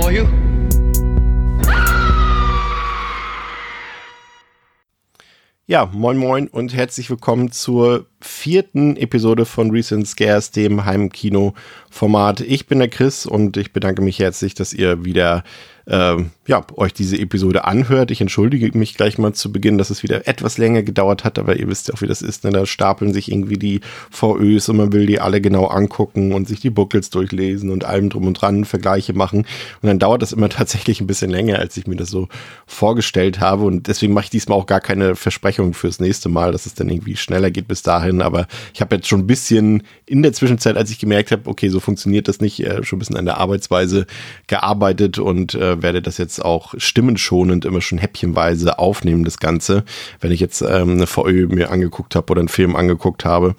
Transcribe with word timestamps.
For 0.00 0.12
you. 0.12 0.26
Ja, 5.68 5.90
moin 5.92 6.16
moin 6.16 6.46
und 6.46 6.74
herzlich 6.74 7.10
willkommen 7.10 7.50
zur 7.50 8.06
vierten 8.20 8.96
Episode 8.96 9.44
von 9.44 9.70
Recent 9.72 10.06
Scares, 10.06 10.52
dem 10.52 10.84
Heimkino-Format. 10.84 12.40
Ich 12.40 12.66
bin 12.68 12.78
der 12.78 12.88
Chris 12.88 13.26
und 13.26 13.56
ich 13.56 13.72
bedanke 13.72 14.00
mich 14.00 14.20
herzlich, 14.20 14.54
dass 14.54 14.72
ihr 14.72 15.04
wieder 15.04 15.42
ähm, 15.88 16.30
ja, 16.48 16.64
euch 16.76 16.92
diese 16.92 17.16
Episode 17.18 17.64
anhört. 17.64 18.10
Ich 18.10 18.20
entschuldige 18.20 18.76
mich 18.76 18.96
gleich 18.96 19.18
mal 19.18 19.32
zu 19.34 19.52
Beginn, 19.52 19.78
dass 19.78 19.90
es 19.90 20.02
wieder 20.02 20.26
etwas 20.26 20.58
länger 20.58 20.82
gedauert 20.82 21.22
hat, 21.22 21.38
aber 21.38 21.56
ihr 21.56 21.68
wisst 21.68 21.88
ja 21.88 21.94
auch, 21.94 22.00
wie 22.00 22.08
das 22.08 22.22
ist. 22.22 22.42
Ne? 22.42 22.50
Da 22.50 22.66
stapeln 22.66 23.12
sich 23.12 23.30
irgendwie 23.30 23.56
die 23.56 23.80
VÖs 24.10 24.68
und 24.68 24.78
man 24.78 24.92
will 24.92 25.06
die 25.06 25.20
alle 25.20 25.40
genau 25.40 25.66
angucken 25.66 26.32
und 26.32 26.48
sich 26.48 26.60
die 26.60 26.70
Buckels 26.70 27.10
durchlesen 27.10 27.70
und 27.70 27.84
allem 27.84 28.10
drum 28.10 28.26
und 28.26 28.34
dran 28.34 28.64
Vergleiche 28.64 29.12
machen. 29.12 29.46
Und 29.80 29.86
dann 29.86 30.00
dauert 30.00 30.22
das 30.22 30.32
immer 30.32 30.48
tatsächlich 30.48 31.00
ein 31.00 31.06
bisschen 31.06 31.30
länger, 31.30 31.60
als 31.60 31.76
ich 31.76 31.86
mir 31.86 31.96
das 31.96 32.10
so 32.10 32.28
vorgestellt 32.66 33.38
habe. 33.38 33.64
Und 33.64 33.86
deswegen 33.86 34.12
mache 34.12 34.24
ich 34.24 34.30
diesmal 34.30 34.58
auch 34.58 34.66
gar 34.66 34.80
keine 34.80 35.14
Versprechung 35.14 35.72
fürs 35.72 36.00
nächste 36.00 36.28
Mal, 36.28 36.50
dass 36.50 36.66
es 36.66 36.74
dann 36.74 36.88
irgendwie 36.88 37.16
schneller 37.16 37.52
geht 37.52 37.68
bis 37.68 37.82
dahin. 37.82 38.22
Aber 38.22 38.48
ich 38.74 38.80
habe 38.80 38.96
jetzt 38.96 39.06
schon 39.06 39.20
ein 39.20 39.26
bisschen 39.28 39.84
in 40.04 40.22
der 40.22 40.32
Zwischenzeit, 40.32 40.76
als 40.76 40.90
ich 40.90 40.98
gemerkt 40.98 41.30
habe, 41.30 41.48
okay, 41.48 41.68
so 41.68 41.78
funktioniert 41.78 42.26
das 42.26 42.40
nicht, 42.40 42.60
äh, 42.60 42.82
schon 42.82 42.96
ein 42.96 43.00
bisschen 43.00 43.16
an 43.16 43.24
der 43.24 43.38
Arbeitsweise 43.38 44.06
gearbeitet 44.48 45.18
und 45.18 45.54
äh, 45.54 45.75
werde 45.82 46.02
das 46.02 46.18
jetzt 46.18 46.44
auch 46.44 46.74
stimmenschonend 46.76 47.64
immer 47.64 47.80
schon 47.80 47.98
häppchenweise 47.98 48.78
aufnehmen, 48.78 49.24
das 49.24 49.38
Ganze, 49.38 49.84
wenn 50.20 50.32
ich 50.32 50.40
jetzt 50.40 50.62
ähm, 50.62 50.92
eine 50.92 51.06
VÖ 51.06 51.46
mir 51.48 51.70
angeguckt 51.70 52.14
habe 52.14 52.30
oder 52.30 52.40
einen 52.40 52.48
Film 52.48 52.76
angeguckt 52.76 53.24
habe. 53.24 53.54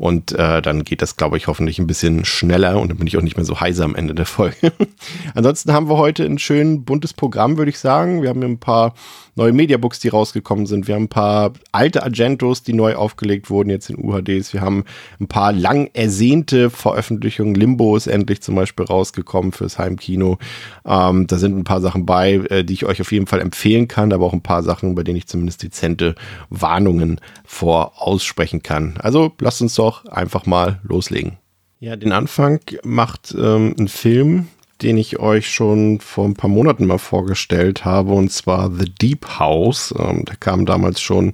Und 0.00 0.32
äh, 0.32 0.62
dann 0.62 0.84
geht 0.84 1.02
das, 1.02 1.18
glaube 1.18 1.36
ich, 1.36 1.46
hoffentlich 1.46 1.78
ein 1.78 1.86
bisschen 1.86 2.24
schneller 2.24 2.80
und 2.80 2.88
dann 2.88 2.96
bin 2.96 3.06
ich 3.06 3.18
auch 3.18 3.22
nicht 3.22 3.36
mehr 3.36 3.44
so 3.44 3.60
heiser 3.60 3.84
am 3.84 3.94
Ende 3.94 4.14
der 4.14 4.24
Folge. 4.24 4.72
Ansonsten 5.34 5.74
haben 5.74 5.90
wir 5.90 5.98
heute 5.98 6.24
ein 6.24 6.38
schön 6.38 6.86
buntes 6.86 7.12
Programm, 7.12 7.58
würde 7.58 7.68
ich 7.68 7.78
sagen. 7.78 8.22
Wir 8.22 8.30
haben 8.30 8.40
hier 8.40 8.48
ein 8.48 8.56
paar 8.56 8.94
neue 9.36 9.52
Mediabooks, 9.52 10.00
die 10.00 10.08
rausgekommen 10.08 10.66
sind. 10.66 10.88
Wir 10.88 10.94
haben 10.94 11.04
ein 11.04 11.08
paar 11.08 11.52
alte 11.72 12.02
Agentos, 12.02 12.62
die 12.62 12.72
neu 12.72 12.94
aufgelegt 12.94 13.50
wurden, 13.50 13.68
jetzt 13.68 13.90
in 13.90 13.96
UHDs. 13.96 14.52
Wir 14.54 14.62
haben 14.62 14.84
ein 15.20 15.28
paar 15.28 15.52
lang 15.52 15.90
ersehnte 15.92 16.70
Veröffentlichungen. 16.70 17.54
Limbo 17.54 17.96
ist 17.96 18.06
endlich 18.06 18.40
zum 18.40 18.54
Beispiel 18.54 18.86
rausgekommen 18.86 19.52
fürs 19.52 19.78
Heimkino. 19.78 20.38
Ähm, 20.86 21.26
da 21.26 21.36
sind 21.36 21.58
ein 21.58 21.64
paar 21.64 21.80
Sachen 21.80 22.06
bei, 22.06 22.34
äh, 22.34 22.64
die 22.64 22.72
ich 22.72 22.86
euch 22.86 23.00
auf 23.02 23.12
jeden 23.12 23.26
Fall 23.26 23.40
empfehlen 23.40 23.86
kann, 23.86 24.12
aber 24.12 24.24
auch 24.24 24.32
ein 24.32 24.42
paar 24.42 24.62
Sachen, 24.62 24.94
bei 24.94 25.02
denen 25.02 25.16
ich 25.16 25.26
zumindest 25.26 25.62
dezente 25.62 26.14
Warnungen 26.48 27.20
vor 27.44 28.00
aussprechen 28.00 28.62
kann. 28.62 28.94
Also 29.02 29.32
lasst 29.40 29.60
uns 29.60 29.74
doch 29.74 29.89
einfach 30.06 30.46
mal 30.46 30.80
loslegen. 30.82 31.38
Ja, 31.80 31.96
den 31.96 32.12
Anfang 32.12 32.60
macht 32.84 33.34
ähm, 33.38 33.74
ein 33.78 33.88
Film, 33.88 34.48
den 34.82 34.96
ich 34.96 35.18
euch 35.18 35.50
schon 35.50 36.00
vor 36.00 36.26
ein 36.26 36.34
paar 36.34 36.50
Monaten 36.50 36.86
mal 36.86 36.98
vorgestellt 36.98 37.84
habe, 37.84 38.12
und 38.12 38.30
zwar 38.30 38.70
The 38.70 38.90
Deep 38.90 39.38
House. 39.38 39.94
Ähm, 39.98 40.24
der 40.24 40.36
kam 40.36 40.66
damals 40.66 41.00
schon 41.00 41.32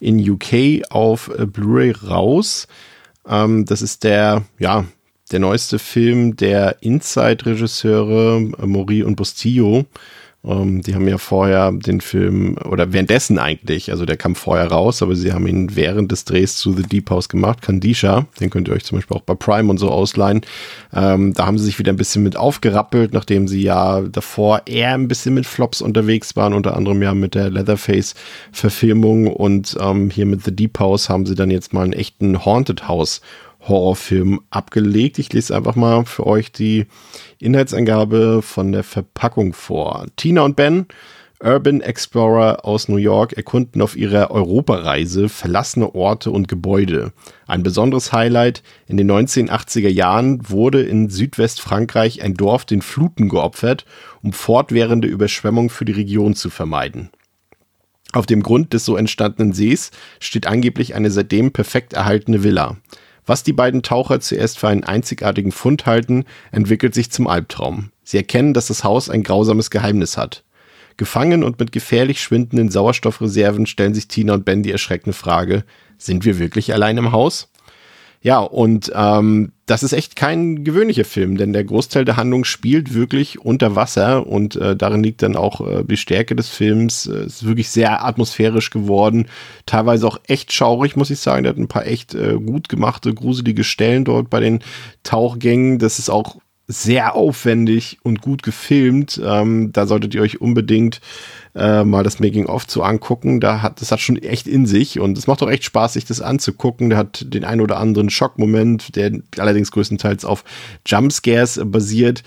in 0.00 0.18
UK 0.18 0.82
auf 0.90 1.30
äh, 1.36 1.46
Blu-ray 1.46 1.92
raus. 1.92 2.66
Ähm, 3.26 3.64
das 3.64 3.82
ist 3.82 4.04
der, 4.04 4.44
ja, 4.58 4.84
der 5.32 5.38
neueste 5.38 5.78
Film 5.78 6.36
der 6.36 6.82
Inside-Regisseure 6.82 8.50
äh, 8.62 8.66
Mori 8.66 9.02
und 9.02 9.16
Bustillo. 9.16 9.86
Ähm, 10.44 10.82
die 10.82 10.94
haben 10.94 11.08
ja 11.08 11.18
vorher 11.18 11.72
den 11.72 12.00
Film, 12.00 12.56
oder 12.58 12.92
währenddessen 12.92 13.38
eigentlich, 13.38 13.90
also 13.90 14.04
der 14.04 14.16
kam 14.16 14.34
vorher 14.34 14.70
raus, 14.70 15.02
aber 15.02 15.16
sie 15.16 15.32
haben 15.32 15.46
ihn 15.46 15.74
während 15.74 16.12
des 16.12 16.24
Drehs 16.24 16.56
zu 16.56 16.72
The 16.72 16.82
Deep 16.82 17.10
House 17.10 17.28
gemacht, 17.28 17.62
Kandisha, 17.62 18.26
den 18.40 18.50
könnt 18.50 18.68
ihr 18.68 18.74
euch 18.74 18.84
zum 18.84 18.98
Beispiel 18.98 19.16
auch 19.16 19.22
bei 19.22 19.34
Prime 19.34 19.70
und 19.70 19.78
so 19.78 19.90
ausleihen. 19.90 20.42
Ähm, 20.92 21.32
da 21.32 21.46
haben 21.46 21.58
sie 21.58 21.64
sich 21.64 21.78
wieder 21.78 21.92
ein 21.92 21.96
bisschen 21.96 22.22
mit 22.22 22.36
aufgerappelt, 22.36 23.12
nachdem 23.12 23.48
sie 23.48 23.62
ja 23.62 24.02
davor 24.02 24.62
eher 24.66 24.94
ein 24.94 25.08
bisschen 25.08 25.34
mit 25.34 25.46
Flops 25.46 25.80
unterwegs 25.80 26.36
waren, 26.36 26.52
unter 26.52 26.76
anderem 26.76 27.02
ja 27.02 27.14
mit 27.14 27.34
der 27.34 27.50
Leatherface-Verfilmung 27.50 29.28
und 29.28 29.76
ähm, 29.80 30.10
hier 30.10 30.26
mit 30.26 30.44
The 30.44 30.54
Deep 30.54 30.78
House 30.78 31.08
haben 31.08 31.26
sie 31.26 31.34
dann 31.34 31.50
jetzt 31.50 31.72
mal 31.72 31.84
einen 31.84 31.92
echten 31.92 32.44
Haunted 32.44 32.88
House 32.88 33.20
Horrorfilm 33.68 34.40
abgelegt. 34.50 35.18
Ich 35.18 35.32
lese 35.32 35.56
einfach 35.56 35.76
mal 35.76 36.04
für 36.04 36.26
euch 36.26 36.52
die 36.52 36.86
Inhaltsangabe 37.38 38.42
von 38.42 38.72
der 38.72 38.84
Verpackung 38.84 39.52
vor. 39.52 40.06
Tina 40.16 40.42
und 40.42 40.56
Ben, 40.56 40.86
Urban 41.42 41.80
Explorer 41.80 42.64
aus 42.64 42.88
New 42.88 42.96
York, 42.96 43.34
erkunden 43.34 43.82
auf 43.82 43.96
ihrer 43.96 44.30
Europareise 44.30 45.28
verlassene 45.28 45.94
Orte 45.94 46.30
und 46.30 46.48
Gebäude. 46.48 47.12
Ein 47.46 47.62
besonderes 47.62 48.12
Highlight, 48.12 48.62
in 48.86 48.96
den 48.96 49.10
1980er 49.10 49.90
Jahren 49.90 50.48
wurde 50.48 50.82
in 50.82 51.10
Südwestfrankreich 51.10 52.22
ein 52.22 52.34
Dorf 52.34 52.64
den 52.64 52.82
Fluten 52.82 53.28
geopfert, 53.28 53.84
um 54.22 54.32
fortwährende 54.32 55.08
Überschwemmung 55.08 55.68
für 55.68 55.84
die 55.84 55.92
Region 55.92 56.34
zu 56.34 56.48
vermeiden. 56.48 57.10
Auf 58.12 58.26
dem 58.26 58.42
Grund 58.42 58.72
des 58.72 58.84
so 58.84 58.96
entstandenen 58.96 59.52
Sees 59.52 59.90
steht 60.20 60.46
angeblich 60.46 60.94
eine 60.94 61.10
seitdem 61.10 61.52
perfekt 61.52 61.94
erhaltene 61.94 62.44
Villa. 62.44 62.76
Was 63.26 63.42
die 63.42 63.52
beiden 63.52 63.82
Taucher 63.82 64.20
zuerst 64.20 64.58
für 64.58 64.68
einen 64.68 64.84
einzigartigen 64.84 65.52
Fund 65.52 65.86
halten, 65.86 66.24
entwickelt 66.52 66.94
sich 66.94 67.10
zum 67.10 67.26
Albtraum. 67.26 67.90
Sie 68.02 68.18
erkennen, 68.18 68.52
dass 68.52 68.66
das 68.66 68.84
Haus 68.84 69.08
ein 69.08 69.22
grausames 69.22 69.70
Geheimnis 69.70 70.16
hat. 70.16 70.44
Gefangen 70.96 71.42
und 71.42 71.58
mit 71.58 71.72
gefährlich 71.72 72.20
schwindenden 72.20 72.70
Sauerstoffreserven 72.70 73.66
stellen 73.66 73.94
sich 73.94 74.08
Tina 74.08 74.34
und 74.34 74.44
Ben 74.44 74.62
die 74.62 74.70
erschreckende 74.70 75.14
Frage, 75.14 75.64
sind 75.98 76.24
wir 76.24 76.38
wirklich 76.38 76.72
allein 76.72 76.98
im 76.98 77.12
Haus? 77.12 77.50
Ja, 78.24 78.38
und 78.38 78.90
ähm, 78.94 79.52
das 79.66 79.82
ist 79.82 79.92
echt 79.92 80.16
kein 80.16 80.64
gewöhnlicher 80.64 81.04
Film, 81.04 81.36
denn 81.36 81.52
der 81.52 81.62
Großteil 81.62 82.06
der 82.06 82.16
Handlung 82.16 82.44
spielt 82.44 82.94
wirklich 82.94 83.38
unter 83.38 83.76
Wasser 83.76 84.26
und 84.26 84.56
äh, 84.56 84.74
darin 84.74 85.02
liegt 85.02 85.22
dann 85.22 85.36
auch 85.36 85.60
äh, 85.60 85.84
die 85.84 85.98
Stärke 85.98 86.34
des 86.34 86.48
Films. 86.48 87.04
Es 87.04 87.42
ist 87.42 87.46
wirklich 87.46 87.68
sehr 87.68 88.02
atmosphärisch 88.02 88.70
geworden, 88.70 89.28
teilweise 89.66 90.06
auch 90.06 90.18
echt 90.26 90.54
schaurig, 90.54 90.96
muss 90.96 91.10
ich 91.10 91.18
sagen. 91.18 91.42
Der 91.42 91.50
hat 91.50 91.58
ein 91.58 91.68
paar 91.68 91.86
echt 91.86 92.14
äh, 92.14 92.38
gut 92.42 92.70
gemachte, 92.70 93.12
gruselige 93.12 93.62
Stellen 93.62 94.06
dort 94.06 94.30
bei 94.30 94.40
den 94.40 94.60
Tauchgängen. 95.02 95.78
Das 95.78 95.98
ist 95.98 96.08
auch 96.08 96.36
sehr 96.66 97.14
aufwendig 97.14 97.98
und 98.02 98.22
gut 98.22 98.42
gefilmt. 98.42 99.20
Ähm, 99.22 99.70
da 99.72 99.86
solltet 99.86 100.14
ihr 100.14 100.22
euch 100.22 100.40
unbedingt 100.40 101.00
äh, 101.54 101.84
mal 101.84 102.02
das 102.02 102.20
Making-of 102.20 102.66
zu 102.66 102.82
angucken. 102.82 103.40
Da 103.40 103.60
hat, 103.60 103.80
das 103.80 103.92
hat 103.92 104.00
schon 104.00 104.16
echt 104.16 104.46
in 104.46 104.66
sich 104.66 104.98
und 104.98 105.18
es 105.18 105.26
macht 105.26 105.42
auch 105.42 105.50
echt 105.50 105.64
Spaß, 105.64 105.92
sich 105.92 106.06
das 106.06 106.22
anzugucken. 106.22 106.88
Der 106.88 106.98
hat 106.98 107.26
den 107.28 107.44
ein 107.44 107.60
oder 107.60 107.78
anderen 107.78 108.08
Schockmoment, 108.08 108.96
der 108.96 109.12
allerdings 109.38 109.72
größtenteils 109.72 110.24
auf 110.24 110.44
Jumpscares 110.86 111.60
basiert. 111.64 112.22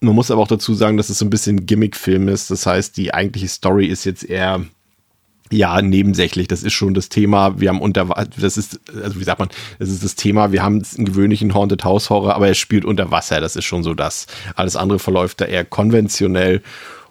Man 0.00 0.14
muss 0.14 0.30
aber 0.30 0.42
auch 0.42 0.48
dazu 0.48 0.74
sagen, 0.74 0.96
dass 0.96 1.10
es 1.10 1.18
so 1.18 1.24
ein 1.24 1.30
bisschen 1.30 1.66
Gimmick-Film 1.66 2.28
ist. 2.28 2.50
Das 2.50 2.66
heißt, 2.66 2.96
die 2.96 3.12
eigentliche 3.14 3.48
Story 3.48 3.86
ist 3.86 4.04
jetzt 4.04 4.24
eher 4.24 4.64
ja, 5.50 5.80
nebensächlich. 5.80 6.48
Das 6.48 6.62
ist 6.62 6.72
schon 6.72 6.94
das 6.94 7.08
Thema. 7.08 7.60
Wir 7.60 7.68
haben 7.68 7.80
unter, 7.80 8.06
das 8.38 8.56
ist, 8.56 8.80
also 9.02 9.20
wie 9.20 9.24
sagt 9.24 9.38
man, 9.38 9.48
das 9.78 9.90
ist 9.90 10.02
das 10.02 10.16
Thema. 10.16 10.52
Wir 10.52 10.62
haben 10.62 10.82
einen 10.96 11.04
gewöhnlichen 11.04 11.54
Haunted 11.54 11.84
House 11.84 12.10
Horror, 12.10 12.34
aber 12.34 12.48
er 12.48 12.54
spielt 12.54 12.84
unter 12.84 13.10
Wasser. 13.10 13.40
Das 13.40 13.56
ist 13.56 13.64
schon 13.64 13.82
so 13.82 13.94
das. 13.94 14.26
Alles 14.56 14.76
andere 14.76 14.98
verläuft 14.98 15.40
da 15.40 15.44
eher 15.44 15.64
konventionell 15.64 16.62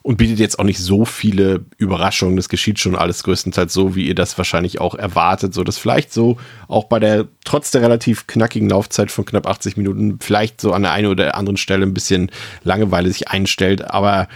und 0.05 0.17
bietet 0.17 0.37
jetzt 0.37 0.59
auch 0.59 0.63
nicht 0.63 0.77
so 0.77 1.03
viele 1.03 1.65
Überraschungen. 1.77 2.35
Das 2.35 2.47
geschieht 2.47 2.77
schon 2.77 2.95
alles 2.95 3.23
größtenteils 3.23 3.73
so, 3.73 3.95
wie 3.95 4.07
ihr 4.07 4.13
das 4.13 4.37
wahrscheinlich 4.37 4.79
auch 4.79 4.93
erwartet, 4.93 5.55
so 5.55 5.63
dass 5.63 5.79
vielleicht 5.79 6.13
so 6.13 6.37
auch 6.67 6.83
bei 6.83 6.99
der, 6.99 7.25
trotz 7.43 7.71
der 7.71 7.81
relativ 7.81 8.27
knackigen 8.27 8.69
Laufzeit 8.69 9.09
von 9.09 9.25
knapp 9.25 9.47
80 9.47 9.77
Minuten, 9.77 10.19
vielleicht 10.21 10.61
so 10.61 10.73
an 10.73 10.83
der 10.83 10.91
einen 10.91 11.07
oder 11.07 11.35
anderen 11.35 11.57
Stelle 11.57 11.83
ein 11.83 11.95
bisschen 11.95 12.29
Langeweile 12.63 13.09
sich 13.09 13.29
einstellt, 13.29 13.89
aber 13.89 14.27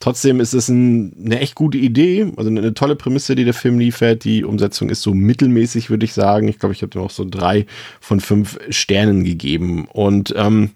Trotzdem 0.00 0.38
ist 0.38 0.54
es 0.54 0.68
ein, 0.68 1.12
eine 1.24 1.40
echt 1.40 1.56
gute 1.56 1.76
Idee, 1.76 2.32
also 2.36 2.50
eine, 2.50 2.60
eine, 2.60 2.74
tolle 2.74 2.94
Prämisse, 2.94 3.34
die 3.34 3.44
der 3.44 3.54
Film 3.54 3.80
liefert. 3.80 4.22
Die 4.22 4.44
Umsetzung 4.44 4.90
ist 4.90 5.02
so 5.02 5.12
mittelmäßig, 5.12 5.90
würde 5.90 6.04
ich 6.04 6.12
sagen. 6.12 6.46
Ich 6.46 6.60
glaube, 6.60 6.72
ich 6.72 6.82
habe 6.82 6.90
dem 6.90 7.02
auch 7.02 7.10
so 7.10 7.24
drei 7.28 7.66
von 8.00 8.20
fünf 8.20 8.58
Sternen 8.70 9.24
gegeben. 9.24 9.88
Und 9.92 10.32
ähm, 10.36 10.70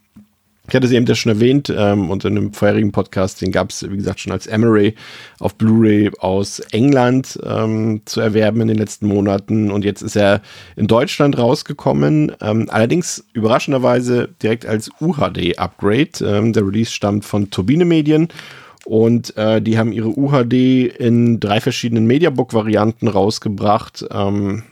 Ich 0.68 0.74
hatte 0.74 0.88
sie 0.88 0.96
eben 0.96 1.06
ja 1.06 1.14
schon 1.14 1.30
erwähnt 1.30 1.72
ähm, 1.76 2.10
und 2.10 2.24
in 2.24 2.36
einem 2.36 2.52
vorherigen 2.52 2.90
Podcast, 2.90 3.40
den 3.42 3.52
gab 3.52 3.70
es, 3.70 3.88
wie 3.88 3.96
gesagt, 3.96 4.20
schon 4.20 4.32
als 4.32 4.46
Emery 4.46 4.94
auf 5.38 5.56
Blu-ray 5.56 6.10
aus 6.18 6.60
England 6.70 7.38
ähm, 7.44 8.02
zu 8.04 8.20
erwerben 8.20 8.60
in 8.60 8.68
den 8.68 8.78
letzten 8.78 9.06
Monaten 9.06 9.70
und 9.70 9.84
jetzt 9.84 10.02
ist 10.02 10.16
er 10.16 10.40
in 10.76 10.86
Deutschland 10.86 11.36
rausgekommen, 11.36 12.32
ähm, 12.40 12.68
allerdings 12.70 13.24
überraschenderweise 13.34 14.30
direkt 14.42 14.64
als 14.64 14.90
UHD-Upgrade. 15.00 16.24
Ähm, 16.24 16.52
der 16.52 16.66
Release 16.66 16.90
stammt 16.90 17.24
von 17.24 17.50
Turbine 17.50 17.84
Medien 17.84 18.28
und 18.84 19.36
äh, 19.36 19.62
die 19.62 19.78
haben 19.78 19.92
ihre 19.92 20.16
UHD 20.18 20.86
in 20.98 21.40
drei 21.40 21.60
verschiedenen 21.60 22.06
Mediabook-Varianten 22.06 23.08
rausgebracht. 23.08 24.04
Ähm, 24.10 24.64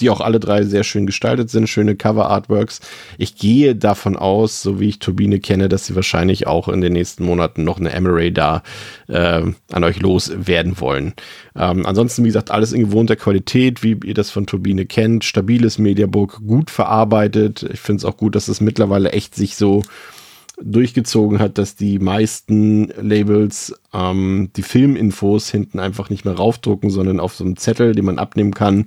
die 0.00 0.10
auch 0.10 0.20
alle 0.20 0.40
drei 0.40 0.64
sehr 0.64 0.84
schön 0.84 1.06
gestaltet 1.06 1.50
sind, 1.50 1.68
schöne 1.68 1.96
Cover-Artworks. 1.96 2.80
Ich 3.18 3.36
gehe 3.36 3.76
davon 3.76 4.16
aus, 4.16 4.62
so 4.62 4.80
wie 4.80 4.88
ich 4.88 4.98
Turbine 4.98 5.38
kenne, 5.38 5.68
dass 5.68 5.86
sie 5.86 5.94
wahrscheinlich 5.94 6.46
auch 6.46 6.68
in 6.68 6.80
den 6.80 6.92
nächsten 6.92 7.24
Monaten 7.24 7.64
noch 7.64 7.78
eine 7.78 7.92
Emery 7.92 8.32
da 8.32 8.62
äh, 9.08 9.42
an 9.72 9.84
euch 9.84 10.00
loswerden 10.00 10.80
wollen. 10.80 11.14
Ähm, 11.56 11.86
ansonsten, 11.86 12.24
wie 12.24 12.28
gesagt, 12.28 12.50
alles 12.50 12.72
in 12.72 12.84
gewohnter 12.84 13.16
Qualität, 13.16 13.82
wie 13.82 13.96
ihr 14.04 14.14
das 14.14 14.30
von 14.30 14.46
Turbine 14.46 14.86
kennt. 14.86 15.24
Stabiles 15.24 15.78
Mediabook, 15.78 16.40
gut 16.46 16.70
verarbeitet. 16.70 17.62
Ich 17.72 17.80
finde 17.80 17.98
es 17.98 18.04
auch 18.04 18.16
gut, 18.16 18.34
dass 18.34 18.48
es 18.48 18.60
mittlerweile 18.60 19.12
echt 19.12 19.34
sich 19.34 19.56
so 19.56 19.82
durchgezogen 20.62 21.40
hat, 21.40 21.58
dass 21.58 21.74
die 21.74 21.98
meisten 21.98 22.88
Labels 23.00 23.74
ähm, 23.92 24.50
die 24.56 24.62
Filminfos 24.62 25.50
hinten 25.50 25.80
einfach 25.80 26.10
nicht 26.10 26.24
mehr 26.24 26.34
raufdrucken, 26.34 26.90
sondern 26.90 27.18
auf 27.20 27.34
so 27.34 27.44
einem 27.44 27.56
Zettel, 27.56 27.94
den 27.94 28.04
man 28.04 28.18
abnehmen 28.18 28.54
kann, 28.54 28.84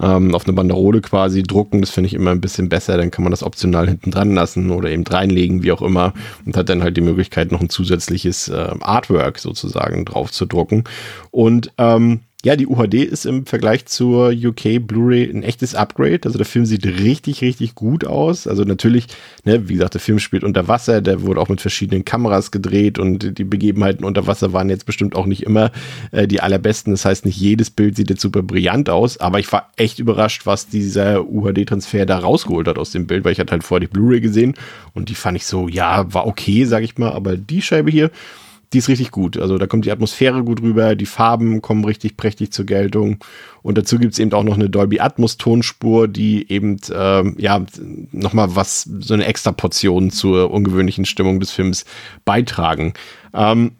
ähm, 0.00 0.34
auf 0.34 0.44
eine 0.44 0.52
Banderole 0.52 1.00
quasi 1.00 1.42
drucken. 1.42 1.80
Das 1.80 1.90
finde 1.90 2.06
ich 2.06 2.14
immer 2.14 2.30
ein 2.30 2.40
bisschen 2.40 2.68
besser. 2.68 2.96
Dann 2.96 3.10
kann 3.10 3.24
man 3.24 3.32
das 3.32 3.42
optional 3.42 3.88
hinten 3.88 4.10
dran 4.10 4.34
lassen 4.34 4.70
oder 4.70 4.90
eben 4.90 5.06
reinlegen, 5.06 5.62
wie 5.62 5.72
auch 5.72 5.82
immer, 5.82 6.12
und 6.46 6.56
hat 6.56 6.68
dann 6.68 6.82
halt 6.82 6.96
die 6.96 7.02
Möglichkeit, 7.02 7.50
noch 7.50 7.60
ein 7.60 7.70
zusätzliches 7.70 8.48
äh, 8.48 8.74
Artwork 8.80 9.38
sozusagen 9.38 10.04
drauf 10.04 10.30
zu 10.30 10.46
drucken. 10.46 10.84
Und 11.30 11.72
ähm, 11.78 12.20
ja, 12.48 12.56
die 12.56 12.66
UHD 12.66 12.94
ist 12.94 13.26
im 13.26 13.44
Vergleich 13.44 13.84
zur 13.84 14.30
UK 14.30 14.80
Blu-ray 14.80 15.28
ein 15.28 15.42
echtes 15.42 15.74
Upgrade. 15.74 16.20
Also 16.24 16.38
der 16.38 16.46
Film 16.46 16.64
sieht 16.64 16.86
richtig, 16.86 17.42
richtig 17.42 17.74
gut 17.74 18.06
aus. 18.06 18.46
Also 18.46 18.62
natürlich, 18.62 19.04
ne, 19.44 19.68
wie 19.68 19.74
gesagt, 19.74 19.92
der 19.92 20.00
Film 20.00 20.18
spielt 20.18 20.44
unter 20.44 20.66
Wasser, 20.66 21.02
der 21.02 21.20
wurde 21.20 21.42
auch 21.42 21.50
mit 21.50 21.60
verschiedenen 21.60 22.06
Kameras 22.06 22.50
gedreht 22.50 22.98
und 22.98 23.36
die 23.38 23.44
Begebenheiten 23.44 24.02
unter 24.02 24.26
Wasser 24.26 24.54
waren 24.54 24.70
jetzt 24.70 24.86
bestimmt 24.86 25.14
auch 25.14 25.26
nicht 25.26 25.42
immer 25.42 25.72
äh, 26.10 26.26
die 26.26 26.40
allerbesten. 26.40 26.94
Das 26.94 27.04
heißt, 27.04 27.26
nicht 27.26 27.36
jedes 27.36 27.68
Bild 27.68 27.96
sieht 27.96 28.08
jetzt 28.08 28.22
super 28.22 28.42
brillant 28.42 28.88
aus, 28.88 29.18
aber 29.18 29.40
ich 29.40 29.52
war 29.52 29.70
echt 29.76 29.98
überrascht, 29.98 30.46
was 30.46 30.68
dieser 30.68 31.28
UHD-Transfer 31.28 32.06
da 32.06 32.18
rausgeholt 32.18 32.66
hat 32.66 32.78
aus 32.78 32.92
dem 32.92 33.06
Bild, 33.06 33.26
weil 33.26 33.32
ich 33.32 33.40
hatte 33.40 33.52
halt 33.52 33.62
vorher 33.62 33.86
die 33.86 33.92
Blu-ray 33.92 34.22
gesehen 34.22 34.54
und 34.94 35.10
die 35.10 35.14
fand 35.14 35.36
ich 35.36 35.44
so, 35.44 35.68
ja, 35.68 36.14
war 36.14 36.26
okay, 36.26 36.64
sag 36.64 36.82
ich 36.82 36.96
mal, 36.96 37.12
aber 37.12 37.36
die 37.36 37.60
Scheibe 37.60 37.90
hier, 37.90 38.10
die 38.72 38.78
ist 38.78 38.88
richtig 38.88 39.10
gut. 39.10 39.38
Also 39.38 39.56
da 39.56 39.66
kommt 39.66 39.84
die 39.86 39.90
Atmosphäre 39.90 40.44
gut 40.44 40.60
rüber, 40.60 40.94
die 40.94 41.06
Farben 41.06 41.62
kommen 41.62 41.84
richtig 41.84 42.16
prächtig 42.16 42.52
zur 42.52 42.66
Geltung. 42.66 43.18
Und 43.62 43.78
dazu 43.78 43.98
gibt's 43.98 44.18
eben 44.18 44.32
auch 44.32 44.42
noch 44.42 44.54
eine 44.54 44.68
Dolby 44.68 45.00
Atmos 45.00 45.36
Tonspur, 45.38 46.06
die 46.08 46.50
eben 46.50 46.78
ähm, 46.92 47.34
ja 47.38 47.64
nochmal 48.12 48.54
was, 48.56 48.82
so 48.82 49.14
eine 49.14 49.24
extra 49.24 49.52
Portion 49.52 50.10
zur 50.10 50.50
ungewöhnlichen 50.50 51.06
Stimmung 51.06 51.40
des 51.40 51.50
Films 51.50 51.84
beitragen. 52.24 52.92
Ähm, 53.32 53.72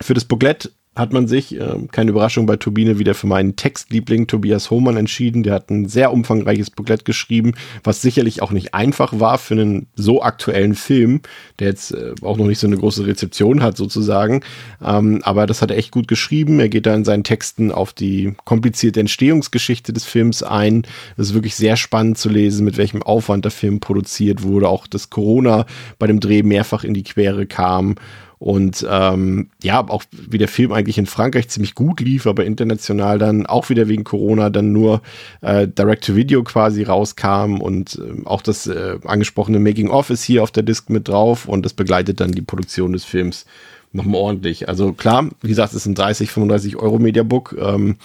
für 0.00 0.14
das 0.14 0.24
Booklet 0.24 0.72
hat 0.96 1.12
man 1.12 1.26
sich, 1.26 1.58
äh, 1.58 1.74
keine 1.90 2.10
Überraschung 2.10 2.46
bei 2.46 2.56
Turbine, 2.56 2.98
wieder 2.98 3.14
für 3.14 3.26
meinen 3.26 3.56
Textliebling 3.56 4.26
Tobias 4.26 4.70
Hohmann 4.70 4.96
entschieden. 4.96 5.42
Der 5.42 5.54
hat 5.54 5.70
ein 5.70 5.88
sehr 5.88 6.12
umfangreiches 6.12 6.70
Booklet 6.70 7.04
geschrieben, 7.04 7.54
was 7.82 8.00
sicherlich 8.00 8.42
auch 8.42 8.52
nicht 8.52 8.74
einfach 8.74 9.18
war 9.18 9.38
für 9.38 9.54
einen 9.54 9.86
so 9.96 10.22
aktuellen 10.22 10.74
Film, 10.74 11.20
der 11.58 11.68
jetzt 11.68 11.92
äh, 11.92 12.14
auch 12.22 12.36
noch 12.36 12.46
nicht 12.46 12.60
so 12.60 12.66
eine 12.66 12.76
große 12.76 13.06
Rezeption 13.06 13.62
hat 13.62 13.76
sozusagen. 13.76 14.42
Ähm, 14.84 15.20
aber 15.24 15.46
das 15.46 15.62
hat 15.62 15.70
er 15.70 15.78
echt 15.78 15.90
gut 15.90 16.06
geschrieben. 16.06 16.60
Er 16.60 16.68
geht 16.68 16.86
da 16.86 16.94
in 16.94 17.04
seinen 17.04 17.24
Texten 17.24 17.72
auf 17.72 17.92
die 17.92 18.34
komplizierte 18.44 19.00
Entstehungsgeschichte 19.00 19.92
des 19.92 20.04
Films 20.04 20.42
ein. 20.42 20.86
Es 21.16 21.28
ist 21.28 21.34
wirklich 21.34 21.56
sehr 21.56 21.76
spannend 21.76 22.18
zu 22.18 22.28
lesen, 22.28 22.64
mit 22.64 22.76
welchem 22.76 23.02
Aufwand 23.02 23.44
der 23.44 23.52
Film 23.52 23.80
produziert 23.80 24.42
wurde. 24.42 24.68
Auch 24.68 24.86
dass 24.86 25.10
Corona 25.10 25.66
bei 25.98 26.06
dem 26.06 26.20
Dreh 26.20 26.42
mehrfach 26.42 26.84
in 26.84 26.94
die 26.94 27.02
Quere 27.02 27.46
kam. 27.46 27.96
Und 28.44 28.86
ähm, 28.90 29.48
ja, 29.62 29.88
auch 29.88 30.04
wie 30.28 30.36
der 30.36 30.48
Film 30.48 30.70
eigentlich 30.70 30.98
in 30.98 31.06
Frankreich 31.06 31.48
ziemlich 31.48 31.74
gut 31.74 32.00
lief, 32.00 32.26
aber 32.26 32.44
international 32.44 33.18
dann 33.18 33.46
auch 33.46 33.70
wieder 33.70 33.88
wegen 33.88 34.04
Corona 34.04 34.50
dann 34.50 34.70
nur 34.70 35.00
äh, 35.40 35.66
Direct-to-Video 35.66 36.42
quasi 36.44 36.82
rauskam 36.82 37.62
und 37.62 37.94
äh, 37.94 38.26
auch 38.26 38.42
das 38.42 38.66
äh, 38.66 38.98
angesprochene 39.02 39.60
Making-of 39.60 40.10
ist 40.10 40.24
hier 40.24 40.42
auf 40.42 40.50
der 40.50 40.62
Disc 40.62 40.90
mit 40.90 41.08
drauf 41.08 41.48
und 41.48 41.64
das 41.64 41.72
begleitet 41.72 42.20
dann 42.20 42.32
die 42.32 42.42
Produktion 42.42 42.92
des 42.92 43.06
Films 43.06 43.46
nochmal 43.92 44.20
ordentlich. 44.20 44.68
Also 44.68 44.92
klar, 44.92 45.26
wie 45.40 45.48
gesagt, 45.48 45.70
es 45.72 45.76
ist 45.78 45.86
ein 45.86 45.94
30, 45.94 46.30
35 46.30 46.76
Euro 46.76 46.98
Mediabook. 46.98 47.56
Ähm, 47.58 47.96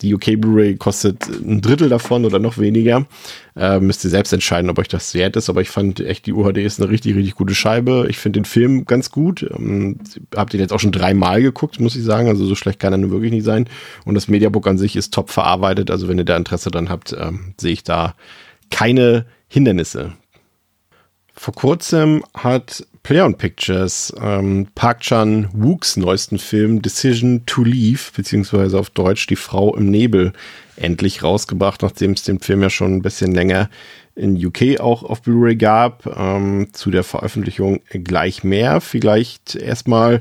die 0.00 0.14
UK 0.14 0.40
Blu-ray 0.40 0.76
kostet 0.76 1.26
ein 1.28 1.60
Drittel 1.60 1.88
davon 1.88 2.24
oder 2.24 2.38
noch 2.38 2.58
weniger. 2.58 3.06
Äh, 3.56 3.80
müsst 3.80 4.04
ihr 4.04 4.10
selbst 4.10 4.32
entscheiden, 4.32 4.70
ob 4.70 4.78
euch 4.78 4.86
das 4.88 5.14
wert 5.14 5.34
ist. 5.36 5.50
Aber 5.50 5.60
ich 5.60 5.70
fand 5.70 5.98
echt, 6.00 6.26
die 6.26 6.32
UHD 6.32 6.58
ist 6.58 6.80
eine 6.80 6.88
richtig, 6.88 7.16
richtig 7.16 7.34
gute 7.34 7.54
Scheibe. 7.54 8.06
Ich 8.08 8.18
finde 8.18 8.40
den 8.40 8.44
Film 8.44 8.84
ganz 8.84 9.10
gut. 9.10 9.42
Ähm, 9.42 9.98
hab 10.36 10.50
den 10.50 10.60
jetzt 10.60 10.72
auch 10.72 10.80
schon 10.80 10.92
dreimal 10.92 11.42
geguckt, 11.42 11.80
muss 11.80 11.96
ich 11.96 12.04
sagen. 12.04 12.28
Also 12.28 12.46
so 12.46 12.54
schlecht 12.54 12.78
kann 12.78 12.92
er 12.92 12.98
nur 12.98 13.10
wirklich 13.10 13.32
nicht 13.32 13.44
sein. 13.44 13.68
Und 14.04 14.14
das 14.14 14.28
Mediabook 14.28 14.66
an 14.68 14.78
sich 14.78 14.94
ist 14.94 15.12
top 15.12 15.30
verarbeitet. 15.30 15.90
Also 15.90 16.06
wenn 16.06 16.18
ihr 16.18 16.24
da 16.24 16.36
Interesse 16.36 16.70
dran 16.70 16.90
habt, 16.90 17.16
ähm, 17.18 17.54
sehe 17.60 17.72
ich 17.72 17.82
da 17.82 18.14
keine 18.70 19.26
Hindernisse. 19.48 20.12
Vor 21.38 21.54
kurzem 21.54 22.24
hat 22.34 22.84
Playon 23.04 23.36
Pictures 23.36 24.12
ähm, 24.20 24.66
Park 24.74 25.00
Chan-wooks 25.00 25.96
neuesten 25.96 26.36
Film 26.36 26.82
Decision 26.82 27.46
to 27.46 27.62
Leave, 27.62 28.10
beziehungsweise 28.14 28.76
auf 28.76 28.90
Deutsch 28.90 29.28
Die 29.28 29.36
Frau 29.36 29.74
im 29.76 29.88
Nebel, 29.88 30.32
endlich 30.74 31.22
rausgebracht, 31.22 31.80
nachdem 31.82 32.10
es 32.12 32.24
den 32.24 32.40
Film 32.40 32.60
ja 32.62 32.70
schon 32.70 32.92
ein 32.92 33.02
bisschen 33.02 33.32
länger 33.32 33.70
in 34.16 34.44
UK 34.44 34.80
auch 34.80 35.04
auf 35.04 35.22
Blu-ray 35.22 35.54
gab. 35.54 36.06
Ähm, 36.18 36.70
zu 36.72 36.90
der 36.90 37.04
Veröffentlichung 37.04 37.80
gleich 37.88 38.42
mehr. 38.42 38.80
Vielleicht 38.80 39.54
erstmal 39.54 40.20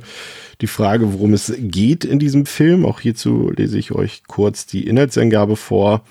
die 0.62 0.68
Frage, 0.68 1.13
worum 1.13 1.34
es 1.34 1.52
geht 1.58 2.06
in 2.06 2.20
diesem 2.20 2.46
Film. 2.46 2.86
Auch 2.86 3.00
hierzu 3.00 3.52
lese 3.58 3.80
ich 3.80 3.92
euch 3.92 4.22
kurz 4.28 4.68
die 4.68 4.86
Inhaltsangabe 4.86 5.56
vor. 5.56 6.04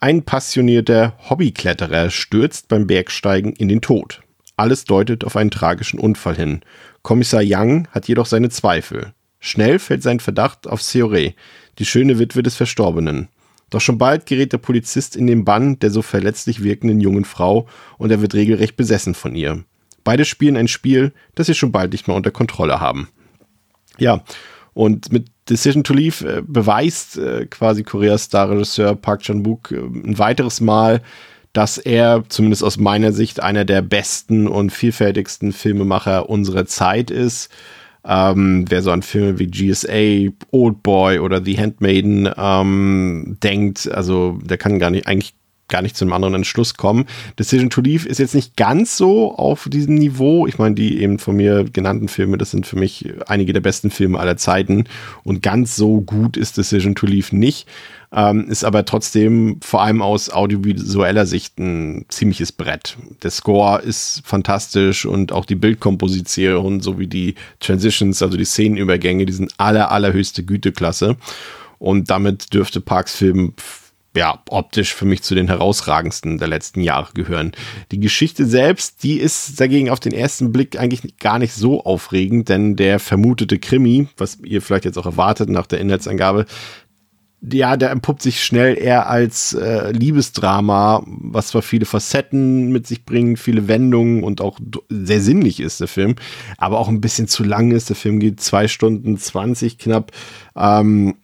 Ein 0.00 0.22
passionierter 0.22 1.16
Hobbykletterer 1.30 2.10
stürzt 2.10 2.68
beim 2.68 2.86
Bergsteigen 2.86 3.54
in 3.54 3.68
den 3.68 3.80
Tod. 3.80 4.20
Alles 4.56 4.84
deutet 4.84 5.24
auf 5.24 5.36
einen 5.36 5.50
tragischen 5.50 5.98
Unfall 5.98 6.36
hin. 6.36 6.60
Kommissar 7.02 7.42
Young 7.44 7.88
hat 7.90 8.08
jedoch 8.08 8.26
seine 8.26 8.50
Zweifel. 8.50 9.12
Schnell 9.40 9.78
fällt 9.78 10.02
sein 10.02 10.20
Verdacht 10.20 10.66
auf 10.66 10.82
Seore, 10.82 11.34
die 11.78 11.84
schöne 11.84 12.18
Witwe 12.18 12.42
des 12.42 12.56
Verstorbenen. 12.56 13.28
Doch 13.70 13.80
schon 13.80 13.98
bald 13.98 14.26
gerät 14.26 14.52
der 14.52 14.58
Polizist 14.58 15.16
in 15.16 15.26
den 15.26 15.44
Bann 15.44 15.78
der 15.80 15.90
so 15.90 16.02
verletzlich 16.02 16.62
wirkenden 16.62 17.00
jungen 17.00 17.24
Frau 17.24 17.66
und 17.98 18.10
er 18.10 18.20
wird 18.22 18.34
regelrecht 18.34 18.76
besessen 18.76 19.14
von 19.14 19.34
ihr. 19.34 19.64
Beide 20.04 20.24
spielen 20.24 20.56
ein 20.56 20.68
Spiel, 20.68 21.12
das 21.34 21.48
sie 21.48 21.54
schon 21.54 21.72
bald 21.72 21.92
nicht 21.92 22.06
mehr 22.06 22.16
unter 22.16 22.30
Kontrolle 22.30 22.78
haben. 22.80 23.08
Ja, 23.98 24.22
und 24.74 25.12
mit 25.12 25.28
Decision 25.48 25.84
to 25.84 25.94
Leave 25.94 26.38
äh, 26.38 26.42
beweist 26.46 27.16
äh, 27.16 27.46
quasi 27.46 27.82
Koreas 27.82 28.24
Star-Regisseur 28.24 28.94
Park 28.96 29.22
Chan-wook 29.22 29.72
äh, 29.72 29.76
ein 29.76 30.18
weiteres 30.18 30.60
Mal, 30.60 31.02
dass 31.54 31.78
er 31.78 32.24
zumindest 32.28 32.62
aus 32.62 32.78
meiner 32.78 33.12
Sicht 33.12 33.42
einer 33.42 33.64
der 33.64 33.80
besten 33.80 34.46
und 34.46 34.70
vielfältigsten 34.70 35.52
Filmemacher 35.52 36.28
unserer 36.28 36.66
Zeit 36.66 37.10
ist. 37.10 37.48
Ähm, 38.04 38.66
wer 38.68 38.82
so 38.82 38.90
an 38.90 39.02
Filme 39.02 39.38
wie 39.38 39.46
GSA, 39.46 40.34
Old 40.50 40.82
Boy 40.82 41.20
oder 41.20 41.42
The 41.42 41.56
Handmaiden 41.56 42.28
ähm, 42.36 43.38
denkt, 43.42 43.90
also 43.90 44.38
der 44.42 44.58
kann 44.58 44.78
gar 44.78 44.90
nicht 44.90 45.06
eigentlich 45.06 45.34
gar 45.68 45.82
nicht 45.82 45.96
zu 45.96 46.04
einem 46.04 46.12
anderen 46.12 46.34
Entschluss 46.34 46.74
kommen. 46.74 47.06
Decision 47.38 47.70
to 47.70 47.80
Leave 47.80 48.08
ist 48.08 48.18
jetzt 48.18 48.34
nicht 48.34 48.56
ganz 48.56 48.96
so 48.96 49.34
auf 49.34 49.68
diesem 49.68 49.94
Niveau. 49.94 50.46
Ich 50.46 50.58
meine, 50.58 50.74
die 50.74 51.00
eben 51.00 51.18
von 51.18 51.36
mir 51.36 51.64
genannten 51.64 52.08
Filme, 52.08 52.38
das 52.38 52.50
sind 52.50 52.66
für 52.66 52.76
mich 52.76 53.12
einige 53.26 53.52
der 53.52 53.60
besten 53.60 53.90
Filme 53.90 54.18
aller 54.18 54.36
Zeiten. 54.36 54.84
Und 55.22 55.42
ganz 55.42 55.76
so 55.76 56.00
gut 56.00 56.36
ist 56.36 56.58
Decision 56.58 56.94
to 56.94 57.06
Leave 57.06 57.34
nicht. 57.34 57.66
Ähm, 58.12 58.48
ist 58.48 58.64
aber 58.64 58.84
trotzdem 58.84 59.58
vor 59.60 59.82
allem 59.82 60.00
aus 60.00 60.30
audiovisueller 60.30 61.26
Sicht 61.26 61.58
ein 61.58 62.04
ziemliches 62.08 62.52
Brett. 62.52 62.96
Der 63.24 63.32
Score 63.32 63.82
ist 63.82 64.22
fantastisch 64.24 65.04
und 65.04 65.32
auch 65.32 65.44
die 65.44 65.56
Bildkomposition 65.56 66.80
sowie 66.80 67.08
die 67.08 67.34
Transitions, 67.58 68.22
also 68.22 68.36
die 68.36 68.44
Szenenübergänge, 68.44 69.26
die 69.26 69.32
sind 69.32 69.52
aller, 69.56 69.90
allerhöchste 69.90 70.44
Güteklasse. 70.44 71.16
Und 71.78 72.08
damit 72.08 72.54
dürfte 72.54 72.80
Parks 72.80 73.16
Film 73.16 73.54
ja, 74.16 74.42
optisch 74.48 74.94
für 74.94 75.06
mich 75.06 75.22
zu 75.22 75.34
den 75.34 75.48
herausragendsten 75.48 76.38
der 76.38 76.48
letzten 76.48 76.80
Jahre 76.80 77.12
gehören. 77.14 77.52
Die 77.90 78.00
Geschichte 78.00 78.46
selbst, 78.46 79.02
die 79.02 79.18
ist 79.18 79.60
dagegen 79.60 79.90
auf 79.90 80.00
den 80.00 80.12
ersten 80.12 80.52
Blick 80.52 80.78
eigentlich 80.78 81.18
gar 81.18 81.38
nicht 81.38 81.52
so 81.52 81.84
aufregend, 81.84 82.48
denn 82.48 82.76
der 82.76 83.00
vermutete 83.00 83.58
Krimi, 83.58 84.08
was 84.16 84.38
ihr 84.44 84.62
vielleicht 84.62 84.84
jetzt 84.84 84.98
auch 84.98 85.06
erwartet 85.06 85.48
nach 85.48 85.66
der 85.66 85.80
Inhaltsangabe, 85.80 86.46
ja, 87.52 87.76
der 87.76 87.90
entpuppt 87.90 88.22
sich 88.22 88.42
schnell 88.42 88.78
eher 88.78 89.10
als 89.10 89.52
äh, 89.52 89.92
Liebesdrama, 89.92 91.02
was 91.06 91.48
zwar 91.48 91.60
viele 91.60 91.84
Facetten 91.84 92.70
mit 92.72 92.86
sich 92.86 93.04
bringt, 93.04 93.38
viele 93.38 93.68
Wendungen 93.68 94.22
und 94.22 94.40
auch 94.40 94.58
sehr 94.88 95.20
sinnlich 95.20 95.60
ist, 95.60 95.78
der 95.78 95.88
Film, 95.88 96.14
aber 96.56 96.78
auch 96.78 96.88
ein 96.88 97.02
bisschen 97.02 97.28
zu 97.28 97.44
lang 97.44 97.72
ist. 97.72 97.90
Der 97.90 97.96
Film 97.96 98.18
geht 98.18 98.40
zwei 98.40 98.66
Stunden 98.66 99.18
zwanzig 99.18 99.76
knapp. 99.76 100.12
Ähm, 100.56 101.16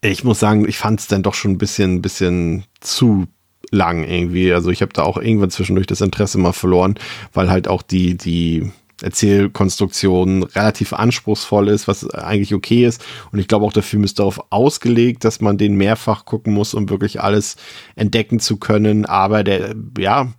ich 0.00 0.24
muss 0.24 0.40
sagen, 0.40 0.68
ich 0.68 0.78
fand 0.78 1.00
es 1.00 1.08
dann 1.08 1.22
doch 1.22 1.34
schon 1.34 1.52
ein 1.52 1.58
bisschen, 1.58 2.02
bisschen 2.02 2.64
zu 2.80 3.26
lang 3.70 4.04
irgendwie. 4.04 4.52
Also 4.52 4.70
ich 4.70 4.82
habe 4.82 4.92
da 4.92 5.02
auch 5.02 5.16
irgendwann 5.16 5.50
zwischendurch 5.50 5.86
das 5.86 6.00
Interesse 6.00 6.38
mal 6.38 6.52
verloren, 6.52 6.94
weil 7.32 7.50
halt 7.50 7.68
auch 7.68 7.82
die, 7.82 8.16
die 8.16 8.70
Erzählkonstruktion 9.02 10.44
relativ 10.44 10.92
anspruchsvoll 10.92 11.68
ist, 11.68 11.86
was 11.86 12.08
eigentlich 12.10 12.54
okay 12.54 12.86
ist. 12.86 13.04
Und 13.30 13.38
ich 13.38 13.48
glaube 13.48 13.66
auch, 13.66 13.72
der 13.72 13.82
Film 13.82 14.04
ist 14.04 14.18
darauf 14.18 14.40
ausgelegt, 14.50 15.24
dass 15.24 15.40
man 15.40 15.58
den 15.58 15.76
mehrfach 15.76 16.24
gucken 16.24 16.54
muss, 16.54 16.74
um 16.74 16.88
wirklich 16.88 17.20
alles 17.20 17.56
entdecken 17.94 18.40
zu 18.40 18.56
können. 18.56 19.04
Aber 19.04 19.44
der, 19.44 19.74
ja, 19.98 20.32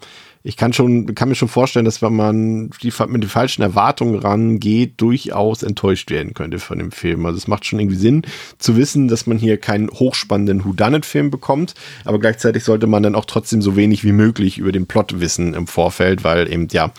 ich 0.44 0.56
kann 0.56 0.74
schon, 0.74 1.13
kann 1.15 1.29
mir 1.29 1.36
schon 1.36 1.48
vorstellen, 1.48 1.86
dass 1.86 2.01
wenn 2.01 2.15
man 2.15 2.70
die, 2.82 2.94
mit 3.08 3.24
den 3.24 3.29
falschen 3.29 3.62
Erwartungen 3.62 4.20
rangeht, 4.20 4.94
durchaus 4.98 5.63
enttäuscht 5.63 6.10
werden 6.10 6.34
könnte 6.34 6.60
von 6.60 6.79
dem 6.79 6.91
Film. 6.91 7.25
Also 7.25 7.38
es 7.38 7.48
macht 7.48 7.65
schon 7.65 7.79
irgendwie 7.79 7.98
Sinn 7.98 8.22
zu 8.58 8.77
wissen, 8.77 9.08
dass 9.08 9.27
man 9.27 9.38
hier 9.38 9.58
keinen 9.58 9.89
hochspannenden 9.89 10.63
Whodunit-Film 10.63 11.32
bekommt, 11.32 11.74
aber 12.06 12.20
gleichzeitig 12.20 12.63
sollte 12.63 12.88
man 12.88 13.03
dann 13.03 13.15
auch 13.15 13.25
trotzdem 13.25 13.62
so 13.62 13.75
wenig 13.75 14.03
wie 14.03 14.12
möglich 14.12 14.58
über 14.58 14.72
den 14.72 14.88
Plot 14.88 15.20
wissen 15.20 15.53
im 15.53 15.67
Vorfeld, 15.67 16.24
weil 16.24 16.51
eben, 16.51 16.67
ja, 16.72 16.91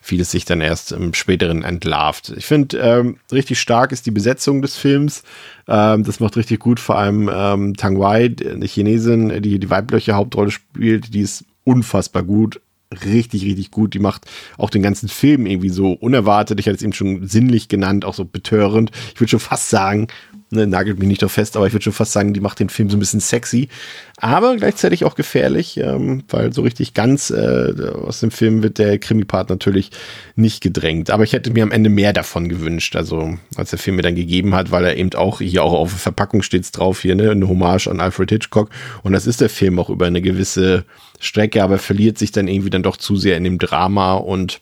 vieles 0.00 0.30
sich 0.30 0.44
dann 0.44 0.60
erst 0.60 0.92
im 0.92 1.14
späteren 1.14 1.62
entlarvt. 1.62 2.34
Ich 2.36 2.44
finde, 2.44 2.76
ähm, 2.76 3.16
richtig 3.32 3.58
stark 3.58 3.90
ist 3.90 4.04
die 4.04 4.10
Besetzung 4.10 4.60
des 4.60 4.76
Films. 4.76 5.22
Ähm, 5.66 6.04
das 6.04 6.20
macht 6.20 6.36
richtig 6.36 6.60
gut, 6.60 6.78
vor 6.78 6.98
allem 6.98 7.30
ähm, 7.32 7.74
Tang 7.74 7.98
Wai, 7.98 8.34
eine 8.44 8.66
Chinesin, 8.66 9.40
die 9.40 9.58
die 9.58 9.70
weibliche 9.70 10.12
Hauptrolle 10.12 10.50
spielt, 10.50 11.14
die 11.14 11.22
ist 11.22 11.46
unfassbar 11.64 12.22
gut 12.22 12.60
richtig, 13.04 13.44
richtig 13.44 13.70
gut. 13.70 13.94
Die 13.94 13.98
macht 13.98 14.26
auch 14.58 14.70
den 14.70 14.82
ganzen 14.82 15.08
Film 15.08 15.46
irgendwie 15.46 15.70
so 15.70 15.92
unerwartet. 15.92 16.60
Ich 16.60 16.66
hatte 16.66 16.76
es 16.76 16.82
eben 16.82 16.92
schon 16.92 17.26
sinnlich 17.26 17.68
genannt, 17.68 18.04
auch 18.04 18.14
so 18.14 18.24
betörend. 18.24 18.90
Ich 19.14 19.20
würde 19.20 19.30
schon 19.30 19.40
fast 19.40 19.70
sagen, 19.70 20.08
ne, 20.54 20.66
nagelt 20.66 20.98
mich 20.98 21.08
nicht 21.08 21.22
doch 21.22 21.30
fest, 21.30 21.56
aber 21.56 21.66
ich 21.66 21.72
würde 21.72 21.84
schon 21.84 21.92
fast 21.92 22.12
sagen, 22.12 22.32
die 22.32 22.40
macht 22.40 22.60
den 22.60 22.68
Film 22.68 22.90
so 22.90 22.96
ein 22.96 23.00
bisschen 23.00 23.20
sexy, 23.20 23.68
aber 24.16 24.56
gleichzeitig 24.56 25.04
auch 25.04 25.14
gefährlich, 25.14 25.76
ähm, 25.78 26.24
weil 26.28 26.52
so 26.52 26.62
richtig 26.62 26.94
ganz 26.94 27.30
äh, 27.30 27.72
aus 28.04 28.20
dem 28.20 28.30
Film 28.30 28.62
wird 28.62 28.78
der 28.78 28.98
Krimi-Part 28.98 29.50
natürlich 29.50 29.90
nicht 30.36 30.62
gedrängt. 30.62 31.10
Aber 31.10 31.24
ich 31.24 31.32
hätte 31.32 31.50
mir 31.50 31.62
am 31.62 31.72
Ende 31.72 31.90
mehr 31.90 32.12
davon 32.12 32.48
gewünscht, 32.48 32.96
also 32.96 33.36
als 33.56 33.70
der 33.70 33.78
Film 33.78 33.96
mir 33.96 34.02
dann 34.02 34.14
gegeben 34.14 34.54
hat, 34.54 34.70
weil 34.70 34.84
er 34.84 34.96
eben 34.96 35.12
auch 35.14 35.40
hier 35.40 35.62
auch 35.62 35.72
auf 35.72 35.90
der 35.90 35.98
Verpackung 35.98 36.42
steht 36.42 36.64
drauf 36.76 37.02
hier, 37.02 37.14
ne, 37.14 37.30
eine 37.30 37.48
Hommage 37.48 37.88
an 37.88 38.00
Alfred 38.00 38.30
Hitchcock 38.30 38.70
und 39.02 39.12
das 39.12 39.26
ist 39.26 39.40
der 39.40 39.50
Film 39.50 39.78
auch 39.78 39.90
über 39.90 40.06
eine 40.06 40.22
gewisse 40.22 40.84
Strecke, 41.20 41.62
aber 41.62 41.78
verliert 41.78 42.18
sich 42.18 42.32
dann 42.32 42.48
irgendwie 42.48 42.70
dann 42.70 42.82
doch 42.82 42.96
zu 42.96 43.16
sehr 43.16 43.36
in 43.36 43.44
dem 43.44 43.58
Drama 43.58 44.14
und 44.14 44.60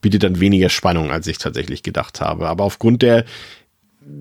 bietet 0.00 0.22
dann 0.22 0.40
weniger 0.40 0.68
Spannung, 0.68 1.10
als 1.10 1.26
ich 1.26 1.38
tatsächlich 1.38 1.82
gedacht 1.82 2.20
habe. 2.20 2.48
Aber 2.48 2.64
aufgrund 2.64 3.02
der 3.02 3.24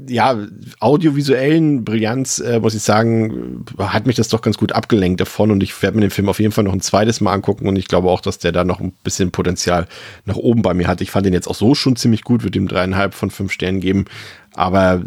ja, 0.09 0.37
audiovisuellen 0.79 1.85
Brillanz, 1.85 2.39
äh, 2.39 2.59
muss 2.59 2.73
ich 2.73 2.81
sagen, 2.81 3.65
hat 3.77 4.07
mich 4.07 4.15
das 4.15 4.27
doch 4.27 4.41
ganz 4.41 4.57
gut 4.57 4.71
abgelenkt 4.71 5.21
davon 5.21 5.51
und 5.51 5.61
ich 5.61 5.79
werde 5.81 5.97
mir 5.97 6.01
den 6.01 6.09
Film 6.09 6.29
auf 6.29 6.39
jeden 6.39 6.51
Fall 6.51 6.63
noch 6.63 6.73
ein 6.73 6.81
zweites 6.81 7.21
Mal 7.21 7.33
angucken 7.33 7.67
und 7.67 7.75
ich 7.75 7.87
glaube 7.87 8.09
auch, 8.09 8.21
dass 8.21 8.39
der 8.39 8.51
da 8.51 8.63
noch 8.63 8.79
ein 8.79 8.93
bisschen 9.03 9.31
Potenzial 9.31 9.87
nach 10.25 10.35
oben 10.35 10.61
bei 10.61 10.73
mir 10.73 10.87
hat. 10.87 11.01
Ich 11.01 11.11
fand 11.11 11.25
den 11.25 11.33
jetzt 11.33 11.47
auch 11.47 11.55
so 11.55 11.75
schon 11.75 11.95
ziemlich 11.95 12.23
gut, 12.23 12.43
würde 12.43 12.57
ihm 12.57 12.67
dreieinhalb 12.67 13.13
von 13.13 13.29
fünf 13.29 13.51
Sternen 13.51 13.81
geben, 13.81 14.05
aber 14.53 15.03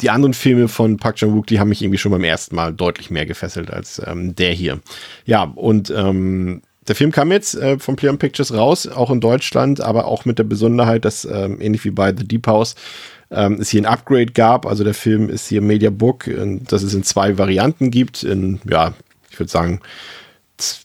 die 0.00 0.10
anderen 0.10 0.34
Filme 0.34 0.68
von 0.68 0.96
Park 0.96 1.16
Chan-wook, 1.16 1.46
die 1.46 1.58
haben 1.58 1.68
mich 1.68 1.82
irgendwie 1.82 1.98
schon 1.98 2.12
beim 2.12 2.24
ersten 2.24 2.54
Mal 2.54 2.72
deutlich 2.72 3.10
mehr 3.10 3.26
gefesselt 3.26 3.70
als 3.70 4.00
ähm, 4.06 4.34
der 4.36 4.52
hier. 4.52 4.80
Ja, 5.24 5.42
und 5.42 5.90
ähm, 5.90 6.62
der 6.88 6.96
Film 6.96 7.12
kam 7.12 7.30
jetzt 7.30 7.54
äh, 7.54 7.78
von 7.78 7.96
Play 7.96 8.12
Pictures 8.16 8.54
raus, 8.54 8.86
auch 8.86 9.10
in 9.10 9.20
Deutschland, 9.20 9.80
aber 9.80 10.06
auch 10.06 10.24
mit 10.24 10.38
der 10.38 10.44
Besonderheit, 10.44 11.04
dass 11.04 11.24
ähm, 11.24 11.60
ähnlich 11.60 11.84
wie 11.84 11.90
bei 11.90 12.14
The 12.16 12.26
Deep 12.26 12.46
House 12.46 12.74
ähm, 13.30 13.58
es 13.60 13.68
hier 13.68 13.82
ein 13.82 13.86
Upgrade 13.86 14.32
gab. 14.32 14.66
Also 14.66 14.84
der 14.84 14.94
Film 14.94 15.28
ist 15.28 15.46
hier 15.48 15.60
Media 15.60 15.90
Book, 15.90 16.28
dass 16.68 16.82
es 16.82 16.94
in 16.94 17.02
zwei 17.02 17.38
Varianten 17.38 17.90
gibt. 17.90 18.22
In, 18.22 18.60
ja, 18.68 18.94
ich 19.30 19.38
würde 19.38 19.50
sagen, 19.50 19.80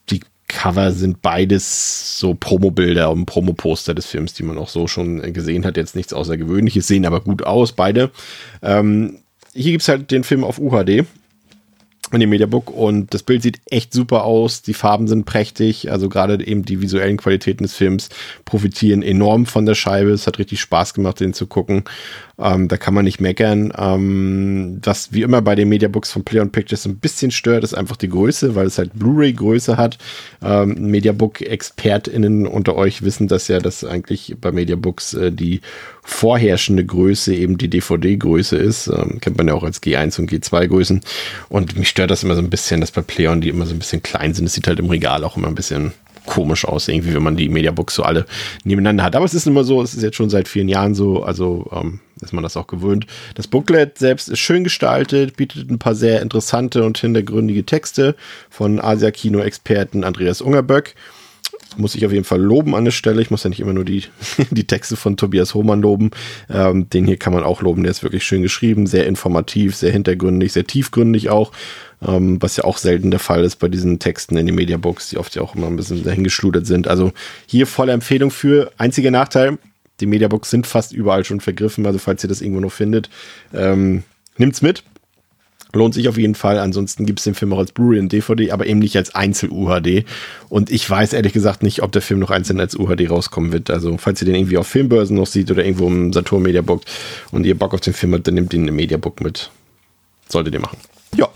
die 0.10 0.22
Cover 0.48 0.92
sind 0.92 1.22
beides 1.22 2.20
so 2.20 2.36
Promo-Bilder 2.36 3.10
und 3.10 3.26
Promo-Poster 3.26 3.96
des 3.96 4.06
Films, 4.06 4.34
die 4.34 4.44
man 4.44 4.58
auch 4.58 4.70
so 4.70 4.88
schon 4.88 5.34
gesehen 5.34 5.66
hat. 5.66 5.78
Jetzt 5.78 5.96
nichts 5.96 6.14
Außergewöhnliches, 6.14 6.86
sehen 6.86 7.06
aber 7.06 7.22
gut 7.22 7.44
aus, 7.44 7.72
beide. 7.72 8.12
Ähm, 8.62 9.20
hier 9.54 9.72
gibt 9.72 9.84
es 9.84 9.88
halt 9.88 10.12
den 10.12 10.24
Film 10.24 10.44
auf 10.44 10.60
UHD 10.60 11.06
in 12.14 12.22
dem 12.22 12.30
Mediabook 12.30 12.70
und 12.70 13.14
das 13.14 13.24
Bild 13.24 13.42
sieht 13.42 13.60
echt 13.70 13.94
super 13.94 14.24
aus. 14.24 14.62
Die 14.62 14.74
Farben 14.74 15.08
sind 15.08 15.26
prächtig, 15.26 15.92
also 15.92 16.10
gerade 16.10 16.46
eben 16.46 16.64
die 16.64 16.82
visuellen 16.82 17.18
Qualitäten 17.18 17.64
des 17.64 17.74
Films 17.74 18.10
profitieren 18.46 19.02
enorm 19.02 19.46
von 19.46 19.66
der 19.66 19.76
Scheibe. 19.76 20.12
Es 20.12 20.28
hat 20.28 20.40
richtig 20.40 20.62
Spaß 20.62 20.94
gemacht, 20.94 21.20
den 21.20 21.34
zu 21.34 21.48
gucken. 21.48 21.84
Ähm, 22.40 22.68
da 22.68 22.78
kann 22.78 22.94
man 22.94 23.06
nicht 23.06 23.22
meckern. 23.22 23.72
Ähm, 23.78 24.80
was 24.84 25.14
wie 25.14 25.22
immer 25.22 25.42
bei 25.42 25.54
den 25.56 25.70
Mediabooks 25.70 26.12
von 26.12 26.24
Play 26.24 26.40
on 26.40 26.52
Pictures 26.52 26.86
ein 26.86 26.98
bisschen 26.98 27.32
stört, 27.32 27.64
ist 27.64 27.76
einfach 27.76 27.96
die 27.96 28.10
Größe, 28.10 28.56
weil 28.56 28.66
es 28.66 28.78
halt 28.78 28.92
Blu-ray-Größe 28.94 29.78
hat. 29.78 29.98
Ähm, 30.44 30.90
Mediabook-ExpertInnen 30.90 32.48
unter 32.48 32.76
euch 32.76 33.04
wissen 33.04 33.28
das 33.28 33.48
ja, 33.48 33.60
dass 33.60 33.84
eigentlich 33.84 34.36
bei 34.42 34.52
Mediabooks 34.52 35.14
äh, 35.14 35.32
die 35.32 35.62
vorherrschende 36.02 36.86
Größe 36.86 37.36
eben 37.36 37.58
die 37.58 37.70
DVD-Größe 37.70 38.58
ist. 38.58 38.88
Ähm, 38.88 39.20
kennt 39.22 39.38
man 39.38 39.48
ja 39.48 39.54
auch 39.54 39.64
als 39.64 39.84
G1 39.84 40.20
und 40.20 40.32
G2-Größen. 40.32 41.02
Und 41.50 41.78
mich 41.78 41.90
stört 41.90 42.10
das 42.10 42.24
immer 42.24 42.36
so 42.36 42.42
ein 42.42 42.50
bisschen, 42.50 42.82
dass 42.82 42.92
bei 42.92 43.02
Play 43.02 43.28
on 43.28 43.42
die 43.42 43.50
immer 43.50 43.68
so 43.68 43.74
ein 43.74 43.80
bisschen 43.80 44.02
klein 44.02 44.34
sind. 44.34 44.46
Es 44.46 44.54
sieht 44.54 44.68
halt 44.68 44.80
im 44.80 44.90
Regal 44.90 45.24
auch 45.24 45.38
immer 45.38 45.48
ein 45.48 45.56
bisschen 45.56 45.94
komisch 46.26 46.66
aus, 46.66 46.88
irgendwie, 46.88 47.14
wenn 47.14 47.24
man 47.24 47.36
die 47.36 47.50
Mediabooks 47.50 47.96
so 47.96 48.04
alle 48.04 48.26
nebeneinander 48.64 49.04
hat. 49.04 49.16
Aber 49.16 49.26
es 49.26 49.34
ist 49.34 49.48
immer 49.48 49.64
so, 49.64 49.82
es 49.82 49.94
ist 49.94 50.04
jetzt 50.04 50.16
schon 50.16 50.30
seit 50.30 50.48
vielen 50.48 50.70
Jahren 50.70 50.96
so, 50.96 51.24
also 51.24 51.70
ähm, 51.74 52.00
ist 52.24 52.34
man 52.34 52.44
das 52.44 52.58
auch 52.58 52.68
gewöhnt. 52.68 53.08
Das 53.36 53.48
Booklet 53.48 53.98
selbst 53.98 54.30
ist 54.30 54.40
schön 54.40 54.64
gestaltet, 54.64 55.38
bietet 55.38 55.70
ein 55.70 55.80
paar 55.80 55.96
sehr 55.96 56.22
interessante 56.22 56.84
und 56.84 56.98
hintergründige 56.98 57.66
Texte 57.66 58.16
von 58.50 58.80
Asia-Kino-Experten 58.80 60.04
Andreas 60.04 60.42
Ungerböck. 60.42 60.96
Muss 61.76 61.96
ich 61.96 62.06
auf 62.06 62.12
jeden 62.12 62.24
Fall 62.24 62.42
loben 62.42 62.76
an 62.76 62.86
der 62.86 62.92
Stelle. 62.92 63.22
Ich 63.22 63.32
muss 63.32 63.44
ja 63.44 63.50
nicht 63.50 63.60
immer 63.60 63.74
nur 63.74 63.86
die, 63.86 64.04
die 64.52 64.68
Texte 64.68 64.96
von 64.96 65.18
Tobias 65.18 65.54
Hohmann 65.54 65.82
loben. 65.82 66.12
Ähm, 66.50 66.90
den 66.90 67.06
hier 67.06 67.18
kann 67.18 67.34
man 67.34 67.44
auch 67.44 67.62
loben. 67.62 67.84
Der 67.84 67.92
ist 67.92 68.04
wirklich 68.04 68.24
schön 68.24 68.44
geschrieben, 68.44 68.86
sehr 68.86 69.08
informativ, 69.08 69.76
sehr 69.76 69.92
hintergründig, 69.92 70.54
sehr 70.54 70.68
tiefgründig 70.68 71.30
auch 71.30 71.52
ähm, 72.06 72.42
was 72.42 72.58
ja 72.58 72.64
auch 72.64 72.78
selten 72.78 73.12
der 73.12 73.20
Fall 73.20 73.44
ist 73.44 73.58
bei 73.58 73.68
diesen 73.68 74.00
Texten 74.00 74.38
in 74.38 74.46
den 74.46 74.56
Mediabooks, 74.56 75.10
die 75.10 75.18
oft 75.18 75.36
ja 75.36 75.42
auch 75.42 75.56
immer 75.56 75.68
ein 75.68 75.76
bisschen 75.76 76.04
dahingeschludert 76.04 76.66
sind. 76.66 76.88
Also 76.88 77.12
hier 77.46 77.68
volle 77.68 77.94
Empfehlung 77.94 78.32
für. 78.32 78.72
Einziger 78.78 79.12
Nachteil, 79.12 79.58
die 80.00 80.06
Mediabooks 80.06 80.50
sind 80.50 80.68
fast 80.68 80.92
überall 80.92 81.24
schon 81.24 81.40
vergriffen, 81.40 81.86
also 81.86 82.00
falls 82.00 82.24
ihr 82.24 82.30
das 82.30 82.42
irgendwo 82.42 82.62
noch 82.62 82.72
findet, 82.72 83.10
ähm, 83.54 84.04
nimmt's 84.38 84.62
mit. 84.62 84.84
Lohnt 85.76 85.96
sich 85.96 86.08
auf 86.08 86.20
jeden 86.20 86.36
Fall. 86.36 86.60
Ansonsten 86.60 87.08
gibt 87.08 87.20
es 87.20 87.24
den 87.24 87.34
Film 87.34 87.52
auch 87.52 87.58
als 87.58 87.72
Blu-ray 87.72 88.00
und 88.00 88.12
DVD, 88.12 88.52
aber 88.52 88.68
eben 88.68 88.78
nicht 88.78 88.96
als 88.96 89.16
Einzel-UHD. 89.16 90.06
Und 90.48 90.70
ich 90.70 90.88
weiß 90.88 91.14
ehrlich 91.14 91.34
gesagt 91.34 91.64
nicht, 91.64 91.82
ob 91.82 91.92
der 91.92 92.04
Film 92.04 92.20
noch 92.20 92.30
einzeln 92.30 92.60
als 92.60 92.78
UHD 92.78 93.10
rauskommen 93.10 93.52
wird. 93.52 93.72
Also, 93.72 93.98
falls 93.98 94.22
ihr 94.22 94.28
den 94.28 94.36
irgendwie 94.36 94.58
auf 94.58 94.68
Filmbörsen 94.68 95.18
noch 95.18 95.26
seht 95.26 95.50
oder 95.50 95.66
irgendwo 95.66 95.88
im 95.88 96.14
Saturn 96.14 96.44
Mediabook 96.44 96.84
und 97.32 97.48
ihr 97.48 97.58
Bock 97.58 97.74
auf 97.74 97.82
den 97.82 97.94
Film 97.94 98.14
habt, 98.14 98.28
dann 98.28 98.36
nehmt 98.36 98.54
ihn 98.54 98.68
im 98.68 98.76
Mediabook 98.76 99.20
mit. 99.22 99.50
Solltet 100.30 100.54
ihr 100.54 100.60
machen. 100.60 100.78
Ja, 101.18 101.28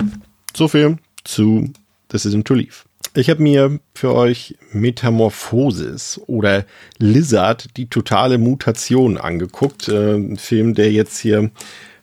so 0.56 0.68
viel 0.68 0.98
zu 1.24 1.72
Decision 2.14 2.44
to 2.44 2.54
Leave. 2.54 2.76
Ich 3.14 3.30
habe 3.30 3.42
mir 3.42 3.80
für 3.96 4.14
euch 4.14 4.56
Metamorphosis 4.72 6.22
oder 6.28 6.66
Lizard, 7.00 7.78
die 7.78 7.90
totale 7.90 8.38
Mutation 8.38 9.18
angeguckt. 9.18 9.88
Äh, 9.88 10.16
ein 10.16 10.38
Film, 10.38 10.74
der 10.74 10.92
jetzt 10.92 11.20
hier 11.20 11.52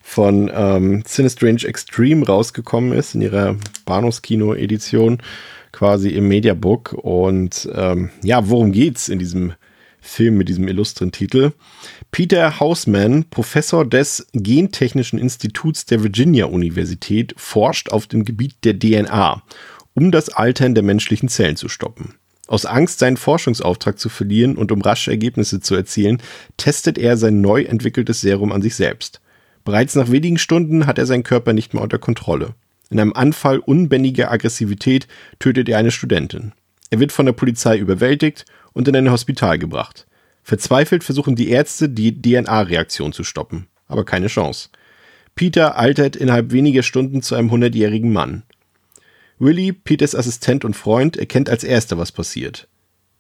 von 0.00 0.50
ähm, 0.54 1.02
Cinestrange 1.04 1.64
Extreme 1.64 2.26
rausgekommen 2.26 2.92
ist 2.92 3.14
in 3.14 3.22
ihrer 3.22 3.56
Bahnhofskino-Edition, 3.86 5.18
quasi 5.72 6.10
im 6.10 6.28
Mediabook. 6.28 6.92
Und 6.92 7.68
ähm, 7.74 8.10
ja, 8.22 8.48
worum 8.48 8.72
geht's 8.72 9.08
in 9.08 9.18
diesem 9.18 9.54
Film 10.00 10.36
mit 10.36 10.48
diesem 10.48 10.68
illustren 10.68 11.10
Titel? 11.10 11.52
Peter 12.10 12.60
Hausman, 12.60 13.24
Professor 13.30 13.84
des 13.84 14.26
Gentechnischen 14.34 15.18
Instituts 15.18 15.86
der 15.86 16.02
Virginia 16.02 16.46
Universität, 16.46 17.34
forscht 17.38 17.88
auf 17.88 18.06
dem 18.06 18.24
Gebiet 18.24 18.56
der 18.64 18.78
DNA, 18.78 19.42
um 19.94 20.10
das 20.10 20.28
Altern 20.28 20.74
der 20.74 20.82
menschlichen 20.82 21.28
Zellen 21.28 21.56
zu 21.56 21.68
stoppen. 21.68 22.14
Aus 22.46 22.66
Angst, 22.66 22.98
seinen 22.98 23.16
Forschungsauftrag 23.16 23.98
zu 23.98 24.08
verlieren 24.08 24.56
und 24.56 24.70
um 24.70 24.82
rasche 24.82 25.10
Ergebnisse 25.10 25.60
zu 25.60 25.74
erzielen, 25.74 26.20
testet 26.56 26.98
er 26.98 27.16
sein 27.16 27.40
neu 27.40 27.62
entwickeltes 27.62 28.20
Serum 28.20 28.52
an 28.52 28.60
sich 28.60 28.74
selbst. 28.74 29.20
Bereits 29.64 29.94
nach 29.94 30.10
wenigen 30.10 30.36
Stunden 30.36 30.86
hat 30.86 30.98
er 30.98 31.06
seinen 31.06 31.22
Körper 31.22 31.54
nicht 31.54 31.72
mehr 31.72 31.82
unter 31.82 31.98
Kontrolle. 31.98 32.54
In 32.90 33.00
einem 33.00 33.14
Anfall 33.14 33.60
unbändiger 33.60 34.30
Aggressivität 34.30 35.08
tötet 35.38 35.70
er 35.70 35.78
eine 35.78 35.90
Studentin. 35.90 36.52
Er 36.90 37.00
wird 37.00 37.12
von 37.12 37.24
der 37.24 37.32
Polizei 37.32 37.78
überwältigt 37.78 38.44
und 38.74 38.88
in 38.88 38.96
ein 38.96 39.10
Hospital 39.10 39.58
gebracht. 39.58 40.06
Verzweifelt 40.42 41.02
versuchen 41.02 41.34
die 41.34 41.48
Ärzte, 41.48 41.88
die 41.88 42.20
DNA-Reaktion 42.20 43.14
zu 43.14 43.24
stoppen, 43.24 43.68
aber 43.88 44.04
keine 44.04 44.26
Chance. 44.26 44.68
Peter 45.34 45.78
altert 45.78 46.14
innerhalb 46.14 46.52
weniger 46.52 46.82
Stunden 46.82 47.22
zu 47.22 47.34
einem 47.34 47.50
hundertjährigen 47.50 48.12
Mann. 48.12 48.42
Willy, 49.44 49.74
Peters 49.74 50.14
Assistent 50.14 50.64
und 50.64 50.74
Freund, 50.74 51.18
erkennt 51.18 51.50
als 51.50 51.64
erster, 51.64 51.98
was 51.98 52.12
passiert. 52.12 52.66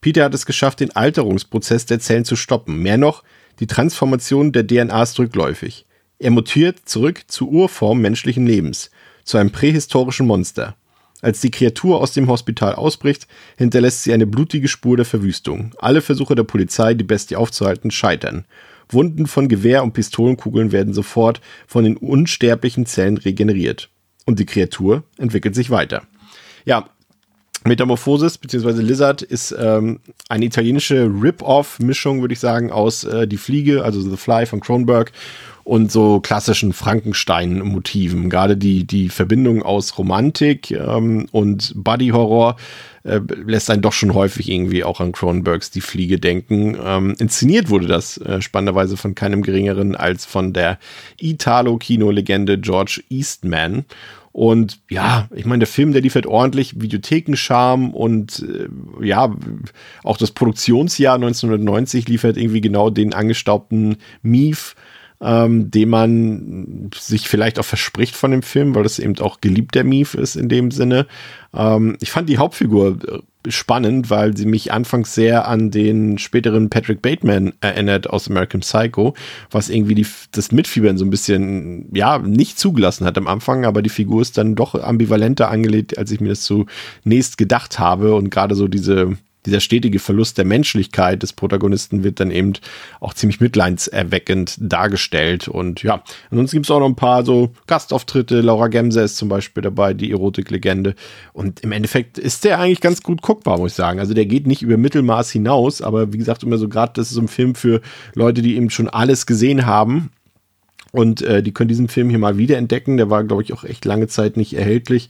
Peter 0.00 0.24
hat 0.24 0.32
es 0.32 0.46
geschafft, 0.46 0.80
den 0.80 0.96
Alterungsprozess 0.96 1.84
der 1.84 2.00
Zellen 2.00 2.24
zu 2.24 2.34
stoppen. 2.34 2.78
Mehr 2.78 2.96
noch, 2.96 3.22
die 3.60 3.66
Transformation 3.66 4.50
der 4.50 4.66
DNA 4.66 5.02
ist 5.02 5.18
rückläufig. 5.18 5.84
Er 6.18 6.30
mutiert 6.30 6.80
zurück 6.86 7.24
zur 7.26 7.48
Urform 7.48 8.00
menschlichen 8.00 8.46
Lebens, 8.46 8.90
zu 9.24 9.36
einem 9.36 9.50
prähistorischen 9.50 10.26
Monster. 10.26 10.76
Als 11.20 11.42
die 11.42 11.50
Kreatur 11.50 12.00
aus 12.00 12.12
dem 12.12 12.28
Hospital 12.28 12.74
ausbricht, 12.74 13.26
hinterlässt 13.58 14.02
sie 14.02 14.14
eine 14.14 14.26
blutige 14.26 14.68
Spur 14.68 14.96
der 14.96 15.04
Verwüstung. 15.04 15.74
Alle 15.76 16.00
Versuche 16.00 16.34
der 16.34 16.44
Polizei, 16.44 16.94
die 16.94 17.04
Bestie 17.04 17.36
aufzuhalten, 17.36 17.90
scheitern. 17.90 18.46
Wunden 18.88 19.26
von 19.26 19.48
Gewehr- 19.48 19.82
und 19.82 19.92
Pistolenkugeln 19.92 20.72
werden 20.72 20.94
sofort 20.94 21.42
von 21.66 21.84
den 21.84 21.98
unsterblichen 21.98 22.86
Zellen 22.86 23.18
regeneriert. 23.18 23.90
Und 24.24 24.38
die 24.38 24.46
Kreatur 24.46 25.04
entwickelt 25.18 25.54
sich 25.54 25.68
weiter. 25.68 26.06
Ja, 26.64 26.88
Metamorphosis 27.66 28.36
bzw. 28.36 28.82
Lizard 28.82 29.22
ist 29.22 29.54
ähm, 29.58 30.00
eine 30.28 30.44
italienische 30.44 31.04
Rip-Off-Mischung, 31.06 32.20
würde 32.20 32.34
ich 32.34 32.40
sagen, 32.40 32.70
aus 32.70 33.04
äh, 33.04 33.26
Die 33.26 33.38
Fliege, 33.38 33.84
also 33.84 34.02
The 34.02 34.16
Fly 34.16 34.44
von 34.44 34.60
Kronberg 34.60 35.12
und 35.64 35.90
so 35.90 36.20
klassischen 36.20 36.74
Frankenstein-Motiven. 36.74 38.28
Gerade 38.28 38.58
die, 38.58 38.84
die 38.86 39.08
Verbindung 39.08 39.62
aus 39.62 39.96
Romantik 39.96 40.72
ähm, 40.72 41.26
und 41.32 41.72
Buddy-Horror 41.74 42.56
äh, 43.04 43.20
lässt 43.46 43.70
einen 43.70 43.80
doch 43.80 43.94
schon 43.94 44.12
häufig 44.12 44.50
irgendwie 44.50 44.84
auch 44.84 45.00
an 45.00 45.12
Cronenbergs 45.12 45.70
Die 45.70 45.80
Fliege 45.80 46.18
denken. 46.18 46.76
Ähm, 46.84 47.14
inszeniert 47.18 47.70
wurde 47.70 47.86
das 47.86 48.18
äh, 48.18 48.42
spannenderweise 48.42 48.98
von 48.98 49.14
keinem 49.14 49.42
geringeren 49.42 49.96
als 49.96 50.26
von 50.26 50.52
der 50.52 50.78
Italo-Kino-Legende 51.18 52.58
George 52.58 53.02
Eastman. 53.08 53.86
Und 54.34 54.80
ja, 54.90 55.28
ich 55.32 55.44
meine, 55.44 55.60
der 55.60 55.68
Film, 55.68 55.92
der 55.92 56.02
liefert 56.02 56.26
ordentlich 56.26 56.80
Videothekenscharme 56.80 57.92
und 57.92 58.40
äh, 58.42 58.66
ja, 59.00 59.32
auch 60.02 60.16
das 60.16 60.32
Produktionsjahr 60.32 61.14
1990 61.14 62.08
liefert 62.08 62.36
irgendwie 62.36 62.60
genau 62.60 62.90
den 62.90 63.14
angestaubten 63.14 63.98
Mief, 64.22 64.74
ähm, 65.20 65.70
den 65.70 65.88
man 65.88 66.90
sich 66.96 67.28
vielleicht 67.28 67.60
auch 67.60 67.64
verspricht 67.64 68.16
von 68.16 68.32
dem 68.32 68.42
Film, 68.42 68.74
weil 68.74 68.84
es 68.84 68.98
eben 68.98 69.16
auch 69.20 69.40
geliebter 69.40 69.84
Mief 69.84 70.14
ist 70.14 70.34
in 70.34 70.48
dem 70.48 70.72
Sinne. 70.72 71.06
Ähm, 71.54 71.96
ich 72.00 72.10
fand 72.10 72.28
die 72.28 72.38
Hauptfigur 72.38 72.98
spannend, 73.48 74.10
weil 74.10 74.36
sie 74.36 74.46
mich 74.46 74.72
anfangs 74.72 75.14
sehr 75.14 75.46
an 75.48 75.70
den 75.70 76.18
späteren 76.18 76.70
Patrick 76.70 77.02
Bateman 77.02 77.52
erinnert 77.60 78.08
aus 78.08 78.28
American 78.28 78.60
Psycho, 78.60 79.14
was 79.50 79.68
irgendwie 79.68 79.94
die, 79.94 80.06
das 80.32 80.52
Mitfiebern 80.52 80.98
so 80.98 81.04
ein 81.04 81.10
bisschen, 81.10 81.88
ja, 81.94 82.18
nicht 82.18 82.58
zugelassen 82.58 83.06
hat 83.06 83.18
am 83.18 83.26
Anfang, 83.26 83.64
aber 83.64 83.82
die 83.82 83.90
Figur 83.90 84.22
ist 84.22 84.38
dann 84.38 84.54
doch 84.54 84.74
ambivalenter 84.74 85.50
angelegt, 85.50 85.98
als 85.98 86.10
ich 86.10 86.20
mir 86.20 86.30
das 86.30 86.42
zunächst 86.42 87.38
gedacht 87.38 87.78
habe. 87.78 88.14
Und 88.14 88.30
gerade 88.30 88.54
so 88.54 88.68
diese, 88.68 89.16
dieser 89.46 89.60
stetige 89.60 89.98
Verlust 89.98 90.38
der 90.38 90.44
Menschlichkeit 90.44 91.22
des 91.22 91.32
Protagonisten 91.32 92.02
wird 92.02 92.20
dann 92.20 92.30
eben 92.30 92.54
auch 93.00 93.14
ziemlich 93.14 93.40
mitleidserweckend 93.40 94.56
dargestellt. 94.58 95.48
Und 95.48 95.82
ja, 95.82 96.02
ansonsten 96.30 96.56
gibt 96.56 96.66
es 96.66 96.70
auch 96.70 96.80
noch 96.80 96.86
ein 96.86 96.96
paar 96.96 97.24
so 97.24 97.50
Gastauftritte. 97.66 98.40
Laura 98.40 98.68
Gemse 98.68 99.02
ist 99.02 99.16
zum 99.16 99.28
Beispiel 99.28 99.62
dabei, 99.62 99.94
die 99.94 100.10
Erotiklegende. 100.10 100.94
Und 101.32 101.60
im 101.60 101.72
Endeffekt 101.72 102.18
ist 102.18 102.44
der 102.44 102.58
eigentlich 102.58 102.80
ganz 102.80 103.02
gut 103.02 103.22
guckbar, 103.22 103.58
muss 103.58 103.72
ich 103.72 103.76
sagen. 103.76 103.98
Also 103.98 104.14
der 104.14 104.26
geht 104.26 104.46
nicht 104.46 104.62
über 104.62 104.76
Mittelmaß 104.76 105.30
hinaus, 105.30 105.82
aber 105.82 106.12
wie 106.12 106.18
gesagt, 106.18 106.42
immer 106.42 106.58
so 106.58 106.68
gerade, 106.68 106.92
das 106.94 107.08
ist 107.08 107.14
so 107.14 107.20
ein 107.20 107.28
Film 107.28 107.54
für 107.54 107.80
Leute, 108.14 108.42
die 108.42 108.56
eben 108.56 108.70
schon 108.70 108.88
alles 108.88 109.26
gesehen 109.26 109.66
haben. 109.66 110.10
Und 110.94 111.22
äh, 111.22 111.42
die 111.42 111.50
können 111.50 111.66
diesen 111.66 111.88
Film 111.88 112.08
hier 112.08 112.20
mal 112.20 112.38
wiederentdecken. 112.38 112.98
Der 112.98 113.10
war, 113.10 113.24
glaube 113.24 113.42
ich, 113.42 113.52
auch 113.52 113.64
echt 113.64 113.84
lange 113.84 114.06
Zeit 114.06 114.36
nicht 114.36 114.54
erhältlich. 114.54 115.08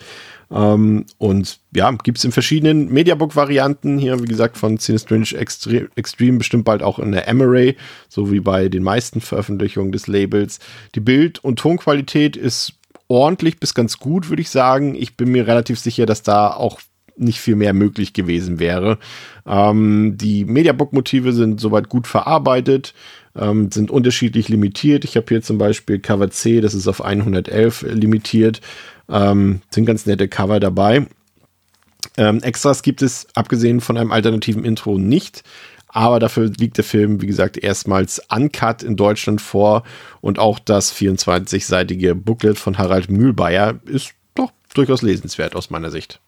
Ähm, 0.50 1.04
und 1.18 1.58
ja, 1.74 1.90
gibt 1.90 2.16
es 2.16 2.24
in 2.24 2.32
verschiedenen 2.32 2.90
Mediabook-Varianten 2.90 3.98
hier, 3.98 4.18
wie 4.22 4.26
gesagt, 4.26 4.56
von 4.56 4.78
Cinestrange 4.78 5.36
Extre 5.36 5.88
Extreme 5.94 6.38
bestimmt 6.38 6.64
bald 6.64 6.82
auch 6.82 6.98
in 6.98 7.12
der 7.12 7.28
Emery, 7.28 7.76
so 8.08 8.32
wie 8.32 8.40
bei 8.40 8.70
den 8.70 8.82
meisten 8.82 9.20
Veröffentlichungen 9.20 9.92
des 9.92 10.06
Labels. 10.06 10.58
Die 10.94 11.00
Bild- 11.00 11.44
und 11.44 11.58
Tonqualität 11.58 12.38
ist 12.38 12.72
ordentlich 13.08 13.60
bis 13.60 13.74
ganz 13.74 13.98
gut, 13.98 14.30
würde 14.30 14.40
ich 14.40 14.48
sagen. 14.48 14.94
Ich 14.94 15.18
bin 15.18 15.30
mir 15.30 15.46
relativ 15.46 15.78
sicher, 15.78 16.06
dass 16.06 16.22
da 16.22 16.48
auch 16.50 16.80
nicht 17.16 17.40
viel 17.40 17.56
mehr 17.56 17.74
möglich 17.74 18.14
gewesen 18.14 18.58
wäre. 18.58 18.98
Ähm, 19.46 20.16
die 20.16 20.46
Mediabook-Motive 20.46 21.34
sind 21.34 21.60
soweit 21.60 21.90
gut 21.90 22.06
verarbeitet, 22.06 22.94
ähm, 23.36 23.70
sind 23.70 23.90
unterschiedlich 23.90 24.48
limitiert. 24.48 25.04
Ich 25.04 25.16
habe 25.16 25.26
hier 25.28 25.42
zum 25.42 25.58
Beispiel 25.58 25.98
Cover 25.98 26.30
C, 26.30 26.60
das 26.60 26.74
ist 26.74 26.88
auf 26.88 27.04
111 27.04 27.82
limitiert. 27.82 28.60
Ähm, 29.08 29.60
sind 29.70 29.86
ganz 29.86 30.06
nette 30.06 30.28
Cover 30.28 30.60
dabei. 30.60 31.06
Ähm, 32.16 32.42
Extras 32.42 32.82
gibt 32.82 33.02
es, 33.02 33.26
abgesehen 33.34 33.80
von 33.80 33.96
einem 33.96 34.12
alternativen 34.12 34.64
Intro, 34.64 34.98
nicht. 34.98 35.42
Aber 35.88 36.18
dafür 36.18 36.50
liegt 36.58 36.76
der 36.76 36.84
Film, 36.84 37.22
wie 37.22 37.26
gesagt, 37.26 37.56
erstmals 37.56 38.20
uncut 38.28 38.82
in 38.82 38.96
Deutschland 38.96 39.40
vor. 39.40 39.84
Und 40.20 40.38
auch 40.38 40.58
das 40.58 40.92
24-seitige 40.92 42.14
Booklet 42.14 42.58
von 42.58 42.78
Harald 42.78 43.10
Mühlbayer 43.10 43.78
ist 43.84 44.12
doch 44.34 44.50
durchaus 44.74 45.02
lesenswert 45.02 45.54
aus 45.54 45.70
meiner 45.70 45.90
Sicht. 45.90 46.20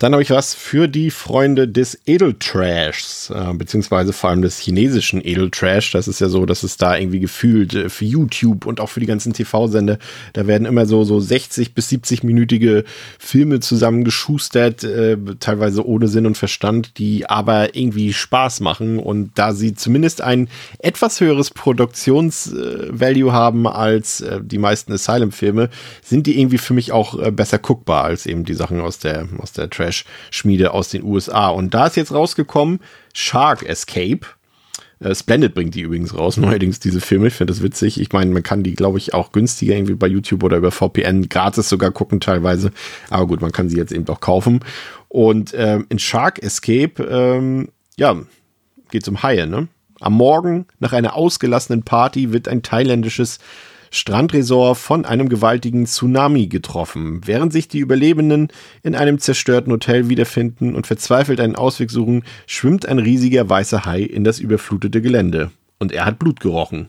Dann 0.00 0.12
habe 0.14 0.22
ich 0.22 0.30
was 0.30 0.54
für 0.54 0.88
die 0.88 1.10
Freunde 1.10 1.68
des 1.68 2.00
Edeltrashs, 2.06 3.28
äh, 3.28 3.52
beziehungsweise 3.52 4.14
vor 4.14 4.30
allem 4.30 4.40
des 4.40 4.58
chinesischen 4.58 5.20
Edeltrash. 5.22 5.92
Das 5.92 6.08
ist 6.08 6.22
ja 6.22 6.30
so, 6.30 6.46
dass 6.46 6.62
es 6.62 6.78
da 6.78 6.96
irgendwie 6.96 7.20
gefühlt 7.20 7.74
äh, 7.74 7.90
für 7.90 8.06
YouTube 8.06 8.64
und 8.64 8.80
auch 8.80 8.88
für 8.88 9.00
die 9.00 9.06
ganzen 9.06 9.34
TV-Sender, 9.34 9.98
da 10.32 10.46
werden 10.46 10.66
immer 10.66 10.86
so, 10.86 11.04
so 11.04 11.20
60 11.20 11.74
bis 11.74 11.90
70-minütige 11.90 12.84
Filme 13.18 13.60
zusammengeschustert, 13.60 14.84
äh, 14.84 15.18
teilweise 15.38 15.86
ohne 15.86 16.08
Sinn 16.08 16.24
und 16.24 16.38
Verstand, 16.38 16.96
die 16.96 17.28
aber 17.28 17.76
irgendwie 17.76 18.14
Spaß 18.14 18.60
machen. 18.60 18.98
Und 18.98 19.32
da 19.34 19.52
sie 19.52 19.74
zumindest 19.74 20.22
ein 20.22 20.48
etwas 20.78 21.20
höheres 21.20 21.50
Produktionsvalue 21.50 23.34
haben 23.34 23.66
als 23.66 24.22
äh, 24.22 24.40
die 24.42 24.56
meisten 24.56 24.94
Asylum-Filme, 24.94 25.68
sind 26.02 26.26
die 26.26 26.40
irgendwie 26.40 26.56
für 26.56 26.72
mich 26.72 26.90
auch 26.90 27.18
äh, 27.18 27.30
besser 27.30 27.58
guckbar 27.58 28.04
als 28.04 28.24
eben 28.24 28.46
die 28.46 28.54
Sachen 28.54 28.80
aus 28.80 28.98
der, 28.98 29.28
aus 29.36 29.52
der 29.52 29.68
Trash 29.68 29.89
Trash-Schmiede 29.90 30.72
aus 30.72 30.88
den 30.90 31.02
USA. 31.02 31.48
Und 31.48 31.74
da 31.74 31.86
ist 31.86 31.96
jetzt 31.96 32.12
rausgekommen 32.12 32.80
Shark 33.12 33.62
Escape. 33.62 34.20
Äh, 35.00 35.14
Splendid 35.14 35.54
bringt 35.54 35.74
die 35.74 35.82
übrigens 35.82 36.14
raus, 36.14 36.36
neuerdings 36.38 36.80
diese 36.80 37.00
Filme. 37.00 37.28
Ich 37.28 37.34
finde 37.34 37.52
das 37.52 37.62
witzig. 37.62 38.00
Ich 38.00 38.12
meine, 38.12 38.32
man 38.32 38.42
kann 38.42 38.62
die, 38.62 38.74
glaube 38.74 38.98
ich, 38.98 39.14
auch 39.14 39.32
günstiger 39.32 39.74
irgendwie 39.74 39.94
bei 39.94 40.06
YouTube 40.06 40.42
oder 40.42 40.56
über 40.56 40.70
VPN 40.70 41.28
gratis 41.28 41.68
sogar 41.68 41.90
gucken 41.90 42.20
teilweise. 42.20 42.72
Aber 43.10 43.26
gut, 43.26 43.40
man 43.40 43.52
kann 43.52 43.68
sie 43.68 43.76
jetzt 43.76 43.92
eben 43.92 44.08
auch 44.08 44.20
kaufen. 44.20 44.60
Und 45.08 45.52
ähm, 45.56 45.86
in 45.88 45.98
Shark 45.98 46.42
Escape, 46.42 47.02
ähm, 47.02 47.68
ja, 47.96 48.16
geht 48.90 49.02
es 49.02 49.08
um 49.08 49.22
Haie, 49.22 49.46
ne? 49.46 49.68
Am 50.02 50.14
Morgen 50.14 50.64
nach 50.78 50.94
einer 50.94 51.14
ausgelassenen 51.14 51.82
Party 51.82 52.32
wird 52.32 52.48
ein 52.48 52.62
thailändisches 52.62 53.38
Strandresort 53.90 54.78
von 54.78 55.04
einem 55.04 55.28
gewaltigen 55.28 55.86
Tsunami 55.86 56.46
getroffen. 56.46 57.20
Während 57.24 57.52
sich 57.52 57.68
die 57.68 57.80
Überlebenden 57.80 58.48
in 58.82 58.94
einem 58.94 59.18
zerstörten 59.18 59.72
Hotel 59.72 60.08
wiederfinden 60.08 60.74
und 60.74 60.86
verzweifelt 60.86 61.40
einen 61.40 61.56
Ausweg 61.56 61.90
suchen, 61.90 62.24
schwimmt 62.46 62.86
ein 62.86 62.98
riesiger 62.98 63.48
weißer 63.48 63.84
Hai 63.84 64.02
in 64.02 64.24
das 64.24 64.38
überflutete 64.38 65.02
Gelände. 65.02 65.50
Und 65.78 65.92
er 65.92 66.04
hat 66.04 66.18
Blut 66.18 66.40
gerochen. 66.40 66.88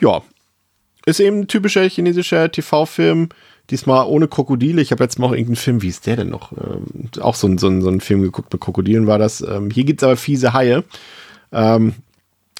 Ja, 0.00 0.22
ist 1.06 1.20
eben 1.20 1.40
ein 1.40 1.48
typischer 1.48 1.82
chinesischer 1.88 2.50
TV-Film. 2.50 3.28
Diesmal 3.70 4.06
ohne 4.06 4.28
Krokodile. 4.28 4.80
Ich 4.80 4.92
habe 4.92 5.02
jetzt 5.02 5.18
mal 5.18 5.26
auch 5.26 5.32
irgendeinen 5.32 5.56
Film, 5.56 5.82
wie 5.82 5.88
ist 5.88 6.06
der 6.06 6.16
denn 6.16 6.30
noch? 6.30 6.52
Ähm, 6.52 7.10
auch 7.20 7.34
so 7.34 7.48
ein, 7.48 7.58
so, 7.58 7.80
so 7.80 7.88
ein 7.88 8.00
Film 8.00 8.22
geguckt 8.22 8.52
mit 8.52 8.60
Krokodilen 8.60 9.06
war 9.06 9.18
das. 9.18 9.40
Ähm, 9.40 9.70
hier 9.70 9.84
gibt's 9.84 10.04
aber 10.04 10.16
fiese 10.16 10.52
Haie. 10.52 10.84
Ähm, 11.52 11.94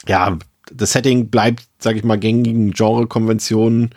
ja, 0.07 0.39
das 0.73 0.93
Setting 0.93 1.29
bleibt, 1.29 1.67
sage 1.79 1.99
ich 1.99 2.05
mal, 2.05 2.19
gängigen 2.19 2.73
Genre-Konventionen 2.73 3.91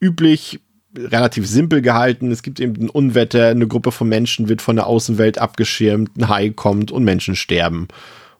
üblich, 0.00 0.60
relativ 0.96 1.46
simpel 1.46 1.82
gehalten. 1.82 2.30
Es 2.30 2.42
gibt 2.42 2.60
eben 2.60 2.84
ein 2.84 2.90
Unwetter, 2.90 3.48
eine 3.48 3.66
Gruppe 3.66 3.92
von 3.92 4.08
Menschen 4.08 4.48
wird 4.48 4.62
von 4.62 4.76
der 4.76 4.86
Außenwelt 4.86 5.38
abgeschirmt, 5.38 6.16
ein 6.16 6.28
Hai 6.28 6.50
kommt 6.50 6.90
und 6.90 7.04
Menschen 7.04 7.36
sterben. 7.36 7.88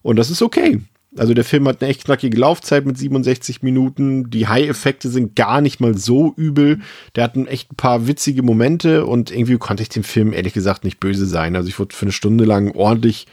Und 0.03 0.17
das 0.17 0.31
ist 0.31 0.43
okay. 0.43 0.81
Also 1.17 1.35
der 1.35 1.45
Film 1.45 1.69
hat 1.69 1.83
eine 1.83 1.91
echt 1.91 2.05
knackige 2.05 2.39
Laufzeit 2.39 2.87
mit 2.87 2.97
67 2.97 3.63
Minuten. 3.63 4.31
Die 4.31 4.49
High-Effekte 4.49 5.11
sind 5.11 5.37
gar 5.37 5.61
nicht 5.61 5.79
mal 5.79 5.97
so 5.97 6.33
übel. 6.37 6.81
Der 7.17 7.25
hat 7.25 7.37
echt 7.37 7.73
ein 7.73 7.77
paar 7.77 8.07
witzige 8.07 8.43
Momente 8.43 9.05
und 9.05 9.31
irgendwie 9.31 9.59
konnte 9.59 9.83
ich 9.83 9.91
dem 9.91 10.05
Film 10.05 10.33
ehrlich 10.33 10.55
gesagt 10.55 10.85
nicht 10.85 11.01
böse 11.01 11.27
sein. 11.27 11.55
Also 11.55 11.69
ich 11.69 11.79
wurde 11.79 11.95
für 11.95 12.07
eine 12.07 12.13
Stunde 12.13 12.45
lang 12.45 12.75
ordentlich 12.75 13.27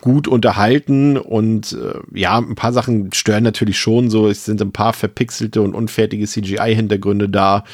gut 0.00 0.28
unterhalten 0.28 1.16
und 1.16 1.72
äh, 1.72 2.18
ja, 2.18 2.38
ein 2.38 2.54
paar 2.54 2.72
Sachen 2.72 3.12
stören 3.12 3.44
natürlich 3.44 3.78
schon 3.78 4.10
so. 4.10 4.28
Es 4.28 4.44
sind 4.44 4.60
ein 4.62 4.72
paar 4.72 4.92
verpixelte 4.92 5.62
und 5.62 5.74
unfertige 5.74 6.26
CGI-Hintergründe 6.26 7.28
da, 7.28 7.64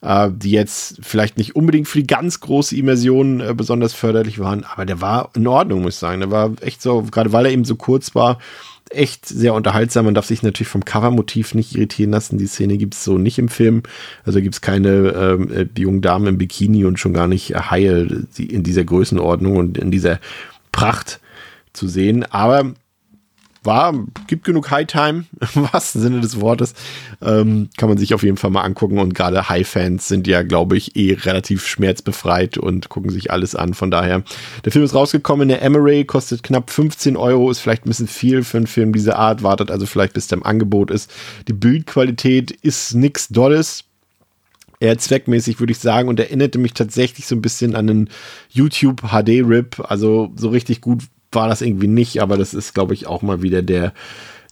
äh, 0.00 0.30
die 0.32 0.50
jetzt 0.50 0.98
vielleicht 1.02 1.38
nicht 1.38 1.56
unbedingt 1.56 1.88
für 1.88 1.98
die 1.98 2.06
ganz 2.06 2.40
große 2.40 2.76
Immersion 2.76 3.40
äh, 3.40 3.54
besonders 3.56 3.94
förderlich 3.94 4.38
waren, 4.38 4.64
aber 4.64 4.86
der 4.86 5.00
war 5.00 5.30
in 5.34 5.46
Ordnung, 5.46 5.82
muss 5.82 5.94
ich 5.94 6.00
sagen. 6.00 6.20
Der 6.20 6.30
war 6.30 6.52
echt 6.60 6.82
so, 6.82 7.02
gerade 7.02 7.32
weil 7.32 7.46
er 7.46 7.52
eben 7.52 7.64
so 7.64 7.76
kurz 7.76 8.14
war, 8.14 8.38
echt 8.90 9.26
sehr 9.26 9.54
unterhaltsam. 9.54 10.04
Man 10.04 10.14
darf 10.14 10.26
sich 10.26 10.42
natürlich 10.42 10.68
vom 10.68 10.84
Covermotiv 10.84 11.54
nicht 11.54 11.74
irritieren 11.74 12.10
lassen. 12.10 12.38
Die 12.38 12.46
Szene 12.46 12.76
gibt 12.76 12.94
es 12.94 13.04
so 13.04 13.18
nicht 13.18 13.38
im 13.38 13.48
Film. 13.48 13.82
Also 14.24 14.40
gibt 14.40 14.54
es 14.54 14.60
keine 14.60 14.88
ähm, 14.90 15.52
äh, 15.52 15.66
jungen 15.80 16.02
Damen 16.02 16.26
im 16.26 16.38
Bikini 16.38 16.84
und 16.84 16.98
schon 16.98 17.14
gar 17.14 17.26
nicht 17.26 17.54
Haie 17.54 18.06
in 18.36 18.62
dieser 18.62 18.84
Größenordnung 18.84 19.56
und 19.56 19.78
in 19.78 19.90
dieser 19.90 20.20
Pracht 20.72 21.20
zu 21.72 21.88
sehen. 21.88 22.24
Aber 22.30 22.74
war, 23.64 23.94
gibt 24.26 24.44
genug 24.44 24.70
High-Time, 24.70 25.24
im 25.54 25.72
wahrsten 25.72 26.00
Sinne 26.00 26.20
des 26.20 26.40
Wortes. 26.40 26.74
Ähm, 27.20 27.68
kann 27.76 27.88
man 27.88 27.98
sich 27.98 28.14
auf 28.14 28.22
jeden 28.22 28.36
Fall 28.36 28.50
mal 28.50 28.62
angucken. 28.62 28.98
Und 28.98 29.14
gerade 29.14 29.48
High-Fans 29.48 30.08
sind 30.08 30.26
ja, 30.26 30.42
glaube 30.42 30.76
ich, 30.76 30.96
eh 30.96 31.14
relativ 31.14 31.66
schmerzbefreit 31.66 32.58
und 32.58 32.88
gucken 32.88 33.10
sich 33.10 33.30
alles 33.30 33.54
an. 33.54 33.74
Von 33.74 33.90
daher, 33.90 34.24
der 34.64 34.72
Film 34.72 34.84
ist 34.84 34.94
rausgekommen 34.94 35.42
in 35.42 35.48
der 35.48 35.62
Emery, 35.62 36.04
kostet 36.04 36.42
knapp 36.42 36.70
15 36.70 37.16
Euro, 37.16 37.50
ist 37.50 37.60
vielleicht 37.60 37.86
ein 37.86 37.90
bisschen 37.90 38.08
viel 38.08 38.42
für 38.42 38.56
einen 38.56 38.66
Film 38.66 38.92
dieser 38.92 39.18
Art, 39.18 39.42
wartet 39.42 39.70
also 39.70 39.86
vielleicht 39.86 40.14
bis 40.14 40.26
der 40.26 40.38
im 40.38 40.46
Angebot 40.46 40.90
ist. 40.90 41.10
Die 41.46 41.52
Bildqualität 41.52 42.50
ist 42.50 42.94
nix 42.94 43.28
Dolles, 43.28 43.84
eher 44.80 44.98
zweckmäßig, 44.98 45.60
würde 45.60 45.72
ich 45.72 45.78
sagen, 45.78 46.08
und 46.08 46.18
erinnerte 46.18 46.58
mich 46.58 46.74
tatsächlich 46.74 47.26
so 47.26 47.36
ein 47.36 47.42
bisschen 47.42 47.76
an 47.76 47.88
einen 47.88 48.10
YouTube 48.50 49.02
HD-Rip. 49.12 49.78
Also 49.88 50.32
so 50.34 50.48
richtig 50.48 50.80
gut 50.80 51.02
war 51.34 51.48
das 51.48 51.62
irgendwie 51.62 51.88
nicht, 51.88 52.20
aber 52.20 52.36
das 52.36 52.54
ist, 52.54 52.74
glaube 52.74 52.94
ich, 52.94 53.06
auch 53.06 53.22
mal 53.22 53.42
wieder 53.42 53.62
der, 53.62 53.92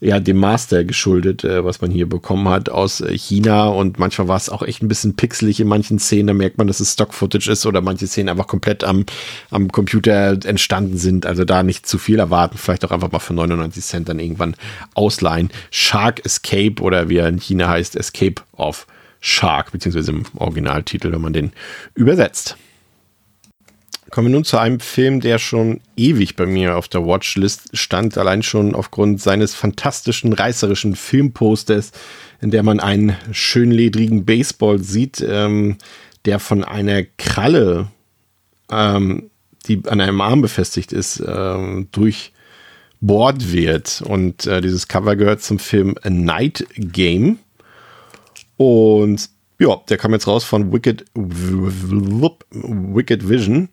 ja, 0.00 0.18
dem 0.18 0.38
Master 0.38 0.82
geschuldet, 0.84 1.44
äh, 1.44 1.62
was 1.62 1.80
man 1.82 1.90
hier 1.90 2.08
bekommen 2.08 2.48
hat 2.48 2.70
aus 2.70 3.02
äh, 3.02 3.16
China 3.16 3.68
und 3.68 3.98
manchmal 3.98 4.28
war 4.28 4.36
es 4.36 4.48
auch 4.48 4.62
echt 4.62 4.82
ein 4.82 4.88
bisschen 4.88 5.14
pixelig 5.14 5.60
in 5.60 5.68
manchen 5.68 5.98
Szenen, 5.98 6.28
da 6.28 6.32
merkt 6.32 6.56
man, 6.56 6.66
dass 6.66 6.80
es 6.80 6.94
Stock-Footage 6.94 7.50
ist 7.50 7.66
oder 7.66 7.82
manche 7.82 8.06
Szenen 8.06 8.30
einfach 8.30 8.46
komplett 8.46 8.82
am, 8.82 9.04
am 9.50 9.70
Computer 9.70 10.38
entstanden 10.44 10.96
sind, 10.96 11.26
also 11.26 11.44
da 11.44 11.62
nicht 11.62 11.86
zu 11.86 11.98
viel 11.98 12.18
erwarten, 12.18 12.56
vielleicht 12.56 12.84
auch 12.84 12.92
einfach 12.92 13.12
mal 13.12 13.18
für 13.18 13.34
99 13.34 13.84
Cent 13.84 14.08
dann 14.08 14.18
irgendwann 14.18 14.56
ausleihen. 14.94 15.50
Shark 15.70 16.24
Escape 16.24 16.80
oder 16.80 17.10
wie 17.10 17.18
er 17.18 17.28
in 17.28 17.38
China 17.38 17.68
heißt, 17.68 17.94
Escape 17.94 18.42
of 18.56 18.86
Shark, 19.20 19.70
beziehungsweise 19.70 20.12
im 20.12 20.22
Originaltitel, 20.36 21.12
wenn 21.12 21.20
man 21.20 21.34
den 21.34 21.52
übersetzt. 21.94 22.56
Kommen 24.10 24.28
wir 24.28 24.32
nun 24.32 24.44
zu 24.44 24.58
einem 24.58 24.80
Film, 24.80 25.20
der 25.20 25.38
schon 25.38 25.80
ewig 25.96 26.34
bei 26.34 26.44
mir 26.44 26.76
auf 26.76 26.88
der 26.88 27.06
Watchlist 27.06 27.76
stand, 27.76 28.18
allein 28.18 28.42
schon 28.42 28.74
aufgrund 28.74 29.20
seines 29.20 29.54
fantastischen, 29.54 30.32
reißerischen 30.32 30.96
Filmposters, 30.96 31.92
in 32.40 32.50
der 32.50 32.64
man 32.64 32.80
einen 32.80 33.16
schönledrigen 33.30 34.24
Baseball 34.24 34.80
sieht, 34.80 35.24
ähm, 35.26 35.78
der 36.24 36.40
von 36.40 36.64
einer 36.64 37.04
Kralle, 37.18 37.88
ähm, 38.70 39.30
die 39.66 39.80
an 39.86 40.00
einem 40.00 40.20
Arm 40.20 40.42
befestigt 40.42 40.92
ist, 40.92 41.22
ähm, 41.24 41.86
durchbohrt 41.92 43.52
wird. 43.52 44.02
Und 44.04 44.44
äh, 44.46 44.60
dieses 44.60 44.88
Cover 44.88 45.14
gehört 45.14 45.42
zum 45.42 45.60
Film 45.60 45.94
A 46.02 46.10
Night 46.10 46.66
Game. 46.74 47.38
Und 48.56 49.30
ja, 49.60 49.78
der 49.88 49.98
kam 49.98 50.12
jetzt 50.12 50.26
raus 50.26 50.42
von 50.42 50.72
Wicked, 50.72 51.04
Wicked 51.14 53.28
Vision. 53.28 53.68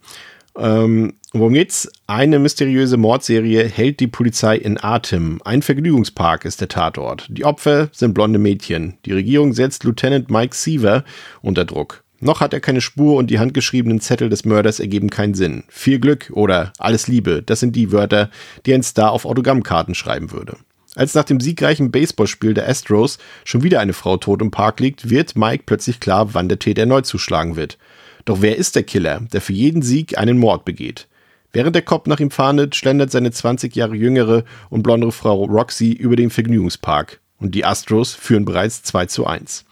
Ähm, 0.57 1.13
worum 1.31 1.53
geht's? 1.53 1.89
Eine 2.07 2.39
mysteriöse 2.39 2.97
Mordserie 2.97 3.63
hält 3.63 4.01
die 4.01 4.07
Polizei 4.07 4.57
in 4.57 4.83
Atem. 4.83 5.39
Ein 5.45 5.61
Vergnügungspark 5.61 6.43
ist 6.43 6.59
der 6.59 6.67
Tatort. 6.67 7.27
Die 7.29 7.45
Opfer 7.45 7.87
sind 7.93 8.13
blonde 8.13 8.37
Mädchen. 8.37 8.97
Die 9.05 9.13
Regierung 9.13 9.53
setzt 9.53 9.85
Lieutenant 9.85 10.29
Mike 10.29 10.55
Seaver 10.55 11.05
unter 11.41 11.63
Druck. 11.63 12.03
Noch 12.19 12.41
hat 12.41 12.53
er 12.53 12.59
keine 12.59 12.81
Spur 12.81 13.15
und 13.15 13.29
die 13.29 13.39
handgeschriebenen 13.39 14.01
Zettel 14.01 14.27
des 14.27 14.43
Mörders 14.43 14.79
ergeben 14.79 15.09
keinen 15.09 15.35
Sinn. 15.35 15.63
Viel 15.69 15.99
Glück 15.99 16.31
oder 16.33 16.73
alles 16.79 17.07
Liebe, 17.07 17.43
das 17.43 17.59
sind 17.59 17.75
die 17.75 17.91
Wörter, 17.91 18.29
die 18.65 18.73
ein 18.73 18.83
Star 18.83 19.11
auf 19.11 19.25
Autogrammkarten 19.25 19.95
schreiben 19.95 20.31
würde. 20.31 20.57
Als 20.97 21.13
nach 21.13 21.25
dem 21.25 21.39
siegreichen 21.39 21.91
Baseballspiel 21.91 22.55
der 22.55 22.67
Astros 22.67 23.19
schon 23.45 23.61
wieder 23.61 23.81
eine 23.81 23.93
Frau 23.93 24.17
tot 24.17 24.41
im 24.41 24.49
Park 24.49 24.79
liegt, 24.79 25.11
wird 25.11 25.35
Mike 25.35 25.65
plötzlich 25.67 25.99
klar, 25.99 26.33
wann 26.33 26.49
der 26.49 26.57
Täter 26.57 26.81
erneut 26.81 27.05
zuschlagen 27.05 27.55
wird. 27.55 27.77
Doch 28.25 28.41
wer 28.41 28.57
ist 28.57 28.75
der 28.75 28.81
Killer, 28.81 29.21
der 29.31 29.41
für 29.41 29.53
jeden 29.53 29.83
Sieg 29.83 30.17
einen 30.17 30.39
Mord 30.39 30.65
begeht? 30.65 31.07
Während 31.53 31.75
der 31.75 31.83
Kopf 31.83 32.07
nach 32.07 32.19
ihm 32.19 32.31
fahndet, 32.31 32.75
schlendert 32.75 33.11
seine 33.11 33.29
20 33.29 33.75
Jahre 33.75 33.95
jüngere 33.95 34.43
und 34.71 34.81
blondere 34.81 35.11
Frau 35.11 35.43
Roxy 35.43 35.91
über 35.91 36.15
den 36.15 36.31
Vergnügungspark. 36.31 37.19
Und 37.37 37.53
die 37.53 37.63
Astros 37.63 38.15
führen 38.15 38.45
bereits 38.45 38.81
2 38.81 39.05
zu 39.05 39.27
1. 39.27 39.65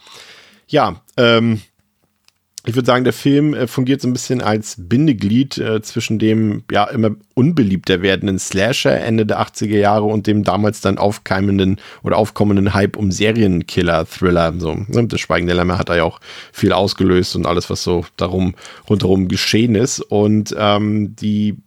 Ja, 0.67 1.01
ähm, 1.17 1.59
ich 2.65 2.75
würde 2.75 2.85
sagen, 2.85 3.03
der 3.03 3.13
Film 3.13 3.53
äh, 3.53 3.67
fungiert 3.67 4.01
so 4.01 4.07
ein 4.07 4.13
bisschen 4.13 4.41
als 4.41 4.75
Bindeglied 4.77 5.57
äh, 5.57 5.81
zwischen 5.81 6.19
dem 6.19 6.63
ja 6.71 6.85
immer 6.85 7.11
unbeliebter 7.33 8.01
werdenden 8.01 8.39
Slasher 8.39 8.99
Ende 8.99 9.25
der 9.25 9.39
80er 9.39 9.77
Jahre 9.77 10.05
und 10.05 10.27
dem 10.27 10.43
damals 10.43 10.81
dann 10.81 10.97
aufkeimenden 10.97 11.79
oder 12.03 12.17
aufkommenden 12.17 12.73
Hype 12.73 12.97
um 12.97 13.11
Serienkiller-Thriller. 13.11 14.55
So, 14.57 14.75
ne? 14.87 15.07
Das 15.07 15.19
Schweigen 15.19 15.47
der 15.47 15.55
Lämmer 15.55 15.77
hat 15.77 15.89
da 15.89 15.95
ja 15.95 16.03
auch 16.03 16.19
viel 16.51 16.73
ausgelöst 16.73 17.35
und 17.35 17.45
alles, 17.45 17.69
was 17.69 17.83
so 17.83 18.05
darum 18.17 18.55
rundherum 18.89 19.27
geschehen 19.27 19.75
ist. 19.75 19.99
Und 19.99 20.55
ähm, 20.57 21.15
die 21.15 21.57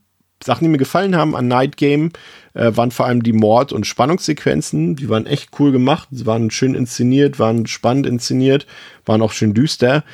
Sachen, 0.42 0.64
die 0.64 0.70
mir 0.70 0.78
gefallen 0.78 1.16
haben 1.16 1.36
an 1.36 1.48
Night 1.48 1.76
Game, 1.76 2.10
äh, 2.54 2.76
waren 2.76 2.90
vor 2.90 3.06
allem 3.06 3.22
die 3.22 3.32
Mord- 3.32 3.72
und 3.72 3.86
Spannungssequenzen. 3.86 4.96
Die 4.96 5.08
waren 5.08 5.26
echt 5.26 5.50
cool 5.58 5.72
gemacht. 5.72 6.08
Sie 6.10 6.26
waren 6.26 6.50
schön 6.50 6.74
inszeniert, 6.74 7.38
waren 7.38 7.66
spannend 7.66 8.06
inszeniert, 8.06 8.66
waren 9.04 9.22
auch 9.22 9.32
schön 9.32 9.54
düster. 9.54 10.04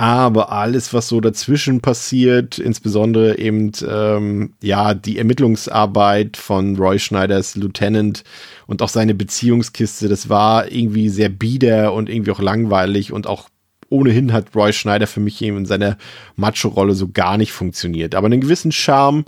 Aber 0.00 0.50
alles, 0.50 0.94
was 0.94 1.08
so 1.08 1.20
dazwischen 1.20 1.82
passiert, 1.82 2.58
insbesondere 2.58 3.36
eben 3.38 3.70
ähm, 3.86 4.54
ja 4.62 4.94
die 4.94 5.18
Ermittlungsarbeit 5.18 6.38
von 6.38 6.76
Roy 6.76 6.98
Schneiders 6.98 7.54
Lieutenant 7.54 8.24
und 8.66 8.80
auch 8.80 8.88
seine 8.88 9.12
Beziehungskiste, 9.12 10.08
das 10.08 10.30
war 10.30 10.72
irgendwie 10.72 11.10
sehr 11.10 11.28
bieder 11.28 11.92
und 11.92 12.08
irgendwie 12.08 12.30
auch 12.30 12.40
langweilig 12.40 13.12
und 13.12 13.26
auch 13.26 13.50
ohnehin 13.90 14.32
hat 14.32 14.56
Roy 14.56 14.72
Schneider 14.72 15.06
für 15.06 15.20
mich 15.20 15.42
eben 15.42 15.58
in 15.58 15.66
seiner 15.66 15.98
Macho-Rolle 16.36 16.94
so 16.94 17.08
gar 17.08 17.36
nicht 17.36 17.52
funktioniert. 17.52 18.14
Aber 18.14 18.24
einen 18.24 18.40
gewissen 18.40 18.72
Charme 18.72 19.26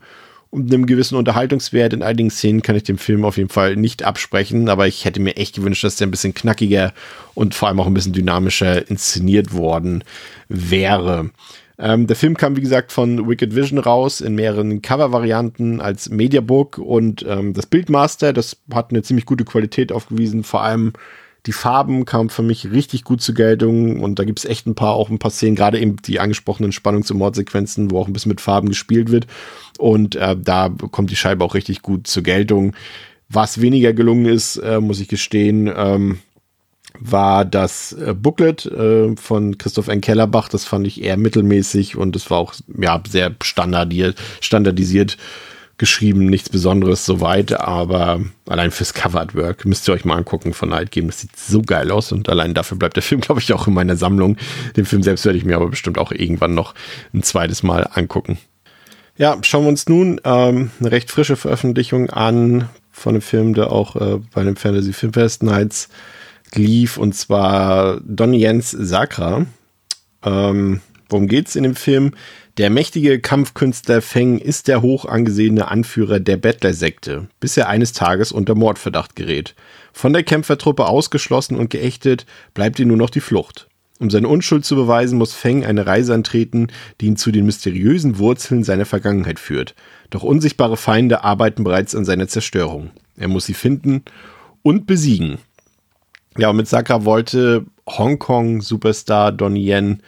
und 0.52 0.70
einem 0.70 0.84
gewissen 0.84 1.16
Unterhaltungswert 1.16 1.94
in 1.94 2.02
einigen 2.02 2.30
Szenen 2.30 2.60
kann 2.60 2.76
ich 2.76 2.82
dem 2.82 2.98
Film 2.98 3.24
auf 3.24 3.38
jeden 3.38 3.48
Fall 3.48 3.74
nicht 3.74 4.02
absprechen, 4.02 4.68
aber 4.68 4.86
ich 4.86 5.06
hätte 5.06 5.18
mir 5.18 5.38
echt 5.38 5.54
gewünscht, 5.54 5.82
dass 5.82 5.96
der 5.96 6.06
ein 6.06 6.10
bisschen 6.10 6.34
knackiger 6.34 6.92
und 7.32 7.54
vor 7.54 7.68
allem 7.68 7.80
auch 7.80 7.86
ein 7.86 7.94
bisschen 7.94 8.12
dynamischer 8.12 8.86
inszeniert 8.90 9.54
worden 9.54 10.04
wäre. 10.50 11.30
Ähm, 11.78 12.06
der 12.06 12.16
Film 12.16 12.36
kam, 12.36 12.54
wie 12.54 12.60
gesagt, 12.60 12.92
von 12.92 13.30
Wicked 13.30 13.56
Vision 13.56 13.78
raus 13.78 14.20
in 14.20 14.34
mehreren 14.34 14.82
Cover-Varianten 14.82 15.80
als 15.80 16.10
Mediabook 16.10 16.76
und 16.76 17.24
ähm, 17.26 17.54
das 17.54 17.64
Bildmaster, 17.64 18.34
das 18.34 18.58
hat 18.74 18.90
eine 18.90 19.02
ziemlich 19.02 19.24
gute 19.24 19.46
Qualität 19.46 19.90
aufgewiesen, 19.90 20.44
vor 20.44 20.62
allem 20.62 20.92
die 21.46 21.52
Farben 21.52 22.04
kamen 22.04 22.30
für 22.30 22.42
mich 22.42 22.70
richtig 22.70 23.02
gut 23.02 23.20
zur 23.20 23.34
Geltung 23.34 24.00
und 24.00 24.18
da 24.18 24.24
gibt 24.24 24.38
es 24.38 24.44
echt 24.44 24.66
ein 24.66 24.76
paar, 24.76 24.94
auch 24.94 25.10
ein 25.10 25.18
paar 25.18 25.32
Szenen, 25.32 25.56
gerade 25.56 25.80
eben 25.80 25.96
die 25.96 26.20
angesprochenen 26.20 26.72
Spannungs- 26.72 27.10
und 27.10 27.18
Mordsequenzen, 27.18 27.90
wo 27.90 27.98
auch 27.98 28.06
ein 28.06 28.12
bisschen 28.12 28.30
mit 28.30 28.40
Farben 28.40 28.68
gespielt 28.68 29.10
wird. 29.10 29.26
Und 29.78 30.14
äh, 30.14 30.36
da 30.38 30.68
kommt 30.68 31.10
die 31.10 31.16
Scheibe 31.16 31.44
auch 31.44 31.54
richtig 31.54 31.82
gut 31.82 32.06
zur 32.06 32.22
Geltung. 32.22 32.74
Was 33.28 33.60
weniger 33.60 33.92
gelungen 33.92 34.26
ist, 34.26 34.56
äh, 34.58 34.80
muss 34.80 35.00
ich 35.00 35.08
gestehen, 35.08 35.72
ähm, 35.74 36.20
war 37.00 37.44
das 37.44 37.92
äh, 37.92 38.14
Booklet 38.14 38.66
äh, 38.66 39.16
von 39.16 39.58
Christoph 39.58 39.88
N. 39.88 40.00
Kellerbach. 40.00 40.48
Das 40.48 40.64
fand 40.64 40.86
ich 40.86 41.02
eher 41.02 41.16
mittelmäßig 41.16 41.96
und 41.96 42.14
es 42.14 42.30
war 42.30 42.38
auch 42.38 42.54
ja, 42.78 43.02
sehr 43.08 43.34
standardiert, 43.42 44.16
standardisiert 44.40 45.16
geschrieben, 45.78 46.26
nichts 46.26 46.48
Besonderes 46.48 47.04
soweit, 47.04 47.52
aber 47.52 48.20
allein 48.46 48.70
fürs 48.70 48.94
Cover-Artwork 48.94 49.64
müsst 49.64 49.88
ihr 49.88 49.94
euch 49.94 50.04
mal 50.04 50.16
angucken 50.16 50.54
von 50.54 50.68
Night 50.68 50.90
Game. 50.90 51.08
Das 51.08 51.20
sieht 51.20 51.36
so 51.36 51.62
geil 51.62 51.90
aus 51.90 52.12
und 52.12 52.28
allein 52.28 52.54
dafür 52.54 52.78
bleibt 52.78 52.96
der 52.96 53.02
Film, 53.02 53.20
glaube 53.20 53.40
ich, 53.40 53.52
auch 53.52 53.66
in 53.66 53.74
meiner 53.74 53.96
Sammlung. 53.96 54.36
Den 54.76 54.84
Film 54.84 55.02
selbst 55.02 55.24
werde 55.24 55.38
ich 55.38 55.44
mir 55.44 55.56
aber 55.56 55.68
bestimmt 55.68 55.98
auch 55.98 56.12
irgendwann 56.12 56.54
noch 56.54 56.74
ein 57.12 57.22
zweites 57.22 57.62
Mal 57.62 57.88
angucken. 57.92 58.38
Ja, 59.16 59.36
schauen 59.42 59.64
wir 59.64 59.68
uns 59.68 59.88
nun 59.88 60.20
ähm, 60.24 60.70
eine 60.80 60.90
recht 60.90 61.10
frische 61.10 61.36
Veröffentlichung 61.36 62.10
an 62.10 62.68
von 62.90 63.14
einem 63.14 63.22
Film, 63.22 63.54
der 63.54 63.70
auch 63.70 63.96
äh, 63.96 64.20
bei 64.32 64.42
dem 64.44 64.56
Fantasy 64.56 64.92
Filmfest 64.92 65.42
Nights 65.42 65.88
lief, 66.54 66.96
und 66.98 67.14
zwar 67.14 68.00
Don 68.04 68.32
Jens 68.34 68.70
Sakra. 68.70 69.46
Ähm, 70.24 70.80
worum 71.08 71.26
geht's 71.26 71.56
in 71.56 71.64
dem 71.64 71.74
Film? 71.74 72.12
Der 72.58 72.68
mächtige 72.68 73.18
Kampfkünstler 73.18 74.02
Feng 74.02 74.36
ist 74.36 74.68
der 74.68 74.82
hoch 74.82 75.06
angesehene 75.06 75.68
Anführer 75.68 76.20
der 76.20 76.36
Bettlersekte, 76.36 77.28
bis 77.40 77.56
er 77.56 77.70
eines 77.70 77.94
Tages 77.94 78.30
unter 78.30 78.54
Mordverdacht 78.54 79.16
gerät. 79.16 79.54
Von 79.94 80.12
der 80.12 80.22
Kämpfertruppe 80.22 80.84
ausgeschlossen 80.84 81.56
und 81.56 81.70
geächtet, 81.70 82.26
bleibt 82.52 82.78
ihm 82.78 82.88
nur 82.88 82.98
noch 82.98 83.08
die 83.08 83.20
Flucht. 83.20 83.68
Um 84.00 84.10
seine 84.10 84.28
Unschuld 84.28 84.66
zu 84.66 84.76
beweisen, 84.76 85.16
muss 85.16 85.32
Feng 85.32 85.64
eine 85.64 85.86
Reise 85.86 86.12
antreten, 86.12 86.66
die 87.00 87.06
ihn 87.06 87.16
zu 87.16 87.32
den 87.32 87.46
mysteriösen 87.46 88.18
Wurzeln 88.18 88.64
seiner 88.64 88.84
Vergangenheit 88.84 89.38
führt. 89.38 89.74
Doch 90.10 90.22
unsichtbare 90.22 90.76
Feinde 90.76 91.24
arbeiten 91.24 91.64
bereits 91.64 91.94
an 91.94 92.04
seiner 92.04 92.28
Zerstörung. 92.28 92.90
Er 93.16 93.28
muss 93.28 93.46
sie 93.46 93.54
finden 93.54 94.02
und 94.62 94.86
besiegen. 94.86 95.38
Ja, 96.36 96.50
und 96.50 96.56
mit 96.56 96.68
Sakra 96.68 97.06
wollte 97.06 97.64
Hongkong-Superstar 97.88 99.32
Donnie 99.32 99.70
Yen 99.70 100.02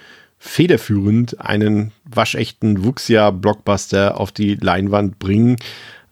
federführend 0.46 1.40
einen 1.40 1.92
waschechten 2.04 2.85
Wuxia-Blockbuster 2.85 4.20
auf 4.20 4.30
die 4.30 4.57
Leinwand 4.57 5.18
bringen. 5.18 5.57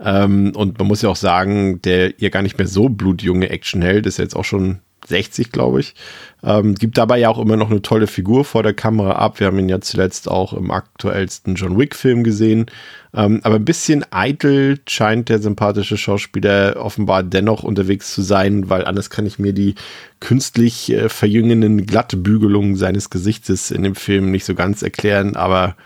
Ähm, 0.01 0.53
und 0.57 0.79
man 0.79 0.89
muss 0.89 1.03
ja 1.03 1.11
auch 1.11 1.17
sagen, 1.17 1.83
der 1.83 2.19
ihr 2.19 2.31
gar 2.31 2.41
nicht 2.41 2.57
mehr 2.57 2.67
so 2.67 2.89
blutjunge 2.89 3.51
Actionheld 3.51 4.07
ist 4.07 4.19
jetzt 4.19 4.35
auch 4.35 4.45
schon 4.45 4.79
60, 5.07 5.53
glaube 5.53 5.81
ich. 5.81 5.95
Ähm, 6.43 6.75
gibt 6.77 6.97
dabei 6.97 7.19
ja 7.19 7.29
auch 7.29 7.39
immer 7.39 7.59
noch 7.59 7.71
eine 7.71 7.83
tolle 7.83 8.07
Figur 8.07 8.47
vor 8.47 8.63
der 8.63 8.73
Kamera 8.73 9.13
ab. 9.13 9.39
Wir 9.39 9.49
haben 9.49 9.59
ihn 9.59 9.69
ja 9.69 9.83
zuletzt 9.83 10.31
auch 10.31 10.55
im 10.55 10.71
aktuellsten 10.71 11.55
John 11.55 11.79
Wick-Film 11.79 12.25
gesehen. 12.25 12.67
Ähm, 13.15 13.41
aber 13.43 13.57
ein 13.57 13.65
bisschen 13.65 14.05
eitel 14.11 14.81
scheint 14.89 15.29
der 15.29 15.39
sympathische 15.39 15.99
Schauspieler 15.99 16.77
offenbar 16.77 17.23
dennoch 17.23 17.63
unterwegs 17.63 18.15
zu 18.15 18.23
sein, 18.23 18.71
weil 18.71 18.85
anders 18.85 19.11
kann 19.11 19.27
ich 19.27 19.39
mir 19.39 19.53
die 19.53 19.75
künstlich 20.21 20.91
äh, 20.91 21.09
verjüngenden 21.09 21.85
Glattbügelungen 21.87 22.77
seines 22.77 23.11
Gesichtes 23.11 23.71
in 23.71 23.83
dem 23.83 23.95
Film 23.95 24.31
nicht 24.31 24.47
so 24.47 24.55
ganz 24.55 24.83
erklären. 24.83 25.37
Aber 25.37 25.77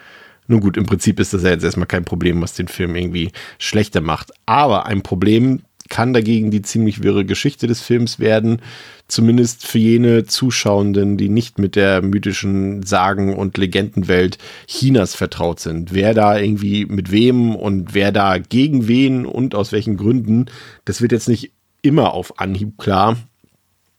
nun 0.46 0.60
gut, 0.60 0.76
im 0.76 0.86
Prinzip 0.86 1.18
ist 1.18 1.34
das 1.34 1.42
ja 1.42 1.50
jetzt 1.50 1.64
erstmal 1.64 1.88
kein 1.88 2.04
Problem, 2.04 2.40
was 2.40 2.54
den 2.54 2.68
Film 2.68 2.94
irgendwie 2.94 3.32
schlechter 3.58 4.00
macht. 4.00 4.30
Aber 4.46 4.86
ein 4.86 5.02
Problem 5.02 5.62
kann 5.88 6.12
dagegen 6.12 6.50
die 6.50 6.62
ziemlich 6.62 7.02
wirre 7.02 7.24
Geschichte 7.24 7.66
des 7.66 7.80
Films 7.80 8.18
werden. 8.18 8.60
Zumindest 9.08 9.66
für 9.66 9.78
jene 9.78 10.24
Zuschauenden, 10.24 11.16
die 11.16 11.28
nicht 11.28 11.58
mit 11.58 11.76
der 11.76 12.02
mythischen 12.02 12.82
Sagen- 12.82 13.36
und 13.36 13.56
Legendenwelt 13.56 14.38
Chinas 14.66 15.14
vertraut 15.14 15.60
sind. 15.60 15.94
Wer 15.94 16.12
da 16.14 16.38
irgendwie 16.38 16.86
mit 16.86 17.10
wem 17.12 17.54
und 17.54 17.94
wer 17.94 18.12
da 18.12 18.38
gegen 18.38 18.88
wen 18.88 19.26
und 19.26 19.54
aus 19.54 19.72
welchen 19.72 19.96
Gründen, 19.96 20.46
das 20.84 21.00
wird 21.00 21.12
jetzt 21.12 21.28
nicht 21.28 21.52
immer 21.82 22.14
auf 22.14 22.40
Anhieb 22.40 22.78
klar 22.78 23.16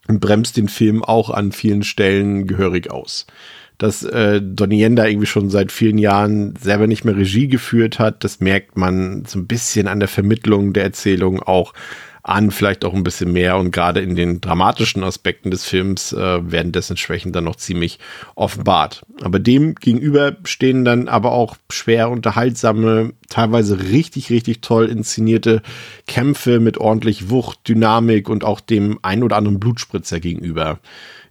und 0.07 0.19
bremst 0.19 0.57
den 0.57 0.67
Film 0.67 1.03
auch 1.03 1.29
an 1.29 1.51
vielen 1.51 1.83
Stellen 1.83 2.47
gehörig 2.47 2.91
aus 2.91 3.27
dass 3.77 4.03
äh, 4.03 4.41
Donnie 4.41 4.81
Yen 4.81 4.95
da 4.95 5.05
irgendwie 5.05 5.27
schon 5.27 5.49
seit 5.49 5.71
vielen 5.71 5.97
Jahren 5.97 6.55
selber 6.59 6.87
nicht 6.87 7.05
mehr 7.05 7.15
Regie 7.15 7.47
geführt 7.47 7.99
hat. 7.99 8.23
Das 8.23 8.39
merkt 8.39 8.77
man 8.77 9.25
so 9.25 9.39
ein 9.39 9.47
bisschen 9.47 9.87
an 9.87 9.99
der 9.99 10.09
Vermittlung 10.09 10.73
der 10.73 10.83
Erzählung 10.83 11.41
auch 11.41 11.73
an, 12.27 12.51
vielleicht 12.51 12.83
auch 12.83 12.93
ein 12.93 13.03
bisschen 13.03 13.31
mehr 13.31 13.57
und 13.57 13.71
gerade 13.71 14.01
in 14.01 14.15
den 14.15 14.41
dramatischen 14.41 15.01
Aspekten 15.03 15.49
des 15.49 15.63
Films 15.63 16.11
äh, 16.11 16.51
werden 16.51 16.73
dessen 16.73 16.97
Schwächen 16.97 17.31
dann 17.31 17.45
noch 17.45 17.55
ziemlich 17.55 17.99
offenbart. 18.35 19.05
Aber 19.21 19.39
dem 19.39 19.75
gegenüber 19.75 20.35
stehen 20.43 20.83
dann 20.83 21.07
aber 21.07 21.31
auch 21.31 21.55
schwer 21.71 22.09
unterhaltsame, 22.09 23.13
teilweise 23.29 23.79
richtig, 23.79 24.29
richtig 24.29 24.59
toll 24.61 24.87
inszenierte 24.87 25.61
Kämpfe 26.05 26.59
mit 26.59 26.77
ordentlich 26.77 27.29
Wucht, 27.29 27.65
Dynamik 27.67 28.27
und 28.27 28.43
auch 28.43 28.59
dem 28.59 28.99
ein 29.03 29.23
oder 29.23 29.37
anderen 29.37 29.59
Blutspritzer 29.59 30.19
gegenüber. 30.19 30.79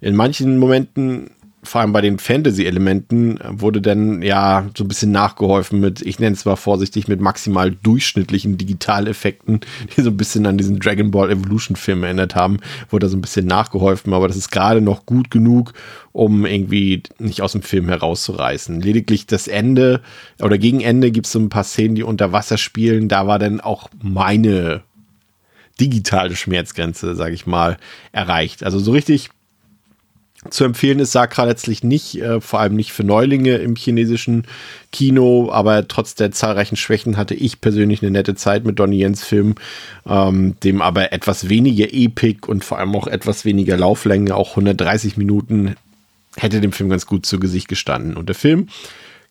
In 0.00 0.16
manchen 0.16 0.58
Momenten 0.58 1.30
vor 1.66 1.80
allem 1.80 1.92
bei 1.92 2.00
den 2.00 2.18
Fantasy-Elementen 2.18 3.38
wurde 3.48 3.80
dann 3.80 4.22
ja 4.22 4.68
so 4.76 4.84
ein 4.84 4.88
bisschen 4.88 5.12
nachgeholfen 5.12 5.80
mit, 5.80 6.02
ich 6.02 6.18
nenne 6.18 6.34
es 6.34 6.40
zwar 6.40 6.56
vorsichtig, 6.56 7.08
mit 7.08 7.20
maximal 7.20 7.70
durchschnittlichen 7.70 8.56
Digitaleffekten, 8.56 9.60
die 9.96 10.00
so 10.00 10.10
ein 10.10 10.16
bisschen 10.16 10.46
an 10.46 10.58
diesen 10.58 10.78
Dragon 10.78 11.10
Ball 11.10 11.30
Evolution-Film 11.30 12.04
erinnert 12.04 12.34
haben, 12.34 12.58
wurde 12.90 13.06
da 13.06 13.10
so 13.10 13.16
ein 13.16 13.20
bisschen 13.20 13.46
nachgeholfen, 13.46 14.14
aber 14.14 14.28
das 14.28 14.36
ist 14.36 14.50
gerade 14.50 14.80
noch 14.80 15.06
gut 15.06 15.30
genug, 15.30 15.72
um 16.12 16.46
irgendwie 16.46 17.02
nicht 17.18 17.42
aus 17.42 17.52
dem 17.52 17.62
Film 17.62 17.88
herauszureißen. 17.88 18.80
Lediglich 18.80 19.26
das 19.26 19.48
Ende 19.48 20.00
oder 20.40 20.58
gegen 20.58 20.80
Ende 20.80 21.10
gibt 21.10 21.26
es 21.26 21.32
so 21.32 21.38
ein 21.38 21.50
paar 21.50 21.64
Szenen, 21.64 21.94
die 21.94 22.02
unter 22.02 22.32
Wasser 22.32 22.58
spielen, 22.58 23.08
da 23.08 23.26
war 23.26 23.38
dann 23.38 23.60
auch 23.60 23.88
meine 24.02 24.82
digitale 25.80 26.36
Schmerzgrenze, 26.36 27.14
sage 27.14 27.34
ich 27.34 27.46
mal, 27.46 27.76
erreicht. 28.12 28.64
Also 28.64 28.78
so 28.78 28.92
richtig 28.92 29.30
zu 30.50 30.64
empfehlen 30.64 30.98
ist 30.98 31.12
Sakra 31.12 31.44
letztlich 31.44 31.82
nicht, 31.82 32.20
äh, 32.20 32.40
vor 32.40 32.60
allem 32.60 32.74
nicht 32.74 32.92
für 32.92 33.04
Neulinge 33.04 33.56
im 33.56 33.76
chinesischen 33.76 34.44
Kino, 34.92 35.50
aber 35.52 35.88
trotz 35.88 36.14
der 36.14 36.32
zahlreichen 36.32 36.76
Schwächen 36.76 37.16
hatte 37.16 37.34
ich 37.34 37.60
persönlich 37.60 38.02
eine 38.02 38.10
nette 38.10 38.34
Zeit 38.34 38.64
mit 38.64 38.78
Donnie 38.78 38.98
Jens 38.98 39.24
Film, 39.24 39.54
ähm, 40.06 40.56
dem 40.62 40.82
aber 40.82 41.12
etwas 41.12 41.48
weniger 41.48 41.92
Epik 41.92 42.48
und 42.48 42.64
vor 42.64 42.78
allem 42.78 42.94
auch 42.94 43.06
etwas 43.06 43.44
weniger 43.44 43.76
Lauflänge, 43.76 44.34
auch 44.34 44.50
130 44.50 45.16
Minuten, 45.16 45.76
hätte 46.36 46.60
dem 46.60 46.72
Film 46.72 46.90
ganz 46.90 47.06
gut 47.06 47.26
zu 47.26 47.38
Gesicht 47.38 47.68
gestanden. 47.68 48.16
Und 48.16 48.28
der 48.28 48.36
Film 48.36 48.68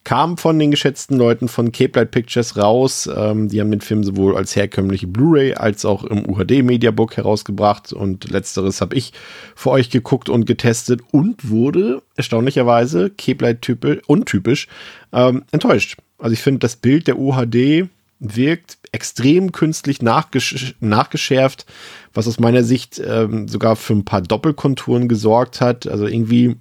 kam 0.06 0.38
von 0.38 0.58
den 0.58 0.72
geschätzten 0.72 1.18
Leuten 1.18 1.50
von 1.50 1.74
Cape 1.74 2.00
Light 2.00 2.12
Pictures 2.12 2.56
raus. 2.56 3.10
Ähm, 3.14 3.50
die 3.50 3.60
haben 3.60 3.72
den 3.72 3.82
Film 3.82 4.04
sowohl 4.04 4.38
als 4.38 4.56
herkömmliche 4.56 5.08
Blu-ray 5.08 5.56
als 5.56 5.84
auch 5.84 6.06
im 6.06 6.30
UHD 6.30 6.64
Mediabook 6.64 7.18
herausgebracht 7.18 7.92
und 7.92 8.30
letzteres 8.30 8.80
habe 8.80 8.96
ich 8.96 9.12
für 9.56 9.72
euch 9.72 9.90
geguckt 9.90 10.30
und 10.30 10.46
getestet 10.46 11.02
und 11.12 11.50
wurde 11.50 12.02
erstaunlicherweise 12.16 13.10
Cape 13.10 13.44
Light 13.44 13.66
untypisch 14.08 14.68
ähm, 15.12 15.44
enttäuscht. 15.52 15.98
Also 16.20 16.34
ich 16.34 16.42
finde, 16.42 16.60
das 16.60 16.78
Bild 16.78 17.08
der 17.08 17.20
UHD 17.20 17.90
wirkt 18.20 18.78
extrem 18.92 19.52
künstlich 19.52 20.02
nachgesch 20.02 20.76
nachgeschärft, 20.80 21.66
was 22.14 22.28
aus 22.28 22.40
meiner 22.40 22.64
Sicht 22.64 23.02
ähm, 23.06 23.48
sogar 23.48 23.76
für 23.76 23.94
ein 23.94 24.06
paar 24.06 24.22
Doppelkonturen 24.22 25.08
gesorgt 25.08 25.60
hat. 25.60 25.88
Also 25.88 26.08
irgendwie 26.08 26.56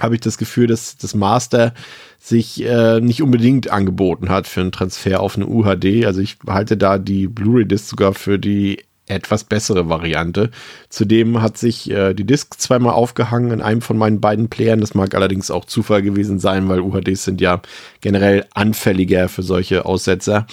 habe 0.00 0.14
ich 0.14 0.20
das 0.20 0.38
Gefühl, 0.38 0.66
dass 0.66 0.96
das 0.96 1.14
Master 1.14 1.74
sich 2.18 2.64
äh, 2.64 3.00
nicht 3.00 3.22
unbedingt 3.22 3.70
angeboten 3.70 4.28
hat 4.28 4.46
für 4.46 4.60
einen 4.60 4.72
Transfer 4.72 5.20
auf 5.20 5.36
eine 5.36 5.46
UHD. 5.46 6.06
Also 6.06 6.20
ich 6.20 6.38
halte 6.46 6.76
da 6.76 6.98
die 6.98 7.28
Blu-ray-Disc 7.28 7.88
sogar 7.88 8.14
für 8.14 8.38
die 8.38 8.82
etwas 9.08 9.44
bessere 9.44 9.88
Variante. 9.88 10.50
Zudem 10.88 11.40
hat 11.40 11.56
sich 11.56 11.90
äh, 11.90 12.14
die 12.14 12.24
Disc 12.24 12.54
zweimal 12.58 12.94
aufgehangen 12.94 13.52
in 13.52 13.62
einem 13.62 13.80
von 13.80 13.96
meinen 13.96 14.20
beiden 14.20 14.48
Playern. 14.48 14.80
Das 14.80 14.94
mag 14.94 15.14
allerdings 15.14 15.50
auch 15.50 15.64
Zufall 15.64 16.02
gewesen 16.02 16.38
sein, 16.38 16.68
weil 16.68 16.80
UHDs 16.80 17.24
sind 17.24 17.40
ja 17.40 17.62
generell 18.00 18.46
anfälliger 18.54 19.28
für 19.28 19.42
solche 19.42 19.84
Aussetzer. 19.84 20.46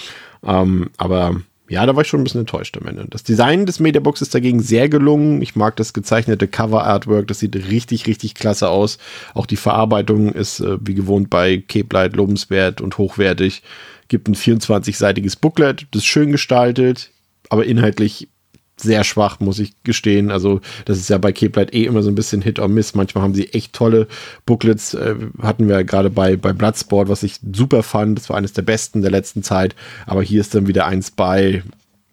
Ähm, 0.44 0.90
aber 0.96 1.40
ja, 1.68 1.86
da 1.86 1.96
war 1.96 2.02
ich 2.02 2.08
schon 2.08 2.20
ein 2.20 2.24
bisschen 2.24 2.40
enttäuscht 2.40 2.76
am 2.76 2.86
Ende. 2.86 3.06
Das 3.08 3.22
Design 3.22 3.64
des 3.64 3.80
Mediabox 3.80 4.20
ist 4.20 4.34
dagegen 4.34 4.60
sehr 4.60 4.90
gelungen. 4.90 5.40
Ich 5.40 5.56
mag 5.56 5.76
das 5.76 5.94
gezeichnete 5.94 6.46
Cover-Artwork. 6.46 7.26
Das 7.26 7.38
sieht 7.38 7.56
richtig, 7.56 8.06
richtig 8.06 8.34
klasse 8.34 8.68
aus. 8.68 8.98
Auch 9.32 9.46
die 9.46 9.56
Verarbeitung 9.56 10.32
ist 10.32 10.60
äh, 10.60 10.76
wie 10.80 10.94
gewohnt 10.94 11.30
bei 11.30 11.58
Cape 11.66 11.88
Light 11.92 12.16
lobenswert 12.16 12.82
und 12.82 12.98
hochwertig. 12.98 13.62
Gibt 14.08 14.28
ein 14.28 14.34
24-seitiges 14.34 15.40
Booklet. 15.40 15.86
Das 15.90 16.02
ist 16.02 16.06
schön 16.06 16.32
gestaltet, 16.32 17.10
aber 17.48 17.64
inhaltlich 17.64 18.28
sehr 18.76 19.04
schwach, 19.04 19.40
muss 19.40 19.58
ich 19.58 19.74
gestehen. 19.84 20.30
Also, 20.30 20.60
das 20.84 20.98
ist 20.98 21.08
ja 21.08 21.18
bei 21.18 21.32
Light 21.32 21.74
eh 21.74 21.84
immer 21.84 22.02
so 22.02 22.10
ein 22.10 22.14
bisschen 22.14 22.42
Hit 22.42 22.58
or 22.58 22.68
Miss. 22.68 22.94
Manchmal 22.94 23.24
haben 23.24 23.34
sie 23.34 23.52
echt 23.52 23.72
tolle 23.72 24.06
Booklets. 24.46 24.94
Äh, 24.94 25.16
hatten 25.40 25.68
wir 25.68 25.84
gerade 25.84 26.10
bei, 26.10 26.36
bei 26.36 26.52
Bloodsport, 26.52 27.08
was 27.08 27.22
ich 27.22 27.40
super 27.52 27.82
fand. 27.82 28.18
Das 28.18 28.28
war 28.28 28.36
eines 28.36 28.52
der 28.52 28.62
besten 28.62 29.02
der 29.02 29.10
letzten 29.10 29.42
Zeit. 29.42 29.74
Aber 30.06 30.22
hier 30.22 30.40
ist 30.40 30.54
dann 30.54 30.66
wieder 30.66 30.86
eins 30.86 31.10
bei, 31.10 31.62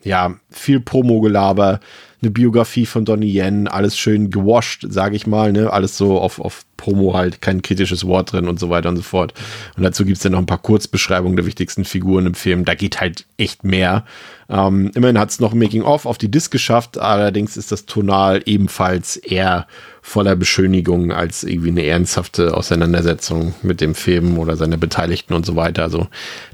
ja, 0.04 0.36
viel 0.50 0.80
Promo-Gelaber, 0.80 1.80
eine 2.22 2.32
Biografie 2.32 2.86
von 2.86 3.04
Donnie 3.04 3.34
Yen, 3.34 3.68
alles 3.68 3.98
schön 3.98 4.30
gewascht, 4.30 4.86
sage 4.88 5.16
ich 5.16 5.26
mal, 5.26 5.52
ne? 5.52 5.74
Alles 5.74 5.98
so 5.98 6.20
auf, 6.20 6.40
auf 6.40 6.66
Promo 6.78 7.16
halt, 7.16 7.42
kein 7.42 7.64
kritisches 7.64 8.06
Wort 8.06 8.32
drin 8.32 8.48
und 8.48 8.60
so 8.60 8.70
weiter 8.70 8.90
und 8.90 8.98
so 8.98 9.02
fort. 9.02 9.34
Und 9.76 9.84
dazu 9.84 10.06
gibt's 10.06 10.22
dann 10.22 10.34
noch 10.34 10.40
ein 10.40 10.46
paar 10.46 10.62
Kurzbeschreibungen 10.62 11.36
der 11.36 11.48
wichtigsten 11.48 11.84
Figuren 11.84 12.28
im 12.28 12.36
Film. 12.36 12.64
Da 12.64 12.76
geht 12.76 13.02
halt 13.02 13.26
echt 13.38 13.64
mehr. 13.64 14.06
Ähm, 14.50 14.92
immerhin 14.94 15.18
hat's 15.18 15.40
noch 15.40 15.56
Making-of 15.56 16.06
auf 16.06 16.20
die 16.20 16.30
Disc 16.30 16.52
geschafft, 16.52 17.00
allerdings 17.00 17.58
ist 17.58 17.72
das 17.72 17.88
tonal 17.88 18.42
ebenfalls 18.46 19.16
eher 19.16 19.66
voller 20.04 20.36
Beschönigung 20.36 21.12
als 21.12 21.44
irgendwie 21.44 21.70
eine 21.70 21.86
ernsthafte 21.86 22.56
Auseinandersetzung 22.56 23.56
mit 23.64 23.82
dem 23.82 23.96
Film 23.96 24.38
oder 24.38 24.58
seine 24.58 24.78
Beteiligten 24.78 25.34
und 25.34 25.46
so 25.46 25.56
weiter. 25.56 25.84
Also 25.84 26.08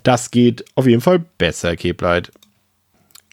das 0.04 0.32
geht 0.32 0.64
auf 0.76 0.88
jeden 0.88 1.02
Fall 1.02 1.24
besser, 1.38 1.76
Keblight. 1.76 2.32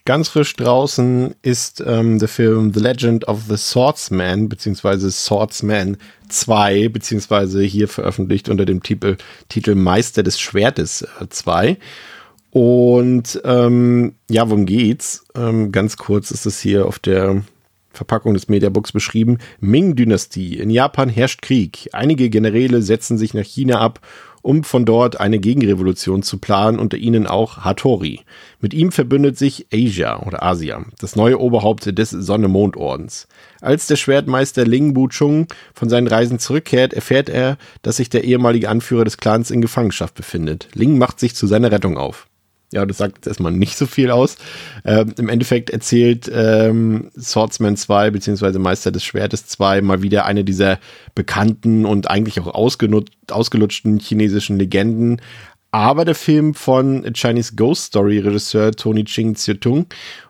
Ganz 0.07 0.29
frisch 0.29 0.55
draußen 0.55 1.33
ist 1.41 1.83
ähm, 1.83 2.19
der 2.19 2.27
Film 2.27 2.71
The 2.75 2.79
Legend 2.79 3.27
of 3.27 3.45
the 3.49 3.57
Swordsman, 3.57 4.47
beziehungsweise 4.47 5.09
Swordsman 5.09 5.97
2, 6.29 6.89
beziehungsweise 6.89 7.63
hier 7.63 7.87
veröffentlicht 7.87 8.47
unter 8.47 8.65
dem 8.65 8.83
Titel, 8.83 9.17
Titel 9.49 9.73
Meister 9.73 10.21
des 10.21 10.39
Schwertes 10.39 11.07
2. 11.27 11.69
Äh, 11.69 11.77
Und 12.51 13.41
ähm, 13.45 14.13
ja, 14.29 14.47
worum 14.47 14.67
geht's? 14.67 15.25
Ähm, 15.35 15.71
ganz 15.71 15.97
kurz 15.97 16.29
ist 16.29 16.45
es 16.45 16.59
hier 16.59 16.85
auf 16.85 16.99
der 16.99 17.41
Verpackung 17.91 18.35
des 18.35 18.47
Mediabooks 18.47 18.91
beschrieben. 18.91 19.39
Ming-Dynastie. 19.59 20.59
In 20.59 20.69
Japan 20.69 21.09
herrscht 21.09 21.41
Krieg. 21.41 21.89
Einige 21.93 22.29
Generäle 22.29 22.83
setzen 22.83 23.17
sich 23.17 23.33
nach 23.33 23.43
China 23.43 23.79
ab 23.79 24.01
um 24.45 24.63
von 24.63 24.85
dort 24.85 25.19
eine 25.19 25.39
Gegenrevolution 25.39 26.21
zu 26.21 26.37
planen, 26.37 26.77
unter 26.77 26.97
ihnen 26.97 27.25
auch 27.25 27.65
Hattori. 27.65 28.21
Mit 28.61 28.75
ihm 28.75 28.91
verbündet 28.91 29.39
sich 29.39 29.65
Asia 29.73 30.21
oder 30.21 30.43
Asia, 30.43 30.85
das 30.99 31.15
neue 31.15 31.39
Oberhaupt 31.39 31.97
des 31.97 32.11
Sonne-Mond-Ordens. 32.11 33.27
Als 33.61 33.87
der 33.87 33.95
Schwertmeister 33.95 34.63
Ling 34.63 34.93
Buchung 34.93 35.47
von 35.73 35.89
seinen 35.89 36.07
Reisen 36.07 36.37
zurückkehrt, 36.37 36.93
erfährt 36.93 37.27
er, 37.27 37.57
dass 37.81 37.97
sich 37.97 38.09
der 38.09 38.23
ehemalige 38.23 38.69
Anführer 38.69 39.03
des 39.03 39.17
Clans 39.17 39.49
in 39.49 39.61
Gefangenschaft 39.61 40.13
befindet. 40.13 40.67
Ling 40.75 40.99
macht 40.99 41.19
sich 41.19 41.33
zu 41.33 41.47
seiner 41.47 41.71
Rettung 41.71 41.97
auf. 41.97 42.27
Ja, 42.75 42.85
das 42.85 42.97
sagt 42.97 43.15
jetzt 43.15 43.27
erstmal 43.27 43.53
nicht 43.53 43.77
so 43.77 43.85
viel 43.85 44.11
aus. 44.11 44.35
Ähm, 44.83 45.13
Im 45.17 45.29
Endeffekt 45.29 45.69
erzählt 45.69 46.29
ähm, 46.31 47.09
Swordsman 47.17 47.77
2 47.77 48.11
beziehungsweise 48.11 48.59
Meister 48.59 48.91
des 48.91 49.05
Schwertes 49.05 49.47
2 49.47 49.81
mal 49.81 50.01
wieder 50.01 50.25
eine 50.25 50.43
dieser 50.43 50.79
bekannten 51.15 51.85
und 51.85 52.09
eigentlich 52.09 52.37
auch 52.41 52.53
ausgelutschten 52.53 53.99
chinesischen 53.99 54.59
Legenden. 54.59 55.21
aber 55.71 56.03
der 56.03 56.15
Film 56.15 56.53
von 56.53 57.09
Chinese 57.13 57.55
Ghost 57.55 57.85
Story 57.85 58.19
Regisseur 58.19 58.73
Tony 58.73 59.05
Ching 59.05 59.35
Tung 59.61 59.85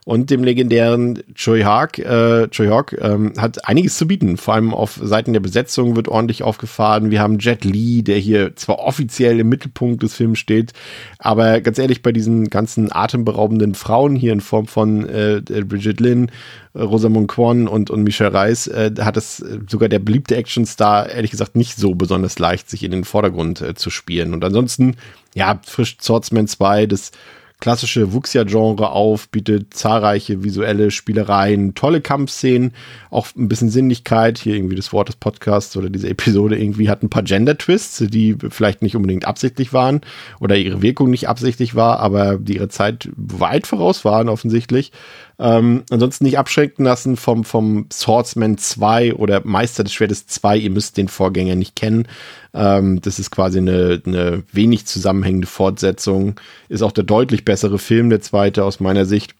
und 0.05 0.29
dem 0.29 0.43
legendären 0.43 1.23
Choi 1.33 1.63
Hawk, 1.63 1.97
äh, 1.97 2.47
Choi 2.49 2.67
Hawk 2.67 2.95
ähm, 3.01 3.33
hat 3.37 3.67
einiges 3.67 3.97
zu 3.97 4.07
bieten. 4.07 4.37
Vor 4.37 4.53
allem 4.53 4.71
auf 4.71 4.99
Seiten 5.01 5.33
der 5.33 5.39
Besetzung 5.39 5.95
wird 5.95 6.07
ordentlich 6.07 6.43
aufgefahren. 6.43 7.09
Wir 7.09 7.21
haben 7.21 7.39
Jet 7.39 7.65
Li, 7.65 8.03
der 8.03 8.19
hier 8.19 8.55
zwar 8.55 8.77
offiziell 8.79 9.39
im 9.39 9.49
Mittelpunkt 9.49 10.03
des 10.03 10.13
Films 10.13 10.37
steht, 10.37 10.73
aber 11.17 11.59
ganz 11.59 11.79
ehrlich, 11.79 12.03
bei 12.03 12.11
diesen 12.11 12.51
ganzen 12.51 12.91
atemberaubenden 12.91 13.73
Frauen 13.73 14.15
hier 14.15 14.31
in 14.31 14.41
Form 14.41 14.67
von 14.67 15.09
äh, 15.09 15.41
Bridget 15.41 15.99
äh, 15.99 16.27
Rosamund 16.75 17.27
Kwon 17.27 17.67
und, 17.67 17.89
und 17.89 18.03
Michelle 18.03 18.31
Reis, 18.31 18.67
äh, 18.67 18.91
hat 18.99 19.17
es 19.17 19.43
sogar 19.67 19.89
der 19.89 19.99
beliebte 19.99 20.35
Actionstar 20.35 21.09
ehrlich 21.09 21.31
gesagt 21.31 21.55
nicht 21.55 21.77
so 21.77 21.95
besonders 21.95 22.37
leicht, 22.37 22.69
sich 22.69 22.83
in 22.83 22.91
den 22.91 23.05
Vordergrund 23.05 23.61
äh, 23.61 23.73
zu 23.73 23.89
spielen. 23.89 24.35
Und 24.35 24.43
ansonsten 24.43 24.97
ja, 25.33 25.59
frischt 25.65 26.03
Swordsman 26.03 26.47
2 26.47 26.85
das 26.85 27.11
klassische 27.59 28.13
Wuxia-Genre 28.13 28.91
auf, 28.91 29.29
bietet 29.29 29.73
zahlreiche 29.73 30.43
visuelle 30.43 30.91
Spielereien, 30.91 31.73
tolle 31.73 32.01
Kampfszenen, 32.01 32.73
auch 33.09 33.27
ein 33.35 33.47
bisschen 33.47 33.69
Sinnlichkeit. 33.69 34.37
Hier 34.37 34.55
irgendwie 34.55 34.75
das 34.75 34.93
Wort 34.93 35.07
des 35.07 35.15
Podcasts 35.15 35.75
oder 35.77 35.89
diese 35.89 36.09
Episode 36.09 36.57
irgendwie 36.57 36.89
hat 36.89 37.03
ein 37.03 37.09
paar 37.09 37.23
Gender-Twists, 37.23 38.05
die 38.07 38.35
vielleicht 38.49 38.81
nicht 38.81 38.95
unbedingt 38.95 39.25
absichtlich 39.25 39.73
waren 39.73 40.01
oder 40.39 40.57
ihre 40.57 40.81
Wirkung 40.81 41.09
nicht 41.09 41.29
absichtlich 41.29 41.75
war, 41.75 41.99
aber 41.99 42.37
die 42.37 42.55
ihre 42.55 42.69
Zeit 42.69 43.09
weit 43.15 43.67
voraus 43.67 44.05
waren 44.05 44.29
offensichtlich. 44.29 44.91
Ähm, 45.37 45.83
ansonsten 45.89 46.23
nicht 46.23 46.37
abschränken 46.37 46.85
lassen 46.85 47.17
vom, 47.17 47.43
vom 47.43 47.87
Swordsman 47.91 48.57
2 48.57 49.15
oder 49.15 49.41
Meister 49.43 49.83
des 49.83 49.93
Schwertes 49.93 50.27
2. 50.27 50.57
Ihr 50.57 50.69
müsst 50.69 50.97
den 50.97 51.07
Vorgänger 51.07 51.55
nicht 51.55 51.75
kennen. 51.75 52.07
Ähm, 52.53 53.01
das 53.01 53.19
ist 53.19 53.31
quasi 53.31 53.57
eine, 53.57 54.01
eine 54.05 54.43
wenig 54.51 54.85
zusammenhängende 54.85 55.47
Fortsetzung. 55.47 56.39
Ist 56.69 56.81
auch 56.81 56.93
der 56.93 57.03
deutlich 57.03 57.43
bessere 57.43 57.79
Film, 57.79 58.09
der 58.09 58.21
zweite 58.21 58.63
aus 58.63 58.79
meiner 58.79 59.05
Sicht. 59.05 59.35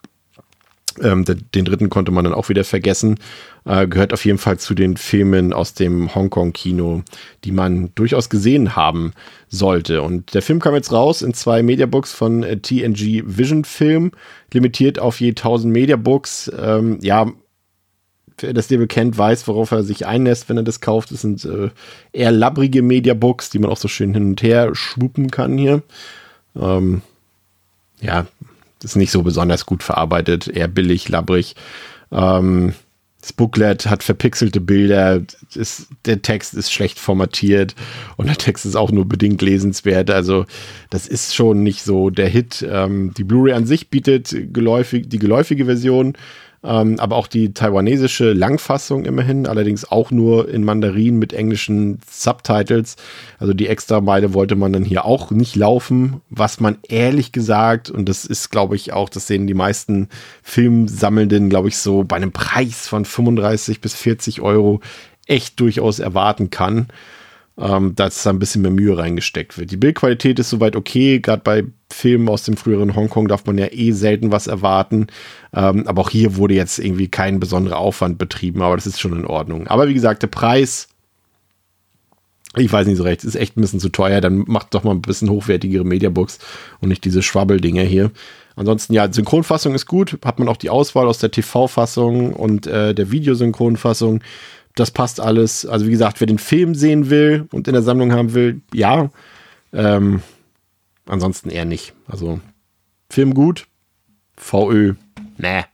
Ähm, 1.02 1.24
den 1.24 1.64
dritten 1.64 1.90
konnte 1.90 2.12
man 2.12 2.24
dann 2.24 2.34
auch 2.34 2.48
wieder 2.48 2.64
vergessen. 2.64 3.18
Äh, 3.64 3.86
gehört 3.88 4.12
auf 4.12 4.24
jeden 4.24 4.38
Fall 4.38 4.58
zu 4.58 4.74
den 4.74 4.96
Filmen 4.96 5.52
aus 5.52 5.74
dem 5.74 6.14
Hongkong-Kino, 6.14 7.02
die 7.44 7.52
man 7.52 7.90
durchaus 7.94 8.30
gesehen 8.30 8.76
haben 8.76 9.12
sollte. 9.48 10.02
Und 10.02 10.34
der 10.34 10.42
Film 10.42 10.60
kam 10.60 10.74
jetzt 10.74 10.92
raus 10.92 11.22
in 11.22 11.34
zwei 11.34 11.62
Mediabooks 11.62 12.12
von 12.12 12.42
äh, 12.42 12.58
TNG 12.58 13.24
Vision 13.26 13.64
Film, 13.64 14.12
limitiert 14.52 14.98
auf 14.98 15.20
je 15.20 15.30
1000 15.30 15.72
Mediabooks. 15.72 16.50
Ähm, 16.58 16.98
ja, 17.02 17.26
wer 18.38 18.52
das 18.52 18.68
dir 18.68 18.78
bekennt, 18.78 19.16
weiß, 19.16 19.48
worauf 19.48 19.70
er 19.70 19.82
sich 19.82 20.06
einlässt, 20.06 20.48
wenn 20.48 20.56
er 20.56 20.62
das 20.62 20.80
kauft. 20.80 21.10
Das 21.10 21.22
sind 21.22 21.44
äh, 21.44 21.70
eher 22.12 22.32
labbrige 22.32 22.82
Mediabooks, 22.82 23.50
die 23.50 23.58
man 23.58 23.70
auch 23.70 23.76
so 23.76 23.88
schön 23.88 24.14
hin 24.14 24.28
und 24.28 24.42
her 24.42 24.74
schwuppen 24.74 25.30
kann 25.30 25.58
hier. 25.58 25.82
Ähm, 26.54 27.02
ja, 28.00 28.26
ist 28.82 28.96
nicht 28.96 29.10
so 29.10 29.22
besonders 29.22 29.66
gut 29.66 29.82
verarbeitet, 29.82 30.48
eher 30.48 30.68
billig, 30.68 31.08
labbrig. 31.08 31.54
Ähm, 32.12 32.74
das 33.26 33.32
Booklet 33.32 33.86
hat 33.86 34.04
verpixelte 34.04 34.60
Bilder, 34.60 35.20
ist, 35.52 35.88
der 36.04 36.22
Text 36.22 36.54
ist 36.54 36.72
schlecht 36.72 37.00
formatiert 37.00 37.74
und 38.16 38.28
der 38.28 38.36
Text 38.36 38.64
ist 38.64 38.76
auch 38.76 38.92
nur 38.92 39.04
bedingt 39.04 39.42
lesenswert. 39.42 40.10
Also 40.10 40.46
das 40.90 41.08
ist 41.08 41.34
schon 41.34 41.64
nicht 41.64 41.82
so 41.82 42.10
der 42.10 42.28
Hit. 42.28 42.64
Ähm, 42.70 43.12
die 43.16 43.24
Blu-ray 43.24 43.54
an 43.54 43.66
sich 43.66 43.90
bietet 43.90 44.32
geläufig, 44.52 45.08
die 45.08 45.18
geläufige 45.18 45.64
Version 45.64 46.16
ähm, 46.66 46.98
aber 46.98 47.16
auch 47.16 47.28
die 47.28 47.54
taiwanesische 47.54 48.32
Langfassung 48.32 49.04
immerhin, 49.04 49.46
allerdings 49.46 49.90
auch 49.90 50.10
nur 50.10 50.48
in 50.48 50.64
Mandarin 50.64 51.16
mit 51.18 51.32
englischen 51.32 52.00
Subtitles. 52.10 52.96
Also 53.38 53.54
die 53.54 53.68
extra 53.68 54.00
Meile 54.00 54.34
wollte 54.34 54.56
man 54.56 54.72
dann 54.72 54.84
hier 54.84 55.04
auch 55.04 55.30
nicht 55.30 55.54
laufen, 55.54 56.20
was 56.28 56.58
man 56.58 56.78
ehrlich 56.88 57.30
gesagt, 57.32 57.90
und 57.90 58.08
das 58.08 58.24
ist, 58.24 58.50
glaube 58.50 58.74
ich, 58.76 58.92
auch, 58.92 59.08
das 59.08 59.26
sehen 59.26 59.46
die 59.46 59.54
meisten 59.54 60.08
Filmsammelnden, 60.42 61.48
glaube 61.48 61.68
ich, 61.68 61.78
so 61.78 62.02
bei 62.02 62.16
einem 62.16 62.32
Preis 62.32 62.88
von 62.88 63.04
35 63.04 63.80
bis 63.80 63.94
40 63.94 64.40
Euro 64.40 64.80
echt 65.26 65.60
durchaus 65.60 65.98
erwarten 65.98 66.50
kann 66.50 66.88
ähm, 67.58 67.94
dass 67.94 68.22
da 68.22 68.30
ein 68.30 68.38
bisschen 68.38 68.62
mehr 68.62 68.70
Mühe 68.70 68.96
reingesteckt 68.96 69.56
wird. 69.56 69.70
Die 69.70 69.76
Bildqualität 69.76 70.38
ist 70.38 70.50
soweit 70.50 70.76
okay, 70.76 71.20
gerade 71.20 71.42
bei 71.42 71.64
Filmen 71.90 72.28
aus 72.28 72.42
dem 72.42 72.56
früheren 72.56 72.94
Hongkong 72.94 73.28
darf 73.28 73.46
man 73.46 73.56
ja 73.56 73.68
eh 73.70 73.92
selten 73.92 74.30
was 74.30 74.46
erwarten. 74.46 75.06
Ähm, 75.54 75.86
aber 75.86 76.02
auch 76.02 76.10
hier 76.10 76.36
wurde 76.36 76.54
jetzt 76.54 76.78
irgendwie 76.78 77.08
kein 77.08 77.40
besonderer 77.40 77.78
Aufwand 77.78 78.18
betrieben, 78.18 78.60
aber 78.62 78.76
das 78.76 78.86
ist 78.86 79.00
schon 79.00 79.16
in 79.16 79.24
Ordnung. 79.24 79.66
Aber 79.68 79.88
wie 79.88 79.94
gesagt, 79.94 80.22
der 80.22 80.28
Preis, 80.28 80.88
ich 82.56 82.70
weiß 82.70 82.86
nicht 82.86 82.96
so 82.98 83.04
recht, 83.04 83.24
ist 83.24 83.36
echt 83.36 83.56
ein 83.56 83.62
bisschen 83.62 83.80
zu 83.80 83.88
teuer. 83.88 84.20
Dann 84.20 84.44
macht 84.46 84.74
doch 84.74 84.84
mal 84.84 84.92
ein 84.92 85.02
bisschen 85.02 85.30
hochwertigere 85.30 85.84
Mediabooks 85.84 86.38
und 86.80 86.90
nicht 86.90 87.04
diese 87.04 87.22
Schwabbeldinger 87.22 87.82
hier. 87.82 88.10
Ansonsten, 88.56 88.94
ja, 88.94 89.12
Synchronfassung 89.12 89.74
ist 89.74 89.86
gut. 89.86 90.18
Hat 90.24 90.38
man 90.38 90.48
auch 90.48 90.56
die 90.56 90.70
Auswahl 90.70 91.06
aus 91.06 91.18
der 91.18 91.30
TV-Fassung 91.30 92.32
und 92.32 92.66
äh, 92.66 92.94
der 92.94 93.10
Videosynchronfassung 93.10 94.22
das 94.76 94.92
passt 94.92 95.20
alles. 95.20 95.66
Also 95.66 95.86
wie 95.86 95.90
gesagt, 95.90 96.20
wer 96.20 96.26
den 96.26 96.38
Film 96.38 96.74
sehen 96.74 97.10
will 97.10 97.48
und 97.50 97.66
in 97.66 97.74
der 97.74 97.82
Sammlung 97.82 98.12
haben 98.12 98.34
will, 98.34 98.60
ja. 98.72 99.10
Ähm, 99.72 100.22
ansonsten 101.06 101.50
eher 101.50 101.64
nicht. 101.64 101.92
Also 102.06 102.40
Film 103.10 103.34
gut, 103.34 103.66
VÖ, 104.36 104.94
ne. 105.38 105.64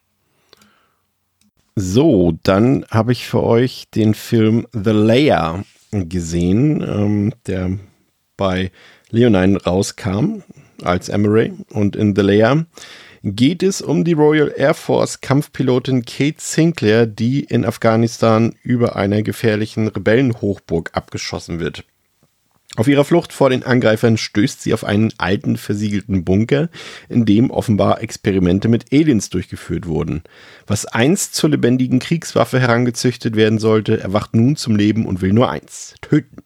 So, 1.75 2.39
dann 2.43 2.85
habe 2.91 3.13
ich 3.13 3.27
für 3.27 3.43
euch 3.43 3.87
den 3.95 4.15
Film 4.15 4.67
The 4.73 4.91
Layer 4.91 5.65
gesehen, 5.91 6.83
ähm, 6.83 7.33
der 7.47 7.79
bei 8.37 8.71
Leonine 9.11 9.63
rauskam 9.63 10.43
als 10.83 11.09
Emery 11.09 11.53
und 11.71 11.97
in 11.97 12.15
The 12.15 12.23
Layer 12.23 12.67
geht 13.23 13.63
es 13.63 13.81
um 13.81 14.05
die 14.05 14.15
Royal 14.15 14.53
Air 14.57 14.75
Force 14.75 15.21
Kampfpilotin 15.21 16.05
Kate 16.05 16.39
Sinclair, 16.39 17.07
die 17.07 17.45
in 17.45 17.65
Afghanistan 17.65 18.55
über 18.63 18.97
einer 18.97 19.23
gefährlichen 19.23 19.89
Rebellenhochburg 19.89 20.91
abgeschossen 20.93 21.61
wird. 21.61 21.85
Auf 22.77 22.89
ihrer 22.89 23.05
Flucht 23.05 23.35
vor 23.35 23.51
den 23.51 23.65
Angreifern 23.65 24.17
stößt 24.17 24.63
sie 24.63 24.73
auf 24.73 24.83
einen 24.83 25.13
alten, 25.19 25.59
versiegelten 25.59 26.25
Bunker, 26.25 26.71
in 27.11 27.27
dem 27.27 27.51
offenbar 27.51 28.01
Experimente 28.01 28.69
mit 28.69 28.93
Aliens 28.93 29.29
durchgeführt 29.29 29.87
wurden. 29.87 30.23
Was 30.67 30.87
einst 30.87 31.35
zur 31.35 31.51
lebendigen 31.51 31.99
Kriegswaffe 31.99 32.59
herangezüchtet 32.61 33.37
werden 33.37 33.59
sollte, 33.59 34.01
erwacht 34.01 34.35
nun 34.35 34.57
zum 34.57 34.75
Leben 34.75 35.05
und 35.05 35.21
will 35.21 35.35
nur 35.35 35.51
eins: 35.51 35.95
töten. 36.01 36.39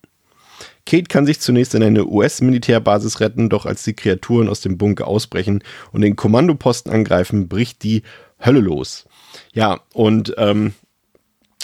Kate 0.87 1.09
kann 1.09 1.27
sich 1.27 1.41
zunächst 1.41 1.75
in 1.75 1.83
eine 1.83 2.07
US-Militärbasis 2.07 3.21
retten, 3.21 3.49
doch 3.49 3.67
als 3.67 3.83
die 3.83 3.95
Kreaturen 3.95 4.49
aus 4.49 4.61
dem 4.61 4.79
Bunker 4.79 5.07
ausbrechen 5.07 5.63
und 5.93 6.01
den 6.01 6.17
Kommandoposten 6.17 6.93
angreifen, 6.93 7.49
bricht 7.49 7.83
die 7.83 8.03
Hölle 8.45 8.61
los. 8.61 9.05
Ja, 9.53 9.81
und 9.93 10.35
ähm, 10.39 10.73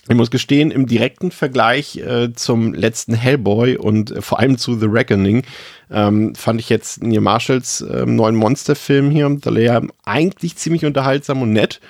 ich 0.09 0.17
muss 0.17 0.33
gestehen, 0.33 0.73
im 0.73 0.87
direkten 0.87 1.31
Vergleich 1.31 1.97
äh, 1.99 2.33
zum 2.35 2.75
letzten 2.75 3.15
Hellboy 3.15 3.77
und 3.77 4.11
äh, 4.11 4.21
vor 4.21 4.41
allem 4.41 4.59
zu 4.59 4.79
The 4.79 4.87
Reckoning 4.87 5.45
ähm, 5.91 6.35
fand 6.35 6.61
ich 6.61 6.69
jetzt 6.69 7.03
Neil 7.03 7.21
Marshalls 7.21 7.83
äh, 7.83 8.05
neuen 8.05 8.35
Monsterfilm 8.35 9.11
hier, 9.11 9.39
The 9.43 9.51
Layer, 9.51 9.83
eigentlich 10.05 10.57
ziemlich 10.57 10.85
unterhaltsam 10.85 11.43
und 11.43 11.53
nett. 11.53 11.81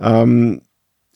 Ähm, 0.00 0.62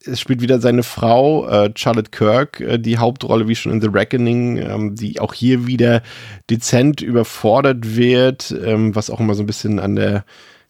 es 0.07 0.21
spielt 0.21 0.41
wieder 0.41 0.61
seine 0.61 0.83
Frau, 0.83 1.49
äh, 1.49 1.71
Charlotte 1.75 2.11
Kirk, 2.11 2.61
äh, 2.61 2.79
die 2.79 2.99
Hauptrolle 2.99 3.49
wie 3.49 3.55
schon 3.55 3.73
in 3.73 3.81
The 3.81 3.89
Reckoning, 3.89 4.59
ähm, 4.59 4.95
die 4.95 5.21
auch 5.21 5.35
hier 5.35 5.67
wieder 5.67 6.03
dezent 6.51 7.01
überfordert 7.01 7.97
wird, 7.97 8.55
ähm, 8.65 8.95
was 8.95 9.11
auch 9.11 9.21
immer 9.21 9.35
so 9.35 9.43
ein 9.43 9.47
bisschen 9.47 9.79
an 9.79 9.97
der 9.97 10.25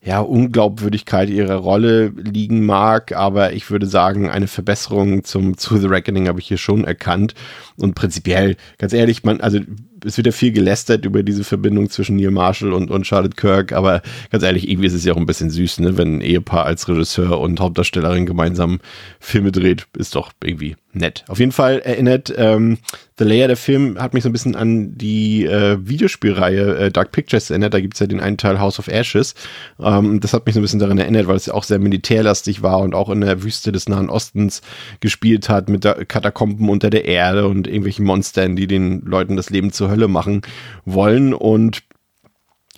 ja, 0.05 0.21
Unglaubwürdigkeit 0.21 1.31
ihrer 1.31 1.57
Rolle 1.57 2.09
liegen 2.16 2.66
mag, 2.66 3.12
aber 3.12 3.53
ich 3.53 3.71
würde 3.71 3.87
sagen, 3.87 4.29
eine 4.29 4.49
Verbesserung 4.49 5.23
zum 5.23 5.57
zu 5.57 5.77
The 5.77 5.87
Reckoning 5.87 6.27
habe 6.27 6.40
ich 6.40 6.49
hier 6.49 6.59
schon 6.59 6.85
erkannt. 6.85 7.35
Und 7.77 7.95
prinzipiell, 7.95 8.57
ganz 8.79 8.92
ehrlich, 8.92 9.23
man, 9.23 9.40
also 9.40 9.61
es 10.04 10.16
wird 10.16 10.26
ja 10.26 10.32
viel 10.32 10.52
gelästert 10.52 11.04
über 11.04 11.22
diese 11.22 11.44
Verbindung 11.44 11.90
zwischen 11.90 12.16
Neil 12.16 12.30
Marshall 12.30 12.72
und, 12.72 12.90
und 12.90 13.06
Charlotte 13.06 13.36
Kirk, 13.36 13.72
aber 13.72 14.02
ganz 14.30 14.44
ehrlich, 14.44 14.68
irgendwie 14.68 14.86
ist 14.86 14.94
es 14.94 15.04
ja 15.04 15.12
auch 15.12 15.18
ein 15.18 15.26
bisschen 15.26 15.50
süß, 15.50 15.80
ne, 15.80 15.96
wenn 15.98 16.18
ein 16.18 16.20
Ehepaar 16.20 16.64
als 16.64 16.88
Regisseur 16.88 17.40
und 17.40 17.60
Hauptdarstellerin 17.60 18.26
gemeinsam 18.26 18.80
Filme 19.20 19.52
dreht, 19.52 19.86
ist 19.96 20.14
doch 20.14 20.32
irgendwie 20.42 20.76
nett. 20.92 21.24
Auf 21.28 21.38
jeden 21.38 21.52
Fall 21.52 21.78
erinnert 21.80 22.32
ähm, 22.36 22.78
The 23.22 23.28
Layer, 23.28 23.46
der 23.46 23.56
Film, 23.56 23.98
hat 24.00 24.14
mich 24.14 24.24
so 24.24 24.28
ein 24.28 24.32
bisschen 24.32 24.56
an 24.56 24.96
die 24.96 25.44
äh, 25.44 25.78
Videospielreihe 25.80 26.76
äh, 26.76 26.90
Dark 26.90 27.12
Pictures 27.12 27.50
erinnert. 27.50 27.72
Da 27.72 27.80
gibt's 27.80 28.00
ja 28.00 28.08
den 28.08 28.18
einen 28.20 28.36
Teil 28.36 28.58
House 28.58 28.80
of 28.80 28.88
Ashes. 28.88 29.34
Ähm, 29.78 30.18
das 30.18 30.32
hat 30.32 30.44
mich 30.44 30.54
so 30.54 30.60
ein 30.60 30.62
bisschen 30.62 30.80
daran 30.80 30.98
erinnert, 30.98 31.28
weil 31.28 31.36
es 31.36 31.46
ja 31.46 31.54
auch 31.54 31.62
sehr 31.62 31.78
militärlastig 31.78 32.62
war 32.62 32.80
und 32.80 32.96
auch 32.96 33.10
in 33.10 33.20
der 33.20 33.44
Wüste 33.44 33.70
des 33.70 33.88
Nahen 33.88 34.10
Ostens 34.10 34.60
gespielt 34.98 35.48
hat 35.48 35.68
mit 35.68 35.82
Katakomben 36.08 36.68
unter 36.68 36.90
der 36.90 37.04
Erde 37.04 37.46
und 37.46 37.68
irgendwelchen 37.68 38.04
Monstern, 38.06 38.56
die 38.56 38.66
den 38.66 39.02
Leuten 39.02 39.36
das 39.36 39.50
Leben 39.50 39.72
zur 39.72 39.88
Hölle 39.92 40.09
machen 40.09 40.42
wollen. 40.85 41.33
Und 41.35 41.82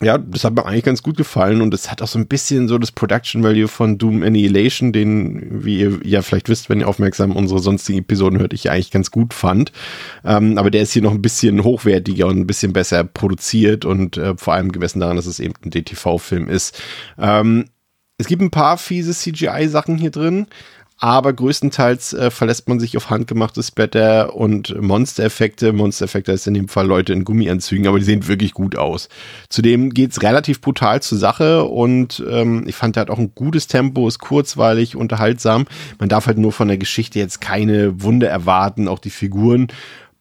ja, 0.02 0.18
das 0.18 0.42
hat 0.42 0.54
mir 0.54 0.66
eigentlich 0.66 0.84
ganz 0.84 1.04
gut 1.04 1.16
gefallen 1.16 1.62
und 1.62 1.72
es 1.72 1.88
hat 1.88 2.02
auch 2.02 2.08
so 2.08 2.18
ein 2.18 2.26
bisschen 2.26 2.66
so 2.66 2.78
das 2.78 2.90
Production 2.90 3.44
Value 3.44 3.68
von 3.68 3.96
Doom 3.96 4.24
Annihilation, 4.24 4.92
den, 4.92 5.64
wie 5.64 5.78
ihr 5.78 6.00
ja 6.02 6.22
vielleicht 6.22 6.48
wisst, 6.48 6.68
wenn 6.68 6.80
ihr 6.80 6.88
aufmerksam 6.88 7.36
unsere 7.36 7.60
sonstigen 7.60 8.00
Episoden 8.00 8.40
hört, 8.40 8.52
ich 8.52 8.70
eigentlich 8.70 8.90
ganz 8.90 9.12
gut 9.12 9.32
fand. 9.32 9.70
Ähm, 10.24 10.58
aber 10.58 10.72
der 10.72 10.82
ist 10.82 10.92
hier 10.92 11.02
noch 11.02 11.12
ein 11.12 11.22
bisschen 11.22 11.62
hochwertiger 11.62 12.26
und 12.26 12.38
ein 12.38 12.46
bisschen 12.46 12.72
besser 12.72 13.04
produziert 13.04 13.84
und 13.84 14.16
äh, 14.16 14.36
vor 14.36 14.54
allem 14.54 14.72
gemessen 14.72 14.98
daran, 14.98 15.16
dass 15.16 15.26
es 15.26 15.38
eben 15.38 15.54
ein 15.64 15.70
DTV-Film 15.70 16.48
ist. 16.48 16.82
Ähm, 17.16 17.66
es 18.18 18.26
gibt 18.26 18.42
ein 18.42 18.50
paar 18.50 18.78
fiese 18.78 19.12
CGI-Sachen 19.12 19.96
hier 19.96 20.10
drin, 20.10 20.46
aber 20.98 21.32
größtenteils 21.32 22.12
äh, 22.12 22.30
verlässt 22.30 22.68
man 22.68 22.78
sich 22.78 22.96
auf 22.96 23.10
handgemachte 23.10 23.62
Splatter 23.62 24.34
und 24.34 24.80
Monster-Effekte. 24.80 25.72
Monster-Effekte 25.72 26.32
ist 26.32 26.46
in 26.46 26.54
dem 26.54 26.68
Fall 26.68 26.86
Leute 26.86 27.12
in 27.12 27.24
Gummianzügen, 27.24 27.86
aber 27.86 27.98
die 27.98 28.04
sehen 28.04 28.28
wirklich 28.28 28.54
gut 28.54 28.76
aus. 28.76 29.08
Zudem 29.48 29.90
geht's 29.90 30.22
relativ 30.22 30.60
brutal 30.60 31.02
zur 31.02 31.18
Sache 31.18 31.64
und 31.64 32.24
ähm, 32.28 32.64
ich 32.66 32.76
fand, 32.76 32.96
der 32.96 33.02
hat 33.02 33.10
auch 33.10 33.18
ein 33.18 33.32
gutes 33.34 33.66
Tempo, 33.66 34.06
ist 34.06 34.20
kurzweilig, 34.20 34.96
unterhaltsam. 34.96 35.66
Man 35.98 36.08
darf 36.08 36.26
halt 36.26 36.38
nur 36.38 36.52
von 36.52 36.68
der 36.68 36.78
Geschichte 36.78 37.18
jetzt 37.18 37.40
keine 37.40 38.02
Wunder 38.02 38.28
erwarten, 38.28 38.88
auch 38.88 39.00
die 39.00 39.10
Figuren 39.10 39.68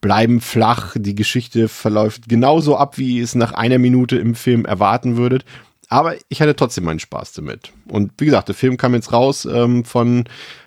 bleiben 0.00 0.42
flach, 0.42 0.96
die 0.98 1.14
Geschichte 1.14 1.66
verläuft 1.66 2.28
genauso 2.28 2.76
ab, 2.76 2.98
wie 2.98 3.16
ihr 3.16 3.24
es 3.24 3.34
nach 3.34 3.52
einer 3.52 3.78
Minute 3.78 4.18
im 4.18 4.34
Film 4.34 4.66
erwarten 4.66 5.16
würdet. 5.16 5.46
Aber 5.94 6.16
ich 6.28 6.42
hatte 6.42 6.56
trotzdem 6.56 6.82
meinen 6.82 6.98
Spaß 6.98 7.34
damit. 7.34 7.70
Und 7.86 8.10
wie 8.18 8.24
gesagt, 8.24 8.48
der 8.48 8.56
Film 8.56 8.76
kam 8.76 8.94
jetzt 8.94 9.12
raus 9.12 9.44
ähm, 9.44 9.84
von 9.84 10.24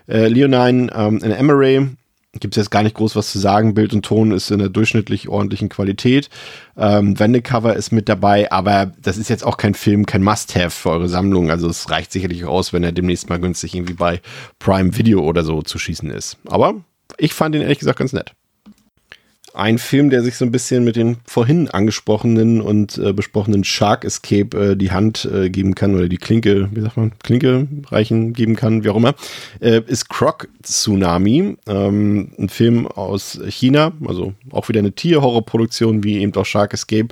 äh, 0.07 0.29
Leonine 0.29 0.89
ähm, 0.95 1.17
in 1.17 1.31
Emery. 1.31 1.85
Gibt 2.31 2.55
es 2.55 2.61
jetzt 2.61 2.71
gar 2.71 2.81
nicht 2.81 2.95
groß 2.95 3.17
was 3.17 3.33
zu 3.33 3.37
sagen. 3.37 3.73
Bild 3.73 3.93
und 3.93 4.05
Ton 4.05 4.31
ist 4.31 4.51
in 4.51 4.59
der 4.59 4.69
durchschnittlich 4.69 5.27
ordentlichen 5.27 5.67
Qualität. 5.67 6.29
Ähm, 6.77 7.19
Wendecover 7.19 7.75
ist 7.75 7.91
mit 7.91 8.07
dabei, 8.07 8.49
aber 8.53 8.93
das 9.01 9.17
ist 9.17 9.29
jetzt 9.29 9.43
auch 9.43 9.57
kein 9.57 9.73
Film, 9.73 10.05
kein 10.05 10.23
Must-Have 10.23 10.69
für 10.69 10.91
eure 10.91 11.09
Sammlung. 11.09 11.51
Also 11.51 11.67
es 11.67 11.91
reicht 11.91 12.13
sicherlich 12.13 12.45
aus, 12.45 12.71
wenn 12.71 12.85
er 12.85 12.93
demnächst 12.93 13.27
mal 13.29 13.37
günstig 13.37 13.75
irgendwie 13.75 13.95
bei 13.95 14.21
Prime 14.59 14.95
Video 14.95 15.19
oder 15.19 15.43
so 15.43 15.61
zu 15.61 15.77
schießen 15.77 16.09
ist. 16.09 16.37
Aber 16.47 16.75
ich 17.17 17.33
fand 17.33 17.53
ihn 17.53 17.63
ehrlich 17.63 17.79
gesagt 17.79 17.99
ganz 17.99 18.13
nett 18.13 18.33
ein 19.57 19.79
Film, 19.79 20.11
der 20.11 20.21
sich 20.21 20.35
so 20.35 20.45
ein 20.45 20.51
bisschen 20.51 20.83
mit 20.83 20.95
den 20.95 21.17
vorhin 21.25 21.67
angesprochenen 21.67 22.61
und 22.61 22.97
äh, 22.99 23.11
besprochenen 23.11 23.63
Shark 23.63 24.05
Escape 24.05 24.55
äh, 24.55 24.75
die 24.75 24.91
Hand 24.91 25.27
äh, 25.33 25.49
geben 25.49 25.73
kann 25.73 25.95
oder 25.95 26.07
die 26.07 26.17
Klinke, 26.17 26.69
wie 26.71 26.81
sagt 26.81 26.95
man, 26.95 27.11
Klinke 27.23 27.67
reichen 27.87 28.33
geben 28.33 28.55
kann, 28.55 28.83
wie 28.83 28.89
auch 28.89 28.95
immer, 28.95 29.15
äh, 29.59 29.81
ist 29.87 30.09
Croc 30.09 30.47
Tsunami, 30.61 31.57
ähm, 31.67 32.31
ein 32.37 32.49
Film 32.49 32.85
aus 32.85 33.39
China, 33.49 33.93
also 34.05 34.33
auch 34.51 34.69
wieder 34.69 34.79
eine 34.79 34.91
Tierhorrorproduktion 34.91 36.03
wie 36.03 36.19
eben 36.19 36.35
auch 36.35 36.45
Shark 36.45 36.73
Escape, 36.73 37.09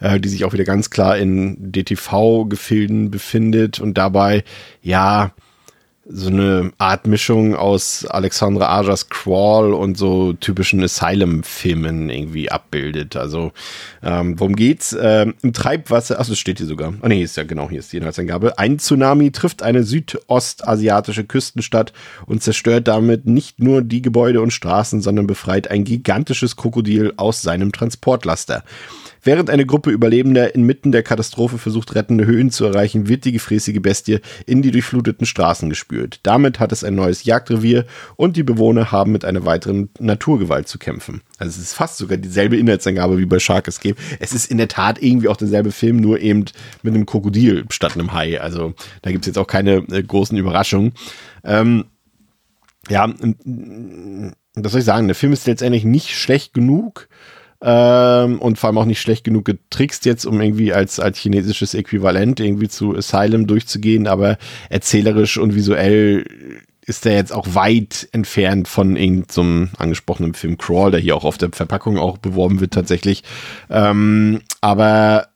äh, 0.00 0.20
die 0.20 0.28
sich 0.28 0.44
auch 0.44 0.52
wieder 0.52 0.64
ganz 0.64 0.90
klar 0.90 1.18
in 1.18 1.72
DTV-Gefilden 1.72 3.10
befindet 3.10 3.80
und 3.80 3.98
dabei 3.98 4.44
ja 4.82 5.32
so 6.10 6.28
eine 6.28 6.72
Art 6.78 7.06
Mischung 7.06 7.54
aus 7.54 8.06
Alexandra 8.06 8.78
Ajas 8.78 9.10
Crawl 9.10 9.74
und 9.74 9.98
so 9.98 10.32
typischen 10.32 10.82
Asylum-Filmen 10.82 12.08
irgendwie 12.08 12.50
abbildet. 12.50 13.14
Also, 13.14 13.52
ähm, 14.02 14.40
worum 14.40 14.56
geht's? 14.56 14.96
Ähm, 14.98 15.34
Im 15.42 15.52
Treibwasser, 15.52 16.18
achso, 16.18 16.34
steht 16.34 16.58
hier 16.58 16.66
sogar. 16.66 16.94
Ah, 17.02 17.08
nee, 17.08 17.22
ist 17.22 17.36
ja 17.36 17.44
genau, 17.44 17.68
hier 17.68 17.80
ist 17.80 17.92
die 17.92 17.98
Inhaltsangabe. 17.98 18.58
Ein 18.58 18.78
Tsunami 18.78 19.32
trifft 19.32 19.62
eine 19.62 19.84
südostasiatische 19.84 21.24
Küstenstadt 21.24 21.92
und 22.24 22.42
zerstört 22.42 22.88
damit 22.88 23.26
nicht 23.26 23.60
nur 23.60 23.82
die 23.82 24.00
Gebäude 24.00 24.40
und 24.40 24.52
Straßen, 24.52 25.02
sondern 25.02 25.26
befreit 25.26 25.70
ein 25.70 25.84
gigantisches 25.84 26.56
Krokodil 26.56 27.12
aus 27.18 27.42
seinem 27.42 27.70
Transportlaster. 27.70 28.64
Während 29.22 29.50
eine 29.50 29.66
Gruppe 29.66 29.90
Überlebender 29.90 30.54
inmitten 30.54 30.92
der 30.92 31.02
Katastrophe 31.02 31.58
versucht, 31.58 31.94
rettende 31.94 32.26
Höhen 32.26 32.50
zu 32.50 32.64
erreichen, 32.64 33.08
wird 33.08 33.24
die 33.24 33.32
gefräßige 33.32 33.80
Bestie 33.80 34.20
in 34.46 34.62
die 34.62 34.70
durchfluteten 34.70 35.26
Straßen 35.26 35.68
gespült. 35.68 36.20
Damit 36.22 36.60
hat 36.60 36.72
es 36.72 36.84
ein 36.84 36.94
neues 36.94 37.24
Jagdrevier 37.24 37.86
und 38.16 38.36
die 38.36 38.42
Bewohner 38.42 38.92
haben 38.92 39.12
mit 39.12 39.24
einer 39.24 39.44
weiteren 39.44 39.90
Naturgewalt 39.98 40.68
zu 40.68 40.78
kämpfen. 40.78 41.22
Also 41.38 41.50
es 41.50 41.58
ist 41.58 41.74
fast 41.74 41.98
sogar 41.98 42.18
dieselbe 42.18 42.56
Inhaltsangabe 42.56 43.18
wie 43.18 43.26
bei 43.26 43.38
Shark 43.38 43.68
Escape. 43.68 43.96
Es 44.20 44.32
ist 44.32 44.50
in 44.50 44.58
der 44.58 44.68
Tat 44.68 45.02
irgendwie 45.02 45.28
auch 45.28 45.36
derselbe 45.36 45.72
Film, 45.72 45.96
nur 45.96 46.20
eben 46.20 46.44
mit 46.82 46.94
einem 46.94 47.06
Krokodil 47.06 47.64
statt 47.70 47.94
einem 47.94 48.12
Hai. 48.12 48.40
Also 48.40 48.74
da 49.02 49.10
gibt 49.10 49.24
es 49.24 49.26
jetzt 49.26 49.38
auch 49.38 49.46
keine 49.46 49.76
äh, 49.90 50.02
großen 50.02 50.36
Überraschungen. 50.36 50.92
Ähm, 51.44 51.84
ja, 52.88 53.12
was 54.54 54.72
soll 54.72 54.80
ich 54.80 54.86
sagen? 54.86 55.08
Der 55.08 55.14
Film 55.14 55.32
ist 55.32 55.46
letztendlich 55.46 55.84
nicht 55.84 56.16
schlecht 56.16 56.54
genug 56.54 57.08
ähm, 57.62 58.40
und 58.40 58.58
vor 58.58 58.68
allem 58.68 58.78
auch 58.78 58.84
nicht 58.84 59.00
schlecht 59.00 59.24
genug 59.24 59.44
getrickst 59.44 60.04
jetzt, 60.04 60.24
um 60.24 60.40
irgendwie 60.40 60.72
als, 60.72 61.00
als 61.00 61.18
chinesisches 61.18 61.74
Äquivalent 61.74 62.40
irgendwie 62.40 62.68
zu 62.68 62.96
Asylum 62.96 63.46
durchzugehen, 63.46 64.06
aber 64.06 64.38
erzählerisch 64.70 65.38
und 65.38 65.54
visuell 65.54 66.24
ist 66.86 67.04
der 67.04 67.14
jetzt 67.14 67.34
auch 67.34 67.54
weit 67.54 68.08
entfernt 68.12 68.66
von 68.66 68.96
irgendeinem 68.96 69.70
angesprochenen 69.76 70.32
Film 70.32 70.56
Crawl, 70.56 70.90
der 70.90 71.00
hier 71.00 71.16
auch 71.16 71.24
auf 71.24 71.36
der 71.36 71.50
Verpackung 71.52 71.98
auch 71.98 72.16
beworben 72.16 72.60
wird 72.60 72.72
tatsächlich. 72.72 73.24
Ähm, 73.68 74.40
aber 74.62 75.28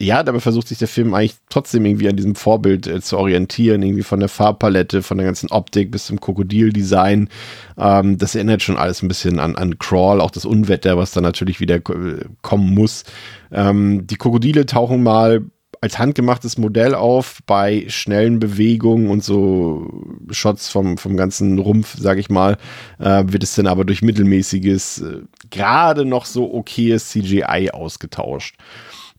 ja, 0.00 0.22
dabei 0.22 0.40
versucht 0.40 0.68
sich 0.68 0.78
der 0.78 0.88
Film 0.88 1.12
eigentlich 1.12 1.36
trotzdem 1.50 1.84
irgendwie 1.84 2.08
an 2.08 2.16
diesem 2.16 2.34
Vorbild 2.34 2.86
äh, 2.86 3.02
zu 3.02 3.18
orientieren, 3.18 3.82
irgendwie 3.82 4.02
von 4.02 4.18
der 4.18 4.30
Farbpalette, 4.30 5.02
von 5.02 5.18
der 5.18 5.26
ganzen 5.26 5.50
Optik 5.50 5.90
bis 5.90 6.06
zum 6.06 6.18
Krokodildesign. 6.18 7.28
Ähm, 7.76 8.16
das 8.16 8.34
erinnert 8.34 8.62
schon 8.62 8.78
alles 8.78 9.02
ein 9.02 9.08
bisschen 9.08 9.38
an, 9.38 9.56
an 9.56 9.78
Crawl, 9.78 10.22
auch 10.22 10.30
das 10.30 10.46
Unwetter, 10.46 10.96
was 10.96 11.10
dann 11.10 11.22
natürlich 11.22 11.60
wieder 11.60 11.80
kommen 11.80 12.74
muss. 12.74 13.04
Ähm, 13.52 14.06
die 14.06 14.16
Krokodile 14.16 14.64
tauchen 14.64 15.02
mal 15.02 15.44
als 15.82 15.98
handgemachtes 15.98 16.56
Modell 16.56 16.94
auf 16.94 17.40
bei 17.46 17.84
schnellen 17.88 18.38
Bewegungen 18.38 19.08
und 19.08 19.22
so 19.22 19.86
Shots 20.30 20.68
vom, 20.68 20.96
vom 20.96 21.16
ganzen 21.16 21.58
Rumpf, 21.58 21.96
sag 21.98 22.18
ich 22.18 22.30
mal, 22.30 22.56
äh, 22.98 23.24
wird 23.26 23.42
es 23.42 23.54
dann 23.54 23.66
aber 23.66 23.84
durch 23.84 24.00
mittelmäßiges, 24.00 25.02
äh, 25.02 25.18
gerade 25.50 26.06
noch 26.06 26.24
so 26.24 26.54
okayes 26.54 27.10
CGI 27.10 27.70
ausgetauscht. 27.72 28.56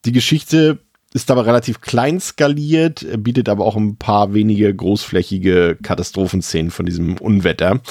Die 0.05 0.11
Geschichte 0.11 0.79
ist 1.13 1.29
aber 1.29 1.45
relativ 1.45 1.81
klein 1.81 2.21
skaliert, 2.21 3.05
bietet 3.17 3.49
aber 3.49 3.65
auch 3.65 3.75
ein 3.75 3.97
paar 3.97 4.33
wenige 4.33 4.73
großflächige 4.73 5.77
Katastrophenszenen 5.81 6.71
von 6.71 6.85
diesem 6.85 7.17
Unwetter. 7.17 7.81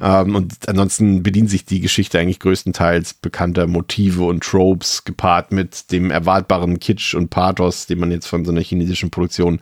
Ähm, 0.00 0.34
und 0.34 0.66
ansonsten 0.66 1.22
bedient 1.22 1.50
sich 1.50 1.66
die 1.66 1.80
Geschichte 1.80 2.18
eigentlich 2.18 2.40
größtenteils 2.40 3.14
bekannter 3.14 3.66
Motive 3.66 4.24
und 4.24 4.42
Tropes, 4.42 5.04
gepaart 5.04 5.52
mit 5.52 5.92
dem 5.92 6.10
erwartbaren 6.10 6.80
Kitsch 6.80 7.14
und 7.14 7.28
Pathos, 7.28 7.86
den 7.86 7.98
man 7.98 8.10
jetzt 8.10 8.26
von 8.26 8.46
so 8.46 8.50
einer 8.50 8.62
chinesischen 8.62 9.10
Produktion 9.10 9.60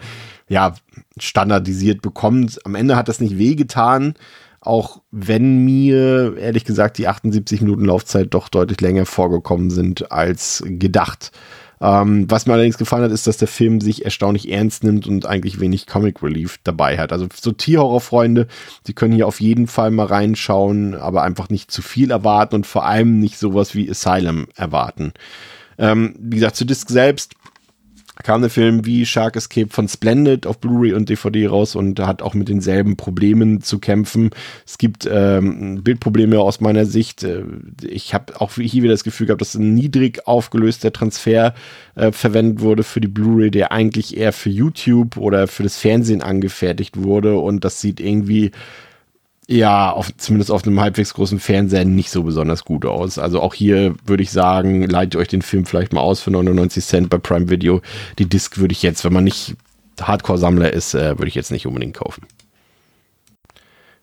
ja 0.48 0.74
standardisiert 1.18 2.02
bekommt. 2.02 2.64
Am 2.64 2.76
Ende 2.76 2.94
hat 2.94 3.08
das 3.08 3.20
nicht 3.20 3.36
wehgetan, 3.36 4.14
auch 4.60 5.02
wenn 5.10 5.64
mir 5.64 6.36
ehrlich 6.36 6.64
gesagt 6.64 6.98
die 6.98 7.08
78 7.08 7.62
Minuten 7.62 7.84
Laufzeit 7.84 8.32
doch 8.32 8.48
deutlich 8.48 8.80
länger 8.80 9.06
vorgekommen 9.06 9.70
sind 9.70 10.12
als 10.12 10.62
gedacht. 10.66 11.32
Ähm, 11.80 12.30
was 12.30 12.46
mir 12.46 12.54
allerdings 12.54 12.78
gefallen 12.78 13.04
hat, 13.04 13.12
ist, 13.12 13.26
dass 13.26 13.36
der 13.36 13.48
Film 13.48 13.80
sich 13.80 14.04
erstaunlich 14.04 14.50
ernst 14.50 14.84
nimmt 14.84 15.06
und 15.06 15.26
eigentlich 15.26 15.60
wenig 15.60 15.86
Comic 15.86 16.22
Relief 16.22 16.58
dabei 16.64 16.98
hat. 16.98 17.12
Also 17.12 17.28
so 17.34 17.52
Tierhorrorfreunde, 17.52 18.48
die 18.86 18.94
können 18.94 19.14
hier 19.14 19.26
auf 19.26 19.40
jeden 19.40 19.66
Fall 19.66 19.90
mal 19.90 20.06
reinschauen, 20.06 20.94
aber 20.94 21.22
einfach 21.22 21.48
nicht 21.48 21.70
zu 21.70 21.82
viel 21.82 22.10
erwarten 22.10 22.56
und 22.56 22.66
vor 22.66 22.84
allem 22.84 23.20
nicht 23.20 23.38
sowas 23.38 23.74
wie 23.74 23.88
Asylum 23.90 24.48
erwarten. 24.56 25.12
Ähm, 25.78 26.16
wie 26.18 26.36
gesagt, 26.36 26.56
zu 26.56 26.64
Disc 26.64 26.88
selbst 26.88 27.34
kam 28.22 28.40
der 28.40 28.50
Film 28.50 28.84
wie 28.84 29.06
Shark 29.06 29.36
Escape 29.36 29.68
von 29.70 29.88
Splendid 29.88 30.46
auf 30.46 30.58
Blu-ray 30.58 30.92
und 30.92 31.08
DVD 31.08 31.46
raus 31.46 31.76
und 31.76 32.00
hat 32.00 32.22
auch 32.22 32.34
mit 32.34 32.48
denselben 32.48 32.96
Problemen 32.96 33.62
zu 33.62 33.78
kämpfen. 33.78 34.30
Es 34.66 34.78
gibt 34.78 35.08
ähm, 35.10 35.82
Bildprobleme 35.82 36.40
aus 36.40 36.60
meiner 36.60 36.84
Sicht. 36.84 37.22
Äh, 37.22 37.44
ich 37.82 38.14
habe 38.14 38.40
auch 38.40 38.52
hier 38.54 38.82
wieder 38.82 38.94
das 38.94 39.04
Gefühl 39.04 39.26
gehabt, 39.26 39.40
dass 39.40 39.54
ein 39.54 39.74
niedrig 39.74 40.26
aufgelöster 40.26 40.92
Transfer 40.92 41.54
äh, 41.94 42.12
verwendet 42.12 42.60
wurde 42.60 42.82
für 42.82 43.00
die 43.00 43.08
Blu-ray, 43.08 43.50
der 43.50 43.72
eigentlich 43.72 44.16
eher 44.16 44.32
für 44.32 44.50
YouTube 44.50 45.16
oder 45.16 45.46
für 45.46 45.62
das 45.62 45.78
Fernsehen 45.78 46.22
angefertigt 46.22 47.02
wurde 47.02 47.38
und 47.38 47.64
das 47.64 47.80
sieht 47.80 48.00
irgendwie 48.00 48.50
ja, 49.50 49.90
auf, 49.90 50.14
zumindest 50.18 50.50
auf 50.50 50.64
einem 50.64 50.78
halbwegs 50.78 51.14
großen 51.14 51.40
Fernseher 51.40 51.86
nicht 51.86 52.10
so 52.10 52.22
besonders 52.22 52.64
gut 52.64 52.84
aus. 52.84 53.18
Also 53.18 53.40
auch 53.40 53.54
hier 53.54 53.94
würde 54.04 54.22
ich 54.22 54.30
sagen, 54.30 54.82
leitet 54.82 55.16
euch 55.16 55.28
den 55.28 55.40
Film 55.40 55.64
vielleicht 55.64 55.94
mal 55.94 56.02
aus 56.02 56.20
für 56.20 56.30
99 56.30 56.84
Cent 56.84 57.08
bei 57.08 57.16
Prime 57.16 57.48
Video. 57.48 57.80
Die 58.18 58.26
Disc 58.28 58.58
würde 58.58 58.72
ich 58.72 58.82
jetzt, 58.82 59.04
wenn 59.04 59.12
man 59.14 59.24
nicht 59.24 59.56
Hardcore-Sammler 59.98 60.72
ist, 60.72 60.94
äh, 60.94 61.18
würde 61.18 61.28
ich 61.28 61.34
jetzt 61.34 61.50
nicht 61.50 61.66
unbedingt 61.66 61.96
kaufen. 61.96 62.26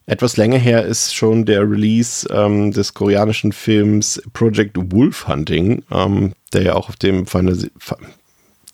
Etwas 0.08 0.36
länger 0.36 0.58
her 0.58 0.84
ist 0.84 1.16
schon 1.16 1.46
der 1.46 1.62
Release 1.62 2.28
ähm, 2.32 2.72
des 2.72 2.96
koreanischen 2.96 3.52
Films 3.52 4.22
Project 4.34 4.78
Wolf 4.92 5.28
Hunting, 5.28 5.84
ähm, 5.92 6.34
der 6.54 6.64
ja 6.64 6.74
auch 6.74 6.90
auf 6.90 6.96
dem 6.96 7.28
Final, 7.28 7.58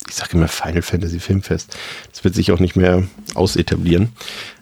ich 0.08 0.14
sage 0.14 0.36
immer 0.36 0.48
Final 0.48 0.82
Fantasy 0.82 1.20
Filmfest. 1.20 1.76
Das 2.10 2.24
wird 2.24 2.34
sich 2.34 2.52
auch 2.52 2.58
nicht 2.58 2.76
mehr 2.76 3.04
ausetablieren. 3.34 4.10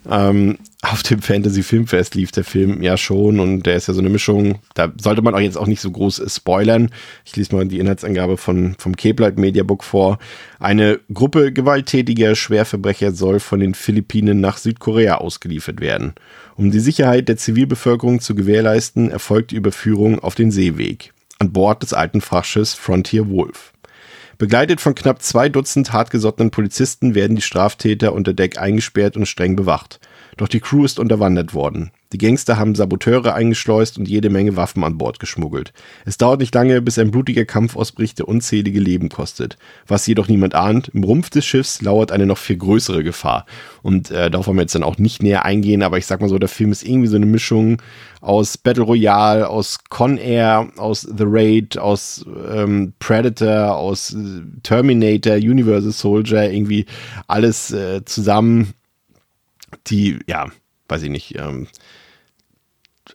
Ähm, 0.09 0.57
auf 0.81 1.03
dem 1.03 1.21
Fantasy 1.21 1.61
Filmfest 1.61 2.15
lief 2.15 2.31
der 2.31 2.43
Film 2.43 2.81
ja 2.81 2.97
schon 2.97 3.39
und 3.39 3.63
der 3.63 3.75
ist 3.75 3.87
ja 3.87 3.93
so 3.93 3.99
eine 3.99 4.09
Mischung. 4.09 4.59
Da 4.73 4.91
sollte 4.99 5.21
man 5.21 5.35
auch 5.35 5.39
jetzt 5.39 5.57
auch 5.57 5.67
nicht 5.67 5.81
so 5.81 5.91
groß 5.91 6.23
spoilern. 6.27 6.89
Ich 7.23 7.35
lese 7.35 7.55
mal 7.55 7.67
die 7.67 7.79
Inhaltsangabe 7.79 8.37
von, 8.37 8.75
vom 8.79 8.95
Cape 8.95 9.33
Media 9.35 9.63
Book 9.63 9.83
vor. 9.83 10.17
Eine 10.59 10.99
Gruppe 11.13 11.51
gewalttätiger 11.51 12.35
Schwerverbrecher 12.35 13.11
soll 13.11 13.39
von 13.39 13.59
den 13.59 13.75
Philippinen 13.75 14.41
nach 14.41 14.57
Südkorea 14.57 15.17
ausgeliefert 15.17 15.81
werden. 15.81 16.13
Um 16.55 16.71
die 16.71 16.79
Sicherheit 16.79 17.29
der 17.29 17.37
Zivilbevölkerung 17.37 18.19
zu 18.19 18.35
gewährleisten, 18.35 19.11
erfolgt 19.11 19.51
die 19.51 19.57
Überführung 19.57 20.19
auf 20.19 20.35
den 20.35 20.51
Seeweg. 20.51 21.13
An 21.39 21.51
Bord 21.51 21.83
des 21.83 21.93
alten 21.93 22.21
Frachtschiffs 22.21 22.73
Frontier 22.73 23.29
Wolf. 23.29 23.70
Begleitet 24.41 24.81
von 24.81 24.95
knapp 24.95 25.21
zwei 25.21 25.49
Dutzend 25.49 25.93
hartgesottenen 25.93 26.49
Polizisten 26.49 27.13
werden 27.13 27.35
die 27.35 27.43
Straftäter 27.43 28.11
unter 28.11 28.33
Deck 28.33 28.57
eingesperrt 28.57 29.15
und 29.15 29.27
streng 29.27 29.55
bewacht. 29.55 29.99
Doch 30.35 30.47
die 30.47 30.59
Crew 30.59 30.83
ist 30.83 30.97
unterwandert 30.97 31.53
worden. 31.53 31.91
Die 32.13 32.17
Gangster 32.17 32.57
haben 32.57 32.75
Saboteure 32.75 33.33
eingeschleust 33.33 33.97
und 33.97 34.07
jede 34.07 34.29
Menge 34.29 34.55
Waffen 34.55 34.83
an 34.83 34.97
Bord 34.97 35.19
geschmuggelt. 35.19 35.73
Es 36.05 36.17
dauert 36.17 36.39
nicht 36.39 36.53
lange, 36.53 36.81
bis 36.81 36.99
ein 36.99 37.11
blutiger 37.11 37.45
Kampf 37.45 37.75
ausbricht, 37.75 38.19
der 38.19 38.27
unzählige 38.27 38.79
Leben 38.79 39.09
kostet. 39.09 39.57
Was 39.87 40.07
jedoch 40.07 40.27
niemand 40.27 40.53
ahnt, 40.55 40.89
im 40.89 41.03
Rumpf 41.03 41.29
des 41.29 41.45
Schiffs 41.45 41.81
lauert 41.81 42.11
eine 42.11 42.25
noch 42.25 42.37
viel 42.37 42.57
größere 42.57 43.03
Gefahr. 43.03 43.45
Und 43.81 44.11
äh, 44.11 44.29
darauf 44.29 44.47
wollen 44.47 44.57
wir 44.57 44.63
jetzt 44.63 44.75
dann 44.75 44.83
auch 44.83 44.97
nicht 44.97 45.23
näher 45.23 45.45
eingehen, 45.45 45.83
aber 45.83 45.97
ich 45.97 46.05
sag 46.05 46.21
mal 46.21 46.29
so, 46.29 46.37
der 46.37 46.49
Film 46.49 46.71
ist 46.71 46.83
irgendwie 46.83 47.07
so 47.07 47.15
eine 47.15 47.25
Mischung 47.25 47.81
aus 48.19 48.57
Battle 48.57 48.83
Royale, 48.83 49.47
aus 49.47 49.79
Con 49.89 50.17
Air, 50.17 50.69
aus 50.77 51.01
The 51.01 51.23
Raid, 51.25 51.77
aus 51.77 52.25
ähm, 52.53 52.93
Predator, 52.99 53.77
aus 53.77 54.13
äh, 54.13 54.41
Terminator, 54.63 55.35
Universal 55.35 55.91
Soldier, 55.91 56.51
irgendwie 56.51 56.85
alles 57.27 57.71
äh, 57.71 58.03
zusammen 58.05 58.73
die, 59.87 60.19
ja, 60.27 60.47
weiß 60.87 61.03
ich 61.03 61.09
nicht, 61.09 61.37
ähm, 61.37 61.67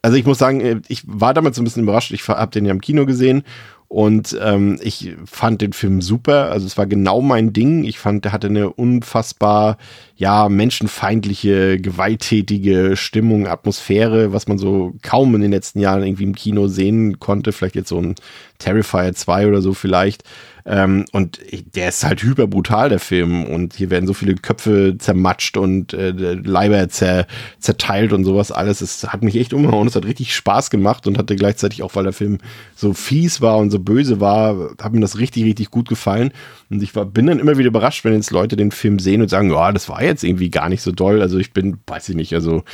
also 0.03 0.16
ich 0.16 0.24
muss 0.24 0.38
sagen, 0.38 0.61
äh, 0.61 0.80
ich 0.88 1.03
war 1.07 1.34
damals 1.34 1.57
so 1.57 1.62
ein 1.62 1.64
bisschen 1.64 1.82
überrascht. 1.82 2.12
Ich 2.12 2.26
habe 2.28 2.51
den 2.51 2.64
ja 2.64 2.72
im 2.72 2.80
Kino 2.80 3.07
gesehen 3.07 3.42
und 3.88 4.36
ähm, 4.42 4.78
ich 4.82 5.14
fand 5.26 5.61
den 5.61 5.72
Film 5.72 6.03
super. 6.03 6.51
Also 6.51 6.66
es 6.66 6.76
war 6.76 6.86
genau 6.86 7.20
mein 7.20 7.53
Ding. 7.53 7.84
Ich 7.84 7.99
fand, 7.99 8.24
der 8.24 8.32
hatte 8.32 8.49
eine 8.49 8.72
unfassbar, 8.72 9.78
ja, 10.16 10.49
menschenfeindliche, 10.49 11.78
gewalttätige 11.78 12.97
Stimmung, 12.97 13.47
Atmosphäre, 13.47 14.32
was 14.32 14.49
man 14.49 14.59
so 14.59 14.94
kaum 15.03 15.34
in 15.36 15.40
den 15.40 15.53
letzten 15.53 15.78
Jahren 15.78 16.03
irgendwie 16.03 16.24
im 16.24 16.34
Kino 16.34 16.66
sehen 16.66 17.20
konnte. 17.20 17.53
Vielleicht 17.53 17.76
jetzt 17.76 17.90
so 17.90 17.99
ein 17.99 18.16
Terrifier 18.59 19.14
2 19.14 19.47
oder 19.47 19.62
so 19.62 19.72
vielleicht. 19.72 20.24
Ähm, 20.68 21.04
und 21.12 21.38
der 21.76 21.90
ist 21.90 22.04
halt 22.04 22.22
hyper 22.24 22.48
brutal, 22.48 22.88
der 22.88 22.98
Film. 22.98 23.44
Und 23.44 23.74
hier 23.74 23.88
werden 23.90 24.06
so 24.06 24.14
viele 24.14 24.34
Köpfe 24.34 24.96
zermatscht 24.98 25.56
und 25.56 25.94
äh, 25.94 26.10
Leiber 26.10 26.88
zer, 26.88 27.26
zerteilt 27.60 28.12
und 28.12 28.24
sowas 28.24 28.50
alles. 28.50 28.80
Es 28.80 29.04
hat 29.04 29.22
mich 29.22 29.36
echt 29.36 29.54
umgehauen. 29.54 29.86
Es 29.86 29.94
hat 29.94 30.04
richtig 30.04 30.34
Spaß 30.34 30.70
gemacht 30.70 31.06
und 31.06 31.18
hatte 31.18 31.36
gleichzeitig 31.36 31.84
auch, 31.84 31.94
weil 31.94 32.04
der 32.04 32.12
Film 32.12 32.38
so 32.74 32.94
fies 32.94 33.40
war 33.40 33.58
und 33.58 33.70
so 33.70 33.78
böse 33.78 34.20
war, 34.20 34.70
hat 34.82 34.92
mir 34.92 35.00
das 35.00 35.18
richtig, 35.18 35.44
richtig 35.44 35.70
gut 35.70 35.88
gefallen. 35.88 36.32
Und 36.68 36.82
ich 36.82 36.96
war, 36.96 37.04
bin 37.04 37.26
dann 37.26 37.38
immer 37.38 37.58
wieder 37.58 37.68
überrascht, 37.68 38.04
wenn 38.04 38.14
jetzt 38.14 38.32
Leute 38.32 38.56
den 38.56 38.72
Film 38.72 38.98
sehen 38.98 39.22
und 39.22 39.28
sagen, 39.28 39.52
ja, 39.52 39.70
das 39.70 39.88
war 39.88 40.02
jetzt 40.02 40.24
irgendwie 40.24 40.50
gar 40.50 40.68
nicht 40.68 40.82
so 40.82 40.90
doll. 40.90 41.22
Also 41.22 41.38
ich 41.38 41.52
bin, 41.52 41.78
weiß 41.86 42.08
ich 42.08 42.16
nicht, 42.16 42.34
also 42.34 42.64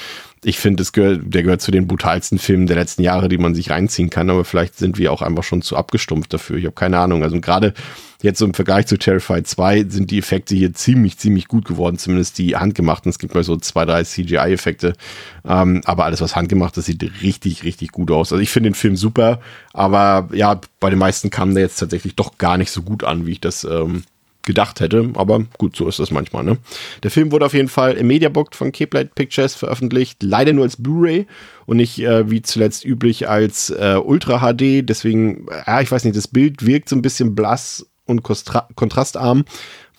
ich 0.44 0.58
finde, 0.58 0.84
gehört, 0.92 1.20
der 1.24 1.44
gehört 1.44 1.60
zu 1.60 1.70
den 1.70 1.86
brutalsten 1.86 2.38
Filmen 2.38 2.66
der 2.66 2.76
letzten 2.76 3.02
Jahre, 3.02 3.28
die 3.28 3.38
man 3.38 3.54
sich 3.54 3.70
reinziehen 3.70 4.10
kann, 4.10 4.28
aber 4.28 4.44
vielleicht 4.44 4.76
sind 4.76 4.98
wir 4.98 5.12
auch 5.12 5.22
einfach 5.22 5.44
schon 5.44 5.62
zu 5.62 5.76
abgestumpft 5.76 6.32
dafür. 6.32 6.56
Ich 6.56 6.64
habe 6.64 6.74
keine 6.74 6.98
Ahnung. 6.98 7.22
Also 7.22 7.40
gerade 7.40 7.74
jetzt 8.22 8.40
so 8.40 8.44
im 8.44 8.54
Vergleich 8.54 8.86
zu 8.86 8.98
Terrified 8.98 9.46
2 9.46 9.84
sind 9.88 10.10
die 10.10 10.18
Effekte 10.18 10.56
hier 10.56 10.74
ziemlich, 10.74 11.16
ziemlich 11.18 11.46
gut 11.46 11.64
geworden, 11.64 11.96
zumindest 11.96 12.38
die 12.38 12.56
handgemachten. 12.56 13.08
Es 13.10 13.20
gibt 13.20 13.34
mal 13.34 13.44
so 13.44 13.56
zwei, 13.56 13.84
drei 13.84 14.02
CGI-Effekte, 14.02 14.94
ähm, 15.44 15.80
aber 15.84 16.06
alles, 16.06 16.20
was 16.20 16.34
handgemacht 16.34 16.76
ist, 16.76 16.86
sieht 16.86 17.02
richtig, 17.22 17.62
richtig 17.62 17.92
gut 17.92 18.10
aus. 18.10 18.32
Also 18.32 18.42
ich 18.42 18.50
finde 18.50 18.70
den 18.70 18.74
Film 18.74 18.96
super, 18.96 19.40
aber 19.72 20.28
ja, 20.32 20.60
bei 20.80 20.90
den 20.90 20.98
meisten 20.98 21.30
kam 21.30 21.54
der 21.54 21.62
jetzt 21.62 21.78
tatsächlich 21.78 22.16
doch 22.16 22.38
gar 22.38 22.58
nicht 22.58 22.72
so 22.72 22.82
gut 22.82 23.04
an, 23.04 23.26
wie 23.26 23.32
ich 23.32 23.40
das 23.40 23.62
ähm, 23.64 24.02
gedacht 24.44 24.80
hätte. 24.80 25.10
Aber 25.14 25.44
gut, 25.58 25.76
so 25.76 25.88
ist 25.88 25.98
das 25.98 26.10
manchmal. 26.10 26.44
Ne? 26.44 26.58
Der 27.02 27.10
Film 27.10 27.32
wurde 27.32 27.46
auf 27.46 27.54
jeden 27.54 27.68
Fall 27.68 27.94
im 27.94 28.06
Mediabook 28.06 28.54
von 28.54 28.72
Cape 28.72 29.10
Pictures 29.14 29.54
veröffentlicht. 29.54 30.22
Leider 30.22 30.52
nur 30.52 30.64
als 30.64 30.82
Blu-ray 30.82 31.26
und 31.66 31.76
nicht 31.76 31.98
äh, 32.00 32.30
wie 32.30 32.42
zuletzt 32.42 32.84
üblich 32.84 33.28
als 33.28 33.70
äh, 33.70 33.98
Ultra 34.02 34.40
HD. 34.40 34.88
Deswegen, 34.88 35.46
ja, 35.66 35.80
ich 35.80 35.90
weiß 35.90 36.04
nicht, 36.04 36.16
das 36.16 36.28
Bild 36.28 36.66
wirkt 36.66 36.88
so 36.88 36.96
ein 36.96 37.02
bisschen 37.02 37.34
blass 37.34 37.86
und 38.04 38.22
kontrastarm 38.22 39.44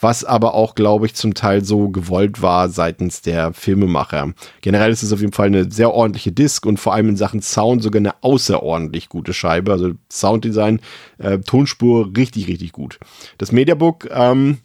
was 0.03 0.23
aber 0.23 0.53
auch, 0.53 0.75
glaube 0.75 1.05
ich, 1.05 1.15
zum 1.15 1.33
Teil 1.33 1.63
so 1.63 1.89
gewollt 1.89 2.41
war 2.41 2.69
seitens 2.69 3.21
der 3.21 3.53
Filmemacher. 3.53 4.33
Generell 4.61 4.91
ist 4.91 5.01
es 5.03 5.13
auf 5.13 5.21
jeden 5.21 5.33
Fall 5.33 5.47
eine 5.47 5.71
sehr 5.71 5.93
ordentliche 5.93 6.31
Disc 6.31 6.65
und 6.65 6.79
vor 6.79 6.93
allem 6.93 7.09
in 7.09 7.17
Sachen 7.17 7.41
Sound 7.41 7.81
sogar 7.81 7.99
eine 7.99 8.21
außerordentlich 8.21 9.09
gute 9.09 9.33
Scheibe. 9.33 9.71
Also 9.71 9.91
Sounddesign, 10.11 10.81
äh, 11.17 11.39
Tonspur 11.39 12.11
richtig, 12.15 12.47
richtig 12.47 12.73
gut. 12.73 12.99
Das 13.37 13.51
Mediabook, 13.51 14.09
ähm, 14.11 14.59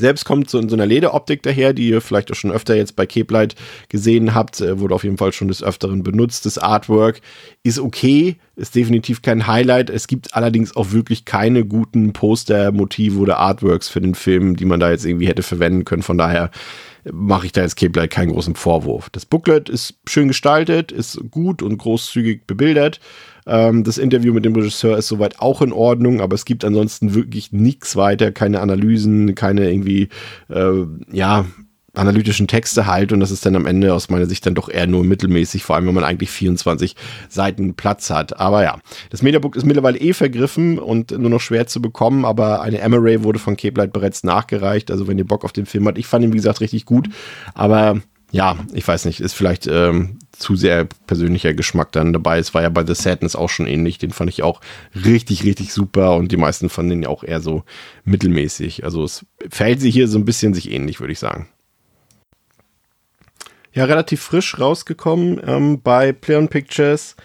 selbst 0.00 0.24
kommt 0.24 0.50
so 0.50 0.58
in 0.58 0.68
so 0.68 0.74
einer 0.74 0.86
Lederoptik 0.86 1.42
daher, 1.42 1.72
die 1.72 1.88
ihr 1.88 2.00
vielleicht 2.00 2.32
auch 2.32 2.34
schon 2.34 2.50
öfter 2.50 2.74
jetzt 2.74 2.96
bei 2.96 3.06
Cape 3.06 3.32
Light 3.32 3.54
gesehen 3.88 4.34
habt, 4.34 4.60
äh, 4.60 4.80
wurde 4.80 4.94
auf 4.94 5.04
jeden 5.04 5.18
Fall 5.18 5.32
schon 5.32 5.48
des 5.48 5.62
Öfteren 5.62 6.02
benutzt. 6.02 6.46
Das 6.46 6.58
Artwork 6.58 7.20
ist 7.62 7.78
okay, 7.78 8.36
ist 8.56 8.74
definitiv 8.74 9.22
kein 9.22 9.46
Highlight. 9.46 9.90
Es 9.90 10.08
gibt 10.08 10.34
allerdings 10.34 10.74
auch 10.74 10.92
wirklich 10.92 11.24
keine 11.24 11.64
guten 11.64 12.12
Poster-Motive 12.12 13.18
oder 13.18 13.38
Artworks 13.38 13.88
für 13.88 14.00
den 14.00 14.14
Film, 14.14 14.56
die 14.56 14.64
man 14.64 14.80
da 14.80 14.90
jetzt 14.90 15.04
irgendwie 15.04 15.28
hätte 15.28 15.42
verwenden 15.42 15.84
können. 15.84 16.02
Von 16.02 16.18
daher 16.18 16.50
mache 17.10 17.46
ich 17.46 17.52
da 17.52 17.62
jetzt 17.62 17.76
Cape 17.76 17.98
Light 17.98 18.10
keinen 18.10 18.32
großen 18.32 18.54
Vorwurf. 18.54 19.10
Das 19.10 19.26
Booklet 19.26 19.68
ist 19.68 19.94
schön 20.06 20.28
gestaltet, 20.28 20.92
ist 20.92 21.20
gut 21.30 21.62
und 21.62 21.78
großzügig 21.78 22.46
bebildert. 22.46 23.00
Ähm, 23.46 23.84
das 23.84 23.98
Interview 23.98 24.32
mit 24.32 24.44
dem 24.44 24.54
Regisseur 24.54 24.98
ist 24.98 25.08
soweit 25.08 25.40
auch 25.40 25.62
in 25.62 25.72
Ordnung, 25.72 26.20
aber 26.20 26.34
es 26.34 26.44
gibt 26.44 26.64
ansonsten 26.64 27.14
wirklich 27.14 27.52
nichts 27.52 27.96
weiter, 27.96 28.32
keine 28.32 28.60
Analysen, 28.60 29.34
keine 29.34 29.70
irgendwie, 29.70 30.08
äh, 30.48 30.84
ja, 31.12 31.46
analytischen 31.94 32.46
Texte 32.46 32.86
halt. 32.86 33.12
Und 33.12 33.20
das 33.20 33.30
ist 33.30 33.44
dann 33.44 33.56
am 33.56 33.66
Ende 33.66 33.94
aus 33.94 34.08
meiner 34.10 34.26
Sicht 34.26 34.46
dann 34.46 34.54
doch 34.54 34.68
eher 34.68 34.86
nur 34.86 35.04
mittelmäßig, 35.04 35.64
vor 35.64 35.76
allem 35.76 35.86
wenn 35.86 35.94
man 35.94 36.04
eigentlich 36.04 36.30
24 36.30 36.94
Seiten 37.28 37.74
Platz 37.74 38.10
hat. 38.10 38.38
Aber 38.38 38.62
ja, 38.62 38.78
das 39.10 39.22
Mediabook 39.22 39.56
ist 39.56 39.66
mittlerweile 39.66 39.98
eh 39.98 40.12
vergriffen 40.12 40.78
und 40.78 41.10
nur 41.10 41.30
noch 41.30 41.40
schwer 41.40 41.66
zu 41.66 41.82
bekommen, 41.82 42.24
aber 42.24 42.62
eine 42.62 42.80
Emery 42.80 43.24
wurde 43.24 43.38
von 43.38 43.56
Cape 43.56 43.78
Light 43.78 43.92
bereits 43.92 44.24
nachgereicht, 44.24 44.90
also 44.90 45.08
wenn 45.08 45.18
ihr 45.18 45.26
Bock 45.26 45.44
auf 45.44 45.52
den 45.52 45.66
Film 45.66 45.86
habt, 45.86 45.98
ich 45.98 46.06
fand 46.06 46.24
ihn 46.24 46.32
wie 46.32 46.36
gesagt 46.36 46.60
richtig 46.60 46.84
gut, 46.84 47.08
aber 47.54 48.00
ja, 48.32 48.56
ich 48.72 48.86
weiß 48.86 49.06
nicht, 49.06 49.20
ist 49.20 49.32
vielleicht 49.32 49.66
ähm, 49.66 50.18
zu 50.32 50.54
sehr 50.54 50.86
persönlicher 51.06 51.52
Geschmack 51.52 51.92
dann 51.92 52.12
dabei. 52.12 52.38
Es 52.38 52.54
war 52.54 52.62
ja 52.62 52.68
bei 52.68 52.86
The 52.86 52.94
Sadness 52.94 53.34
auch 53.34 53.48
schon 53.48 53.66
ähnlich. 53.66 53.98
Den 53.98 54.12
fand 54.12 54.30
ich 54.30 54.42
auch 54.42 54.60
richtig, 54.94 55.44
richtig 55.44 55.72
super 55.72 56.14
und 56.16 56.30
die 56.30 56.36
meisten 56.36 56.68
fanden 56.68 56.90
den 56.90 57.02
ja 57.02 57.08
auch 57.08 57.24
eher 57.24 57.40
so 57.40 57.64
mittelmäßig. 58.04 58.84
Also 58.84 59.04
es 59.04 59.26
verhält 59.48 59.80
sich 59.80 59.94
hier 59.94 60.06
so 60.06 60.18
ein 60.18 60.24
bisschen 60.24 60.54
sich 60.54 60.70
ähnlich, 60.70 61.00
würde 61.00 61.12
ich 61.12 61.18
sagen. 61.18 61.48
Ja, 63.72 63.84
relativ 63.84 64.20
frisch 64.20 64.58
rausgekommen 64.58 65.40
ähm, 65.44 65.80
bei 65.82 66.12
Play 66.12 66.36
on 66.36 66.48
Pictures 66.48 67.16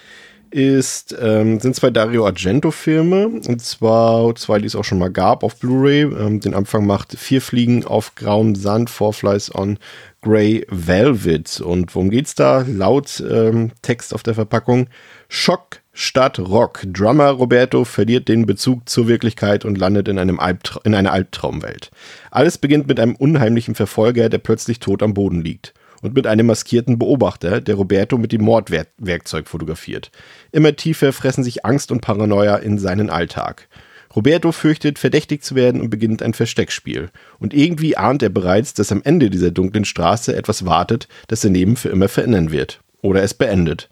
ist, 0.55 1.13
ähm, 1.19 1.59
sind 1.59 1.75
zwei 1.75 1.89
Dario 1.89 2.25
Argento-Filme, 2.25 3.27
und 3.27 3.61
zwar 3.61 4.33
zwei, 4.35 4.59
die 4.59 4.67
es 4.67 4.75
auch 4.77 4.85
schon 4.85 4.99
mal 4.99 5.11
gab 5.11 5.43
auf 5.43 5.57
Blu-ray. 5.57 6.03
Ähm, 6.03 6.39
den 6.39 6.53
Anfang 6.53 6.87
macht 6.87 7.17
Vier 7.17 7.41
Fliegen 7.41 7.85
auf 7.85 8.15
grauem 8.15 8.55
Sand, 8.55 8.89
Four 8.89 9.11
Flies 9.11 9.53
on 9.53 9.77
Grey 10.21 10.65
Velvet. 10.69 11.59
Und 11.59 11.93
worum 11.93 12.09
geht's 12.09 12.35
da? 12.35 12.63
Laut 12.65 13.21
ähm, 13.29 13.73
Text 13.81 14.13
auf 14.13 14.23
der 14.23 14.33
Verpackung. 14.33 14.87
Schock 15.27 15.81
statt 15.91 16.39
Rock. 16.39 16.83
Drummer 16.85 17.31
Roberto 17.31 17.83
verliert 17.83 18.29
den 18.29 18.45
Bezug 18.45 18.87
zur 18.87 19.09
Wirklichkeit 19.09 19.65
und 19.65 19.77
landet 19.77 20.07
in, 20.07 20.17
einem 20.17 20.39
Albtra 20.39 20.79
in 20.85 20.95
einer 20.95 21.11
Albtraumwelt. 21.11 21.91
Alles 22.31 22.57
beginnt 22.57 22.87
mit 22.87 22.99
einem 23.01 23.17
unheimlichen 23.17 23.75
Verfolger, 23.75 24.29
der 24.29 24.37
plötzlich 24.37 24.79
tot 24.79 25.03
am 25.03 25.13
Boden 25.13 25.41
liegt 25.41 25.73
und 26.05 26.13
mit 26.13 26.27
einem 26.27 26.45
maskierten 26.45 26.99
Beobachter, 26.99 27.61
der 27.61 27.75
Roberto 27.75 28.17
mit 28.17 28.31
dem 28.31 28.43
Mordwerkzeug 28.43 29.47
fotografiert. 29.47 30.11
Immer 30.51 30.75
tiefer 30.75 31.11
fressen 31.11 31.43
sich 31.43 31.65
Angst 31.65 31.91
und 31.91 32.01
Paranoia 32.01 32.57
in 32.57 32.77
seinen 32.77 33.09
Alltag. 33.09 33.67
Roberto 34.15 34.51
fürchtet, 34.51 34.99
verdächtig 34.99 35.43
zu 35.43 35.55
werden 35.55 35.81
und 35.81 35.89
beginnt 35.89 36.21
ein 36.21 36.35
Versteckspiel. 36.35 37.09
Und 37.39 37.53
irgendwie 37.53 37.97
ahnt 37.97 38.21
er 38.21 38.29
bereits, 38.29 38.73
dass 38.75 38.91
am 38.91 39.01
Ende 39.03 39.29
dieser 39.29 39.49
dunklen 39.49 39.83
Straße 39.83 40.35
etwas 40.35 40.65
wartet, 40.65 41.07
das 41.27 41.41
sein 41.41 41.55
Leben 41.55 41.75
für 41.75 41.89
immer 41.89 42.07
verändern 42.07 42.51
wird. 42.51 42.81
Oder 43.01 43.23
es 43.23 43.33
beendet. 43.33 43.89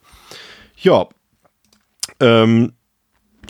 Ja. 0.77 1.09
Ähm, 2.19 2.73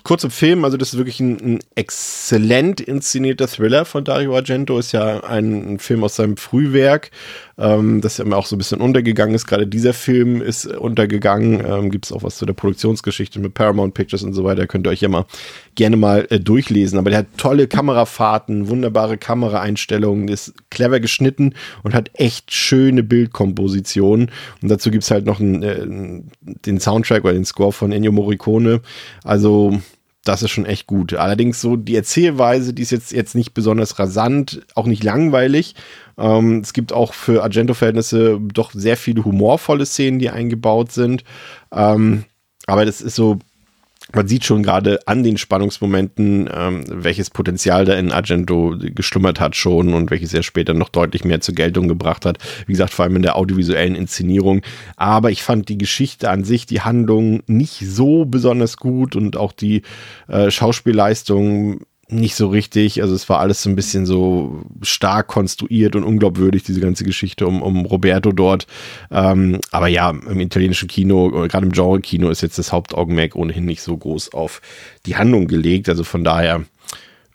kurz 0.04 0.24
im 0.24 0.32
Film, 0.32 0.66
also 0.66 0.78
das 0.78 0.94
ist 0.94 0.98
wirklich 0.98 1.20
ein, 1.20 1.38
ein, 1.40 1.60
exzellent 1.76 2.82
inszenierter 2.82 3.48
Thriller 3.48 3.86
von 3.86 4.04
Dario 4.04 4.36
Argento, 4.36 4.78
ist 4.78 4.92
ja 4.92 5.24
ein, 5.24 5.74
ein 5.74 5.80
Film 5.80 6.04
aus 6.04 6.16
seinem 6.16 6.38
Frühwerk, 6.38 7.12
ähm, 7.58 8.02
das 8.02 8.18
ja 8.18 8.26
immer 8.26 8.38
auch 8.38 8.46
so 8.46 8.56
ein 8.56 8.58
bisschen 8.58 8.82
untergegangen 8.82 9.36
ist. 9.36 9.46
Gerade 9.46 9.68
dieser 9.68 9.94
Film 9.94 10.42
ist 10.42 10.66
untergegangen. 10.66 11.64
Ähm, 11.66 11.92
Gibt 11.92 12.06
es 12.06 12.12
auch 12.12 12.24
was 12.24 12.38
zu 12.38 12.46
der 12.46 12.54
Produktionsgeschichte 12.54 13.40
mit 13.40 13.54
Paramount 13.54 13.94
Pictures 13.94 14.24
und 14.24 14.34
so 14.34 14.44
weiter. 14.44 14.68
Könnt 14.68 14.88
ihr 14.88 14.92
euch 14.92 15.02
ja 15.02 15.10
mal 15.10 15.26
gerne 15.76 15.98
mal 15.98 16.28
äh, 16.30 16.40
durchlesen. 16.40 16.98
Aber 16.98 17.10
der 17.10 17.20
hat 17.20 17.28
tolle 17.38 17.68
Kamerafahrten, 17.68 18.68
wunderbare 18.70 19.18
Kameraeinstellungen, 19.18 20.28
ist 20.28 20.54
clever 20.70 21.00
geschnitten 21.00 21.54
und 21.84 21.94
hat 21.94 22.10
echt 22.14 22.52
schöne 22.52 23.04
Bildkompositionen. 23.04 24.32
Und 24.62 24.70
dazu 24.70 24.92
gibt 24.92 25.04
es 25.04 25.12
halt 25.12 25.26
noch 25.26 25.40
einen, 25.40 25.64
äh, 25.64 26.24
den 26.66 26.80
Soundtrack 26.80 27.24
oder 27.24 27.34
den 27.34 27.46
Score 27.46 27.72
von 27.72 27.92
Ennio 27.92 28.12
Morricone. 28.12 28.82
Also 29.24 29.80
das 30.24 30.42
ist 30.42 30.52
schon 30.52 30.66
echt 30.66 30.88
gut. 30.88 31.14
Allerdings 31.14 31.60
so 31.60 31.76
die 31.76 31.96
Erzählweise, 31.96 32.74
die 32.74 32.82
ist 32.82 32.92
jetzt, 32.92 33.12
jetzt 33.12 33.36
nicht 33.36 33.54
besonders 33.54 34.00
rasant, 34.00 34.62
auch 34.74 34.86
nicht 34.86 35.04
langweilig. 35.04 35.76
Ähm, 36.18 36.60
es 36.60 36.74
gibt 36.74 36.94
auch 36.94 37.14
für 37.14 37.44
Argento-Verhältnisse 37.44 38.40
doch 38.42 38.72
sehr 38.72 38.96
viele 38.96 39.26
humorvolle 39.26 39.86
Szenen, 39.86 40.20
die 40.20 40.30
eingebaut 40.30 40.92
sind. 40.92 41.24
Ähm, 41.74 42.24
aber 42.68 42.86
das 42.86 43.02
ist 43.02 43.16
so 43.16 43.40
man 44.16 44.28
sieht 44.28 44.46
schon 44.46 44.64
gerade 44.64 45.00
an 45.08 45.24
den 45.24 45.38
Spannungsmomenten, 45.38 46.50
ähm, 46.54 46.84
welches 46.88 47.30
Potenzial 47.30 47.86
da 47.86 47.94
in 47.94 48.12
Argento 48.12 48.76
geschlummert 48.78 49.40
hat 49.40 49.56
schon 49.56 49.94
und 49.94 50.12
welches 50.12 50.34
er 50.34 50.44
später 50.44 50.74
noch 50.74 50.90
deutlich 50.90 51.26
mehr 51.26 51.42
zur 51.42 51.56
Geltung 51.56 51.88
gebracht 51.88 52.26
hat. 52.26 52.38
Wie 52.66 52.74
gesagt, 52.74 52.94
vor 52.94 53.04
allem 53.04 53.16
in 53.16 53.22
der 53.24 53.36
audiovisuellen 53.36 53.96
Inszenierung. 53.96 54.62
Aber 54.96 55.32
ich 55.32 55.44
fand 55.44 55.70
die 55.70 55.78
Geschichte 55.78 56.30
an 56.30 56.44
sich, 56.44 56.66
die 56.66 56.82
Handlung 56.82 57.44
nicht 57.48 57.80
so 57.80 58.26
besonders 58.26 58.78
gut 58.78 59.16
und 59.16 59.38
auch 59.38 59.52
die 59.52 59.82
äh, 60.28 60.52
Schauspielleistung 60.52 61.82
nicht 62.14 62.36
so 62.36 62.48
richtig. 62.48 63.02
Also 63.02 63.14
es 63.14 63.28
war 63.30 63.40
alles 63.40 63.62
so 63.62 63.70
ein 63.70 63.76
bisschen 63.76 64.06
so 64.06 64.64
stark 64.82 65.28
konstruiert 65.28 65.96
und 65.96 66.04
unglaubwürdig, 66.04 66.64
diese 66.64 66.80
ganze 66.80 67.04
Geschichte 67.04 67.48
um, 67.48 67.62
um 67.62 67.86
Roberto 67.86 68.32
dort. 68.32 68.68
Ähm, 69.12 69.60
aber 69.72 69.88
ja, 69.88 70.10
im 70.10 70.40
italienischen 70.40 70.88
Kino, 70.88 71.30
gerade 71.48 71.66
im 71.66 71.72
Genre-Kino, 71.72 72.30
ist 72.30 72.42
jetzt 72.42 72.58
das 72.58 72.72
Hauptaugenmerk 72.72 73.36
ohnehin 73.36 73.66
nicht 73.66 73.82
so 73.82 73.96
groß 73.98 74.34
auf 74.34 74.62
die 75.06 75.16
Handlung 75.16 75.48
gelegt. 75.48 75.90
Also 75.90 76.04
von 76.04 76.24
daher 76.24 76.64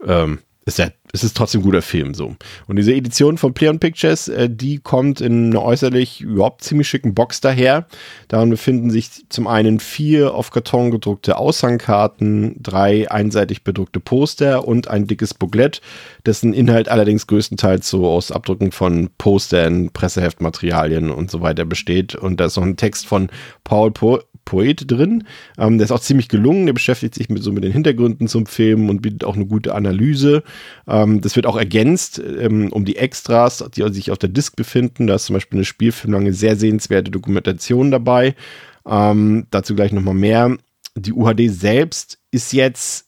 ähm, 0.07 0.39
ist 0.65 0.79
er 0.79 0.93
es 1.13 1.25
ist 1.25 1.37
trotzdem 1.37 1.61
ein 1.61 1.65
guter 1.65 1.83
Film 1.83 2.15
so. 2.15 2.37
Und 2.67 2.77
diese 2.77 2.95
Edition 2.95 3.39
von 3.39 3.55
Play 3.55 3.69
on 3.69 3.79
Pictures, 3.79 4.29
äh, 4.29 4.49
die 4.51 4.79
kommt 4.79 5.21
in 5.21 5.51
einer 5.51 5.63
äußerlich 5.63 6.21
überhaupt 6.21 6.63
ziemlich 6.63 6.89
schicken 6.89 7.15
Box 7.15 7.41
daher. 7.41 7.87
Darin 8.29 8.51
befinden 8.51 8.91
sich 8.91 9.25
zum 9.29 9.47
einen 9.47 9.81
vier 9.81 10.35
auf 10.35 10.51
Karton 10.51 10.91
gedruckte 10.91 11.39
Aushangkarten, 11.39 12.57
drei 12.63 13.11
einseitig 13.11 13.65
bedruckte 13.65 14.01
Poster 14.01 14.67
und 14.67 14.89
ein 14.89 15.07
dickes 15.07 15.35
Booklet, 15.35 15.81
dessen 16.27 16.53
Inhalt 16.53 16.89
allerdings 16.89 17.27
größtenteils 17.27 17.89
so 17.89 18.07
aus 18.07 18.33
Abdrücken 18.33 18.73
von 18.73 19.11
Postern, 19.19 19.91
Presseheftmaterialien 19.91 21.11
und 21.11 21.31
so 21.31 21.41
weiter 21.41 21.65
besteht. 21.65 22.15
Und 22.15 22.41
da 22.41 22.47
ist 22.47 22.57
noch 22.57 22.65
ein 22.65 22.77
Text 22.77 23.07
von 23.07 23.29
Paul 23.65 23.91
po 23.91 24.21
Poet 24.49 24.91
drin. 24.91 25.25
Ähm, 25.59 25.77
der 25.77 25.85
ist 25.85 25.91
auch 25.91 26.01
ziemlich 26.01 26.29
gelungen. 26.29 26.65
Der 26.65 26.73
beschäftigt 26.73 27.15
sich 27.15 27.29
mit 27.29 27.43
so 27.43 27.53
mit 27.53 27.65
den 27.65 27.73
Hintergründen 27.73 28.29
zum 28.29 28.47
Film 28.47 28.89
und 28.89 29.03
bietet 29.03 29.25
auch 29.25 29.37
eine 29.37 29.45
gute 29.45 29.75
Analyse. 29.75 30.43
Das 31.21 31.37
wird 31.37 31.47
auch 31.47 31.57
ergänzt 31.57 32.19
ähm, 32.19 32.73
um 32.73 32.85
die 32.85 32.97
Extras, 32.97 33.65
die 33.75 33.93
sich 33.93 34.11
auf 34.11 34.19
der 34.19 34.29
Disc 34.29 34.57
befinden. 34.57 35.07
Da 35.07 35.17
ist 35.17 35.27
zum 35.27 35.35
Beispiel 35.35 35.59
eine 35.59 35.65
spielfilmlange, 35.65 36.33
sehr 36.33 36.57
sehenswerte 36.57 37.11
Dokumentation 37.11 37.91
dabei. 37.91 38.35
Ähm, 38.87 39.47
dazu 39.51 39.75
gleich 39.75 39.93
nochmal 39.93 40.15
mehr. 40.15 40.57
Die 40.95 41.13
UHD 41.13 41.51
selbst 41.51 42.19
ist 42.31 42.53
jetzt 42.53 43.07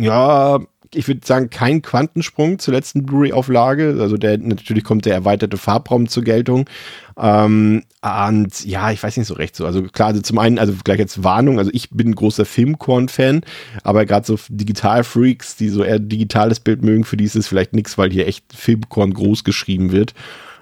ja 0.00 0.60
ich 0.94 1.08
würde 1.08 1.26
sagen, 1.26 1.50
kein 1.50 1.82
Quantensprung 1.82 2.58
zur 2.58 2.74
letzten 2.74 3.04
Blu-ray-Auflage. 3.04 3.96
Also 4.00 4.16
der 4.16 4.38
natürlich 4.38 4.84
kommt 4.84 5.04
der 5.06 5.14
erweiterte 5.14 5.56
Farbraum 5.56 6.08
zur 6.08 6.24
Geltung. 6.24 6.68
Ähm, 7.16 7.82
und 8.02 8.64
ja, 8.64 8.90
ich 8.90 9.02
weiß 9.02 9.16
nicht 9.16 9.26
so 9.26 9.34
recht 9.34 9.56
so. 9.56 9.66
Also 9.66 9.82
klar, 9.82 10.08
also 10.08 10.20
zum 10.20 10.38
einen, 10.38 10.58
also 10.58 10.72
gleich 10.84 10.98
jetzt 10.98 11.24
Warnung, 11.24 11.58
also 11.58 11.70
ich 11.74 11.90
bin 11.90 12.14
großer 12.14 12.44
Filmkorn-Fan, 12.44 13.42
aber 13.82 14.06
gerade 14.06 14.26
so 14.26 14.38
Digital-Freaks, 14.48 15.56
die 15.56 15.68
so 15.68 15.82
eher 15.82 15.98
digitales 15.98 16.60
Bild 16.60 16.82
mögen, 16.82 17.04
für 17.04 17.16
die 17.16 17.24
ist 17.24 17.36
es 17.36 17.48
vielleicht 17.48 17.72
nichts, 17.72 17.98
weil 17.98 18.10
hier 18.10 18.26
echt 18.26 18.52
Filmkorn 18.54 19.14
groß 19.14 19.44
geschrieben 19.44 19.92
wird. 19.92 20.14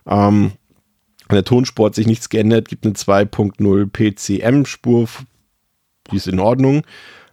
Ähm, 0.07 0.53
an 1.29 1.35
der 1.35 1.45
Tonspur 1.45 1.87
hat 1.87 1.95
sich 1.95 2.07
nichts 2.07 2.29
geändert, 2.29 2.69
gibt 2.69 2.87
eine 2.87 2.95
2.0 2.95 3.87
PCM-Spur, 3.91 5.09
die 6.11 6.17
ist 6.17 6.29
in 6.29 6.41
Ordnung. 6.41 6.83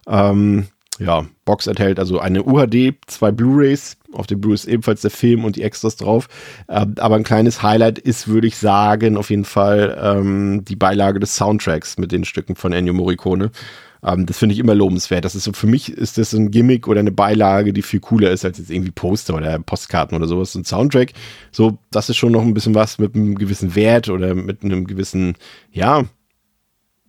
Ähm, 0.06 0.66
ja, 0.98 1.26
Box 1.44 1.66
enthält 1.66 1.98
also 1.98 2.18
eine 2.18 2.44
UHD, 2.44 2.94
zwei 3.06 3.32
Blu-rays, 3.32 3.96
auf 4.12 4.26
dem 4.26 4.40
Blu-ray 4.40 4.54
ist 4.54 4.66
ebenfalls 4.66 5.02
der 5.02 5.10
Film 5.10 5.44
und 5.44 5.56
die 5.56 5.62
Extras 5.62 5.96
drauf. 5.96 6.28
Ähm, 6.68 6.94
aber 6.98 7.16
ein 7.16 7.24
kleines 7.24 7.62
Highlight 7.62 7.98
ist, 7.98 8.28
würde 8.28 8.46
ich 8.46 8.56
sagen, 8.56 9.16
auf 9.16 9.30
jeden 9.30 9.44
Fall 9.44 9.98
ähm, 10.00 10.64
die 10.64 10.76
Beilage 10.76 11.20
des 11.20 11.36
Soundtracks 11.36 11.98
mit 11.98 12.12
den 12.12 12.24
Stücken 12.24 12.54
von 12.54 12.72
Ennio 12.72 12.94
Morricone. 12.94 13.50
Ähm, 14.04 14.26
das 14.26 14.38
finde 14.38 14.52
ich 14.52 14.58
immer 14.58 14.74
lobenswert. 14.74 15.24
Das 15.24 15.34
ist 15.34 15.44
so, 15.44 15.52
für 15.52 15.66
mich 15.66 15.90
ist 15.90 16.18
das 16.18 16.32
ein 16.32 16.50
Gimmick 16.50 16.86
oder 16.86 17.00
eine 17.00 17.12
Beilage, 17.12 17.72
die 17.72 17.82
viel 17.82 18.00
cooler 18.00 18.30
ist 18.30 18.44
als 18.44 18.58
jetzt 18.58 18.70
irgendwie 18.70 18.92
Poster 18.92 19.34
oder 19.34 19.58
Postkarten 19.58 20.16
oder 20.16 20.28
sowas. 20.28 20.54
Ein 20.54 20.64
Soundtrack, 20.64 21.12
so, 21.50 21.78
das 21.90 22.08
ist 22.08 22.16
schon 22.16 22.32
noch 22.32 22.42
ein 22.42 22.54
bisschen 22.54 22.74
was 22.74 22.98
mit 22.98 23.14
einem 23.14 23.36
gewissen 23.36 23.74
Wert 23.74 24.08
oder 24.08 24.34
mit 24.34 24.62
einem 24.62 24.86
gewissen, 24.86 25.34
ja, 25.72 26.04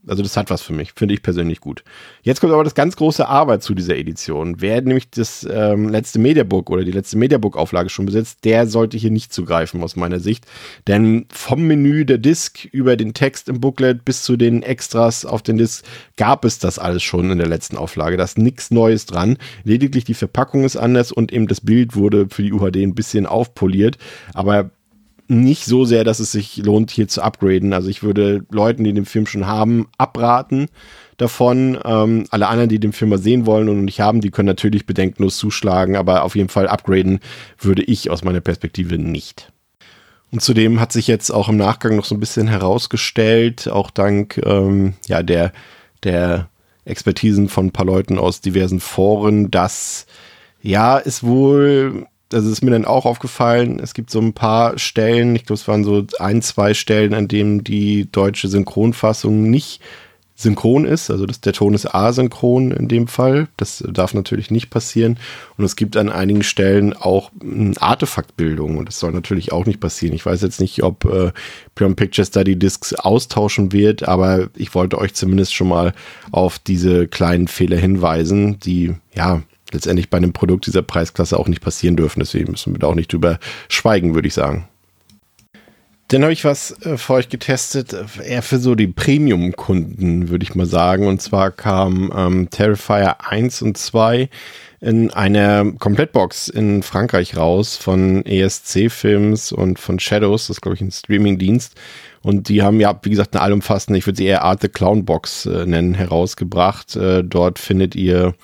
also 0.07 0.23
das 0.23 0.37
hat 0.37 0.49
was 0.49 0.61
für 0.61 0.73
mich, 0.73 0.93
finde 0.95 1.13
ich 1.13 1.21
persönlich 1.21 1.59
gut. 1.59 1.83
Jetzt 2.21 2.41
kommt 2.41 2.53
aber 2.53 2.63
das 2.63 2.75
ganz 2.75 2.95
große 2.95 3.27
Aber 3.27 3.59
zu 3.59 3.73
dieser 3.73 3.95
Edition. 3.95 4.55
Wer 4.59 4.81
nämlich 4.81 5.09
das 5.09 5.47
ähm, 5.49 5.89
letzte 5.89 6.19
Mediabook 6.19 6.69
oder 6.69 6.83
die 6.83 6.91
letzte 6.91 7.17
Mediabook-Auflage 7.17 7.89
schon 7.89 8.05
besitzt, 8.05 8.39
der 8.43 8.67
sollte 8.67 8.97
hier 8.97 9.11
nicht 9.11 9.33
zugreifen 9.33 9.81
aus 9.83 9.95
meiner 9.95 10.19
Sicht. 10.19 10.45
Denn 10.87 11.25
vom 11.29 11.65
Menü 11.67 12.05
der 12.05 12.17
Disk 12.17 12.65
über 12.65 12.97
den 12.97 13.13
Text 13.13 13.49
im 13.49 13.59
Booklet 13.59 14.05
bis 14.05 14.23
zu 14.23 14.37
den 14.37 14.63
Extras 14.63 15.25
auf 15.25 15.41
den 15.41 15.57
Disk 15.57 15.85
gab 16.17 16.45
es 16.45 16.59
das 16.59 16.79
alles 16.79 17.03
schon 17.03 17.31
in 17.31 17.37
der 17.37 17.47
letzten 17.47 17.77
Auflage. 17.77 18.17
Da 18.17 18.23
ist 18.23 18.37
nichts 18.37 18.71
Neues 18.71 19.05
dran. 19.05 19.37
Lediglich 19.63 20.03
die 20.03 20.13
Verpackung 20.13 20.63
ist 20.63 20.77
anders 20.77 21.11
und 21.11 21.33
eben 21.33 21.47
das 21.47 21.61
Bild 21.61 21.95
wurde 21.95 22.27
für 22.29 22.43
die 22.43 22.53
UHD 22.53 22.77
ein 22.77 22.95
bisschen 22.95 23.25
aufpoliert. 23.25 23.97
Aber 24.33 24.71
nicht 25.27 25.65
so 25.65 25.85
sehr, 25.85 26.03
dass 26.03 26.19
es 26.19 26.31
sich 26.31 26.57
lohnt, 26.57 26.91
hier 26.91 27.07
zu 27.07 27.21
upgraden. 27.21 27.73
Also 27.73 27.89
ich 27.89 28.03
würde 28.03 28.45
Leuten, 28.51 28.83
die 28.83 28.93
den 28.93 29.05
Film 29.05 29.25
schon 29.25 29.47
haben, 29.47 29.87
abraten 29.97 30.67
davon. 31.17 31.79
Ähm, 31.83 32.25
alle 32.29 32.47
anderen, 32.47 32.69
die 32.69 32.79
den 32.79 32.93
Film 32.93 33.09
mal 33.09 33.17
sehen 33.17 33.45
wollen 33.45 33.69
und 33.69 33.85
nicht 33.85 33.99
haben, 33.99 34.21
die 34.21 34.31
können 34.31 34.47
natürlich 34.47 34.85
bedenkenlos 34.85 35.37
zuschlagen, 35.37 35.95
aber 35.95 36.23
auf 36.23 36.35
jeden 36.35 36.49
Fall 36.49 36.67
upgraden 36.67 37.19
würde 37.59 37.83
ich 37.83 38.09
aus 38.09 38.23
meiner 38.23 38.41
Perspektive 38.41 38.97
nicht. 38.97 39.51
Und 40.31 40.41
zudem 40.41 40.79
hat 40.79 40.91
sich 40.91 41.07
jetzt 41.07 41.31
auch 41.31 41.49
im 41.49 41.57
Nachgang 41.57 41.95
noch 41.95 42.05
so 42.05 42.15
ein 42.15 42.19
bisschen 42.19 42.47
herausgestellt, 42.47 43.69
auch 43.69 43.89
dank 43.89 44.37
ähm, 44.45 44.93
ja, 45.07 45.23
der, 45.23 45.53
der 46.03 46.49
Expertisen 46.83 47.49
von 47.49 47.67
ein 47.67 47.71
paar 47.71 47.85
Leuten 47.85 48.19
aus 48.19 48.41
diversen 48.41 48.79
Foren, 48.79 49.49
dass 49.49 50.05
ja, 50.61 50.99
es 50.99 51.23
wohl 51.23 52.07
also 52.33 52.51
ist 52.51 52.63
mir 52.63 52.71
dann 52.71 52.85
auch 52.85 53.05
aufgefallen, 53.05 53.79
es 53.79 53.93
gibt 53.93 54.09
so 54.09 54.19
ein 54.19 54.33
paar 54.33 54.77
Stellen, 54.77 55.35
ich 55.35 55.45
glaube, 55.45 55.59
es 55.59 55.67
waren 55.67 55.83
so 55.83 56.05
ein, 56.19 56.41
zwei 56.41 56.73
Stellen, 56.73 57.13
an 57.13 57.27
denen 57.27 57.63
die 57.63 58.11
deutsche 58.11 58.47
Synchronfassung 58.47 59.49
nicht 59.49 59.81
synchron 60.35 60.85
ist. 60.85 61.09
Also 61.09 61.25
das, 61.25 61.39
der 61.39 61.53
Ton 61.53 61.73
ist 61.73 61.85
asynchron 61.85 62.71
in 62.71 62.87
dem 62.89 63.07
Fall. 63.07 63.47
Das 63.55 63.83
darf 63.87 64.13
natürlich 64.13 64.51
nicht 64.51 64.69
passieren. 64.69 65.17
Und 65.57 65.63
es 65.63 65.77
gibt 65.77 65.95
an 65.95 66.09
einigen 66.09 66.43
Stellen 66.43 66.93
auch 66.93 67.31
Artefaktbildung 67.79 68.77
und 68.77 68.89
das 68.89 68.99
soll 68.99 69.13
natürlich 69.13 69.53
auch 69.53 69.65
nicht 69.65 69.79
passieren. 69.79 70.13
Ich 70.13 70.25
weiß 70.25 70.41
jetzt 70.41 70.59
nicht, 70.59 70.83
ob 70.83 71.05
äh, 71.05 71.31
Pion 71.73 71.95
Pictures 71.95 72.31
da 72.31 72.43
die 72.43 72.59
Discs 72.59 72.93
austauschen 72.93 73.71
wird, 73.71 74.07
aber 74.07 74.49
ich 74.55 74.75
wollte 74.75 74.97
euch 74.97 75.13
zumindest 75.13 75.53
schon 75.53 75.69
mal 75.69 75.93
auf 76.31 76.59
diese 76.59 77.07
kleinen 77.07 77.47
Fehler 77.47 77.77
hinweisen, 77.77 78.59
die 78.59 78.93
ja 79.15 79.41
letztendlich 79.75 80.09
bei 80.09 80.17
einem 80.17 80.33
Produkt 80.33 80.65
dieser 80.65 80.81
Preisklasse 80.81 81.37
auch 81.37 81.47
nicht 81.47 81.61
passieren 81.61 81.95
dürfen. 81.95 82.19
Deswegen 82.19 82.51
müssen 82.51 82.73
wir 82.73 82.79
da 82.79 82.87
auch 82.87 82.95
nicht 82.95 83.13
drüber 83.13 83.39
schweigen, 83.69 84.15
würde 84.15 84.27
ich 84.27 84.33
sagen. 84.33 84.67
Dann 86.09 86.21
habe 86.21 86.33
ich 86.33 86.45
was 86.45 86.71
äh, 86.83 86.97
für 86.97 87.13
euch 87.13 87.29
getestet, 87.29 87.93
äh, 87.93 88.05
eher 88.23 88.43
für 88.43 88.59
so 88.59 88.75
die 88.75 88.87
Premium-Kunden, 88.87 90.29
würde 90.29 90.43
ich 90.43 90.53
mal 90.53 90.67
sagen. 90.67 91.07
Und 91.07 91.21
zwar 91.21 91.49
kam 91.51 92.13
ähm, 92.15 92.49
Terrifier 92.51 93.17
1 93.27 93.63
und 93.63 93.77
2 93.77 94.29
in 94.81 95.09
einer 95.11 95.71
Komplettbox 95.79 96.47
in 96.47 96.83
Frankreich 96.83 97.35
raus 97.35 97.75
von 97.75 98.23
ESC 98.23 98.91
Films 98.91 99.51
und 99.51 99.79
von 99.79 99.97
Shadows, 99.97 100.45
das 100.45 100.57
ist 100.57 100.61
glaube 100.61 100.75
ich 100.75 100.81
ein 100.81 100.91
Streaming-Dienst. 100.91 101.73
Und 102.21 102.49
die 102.49 102.61
haben 102.61 102.79
ja, 102.79 102.99
wie 103.01 103.09
gesagt, 103.09 103.35
eine 103.35 103.41
allumfassende, 103.41 103.97
ich 103.97 104.05
würde 104.05 104.17
sie 104.17 104.25
eher 104.25 104.43
Art 104.43 104.61
the 104.61 104.67
Clown 104.67 105.05
Box 105.05 105.47
äh, 105.47 105.65
nennen, 105.65 105.95
herausgebracht. 105.95 106.95
Äh, 106.95 107.23
dort 107.23 107.57
findet 107.57 107.95
ihr 107.95 108.35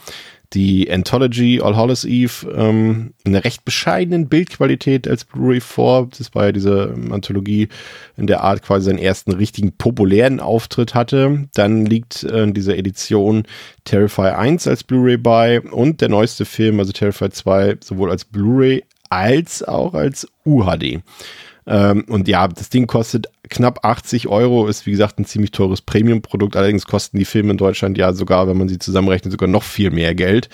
die 0.53 0.91
Anthology 0.91 1.61
All 1.61 1.75
Hallows 1.75 2.03
Eve 2.03 2.51
ähm, 2.53 3.13
in 3.23 3.33
einer 3.33 3.45
recht 3.45 3.63
bescheidenen 3.63 4.27
Bildqualität 4.27 5.07
als 5.07 5.23
Blu-ray 5.23 5.61
vor. 5.61 6.09
Das 6.17 6.35
war 6.35 6.47
ja 6.47 6.51
diese 6.51 6.93
ähm, 6.95 7.13
Anthologie 7.13 7.69
in 8.17 8.27
der 8.27 8.41
Art 8.41 8.61
quasi 8.61 8.85
seinen 8.87 8.99
ersten 8.99 9.31
richtigen 9.31 9.71
populären 9.71 10.39
Auftritt 10.39 10.93
hatte. 10.93 11.47
Dann 11.53 11.85
liegt 11.85 12.23
äh, 12.23 12.51
dieser 12.51 12.77
Edition 12.77 13.43
Terrify 13.85 14.29
1 14.29 14.67
als 14.67 14.83
Blu-ray 14.83 15.17
bei 15.17 15.61
und 15.61 16.01
der 16.01 16.09
neueste 16.09 16.45
Film, 16.45 16.79
also 16.79 16.91
Terrify 16.91 17.29
2, 17.29 17.77
sowohl 17.81 18.11
als 18.11 18.25
Blu-ray 18.25 18.83
als 19.09 19.63
auch 19.63 19.93
als 19.93 20.27
UHD. 20.45 21.01
Ähm, 21.67 22.05
und 22.07 22.27
ja, 22.27 22.47
das 22.47 22.69
Ding 22.69 22.87
kostet 22.87 23.27
knapp 23.49 23.85
80 23.85 24.27
Euro, 24.27 24.67
ist 24.67 24.85
wie 24.85 24.91
gesagt 24.91 25.19
ein 25.19 25.25
ziemlich 25.25 25.51
teures 25.51 25.81
Premium-Produkt. 25.81 26.55
Allerdings 26.55 26.85
kosten 26.85 27.17
die 27.17 27.25
Filme 27.25 27.51
in 27.51 27.57
Deutschland 27.57 27.97
ja 27.97 28.13
sogar, 28.13 28.47
wenn 28.47 28.57
man 28.57 28.69
sie 28.69 28.79
zusammenrechnet, 28.79 29.31
sogar 29.31 29.49
noch 29.49 29.63
viel 29.63 29.91
mehr 29.91 30.15
Geld. 30.15 30.49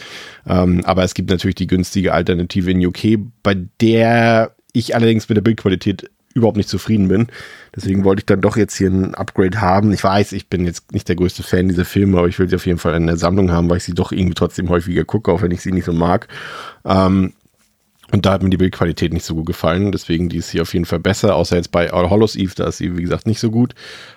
Ähm, 0.48 0.82
aber 0.86 1.04
es 1.04 1.14
gibt 1.14 1.30
natürlich 1.30 1.56
die 1.56 1.68
günstige 1.68 2.14
Alternative 2.14 2.72
in 2.72 2.86
UK, 2.86 3.20
bei 3.44 3.56
der 3.82 4.56
ich 4.74 4.96
allerdings 4.96 5.28
mit 5.30 5.38
der 5.38 5.44
Bildqualität 5.44 6.10
überhaupt 6.38 6.58
nicht 6.58 6.70
zufrieden 6.70 7.08
bin. 7.08 7.28
Deswegen 7.76 8.04
wollte 8.04 8.22
ich 8.22 8.26
dann 8.28 8.42
doch 8.42 8.56
jetzt 8.56 8.78
hier 8.78 8.90
ein 8.90 9.16
Upgrade 9.16 9.60
haben. 9.60 9.92
Ich 9.92 10.04
weiß, 10.04 10.32
ich 10.34 10.48
bin 10.48 10.66
jetzt 10.66 10.94
nicht 10.94 11.10
der 11.10 11.16
größte 11.16 11.44
Fan 11.44 11.68
dieser 11.68 11.86
Filme, 11.86 12.20
aber 12.20 12.28
ich 12.28 12.38
will 12.40 12.48
sie 12.48 12.56
auf 12.56 12.66
jeden 12.66 12.78
Fall 12.78 12.96
in 12.96 13.08
der 13.08 13.18
Sammlung 13.18 13.52
haben, 13.52 13.70
weil 13.70 13.78
ich 13.78 13.84
sie 13.84 13.94
doch 13.94 14.12
irgendwie 14.12 14.36
trotzdem 14.36 14.70
häufiger 14.70 15.04
gucke, 15.04 15.32
auch 15.32 15.42
wenn 15.42 15.52
ich 15.52 15.62
sie 15.62 15.72
nicht 15.72 15.86
so 15.86 15.94
mag. 15.94 16.28
Ähm, 16.86 17.34
und 18.12 18.26
da 18.26 18.32
hat 18.32 18.42
mir 18.42 18.50
die 18.50 18.58
Bildqualität 18.58 19.12
nicht 19.12 19.26
so 19.26 19.36
gut 19.36 19.48
gefallen. 19.48 19.92
Deswegen 19.92 20.30
die 20.30 20.38
ist 20.38 20.52
hier 20.52 20.62
auf 20.62 20.74
jeden 20.74 20.86
Fall 20.86 21.00
besser, 21.00 21.36
außer 21.36 21.58
jetzt 21.58 21.72
bei 21.72 21.92
All 21.92 22.10
Hollows 22.10 22.38
Eve, 22.38 22.54
da 22.56 22.68
ist 22.68 22.78
sie, 22.78 22.96
wie 22.96 23.02
gesagt, 23.02 23.28
nicht 23.28 23.40
so 23.40 23.52
gut. 23.52 23.76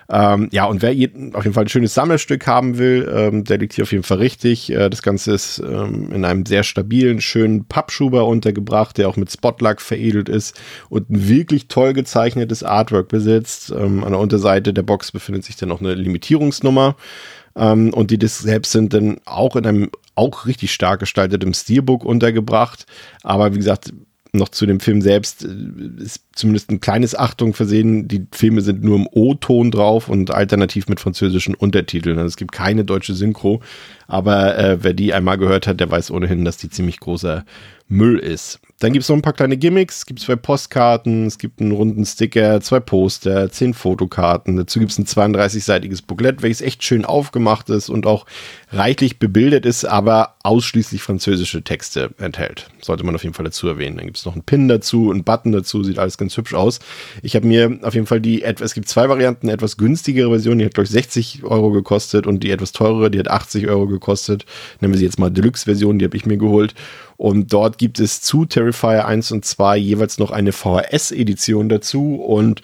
Ähm, 0.09 0.47
ja, 0.51 0.65
und 0.65 0.81
wer 0.81 0.91
auf 0.91 1.43
jeden 1.43 1.53
Fall 1.53 1.65
ein 1.65 1.69
schönes 1.69 1.93
Sammelstück 1.93 2.47
haben 2.47 2.77
will, 2.77 3.11
ähm, 3.13 3.43
der 3.43 3.57
liegt 3.57 3.73
hier 3.73 3.83
auf 3.83 3.91
jeden 3.91 4.03
Fall 4.03 4.19
richtig. 4.19 4.71
Äh, 4.71 4.89
das 4.89 5.01
Ganze 5.01 5.33
ist 5.33 5.59
ähm, 5.59 6.11
in 6.13 6.23
einem 6.23 6.45
sehr 6.45 6.63
stabilen, 6.63 7.19
schönen 7.19 7.65
Pappschuber 7.65 8.25
untergebracht, 8.25 8.97
der 8.97 9.09
auch 9.09 9.17
mit 9.17 9.29
Spotlack 9.29 9.81
veredelt 9.81 10.29
ist 10.29 10.59
und 10.89 11.09
ein 11.09 11.27
wirklich 11.27 11.67
toll 11.67 11.91
gezeichnetes 11.91 12.63
Artwork 12.63 13.09
besitzt. 13.09 13.71
Ähm, 13.71 14.05
an 14.05 14.11
der 14.11 14.21
Unterseite 14.21 14.73
der 14.73 14.83
Box 14.83 15.11
befindet 15.11 15.43
sich 15.43 15.57
dann 15.57 15.69
noch 15.69 15.81
eine 15.81 15.95
Limitierungsnummer. 15.95 16.95
Ähm, 17.55 17.93
und 17.93 18.11
die 18.11 18.17
Discs 18.17 18.43
selbst 18.43 18.71
sind 18.71 18.93
dann 18.93 19.19
auch 19.25 19.55
in 19.55 19.65
einem 19.65 19.89
auch 20.15 20.45
richtig 20.45 20.71
stark 20.73 20.99
gestaltetem 20.99 21.53
Steelbook 21.53 22.03
untergebracht. 22.03 22.85
Aber 23.23 23.53
wie 23.53 23.57
gesagt, 23.57 23.93
noch 24.33 24.49
zu 24.49 24.65
dem 24.65 24.79
Film 24.79 25.01
selbst 25.01 25.43
äh, 25.43 26.03
ist 26.03 26.23
zumindest 26.33 26.71
ein 26.71 26.79
kleines 26.79 27.15
Achtung 27.15 27.53
versehen. 27.53 28.07
Die 28.07 28.27
Filme 28.31 28.61
sind 28.61 28.83
nur 28.83 28.95
im 28.95 29.07
O-Ton 29.11 29.71
drauf 29.71 30.07
und 30.07 30.31
alternativ 30.31 30.87
mit 30.87 30.99
französischen 30.99 31.53
Untertiteln. 31.53 32.17
Also 32.17 32.27
es 32.27 32.37
gibt 32.37 32.53
keine 32.53 32.85
deutsche 32.85 33.13
Synchro, 33.13 33.61
aber 34.07 34.57
äh, 34.57 34.83
wer 34.83 34.93
die 34.93 35.13
einmal 35.13 35.37
gehört 35.37 35.67
hat, 35.67 35.79
der 35.79 35.91
weiß 35.91 36.11
ohnehin, 36.11 36.45
dass 36.45 36.57
die 36.57 36.69
ziemlich 36.69 36.99
großer 36.99 37.43
Müll 37.91 38.17
ist. 38.17 38.59
Dann 38.79 38.93
gibt 38.93 39.03
es 39.03 39.09
noch 39.09 39.15
ein 39.15 39.21
paar 39.21 39.33
kleine 39.33 39.57
Gimmicks. 39.57 39.97
Es 39.97 40.05
gibt 40.07 40.21
zwei 40.21 40.35
Postkarten, 40.35 41.27
es 41.27 41.37
gibt 41.37 41.61
einen 41.61 41.71
runden 41.71 42.03
Sticker, 42.03 42.59
zwei 42.61 42.79
Poster, 42.79 43.51
zehn 43.51 43.75
Fotokarten. 43.75 44.55
Dazu 44.57 44.79
gibt 44.79 44.91
es 44.91 44.97
ein 44.97 45.05
32-seitiges 45.05 46.01
Booklet, 46.01 46.41
welches 46.41 46.61
echt 46.61 46.83
schön 46.83 47.05
aufgemacht 47.05 47.69
ist 47.69 47.89
und 47.89 48.07
auch 48.07 48.25
reichlich 48.71 49.19
bebildet 49.19 49.67
ist, 49.67 49.85
aber 49.85 50.35
ausschließlich 50.41 51.03
französische 51.03 51.63
Texte 51.63 52.09
enthält. 52.17 52.71
Sollte 52.81 53.03
man 53.03 53.13
auf 53.13 53.21
jeden 53.21 53.35
Fall 53.35 53.45
dazu 53.45 53.67
erwähnen. 53.67 53.97
Dann 53.97 54.07
gibt 54.07 54.17
es 54.17 54.25
noch 54.25 54.33
einen 54.33 54.43
Pin 54.43 54.67
dazu, 54.67 55.11
einen 55.11 55.23
Button 55.23 55.51
dazu, 55.51 55.83
sieht 55.83 55.99
alles 55.99 56.17
ganz 56.17 56.35
hübsch 56.35 56.55
aus. 56.55 56.79
Ich 57.21 57.35
habe 57.35 57.45
mir 57.45 57.77
auf 57.83 57.93
jeden 57.93 58.07
Fall 58.07 58.19
die, 58.19 58.43
es 58.43 58.73
gibt 58.73 58.89
zwei 58.89 59.09
Varianten, 59.09 59.45
eine 59.45 59.53
etwas 59.53 59.77
günstigere 59.77 60.29
Version, 60.31 60.57
die 60.57 60.65
hat 60.65 60.73
glaube 60.73 60.85
ich 60.85 60.91
60 60.91 61.43
Euro 61.43 61.69
gekostet 61.69 62.25
und 62.25 62.41
die 62.41 62.49
etwas 62.49 62.71
teurere, 62.71 63.11
die 63.11 63.19
hat 63.19 63.27
80 63.27 63.67
Euro 63.67 63.85
gekostet. 63.85 64.47
Nennen 64.79 64.93
wir 64.93 64.97
sie 64.97 65.05
jetzt 65.05 65.19
mal 65.19 65.29
Deluxe-Version, 65.29 65.99
die 65.99 66.05
habe 66.05 66.17
ich 66.17 66.25
mir 66.25 66.37
geholt. 66.37 66.73
Und 67.21 67.53
dort 67.53 67.77
gibt 67.77 67.99
es 67.99 68.23
zu 68.23 68.45
Terrifier 68.45 69.05
1 69.05 69.31
und 69.31 69.45
2 69.45 69.77
jeweils 69.77 70.17
noch 70.17 70.31
eine 70.31 70.51
VHS-Edition 70.51 71.69
dazu 71.69 72.15
und 72.15 72.63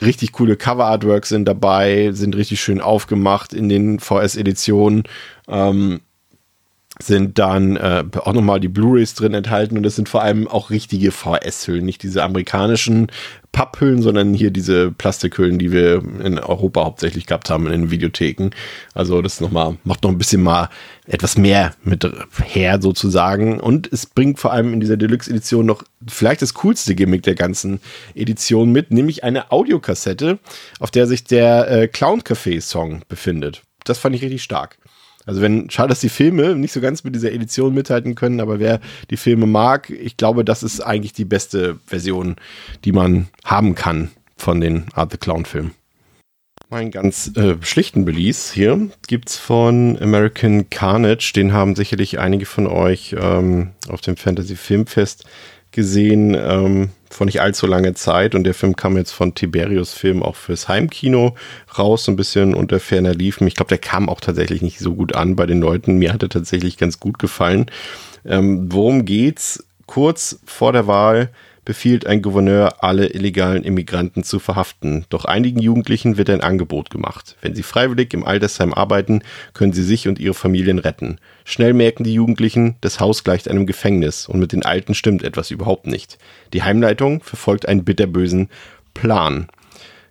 richtig 0.00 0.32
coole 0.32 0.56
Cover-Artworks 0.56 1.28
sind 1.28 1.44
dabei, 1.44 2.10
sind 2.10 2.34
richtig 2.34 2.60
schön 2.60 2.80
aufgemacht 2.80 3.52
in 3.52 3.68
den 3.68 4.00
VS-Editionen. 4.00 5.04
Ähm, 5.46 6.00
sind 7.06 7.38
dann 7.38 7.76
äh, 7.76 8.04
auch 8.18 8.32
nochmal 8.32 8.60
die 8.60 8.68
Blu-rays 8.68 9.14
drin 9.14 9.34
enthalten 9.34 9.76
und 9.76 9.82
das 9.82 9.96
sind 9.96 10.08
vor 10.08 10.22
allem 10.22 10.48
auch 10.48 10.70
richtige 10.70 11.10
VS-Hüllen, 11.10 11.84
nicht 11.84 12.02
diese 12.02 12.22
amerikanischen 12.22 13.08
Papphüllen, 13.52 14.00
sondern 14.00 14.32
hier 14.32 14.50
diese 14.50 14.90
Plastikhüllen, 14.90 15.58
die 15.58 15.72
wir 15.72 16.02
in 16.24 16.38
Europa 16.38 16.84
hauptsächlich 16.84 17.26
gehabt 17.26 17.50
haben 17.50 17.66
in 17.66 17.72
den 17.72 17.90
Videotheken. 17.90 18.50
Also 18.94 19.20
das 19.20 19.40
noch 19.40 19.50
mal, 19.50 19.76
macht 19.84 20.02
noch 20.02 20.10
ein 20.10 20.16
bisschen 20.16 20.42
mal 20.42 20.70
etwas 21.06 21.36
mehr 21.36 21.74
mit 21.84 22.10
her 22.44 22.80
sozusagen 22.80 23.60
und 23.60 23.92
es 23.92 24.06
bringt 24.06 24.38
vor 24.38 24.52
allem 24.52 24.72
in 24.72 24.80
dieser 24.80 24.96
Deluxe-Edition 24.96 25.66
noch 25.66 25.82
vielleicht 26.08 26.40
das 26.40 26.54
coolste 26.54 26.94
Gimmick 26.94 27.22
der 27.24 27.34
ganzen 27.34 27.80
Edition 28.14 28.72
mit, 28.72 28.90
nämlich 28.90 29.22
eine 29.22 29.52
Audiokassette, 29.52 30.38
auf 30.80 30.90
der 30.90 31.06
sich 31.06 31.24
der 31.24 31.70
äh, 31.70 31.88
Clown 31.88 32.22
Café 32.22 32.60
Song 32.60 33.02
befindet. 33.08 33.62
Das 33.84 33.98
fand 33.98 34.14
ich 34.16 34.22
richtig 34.22 34.42
stark. 34.42 34.78
Also 35.24 35.40
wenn, 35.40 35.70
schade, 35.70 35.90
dass 35.90 36.00
die 36.00 36.08
Filme 36.08 36.56
nicht 36.56 36.72
so 36.72 36.80
ganz 36.80 37.04
mit 37.04 37.14
dieser 37.14 37.32
Edition 37.32 37.74
mithalten 37.74 38.14
können, 38.14 38.40
aber 38.40 38.58
wer 38.58 38.80
die 39.10 39.16
Filme 39.16 39.46
mag, 39.46 39.90
ich 39.90 40.16
glaube, 40.16 40.44
das 40.44 40.62
ist 40.62 40.80
eigentlich 40.80 41.12
die 41.12 41.24
beste 41.24 41.78
Version, 41.86 42.36
die 42.84 42.92
man 42.92 43.28
haben 43.44 43.74
kann 43.74 44.10
von 44.36 44.60
den 44.60 44.86
Art 44.94 45.12
the 45.12 45.18
Clown 45.18 45.44
Filmen. 45.44 45.72
Mein 46.68 46.90
ganz 46.90 47.30
äh, 47.36 47.56
schlichten 47.60 48.04
Release 48.04 48.52
hier 48.52 48.88
gibt's 49.06 49.36
von 49.36 49.98
American 50.00 50.70
Carnage. 50.70 51.32
Den 51.36 51.52
haben 51.52 51.76
sicherlich 51.76 52.18
einige 52.18 52.46
von 52.46 52.66
euch 52.66 53.14
ähm, 53.18 53.72
auf 53.88 54.00
dem 54.00 54.16
Fantasy 54.16 54.56
Filmfest 54.56 55.26
gesehen 55.72 56.36
ähm, 56.38 56.90
vor 57.10 57.26
nicht 57.26 57.40
allzu 57.40 57.66
langer 57.66 57.94
Zeit 57.94 58.34
und 58.34 58.44
der 58.44 58.54
Film 58.54 58.76
kam 58.76 58.96
jetzt 58.96 59.12
von 59.12 59.34
Tiberius 59.34 59.92
Film 59.92 60.22
auch 60.22 60.36
fürs 60.36 60.68
Heimkino 60.68 61.34
raus, 61.78 62.04
so 62.04 62.12
ein 62.12 62.16
bisschen 62.16 62.54
unter 62.54 62.80
ferner 62.80 63.14
liefen. 63.14 63.46
Ich 63.46 63.54
glaube, 63.54 63.68
der 63.68 63.78
kam 63.78 64.08
auch 64.08 64.20
tatsächlich 64.20 64.62
nicht 64.62 64.78
so 64.78 64.94
gut 64.94 65.14
an 65.14 65.36
bei 65.36 65.46
den 65.46 65.60
Leuten. 65.60 65.98
Mir 65.98 66.12
hat 66.12 66.22
er 66.22 66.28
tatsächlich 66.28 66.78
ganz 66.78 67.00
gut 67.00 67.18
gefallen. 67.18 67.66
Ähm, 68.24 68.72
worum 68.72 69.04
geht's? 69.04 69.64
Kurz 69.86 70.38
vor 70.46 70.72
der 70.72 70.86
Wahl 70.86 71.30
befiehlt 71.64 72.06
ein 72.06 72.22
Gouverneur, 72.22 72.82
alle 72.82 73.08
illegalen 73.08 73.62
Immigranten 73.62 74.24
zu 74.24 74.38
verhaften. 74.38 75.04
Doch 75.10 75.24
einigen 75.24 75.60
Jugendlichen 75.60 76.16
wird 76.16 76.30
ein 76.30 76.40
Angebot 76.40 76.90
gemacht. 76.90 77.36
Wenn 77.40 77.54
sie 77.54 77.62
freiwillig 77.62 78.12
im 78.14 78.24
Altersheim 78.24 78.74
arbeiten, 78.74 79.22
können 79.54 79.72
sie 79.72 79.84
sich 79.84 80.08
und 80.08 80.18
ihre 80.18 80.34
Familien 80.34 80.78
retten. 80.78 81.18
Schnell 81.44 81.72
merken 81.72 82.04
die 82.04 82.14
Jugendlichen, 82.14 82.76
das 82.80 83.00
Haus 83.00 83.22
gleicht 83.24 83.48
einem 83.48 83.66
Gefängnis 83.66 84.26
und 84.26 84.40
mit 84.40 84.52
den 84.52 84.64
Alten 84.64 84.94
stimmt 84.94 85.22
etwas 85.22 85.50
überhaupt 85.50 85.86
nicht. 85.86 86.18
Die 86.52 86.62
Heimleitung 86.62 87.22
verfolgt 87.22 87.68
einen 87.68 87.84
bitterbösen 87.84 88.48
Plan. 88.94 89.48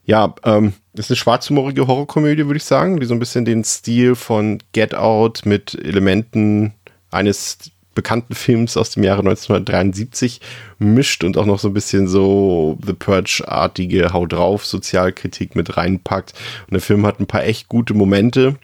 Ja, 0.06 0.36
ähm, 0.44 0.74
ist 0.94 1.10
eine 1.10 1.18
schwarzhumorige 1.18 1.88
Horrorkomödie, 1.88 2.46
würde 2.46 2.58
ich 2.58 2.64
sagen, 2.64 3.00
die 3.00 3.06
so 3.06 3.14
ein 3.14 3.20
bisschen 3.20 3.46
den 3.46 3.64
Stil 3.64 4.16
von 4.16 4.60
Get 4.74 4.96
Out 4.96 5.42
mit 5.46 5.76
Elementen 5.76 6.74
eines 7.12 7.72
bekannten 7.94 8.36
Films 8.36 8.78
aus 8.78 8.92
dem 8.92 9.04
Jahre 9.04 9.20
1973 9.20 10.42
mischt 10.80 11.24
und 11.24 11.38
auch 11.38 11.46
noch 11.46 11.60
so 11.60 11.70
ein 11.70 11.74
bisschen 11.74 12.08
so 12.08 12.78
The 12.86 12.94
Purge-artige 12.94 14.14
Hau 14.14 14.26
drauf 14.26 14.66
Sozialkritik 14.66 15.56
mit 15.56 15.78
reinpackt. 15.78 16.34
Und 16.68 16.74
der 16.74 16.82
Film 16.82 17.06
hat 17.06 17.20
ein 17.20 17.28
paar 17.28 17.44
echt 17.44 17.68
gute 17.68 17.94
Momente, 17.94 18.56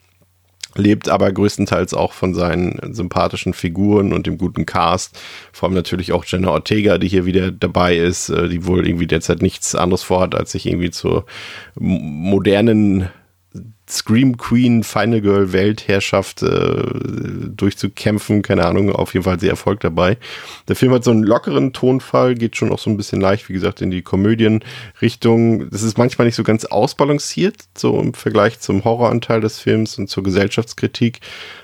lebt 0.74 1.08
aber 1.08 1.30
größtenteils 1.30 1.92
auch 1.94 2.12
von 2.12 2.34
seinen 2.34 2.94
sympathischen 2.94 3.52
Figuren 3.52 4.12
und 4.12 4.26
dem 4.26 4.38
guten 4.38 4.64
Cast. 4.64 5.18
Vor 5.52 5.68
allem 5.68 5.76
natürlich 5.76 6.12
auch 6.12 6.24
Jenna 6.24 6.50
Ortega, 6.50 6.98
die 6.98 7.08
hier 7.08 7.26
wieder 7.26 7.50
dabei 7.50 7.96
ist, 7.96 8.30
äh, 8.30 8.48
die 8.48 8.66
wohl 8.66 8.86
irgendwie 8.86 9.06
derzeit 9.06 9.42
nichts 9.42 9.74
anderes 9.74 10.02
vorhat, 10.02 10.34
als 10.34 10.52
sich 10.52 10.66
irgendwie 10.66 10.90
zur 10.90 11.26
modernen 11.74 13.08
Scream 13.90 14.36
Queen, 14.36 14.84
Final 14.84 15.20
Girl 15.20 15.52
Weltherrschaft 15.52 16.42
äh, 16.42 16.82
durchzukämpfen. 17.48 18.42
Keine 18.42 18.64
Ahnung, 18.64 18.90
auf 18.92 19.14
jeden 19.14 19.24
Fall 19.24 19.40
sehr 19.40 19.50
Erfolg 19.50 19.80
dabei. 19.80 20.18
Der 20.68 20.76
Film 20.76 20.92
hat 20.92 21.04
so 21.04 21.10
einen 21.10 21.22
lockeren 21.22 21.72
Tonfall, 21.72 22.34
geht 22.34 22.56
schon 22.56 22.70
auch 22.70 22.78
so 22.78 22.90
ein 22.90 22.96
bisschen 22.96 23.20
leicht, 23.20 23.48
wie 23.48 23.54
gesagt, 23.54 23.80
in 23.80 23.90
die 23.90 24.02
Komödienrichtung. 24.02 25.70
Das 25.70 25.82
ist 25.82 25.98
manchmal 25.98 26.26
nicht 26.26 26.36
so 26.36 26.42
ganz 26.44 26.64
ausbalanciert, 26.64 27.56
so 27.76 28.00
im 28.00 28.14
Vergleich 28.14 28.60
zum 28.60 28.84
Horroranteil 28.84 29.40
des 29.40 29.58
Films 29.58 29.98
und 29.98 30.08
zur 30.08 30.22
Gesellschaftskritik. 30.22 31.20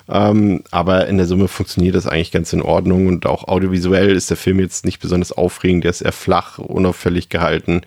Ähm, 0.08 0.62
aber 0.70 1.06
in 1.06 1.16
der 1.16 1.26
Summe 1.26 1.48
funktioniert 1.48 1.94
das 1.94 2.06
eigentlich 2.06 2.30
ganz 2.30 2.52
in 2.52 2.60
Ordnung 2.60 3.06
und 3.06 3.24
auch 3.24 3.48
audiovisuell 3.48 4.10
ist 4.10 4.28
der 4.28 4.36
Film 4.36 4.60
jetzt 4.60 4.84
nicht 4.84 5.00
besonders 5.00 5.32
aufregend, 5.32 5.84
der 5.84 5.90
ist 5.90 6.02
eher 6.02 6.12
flach, 6.12 6.58
unauffällig 6.58 7.30
gehalten, 7.30 7.82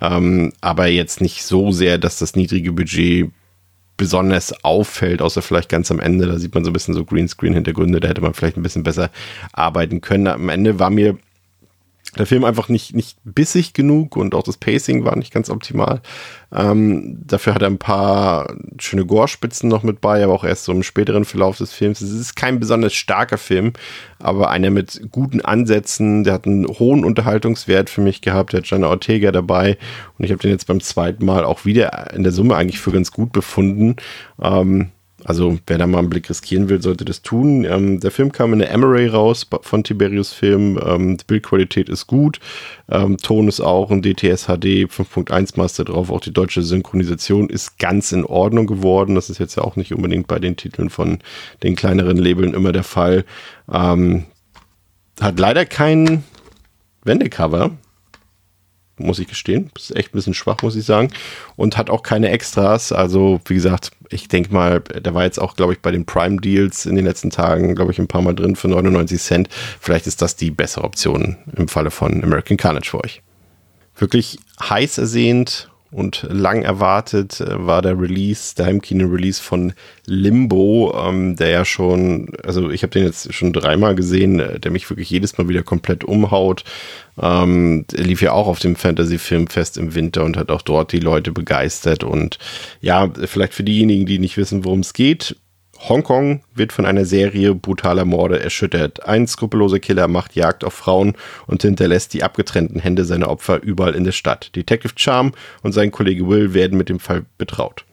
ähm, 0.00 0.54
aber 0.62 0.86
jetzt 0.86 1.20
nicht 1.20 1.42
so 1.44 1.70
sehr, 1.70 1.98
dass 1.98 2.18
das 2.18 2.36
niedrige 2.36 2.72
Budget 2.72 3.30
besonders 3.98 4.64
auffällt, 4.64 5.20
außer 5.20 5.42
vielleicht 5.42 5.68
ganz 5.68 5.90
am 5.90 6.00
Ende. 6.00 6.26
Da 6.26 6.38
sieht 6.38 6.54
man 6.54 6.64
so 6.64 6.70
ein 6.70 6.72
bisschen 6.72 6.94
so 6.94 7.04
Greenscreen-Hintergründe, 7.04 8.00
da 8.00 8.08
hätte 8.08 8.22
man 8.22 8.32
vielleicht 8.32 8.56
ein 8.56 8.62
bisschen 8.62 8.84
besser 8.84 9.10
arbeiten 9.52 10.00
können. 10.00 10.28
Am 10.28 10.48
Ende 10.48 10.78
war 10.78 10.88
mir 10.88 11.18
der 12.16 12.26
Film 12.26 12.44
einfach 12.44 12.68
nicht, 12.68 12.94
nicht 12.94 13.18
bissig 13.24 13.74
genug 13.74 14.16
und 14.16 14.34
auch 14.34 14.42
das 14.42 14.56
Pacing 14.56 15.04
war 15.04 15.16
nicht 15.16 15.32
ganz 15.32 15.50
optimal. 15.50 16.00
Ähm, 16.54 17.18
dafür 17.26 17.54
hat 17.54 17.62
er 17.62 17.68
ein 17.68 17.78
paar 17.78 18.54
schöne 18.78 19.04
Gore-Spitzen 19.04 19.68
noch 19.68 19.82
mit 19.82 20.00
bei, 20.00 20.24
aber 20.24 20.32
auch 20.32 20.44
erst 20.44 20.64
so 20.64 20.72
im 20.72 20.82
späteren 20.82 21.26
Verlauf 21.26 21.58
des 21.58 21.72
Films. 21.72 22.00
Es 22.00 22.10
ist 22.10 22.34
kein 22.34 22.58
besonders 22.58 22.94
starker 22.94 23.36
Film, 23.36 23.74
aber 24.18 24.48
einer 24.50 24.70
mit 24.70 25.08
guten 25.10 25.42
Ansätzen. 25.42 26.24
Der 26.24 26.32
hat 26.32 26.46
einen 26.46 26.66
hohen 26.66 27.04
Unterhaltungswert 27.04 27.90
für 27.90 28.00
mich 28.00 28.22
gehabt. 28.22 28.52
Der 28.52 28.60
hat 28.60 28.70
Jana 28.70 28.88
Ortega 28.88 29.30
dabei 29.30 29.76
und 30.16 30.24
ich 30.24 30.30
habe 30.30 30.40
den 30.40 30.50
jetzt 30.50 30.66
beim 30.66 30.80
zweiten 30.80 31.26
Mal 31.26 31.44
auch 31.44 31.66
wieder 31.66 32.14
in 32.14 32.22
der 32.22 32.32
Summe 32.32 32.56
eigentlich 32.56 32.80
für 32.80 32.92
ganz 32.92 33.12
gut 33.12 33.32
befunden. 33.32 33.96
Ähm, 34.40 34.92
also 35.28 35.58
wer 35.66 35.76
da 35.76 35.86
mal 35.86 35.98
einen 35.98 36.08
Blick 36.08 36.30
riskieren 36.30 36.70
will, 36.70 36.80
sollte 36.80 37.04
das 37.04 37.20
tun. 37.20 37.66
Ähm, 37.66 38.00
der 38.00 38.10
Film 38.10 38.32
kam 38.32 38.54
in 38.54 38.60
der 38.60 38.70
Emery 38.70 39.08
raus 39.08 39.46
von 39.60 39.84
Tiberius 39.84 40.32
Film. 40.32 40.80
Ähm, 40.82 41.18
die 41.18 41.24
Bildqualität 41.26 41.90
ist 41.90 42.06
gut. 42.06 42.40
Ähm, 42.90 43.18
Ton 43.18 43.46
ist 43.46 43.60
auch 43.60 43.90
ein 43.90 44.00
DTS 44.00 44.46
HD 44.46 44.88
5.1 44.88 45.58
Master 45.58 45.84
drauf. 45.84 46.10
Auch 46.10 46.22
die 46.22 46.32
deutsche 46.32 46.62
Synchronisation 46.62 47.50
ist 47.50 47.78
ganz 47.78 48.10
in 48.12 48.24
Ordnung 48.24 48.66
geworden. 48.66 49.16
Das 49.16 49.28
ist 49.28 49.36
jetzt 49.36 49.56
ja 49.56 49.64
auch 49.64 49.76
nicht 49.76 49.92
unbedingt 49.92 50.28
bei 50.28 50.38
den 50.38 50.56
Titeln 50.56 50.88
von 50.88 51.18
den 51.62 51.76
kleineren 51.76 52.16
Labeln 52.16 52.54
immer 52.54 52.72
der 52.72 52.82
Fall. 52.82 53.26
Ähm, 53.70 54.24
hat 55.20 55.38
leider 55.38 55.66
kein 55.66 56.24
Wendecover 57.04 57.72
muss 58.98 59.18
ich 59.18 59.28
gestehen. 59.28 59.70
Ist 59.76 59.94
echt 59.96 60.08
ein 60.08 60.16
bisschen 60.16 60.34
schwach, 60.34 60.62
muss 60.62 60.76
ich 60.76 60.84
sagen. 60.84 61.10
Und 61.56 61.76
hat 61.76 61.90
auch 61.90 62.02
keine 62.02 62.30
Extras. 62.30 62.92
Also, 62.92 63.40
wie 63.46 63.54
gesagt, 63.54 63.90
ich 64.10 64.28
denke 64.28 64.52
mal, 64.52 64.80
der 64.80 65.14
war 65.14 65.24
jetzt 65.24 65.40
auch, 65.40 65.54
glaube 65.56 65.72
ich, 65.72 65.80
bei 65.80 65.90
den 65.90 66.06
Prime-Deals 66.06 66.86
in 66.86 66.96
den 66.96 67.04
letzten 67.04 67.30
Tagen, 67.30 67.74
glaube 67.74 67.92
ich, 67.92 67.98
ein 67.98 68.08
paar 68.08 68.22
Mal 68.22 68.34
drin 68.34 68.56
für 68.56 68.68
99 68.68 69.20
Cent. 69.20 69.48
Vielleicht 69.80 70.06
ist 70.06 70.22
das 70.22 70.36
die 70.36 70.50
bessere 70.50 70.84
Option 70.84 71.36
im 71.56 71.68
Falle 71.68 71.90
von 71.90 72.22
American 72.22 72.56
Carnage 72.56 72.90
für 72.90 73.02
euch. 73.02 73.22
Wirklich 73.96 74.38
heiß 74.60 74.98
ersehnt 74.98 75.70
und 75.90 76.26
lang 76.28 76.62
erwartet 76.62 77.40
äh, 77.40 77.66
war 77.66 77.80
der 77.80 77.98
Release, 77.98 78.54
der 78.54 78.66
Heimkino-Release 78.66 79.42
von 79.42 79.72
Limbo, 80.04 80.94
ähm, 80.94 81.36
der 81.36 81.48
ja 81.48 81.64
schon, 81.64 82.30
also 82.44 82.70
ich 82.70 82.82
habe 82.82 82.92
den 82.92 83.04
jetzt 83.04 83.32
schon 83.32 83.52
dreimal 83.52 83.94
gesehen, 83.94 84.38
äh, 84.38 84.60
der 84.60 84.70
mich 84.70 84.88
wirklich 84.90 85.08
jedes 85.08 85.38
Mal 85.38 85.48
wieder 85.48 85.62
komplett 85.62 86.04
umhaut. 86.04 86.64
Ähm, 87.20 87.86
lief 87.92 88.20
ja 88.20 88.32
auch 88.32 88.48
auf 88.48 88.58
dem 88.58 88.76
Fantasy-Filmfest 88.76 89.78
im 89.78 89.94
Winter 89.94 90.24
und 90.24 90.36
hat 90.36 90.50
auch 90.50 90.62
dort 90.62 90.92
die 90.92 91.00
Leute 91.00 91.32
begeistert. 91.32 92.04
Und 92.04 92.38
ja, 92.80 93.10
vielleicht 93.24 93.54
für 93.54 93.64
diejenigen, 93.64 94.04
die 94.04 94.18
nicht 94.18 94.36
wissen, 94.36 94.64
worum 94.64 94.80
es 94.80 94.92
geht, 94.92 95.36
Hongkong 95.80 96.42
wird 96.54 96.72
von 96.72 96.86
einer 96.86 97.04
Serie 97.04 97.54
brutaler 97.54 98.04
Morde 98.04 98.40
erschüttert. 98.40 99.06
Ein 99.06 99.26
skrupelloser 99.26 99.78
Killer 99.78 100.08
macht 100.08 100.34
Jagd 100.34 100.64
auf 100.64 100.74
Frauen 100.74 101.14
und 101.46 101.62
hinterlässt 101.62 102.14
die 102.14 102.22
abgetrennten 102.22 102.80
Hände 102.80 103.04
seiner 103.04 103.28
Opfer 103.28 103.62
überall 103.62 103.94
in 103.94 104.04
der 104.04 104.12
Stadt. 104.12 104.54
Detective 104.56 104.94
Charm 104.96 105.32
und 105.62 105.72
sein 105.72 105.90
Kollege 105.90 106.28
Will 106.28 106.52
werden 106.52 106.76
mit 106.76 106.88
dem 106.88 106.98
Fall 106.98 107.24
betraut. 107.38 107.84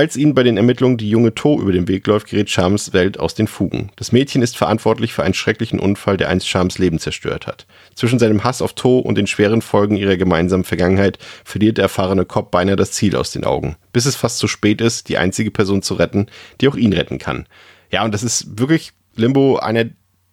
Als 0.00 0.16
ihnen 0.16 0.32
bei 0.32 0.42
den 0.42 0.56
Ermittlungen 0.56 0.96
die 0.96 1.10
junge 1.10 1.34
To 1.34 1.60
über 1.60 1.72
den 1.72 1.86
Weg 1.86 2.06
läuft, 2.06 2.30
gerät 2.30 2.48
Charms 2.48 2.94
Welt 2.94 3.20
aus 3.20 3.34
den 3.34 3.46
Fugen. 3.46 3.92
Das 3.96 4.12
Mädchen 4.12 4.40
ist 4.40 4.56
verantwortlich 4.56 5.12
für 5.12 5.24
einen 5.24 5.34
schrecklichen 5.34 5.78
Unfall, 5.78 6.16
der 6.16 6.30
einst 6.30 6.48
Charms 6.48 6.78
Leben 6.78 6.98
zerstört 6.98 7.46
hat. 7.46 7.66
Zwischen 7.94 8.18
seinem 8.18 8.42
Hass 8.42 8.62
auf 8.62 8.72
To 8.72 8.98
und 8.98 9.18
den 9.18 9.26
schweren 9.26 9.60
Folgen 9.60 9.98
ihrer 9.98 10.16
gemeinsamen 10.16 10.64
Vergangenheit 10.64 11.18
verliert 11.44 11.76
der 11.76 11.82
erfahrene 11.82 12.24
Cop 12.24 12.50
beinahe 12.50 12.76
das 12.76 12.92
Ziel 12.92 13.14
aus 13.14 13.32
den 13.32 13.44
Augen, 13.44 13.76
bis 13.92 14.06
es 14.06 14.16
fast 14.16 14.38
zu 14.38 14.48
spät 14.48 14.80
ist, 14.80 15.10
die 15.10 15.18
einzige 15.18 15.50
Person 15.50 15.82
zu 15.82 15.92
retten, 15.92 16.28
die 16.62 16.68
auch 16.68 16.76
ihn 16.76 16.94
retten 16.94 17.18
kann. 17.18 17.44
Ja, 17.90 18.02
und 18.02 18.14
das 18.14 18.22
ist 18.22 18.58
wirklich 18.58 18.92
Limbo 19.16 19.58
einer 19.58 19.84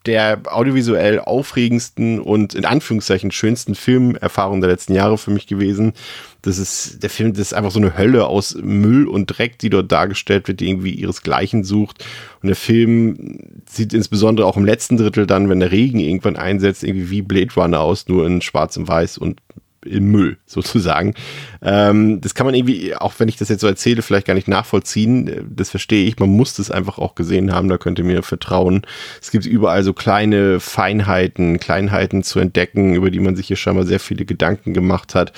der 0.08 0.42
audiovisuell 0.46 1.20
aufregendsten 1.20 2.20
und 2.20 2.56
in 2.56 2.66
Anführungszeichen 2.66 3.32
schönsten 3.32 3.76
Filmerfahrungen 3.76 4.62
der 4.62 4.72
letzten 4.72 4.94
Jahre 4.94 5.18
für 5.18 5.32
mich 5.32 5.46
gewesen. 5.48 5.94
Das 6.42 6.58
ist, 6.58 7.04
der 7.04 7.10
Film, 7.10 7.34
das 7.34 7.48
ist 7.48 7.54
einfach 7.54 7.72
so 7.72 7.80
eine 7.80 7.98
Hölle 7.98 8.26
aus 8.26 8.56
Müll 8.56 9.06
und 9.06 9.28
Dreck, 9.28 9.60
die 9.60 9.70
dort 9.70 9.92
dargestellt 9.92 10.48
wird, 10.48 10.62
die 10.62 10.70
irgendwie 10.70 10.92
ihresgleichen 10.92 11.66
sucht. 11.66 12.06
Und 12.42 12.48
der 12.48 12.56
Film 12.56 13.60
sieht 13.66 13.94
insbesondere 13.94 14.48
auch 14.48 14.56
im 14.56 14.66
letzten 14.66 14.96
Drittel 14.96 15.28
dann, 15.28 15.50
wenn 15.50 15.60
der 15.60 15.72
Regen 15.72 16.00
irgendwann 16.00 16.38
einsetzt, 16.38 16.84
irgendwie 16.84 17.10
wie 17.10 17.22
Blade 17.22 17.54
Runner 17.56 17.82
aus, 17.82 18.08
nur 18.08 18.26
in 18.26 18.42
schwarz 18.42 18.78
und 18.78 18.88
weiß 18.88 19.18
und 19.18 19.42
im 19.86 20.12
Müll 20.12 20.38
sozusagen. 20.46 21.14
Ähm, 21.62 22.22
das 22.22 22.36
kann 22.36 22.46
man 22.46 22.56
irgendwie, 22.56 22.96
auch 22.96 23.14
wenn 23.18 23.28
ich 23.28 23.38
das 23.38 23.50
jetzt 23.50 23.62
so 23.62 23.68
erzähle, 23.68 24.02
vielleicht 24.02 24.28
gar 24.28 24.34
nicht 24.34 24.48
nachvollziehen. 24.48 25.48
Das 25.50 25.70
verstehe 25.70 26.06
ich. 26.06 26.20
Man 26.20 26.30
muss 26.30 26.54
das 26.54 26.72
einfach 26.72 26.98
auch 26.98 27.16
gesehen 27.16 27.54
haben. 27.54 27.70
Da 27.70 27.78
könnt 27.78 28.00
ihr 28.00 28.06
mir 28.06 28.24
vertrauen. 28.24 28.82
Es 29.22 29.32
gibt 29.32 29.46
überall 29.46 29.84
so 29.84 29.94
kleine 29.94 30.60
Feinheiten, 30.60 31.60
Kleinheiten 31.60 32.24
zu 32.24 32.40
entdecken, 32.40 32.96
über 32.96 33.12
die 33.12 33.20
man 33.20 33.36
sich 33.36 33.48
hier 33.48 33.58
scheinbar 33.58 33.86
sehr 33.86 34.00
viele 34.00 34.26
Gedanken 34.26 34.74
gemacht 34.74 35.16
hat. 35.16 35.34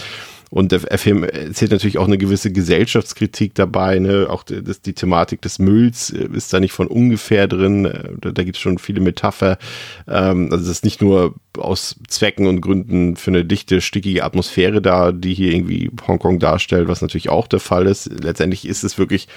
Und 0.49 0.71
der 0.71 0.79
Film 0.97 1.23
erzählt 1.23 1.71
natürlich 1.71 1.99
auch 1.99 2.07
eine 2.07 2.17
gewisse 2.17 2.51
Gesellschaftskritik 2.51 3.53
dabei. 3.53 3.99
Ne? 3.99 4.27
Auch 4.29 4.43
das, 4.43 4.81
die 4.81 4.93
Thematik 4.93 5.41
des 5.41 5.59
Mülls 5.59 6.09
äh, 6.09 6.27
ist 6.33 6.51
da 6.51 6.59
nicht 6.59 6.71
von 6.71 6.87
ungefähr 6.87 7.47
drin. 7.47 7.85
Äh, 7.85 8.09
da, 8.19 8.31
da 8.31 8.43
gibt 8.43 8.57
es 8.57 8.61
schon 8.61 8.79
viele 8.79 8.99
Metapher. 8.99 9.59
Ähm, 10.07 10.49
also 10.51 10.65
das 10.65 10.77
ist 10.77 10.85
nicht 10.85 11.01
nur 11.01 11.35
aus 11.57 11.97
Zwecken 12.07 12.47
und 12.47 12.61
Gründen 12.61 13.15
für 13.15 13.31
eine 13.31 13.45
dichte, 13.45 13.81
stickige 13.81 14.23
Atmosphäre 14.23 14.81
da, 14.81 15.11
die 15.11 15.35
hier 15.35 15.53
irgendwie 15.53 15.91
Hongkong 16.07 16.39
darstellt, 16.39 16.87
was 16.87 17.01
natürlich 17.01 17.29
auch 17.29 17.47
der 17.47 17.59
Fall 17.59 17.85
ist. 17.85 18.09
Letztendlich 18.23 18.67
ist 18.67 18.83
es 18.83 18.97
wirklich 18.97 19.27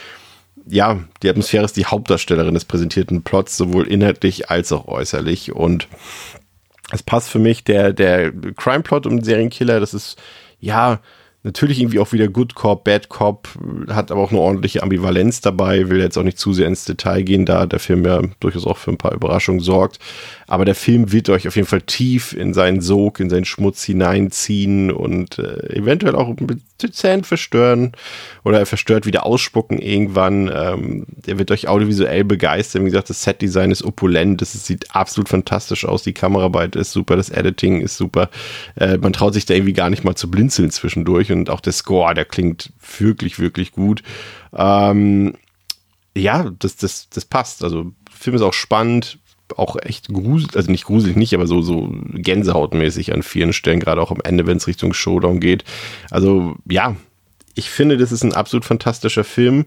ja, 0.67 1.01
die 1.23 1.29
Atmosphäre 1.29 1.65
ist 1.65 1.77
die 1.77 1.87
Hauptdarstellerin 1.87 2.55
des 2.55 2.65
präsentierten 2.65 3.23
Plots, 3.23 3.57
sowohl 3.57 3.89
inhaltlich 3.89 4.49
als 4.49 4.71
auch 4.71 4.87
äußerlich. 4.87 5.53
Und 5.53 5.89
es 6.93 7.03
passt 7.03 7.31
für 7.31 7.39
mich, 7.39 7.65
der, 7.65 7.93
der 7.93 8.33
Crime-Plot 8.33 9.07
um 9.07 9.17
den 9.17 9.25
Serienkiller, 9.25 9.81
das 9.81 9.93
ist 9.95 10.19
ja, 10.63 11.01
natürlich 11.45 11.81
irgendwie 11.81 11.99
auch 11.99 12.13
wieder 12.13 12.29
Good 12.29 12.55
Cop, 12.55 12.85
Bad 12.85 13.09
Cop, 13.09 13.49
hat 13.89 14.13
aber 14.13 14.21
auch 14.21 14.31
eine 14.31 14.41
ordentliche 14.41 14.83
Ambivalenz 14.83 15.41
dabei, 15.41 15.89
will 15.89 16.01
jetzt 16.01 16.17
auch 16.17 16.23
nicht 16.23 16.39
zu 16.39 16.53
sehr 16.53 16.69
ins 16.69 16.85
Detail 16.85 17.23
gehen, 17.23 17.47
da 17.47 17.67
der 17.67 17.81
Film 17.81 18.05
ja 18.05 18.23
durchaus 18.41 18.67
auch 18.67 18.77
für 18.77 18.91
ein 18.91 18.99
paar 18.99 19.13
Überraschungen 19.13 19.61
sorgt. 19.61 19.99
Aber 20.47 20.65
der 20.65 20.75
Film 20.75 21.13
wird 21.13 21.29
euch 21.31 21.49
auf 21.49 21.57
jeden 21.57 21.67
Fall 21.67 21.83
tief 21.83 22.33
in 22.33 22.55
seinen 22.55 22.81
Sog, 22.81 23.19
in 23.19 23.31
seinen 23.31 23.45
Schmutz 23.45 23.83
hineinziehen 23.83 24.93
und 24.93 25.39
äh, 25.39 25.77
eventuell 25.77 26.15
auch 26.15 26.35
dezent 26.81 27.27
verstören 27.27 27.93
oder 28.45 28.59
er 28.59 28.67
verstört 28.67 29.07
wieder 29.07 29.25
ausspucken 29.25 29.79
irgendwann. 29.79 30.51
Ähm, 30.55 31.07
der 31.27 31.39
wird 31.39 31.51
euch 31.51 31.69
audiovisuell 31.69 32.25
begeistern. 32.25 32.83
Wie 32.83 32.91
gesagt, 32.91 33.11
das 33.11 33.23
Setdesign 33.23 33.71
ist 33.71 33.83
opulent, 33.83 34.43
das 34.43 34.53
sieht 34.53 34.95
absolut 34.95 35.29
fantastisch 35.29 35.85
aus. 35.85 36.03
Die 36.03 36.13
Kameraarbeit 36.13 36.77
ist 36.77 36.93
super, 36.93 37.17
das 37.17 37.31
Editing 37.31 37.81
ist 37.81 37.97
super. 37.97 38.31
Äh, 38.77 38.99
man 38.99 39.13
traut 39.13 39.35
sich 39.35 39.47
da 39.47 39.55
irgendwie 39.55 39.73
gar 39.73 39.91
nicht 39.91 40.05
mal 40.05 40.15
zu 40.15 40.31
blinzeln 40.31 40.71
zwischendurch 40.71 41.32
und 41.33 41.51
auch 41.51 41.61
der 41.61 41.73
Score, 41.73 42.15
der 42.15 42.25
klingt 42.25 42.73
wirklich, 42.99 43.39
wirklich 43.39 43.73
gut. 43.73 44.03
Ähm, 44.55 45.35
ja, 46.17 46.51
das, 46.59 46.77
das, 46.77 47.09
das 47.11 47.25
passt. 47.25 47.65
Also, 47.65 47.85
der 47.85 48.17
Film 48.17 48.37
ist 48.37 48.43
auch 48.43 48.53
spannend, 48.53 49.19
auch 49.57 49.77
echt 49.81 50.09
gruselig, 50.09 50.57
also 50.57 50.71
nicht 50.71 50.85
gruselig 50.85 51.17
nicht, 51.17 51.35
aber 51.35 51.47
so, 51.47 51.63
so 51.63 51.93
gänsehautmäßig 52.15 53.13
an 53.13 53.23
vielen 53.23 53.53
Stellen, 53.53 53.81
gerade 53.81 54.01
auch 54.01 54.11
am 54.11 54.21
Ende, 54.25 54.47
wenn 54.47 54.57
es 54.57 54.67
Richtung 54.67 54.93
Showdown 54.93 55.41
geht. 55.41 55.65
Also 56.11 56.57
ja, 56.69 56.97
ich 57.55 57.71
finde, 57.71 57.99
das 57.99 58.13
ist 58.13 58.25
ein 58.25 58.33
absolut 58.33 58.65
fantastischer 58.65 59.25
Film. 59.25 59.67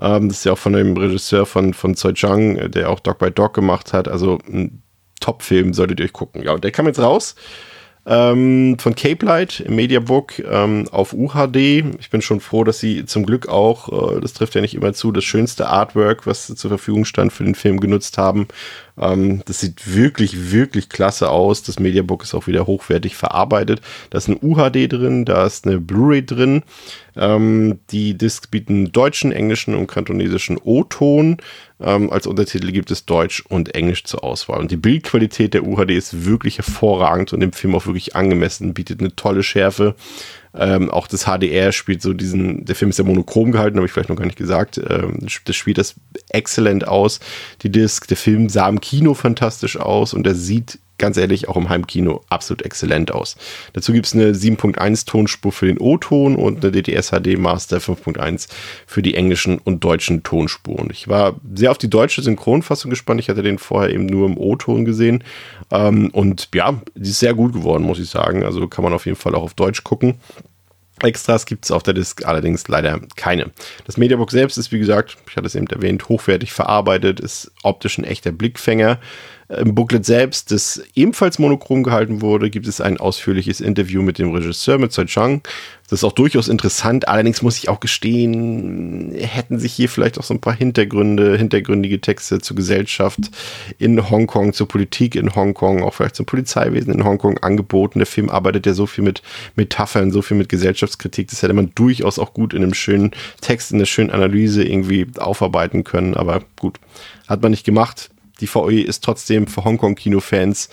Ähm, 0.00 0.28
das 0.28 0.38
ist 0.38 0.44
ja 0.44 0.52
auch 0.52 0.58
von 0.58 0.72
dem 0.72 0.96
Regisseur 0.96 1.46
von, 1.46 1.74
von 1.74 1.94
Choi 1.94 2.12
Chang, 2.12 2.70
der 2.70 2.90
auch 2.90 3.00
Dog 3.00 3.18
by 3.18 3.30
Dog 3.30 3.54
gemacht 3.54 3.92
hat. 3.92 4.08
Also 4.08 4.38
ein 4.46 4.82
Top-Film 5.20 5.74
solltet 5.74 6.00
ihr 6.00 6.06
euch 6.06 6.12
gucken. 6.12 6.42
Ja, 6.42 6.52
und 6.52 6.64
der 6.64 6.70
kam 6.70 6.86
jetzt 6.86 7.00
raus 7.00 7.34
ähm, 8.06 8.76
von 8.78 8.94
Cape 8.94 9.24
Light 9.24 9.60
im 9.60 9.76
Mediabook 9.76 10.38
ähm, 10.38 10.88
auf 10.90 11.12
UHD. 11.12 11.84
Ich 11.98 12.10
bin 12.10 12.20
schon 12.20 12.40
froh, 12.40 12.64
dass 12.64 12.78
sie 12.78 13.06
zum 13.06 13.24
Glück 13.24 13.48
auch, 13.48 14.16
äh, 14.16 14.20
das 14.20 14.34
trifft 14.34 14.54
ja 14.54 14.60
nicht 14.60 14.74
immer 14.74 14.92
zu, 14.92 15.12
das 15.12 15.24
schönste 15.24 15.68
Artwork, 15.68 16.26
was 16.26 16.46
zur 16.46 16.70
Verfügung 16.70 17.04
stand, 17.04 17.32
für 17.32 17.44
den 17.44 17.54
Film 17.54 17.80
genutzt 17.80 18.18
haben. 18.18 18.48
Ähm, 18.98 19.42
das 19.46 19.60
sieht 19.60 19.94
wirklich, 19.94 20.52
wirklich 20.52 20.88
klasse 20.88 21.30
aus. 21.30 21.62
Das 21.62 21.78
Mediabook 21.78 22.22
ist 22.22 22.34
auch 22.34 22.46
wieder 22.46 22.66
hochwertig 22.66 23.16
verarbeitet. 23.16 23.80
Da 24.10 24.18
ist 24.18 24.28
ein 24.28 24.38
UHD 24.40 24.92
drin, 24.92 25.24
da 25.24 25.46
ist 25.46 25.66
eine 25.66 25.80
Blu-ray 25.80 26.24
drin. 26.24 26.62
Ähm, 27.16 27.80
die 27.90 28.16
Discs 28.16 28.46
bieten 28.46 28.92
deutschen, 28.92 29.32
englischen 29.32 29.74
und 29.74 29.86
kantonesischen 29.86 30.58
O-Ton. 30.62 31.38
Ähm, 31.80 32.10
als 32.10 32.26
Untertitel 32.26 32.70
gibt 32.72 32.90
es 32.90 33.04
Deutsch 33.04 33.44
und 33.48 33.74
Englisch 33.74 34.04
zur 34.04 34.22
Auswahl. 34.24 34.60
Und 34.60 34.70
die 34.70 34.76
Bildqualität 34.76 35.54
der 35.54 35.64
UHD 35.64 35.90
ist 35.90 36.24
wirklich 36.24 36.58
hervorragend 36.58 37.32
und 37.32 37.40
dem 37.40 37.52
Film 37.52 37.74
auch 37.74 37.86
wirklich 37.86 38.14
angemessen, 38.14 38.74
bietet 38.74 39.00
eine 39.00 39.14
tolle 39.16 39.42
Schärfe. 39.42 39.94
Ähm, 40.56 40.90
auch 40.90 41.08
das 41.08 41.24
HDR 41.24 41.72
spielt 41.72 42.00
so 42.00 42.12
diesen, 42.12 42.64
der 42.64 42.76
Film 42.76 42.90
ist 42.90 42.98
ja 42.98 43.04
monochrom 43.04 43.50
gehalten, 43.50 43.76
habe 43.76 43.86
ich 43.86 43.92
vielleicht 43.92 44.08
noch 44.08 44.16
gar 44.16 44.26
nicht 44.26 44.38
gesagt. 44.38 44.78
Ähm, 44.78 45.18
das 45.44 45.56
spielt 45.56 45.78
das 45.78 45.94
exzellent 46.28 46.86
aus, 46.86 47.20
die 47.62 47.70
Disc. 47.70 48.06
Der 48.06 48.16
Film 48.16 48.48
sah 48.48 48.68
im 48.68 48.80
Kino 48.80 49.14
fantastisch 49.14 49.76
aus 49.76 50.14
und 50.14 50.26
er 50.26 50.34
sieht 50.34 50.78
ganz 50.98 51.16
ehrlich 51.16 51.48
auch 51.48 51.56
im 51.56 51.68
Heimkino 51.68 52.22
absolut 52.28 52.62
exzellent 52.62 53.12
aus. 53.12 53.36
Dazu 53.72 53.92
gibt 53.92 54.06
es 54.06 54.14
eine 54.14 54.32
7.1 54.32 55.06
Tonspur 55.06 55.52
für 55.52 55.66
den 55.66 55.78
O-Ton 55.78 56.36
und 56.36 56.64
eine 56.64 56.72
DTS 56.72 57.10
HD 57.10 57.38
Master 57.38 57.78
5.1 57.78 58.48
für 58.86 59.02
die 59.02 59.14
englischen 59.14 59.58
und 59.58 59.82
deutschen 59.82 60.22
Tonspuren. 60.22 60.88
Ich 60.90 61.08
war 61.08 61.34
sehr 61.54 61.70
auf 61.70 61.78
die 61.78 61.90
deutsche 61.90 62.22
Synchronfassung 62.22 62.90
gespannt. 62.90 63.20
Ich 63.20 63.28
hatte 63.28 63.42
den 63.42 63.58
vorher 63.58 63.92
eben 63.92 64.06
nur 64.06 64.26
im 64.26 64.38
O-Ton 64.38 64.84
gesehen. 64.84 65.24
Ähm, 65.70 66.10
und 66.10 66.48
ja, 66.54 66.80
die 66.94 67.10
ist 67.10 67.20
sehr 67.20 67.34
gut 67.34 67.52
geworden, 67.52 67.84
muss 67.84 67.98
ich 67.98 68.08
sagen. 68.08 68.44
Also 68.44 68.66
kann 68.68 68.84
man 68.84 68.92
auf 68.92 69.06
jeden 69.06 69.18
Fall 69.18 69.34
auch 69.34 69.42
auf 69.42 69.54
Deutsch 69.54 69.84
gucken. 69.84 70.14
Extras 71.02 71.44
gibt 71.44 71.64
es 71.64 71.70
auf 71.70 71.82
der 71.82 71.94
Disk 71.94 72.24
allerdings 72.24 72.68
leider 72.68 73.00
keine. 73.16 73.50
Das 73.84 73.96
Mediabook 73.96 74.30
selbst 74.30 74.56
ist, 74.58 74.70
wie 74.70 74.78
gesagt, 74.78 75.16
ich 75.28 75.36
hatte 75.36 75.46
es 75.46 75.54
eben 75.54 75.66
erwähnt, 75.66 76.08
hochwertig 76.08 76.52
verarbeitet, 76.52 77.18
ist 77.18 77.50
optisch 77.62 77.98
ein 77.98 78.04
echter 78.04 78.30
Blickfänger. 78.30 79.00
Im 79.48 79.74
Booklet 79.74 80.06
selbst, 80.06 80.50
das 80.50 80.82
ebenfalls 80.94 81.38
monochrom 81.38 81.82
gehalten 81.82 82.22
wurde, 82.22 82.48
gibt 82.48 82.66
es 82.66 82.80
ein 82.80 82.98
ausführliches 82.98 83.60
Interview 83.60 84.00
mit 84.00 84.18
dem 84.18 84.32
Regisseur, 84.32 84.78
mit 84.78 84.92
Tsai 84.92 85.04
Chang. 85.04 85.42
Das 85.90 86.00
ist 86.00 86.04
auch 86.04 86.12
durchaus 86.12 86.48
interessant. 86.48 87.08
Allerdings 87.08 87.42
muss 87.42 87.58
ich 87.58 87.68
auch 87.68 87.78
gestehen, 87.78 89.14
hätten 89.14 89.58
sich 89.58 89.74
hier 89.74 89.90
vielleicht 89.90 90.18
auch 90.18 90.22
so 90.22 90.32
ein 90.32 90.40
paar 90.40 90.54
Hintergründe, 90.54 91.36
hintergründige 91.36 92.00
Texte 92.00 92.38
zur 92.38 92.56
Gesellschaft 92.56 93.18
in 93.78 94.08
Hongkong, 94.08 94.54
zur 94.54 94.66
Politik 94.66 95.14
in 95.14 95.34
Hongkong, 95.34 95.82
auch 95.82 95.92
vielleicht 95.92 96.16
zum 96.16 96.24
Polizeiwesen 96.24 96.94
in 96.94 97.04
Hongkong 97.04 97.36
angeboten. 97.38 97.98
Der 97.98 98.06
Film 98.06 98.30
arbeitet 98.30 98.64
ja 98.64 98.72
so 98.72 98.86
viel 98.86 99.04
mit 99.04 99.22
Metaphern, 99.56 100.10
so 100.10 100.22
viel 100.22 100.38
mit 100.38 100.48
Gesellschaftskritik. 100.48 101.28
Das 101.28 101.42
hätte 101.42 101.52
man 101.52 101.70
durchaus 101.74 102.18
auch 102.18 102.32
gut 102.32 102.54
in 102.54 102.62
einem 102.62 102.74
schönen 102.74 103.10
Text, 103.42 103.70
in 103.70 103.76
einer 103.76 103.86
schönen 103.86 104.10
Analyse 104.10 104.64
irgendwie 104.64 105.06
aufarbeiten 105.18 105.84
können. 105.84 106.14
Aber 106.14 106.42
gut, 106.58 106.80
hat 107.28 107.42
man 107.42 107.50
nicht 107.50 107.64
gemacht 107.64 108.08
die 108.40 108.46
VOE 108.46 108.80
ist 108.80 109.04
trotzdem 109.04 109.46
für 109.46 109.64
Hongkong-Kinofans 109.64 110.68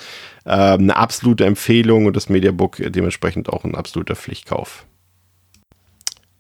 äh, 0.46 0.50
eine 0.50 0.96
absolute 0.96 1.46
Empfehlung 1.46 2.06
und 2.06 2.16
das 2.16 2.30
Mediabook 2.30 2.78
dementsprechend 2.78 3.50
auch 3.50 3.64
ein 3.64 3.76
absoluter 3.76 4.16
Pflichtkauf. 4.16 4.86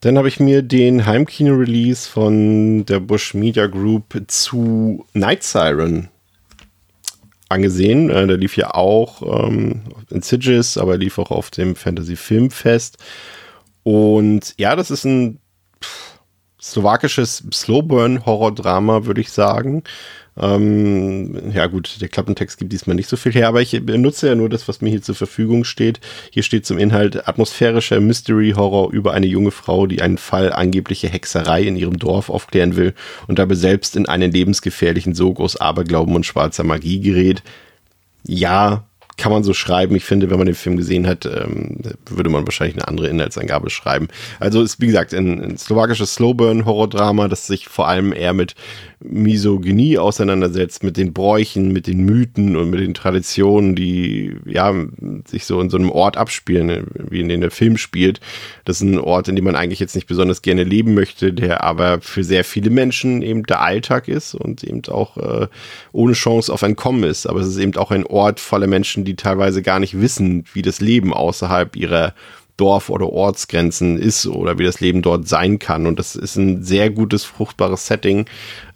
Dann 0.02 0.18
habe 0.18 0.28
ich 0.28 0.40
mir 0.40 0.64
den 0.64 1.06
Heimkino-Release 1.06 2.10
von 2.10 2.86
der 2.88 3.00
Bush 3.00 3.36
Media 3.36 3.68
Group 3.68 4.20
zu 4.28 5.06
Night 5.14 5.44
Siren 5.44 6.10
angesehen. 7.50 8.10
Äh, 8.10 8.26
der 8.26 8.38
lief 8.38 8.58
ja 8.58 8.74
auch 8.74 9.22
ähm, 9.22 9.82
in 10.10 10.24
Sidges, 10.24 10.78
aber 10.78 10.98
lief 10.98 11.20
auch 11.20 11.30
auf 11.30 11.52
dem 11.52 11.76
Fantasy 11.76 12.16
Filmfest. 12.16 12.98
Und 13.84 14.56
ja, 14.58 14.76
das 14.76 14.90
ist 14.90 15.06
ein 15.06 15.40
slowakisches 16.60 17.44
Slowburn-Horror-Drama, 17.52 19.06
würde 19.06 19.22
ich 19.22 19.32
sagen. 19.32 19.84
Ähm, 20.42 21.52
ja 21.54 21.68
gut, 21.68 22.02
der 22.02 22.10
Klappentext 22.10 22.58
gibt 22.58 22.74
diesmal 22.74 22.96
nicht 22.96 23.08
so 23.08 23.16
viel 23.16 23.32
her, 23.32 23.48
aber 23.48 23.62
ich 23.62 23.80
benutze 23.86 24.28
ja 24.28 24.36
nur 24.36 24.50
das, 24.50 24.68
was 24.68 24.82
mir 24.82 24.90
hier 24.90 25.04
zur 25.04 25.14
Verfügung 25.14 25.64
steht. 25.64 26.00
Hier 26.32 26.42
steht 26.42 26.66
zum 26.66 26.80
Inhalt 26.80 27.28
atmosphärischer 27.28 28.00
Mystery-Horror 28.02 28.92
über 28.92 29.14
eine 29.14 29.28
junge 29.28 29.52
Frau, 29.52 29.86
die 29.86 30.02
einen 30.02 30.18
Fall 30.18 30.52
angebliche 30.52 31.10
Hexerei 31.10 31.62
in 31.62 31.76
ihrem 31.76 32.00
Dorf 32.00 32.32
aufklären 32.32 32.76
will 32.76 32.96
und 33.28 33.38
dabei 33.38 33.54
selbst 33.54 33.96
in 33.96 34.08
einen 34.08 34.32
lebensgefährlichen 34.32 35.14
Sog 35.14 35.40
aus 35.40 35.58
Aberglauben 35.58 36.16
und 36.16 36.26
schwarzer 36.26 36.64
Magie 36.64 37.00
gerät. 37.02 37.44
Ja, 38.26 38.86
kann 39.18 39.32
man 39.32 39.44
so 39.44 39.54
schreiben. 39.54 39.96
Ich 39.96 40.04
finde, 40.04 40.32
wenn 40.32 40.40
man 40.40 40.48
den 40.48 40.56
Film 40.56 40.78
gesehen 40.78 41.06
hat, 41.06 41.28
ähm, 41.28 41.78
würde 42.10 42.32
man 42.32 42.48
wahrscheinlich 42.48 42.76
eine 42.78 42.88
andere 42.88 43.08
Inhaltsangabe 43.08 43.70
schreiben. 43.70 44.08
Also 44.40 44.64
ist, 44.64 44.82
wie 44.82 44.88
gesagt, 44.88 45.14
ein, 45.14 45.44
ein 45.44 45.58
slowakisches 45.58 46.16
Slowburn-Horror-Drama, 46.16 47.28
das 47.28 47.46
sich 47.46 47.68
vor 47.68 47.88
allem 47.88 48.14
eher 48.14 48.34
mit 48.34 48.56
Misogynie 49.04 49.98
auseinandersetzt, 49.98 50.84
mit 50.84 50.98
den 50.98 51.14
Bräuchen, 51.14 51.72
mit 51.72 51.88
den 51.88 52.06
Mythen 52.06 52.56
und 52.56 52.70
mit 52.70 52.80
den 52.80 52.94
Traditionen, 52.94 53.76
die 53.76 54.36
ja 54.46 54.74
sich 55.26 55.46
so 55.46 55.60
in 55.60 55.70
so 55.70 55.78
einem 55.78 55.90
Ort 55.90 56.18
abspielen, 56.18 56.88
wie 57.10 57.22
in 57.22 57.30
dem 57.30 57.42
der 57.42 57.52
Film 57.52 57.78
spielt. 57.78 58.20
Das 58.66 58.78
ist 58.78 58.84
ein 58.84 59.00
Ort, 59.00 59.28
in 59.28 59.36
dem 59.36 59.46
man 59.46 59.56
eigentlich 59.56 59.80
jetzt 59.80 59.96
nicht 59.96 60.08
besonders 60.08 60.42
gerne 60.42 60.64
leben 60.64 60.94
möchte, 60.94 61.34
der 61.34 61.64
aber 61.64 62.02
für 62.02 62.24
sehr 62.24 62.44
viele 62.44 62.70
Menschen 62.70 63.22
eben 63.22 63.44
der 63.44 63.62
Alltag 63.62 64.08
ist 64.08 64.36
und 64.36 64.64
eben 64.64 64.82
auch 64.88 65.18
äh, 65.18 65.48
ohne 65.92 66.14
Chance 66.14 66.54
auf 66.54 66.64
ein 66.64 66.76
Kommen 66.76 67.04
ist. 67.04 67.26
Aber 67.26 67.40
es 67.40 67.48
ist 67.48 67.58
eben 67.58 67.76
auch 67.78 67.92
ein 67.92 68.06
Ort 68.06 68.40
voller 68.40 68.68
Menschen, 68.68 69.06
die 69.06 69.16
teilweise 69.16 69.62
gar 69.62 69.80
nicht 69.80 70.00
wissen, 70.00 70.46
wie 70.54 70.62
das 70.62 70.80
Leben 70.80 71.14
außerhalb 71.14 71.76
ihrer 71.76 72.14
Dorf- 72.62 72.92
oder 72.92 73.12
Ortsgrenzen 73.12 73.98
ist 73.98 74.28
oder 74.28 74.60
wie 74.60 74.64
das 74.64 74.82
Leben 74.82 75.02
dort 75.02 75.28
sein 75.28 75.58
kann. 75.58 75.88
Und 75.88 75.98
das 75.98 76.16
ist 76.16 76.36
ein 76.36 76.62
sehr 76.62 76.92
gutes, 76.92 77.24
fruchtbares 77.24 77.88
Setting. 77.88 78.26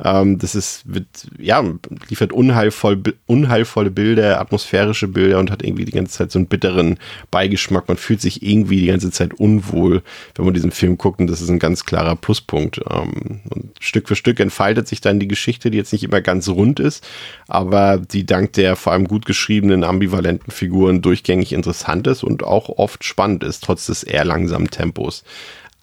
Ähm, 0.04 0.40
das 0.40 0.56
ist, 0.56 0.92
wird, 0.92 1.06
ja, 1.38 1.64
liefert 2.10 2.34
unheilvoll, 2.34 3.04
unheilvolle 3.28 3.92
Bilder, 3.92 4.42
atmosphärische 4.42 5.08
Bilder 5.08 5.38
und 5.38 5.52
hat 5.52 5.64
irgendwie 5.64 5.86
die 5.86 5.92
ganze 5.92 6.14
Zeit 6.14 6.32
so 6.32 6.40
einen 6.40 6.48
bitteren 6.48 6.98
Beigeschmack. 7.30 7.88
Man 7.88 7.98
fühlt 7.98 8.22
sich 8.22 8.42
irgendwie 8.42 8.82
die 8.82 8.88
ganze 8.88 9.12
Zeit 9.12 9.36
unwohl, 9.36 10.02
wenn 10.34 10.46
man 10.46 10.56
diesen 10.56 10.72
Film 10.72 10.98
guckt. 10.98 11.20
Und 11.20 11.28
das 11.28 11.42
ist 11.42 11.50
ein 11.50 11.60
ganz 11.60 11.86
klarer 11.86 12.16
Pluspunkt. 12.16 12.82
Ähm, 12.90 13.42
und 13.52 13.76
Stück 13.80 14.08
für 14.08 14.16
Stück 14.16 14.40
entfaltet 14.40 14.88
sich 14.88 15.00
dann 15.00 15.20
die 15.20 15.28
Geschichte, 15.28 15.70
die 15.70 15.78
jetzt 15.78 15.94
nicht 15.94 16.04
immer 16.04 16.22
ganz 16.22 16.50
rund 16.50 16.80
ist, 16.80 17.06
aber 17.48 17.98
die 18.00 18.26
dank 18.26 18.54
der 18.54 18.76
vor 18.76 18.94
allem 18.94 19.08
gut 19.08 19.28
geschriebenen, 19.28 19.84
ambivalenten 19.84 20.52
Figuren 20.52 21.04
durchgängig 21.04 21.54
interessant 21.54 22.08
ist 22.08 22.24
und 22.24 22.44
auch 22.44 22.70
oft 22.70 23.04
spannend 23.04 23.44
ist 23.44 23.64
trotz 23.64 23.75
des 23.76 24.04
eher 24.04 24.26
langsamen 24.26 24.70
Tempos. 24.70 25.24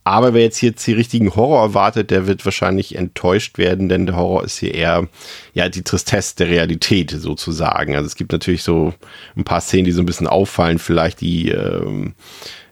Aber 0.05 0.34
wer 0.34 0.43
jetzt 0.43 0.59
hier 0.59 0.72
die 0.72 0.93
richtigen 0.93 1.36
Horror 1.36 1.62
erwartet, 1.62 2.11
der 2.11 2.26
wird 2.26 2.45
wahrscheinlich 2.45 2.97
enttäuscht 2.97 3.57
werden, 3.57 3.88
denn 3.88 4.07
der 4.07 4.16
Horror 4.16 4.45
ist 4.45 4.59
hier 4.59 4.74
eher 4.74 5.09
ja 5.55 5.68
die 5.68 5.82
Tristesse 5.82 6.36
der 6.36 6.49
Realität 6.49 7.12
sozusagen. 7.12 7.95
Also 7.95 8.07
es 8.07 8.16
gibt 8.16 8.32
natürlich 8.32 8.64
so 8.64 8.95
ein 9.36 9.45
paar 9.45 9.61
Szenen, 9.61 9.84
die 9.84 9.93
so 9.93 10.03
ein 10.03 10.07
bisschen 10.07 10.26
auffallen, 10.26 10.80
vielleicht 10.80 11.20
die 11.20 11.51
ähm, 11.51 12.14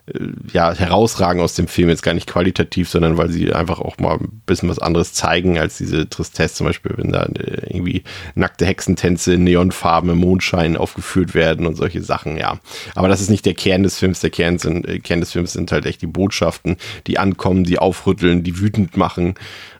ja, 0.51 0.73
herausragen 0.73 1.41
aus 1.41 1.55
dem 1.55 1.67
Film, 1.67 1.89
jetzt 1.89 2.03
gar 2.03 2.13
nicht 2.13 2.27
qualitativ, 2.27 2.89
sondern 2.89 3.17
weil 3.17 3.29
sie 3.29 3.53
einfach 3.53 3.79
auch 3.79 3.97
mal 3.99 4.17
ein 4.17 4.41
bisschen 4.45 4.67
was 4.67 4.79
anderes 4.79 5.13
zeigen 5.13 5.59
als 5.59 5.77
diese 5.77 6.09
Tristesse, 6.09 6.55
zum 6.55 6.67
Beispiel, 6.67 6.93
wenn 6.97 7.11
da 7.11 7.23
äh, 7.25 7.67
irgendwie 7.67 8.03
nackte 8.35 8.65
Hexentänze 8.65 9.35
in 9.35 9.43
Neonfarben 9.43 10.09
im 10.09 10.17
Mondschein 10.17 10.75
aufgeführt 10.75 11.33
werden 11.33 11.65
und 11.65 11.75
solche 11.75 12.01
Sachen, 12.01 12.37
ja. 12.37 12.59
Aber 12.95 13.07
das 13.07 13.21
ist 13.21 13.29
nicht 13.29 13.45
der 13.45 13.53
Kern 13.53 13.83
des 13.83 13.99
Films. 13.99 14.19
Der 14.19 14.31
Kern, 14.31 14.57
sind, 14.57 14.87
äh, 14.87 14.99
Kern 14.99 15.19
des 15.19 15.31
Films 15.31 15.53
sind 15.53 15.71
halt 15.71 15.85
echt 15.85 16.01
die 16.01 16.07
Botschaften, 16.07 16.77
die 17.07 17.19
ankommen, 17.19 17.63
die 17.63 17.79
aufrütteln, 17.79 18.43
die 18.43 18.59
wütend 18.59 18.97
machen. 18.97 19.35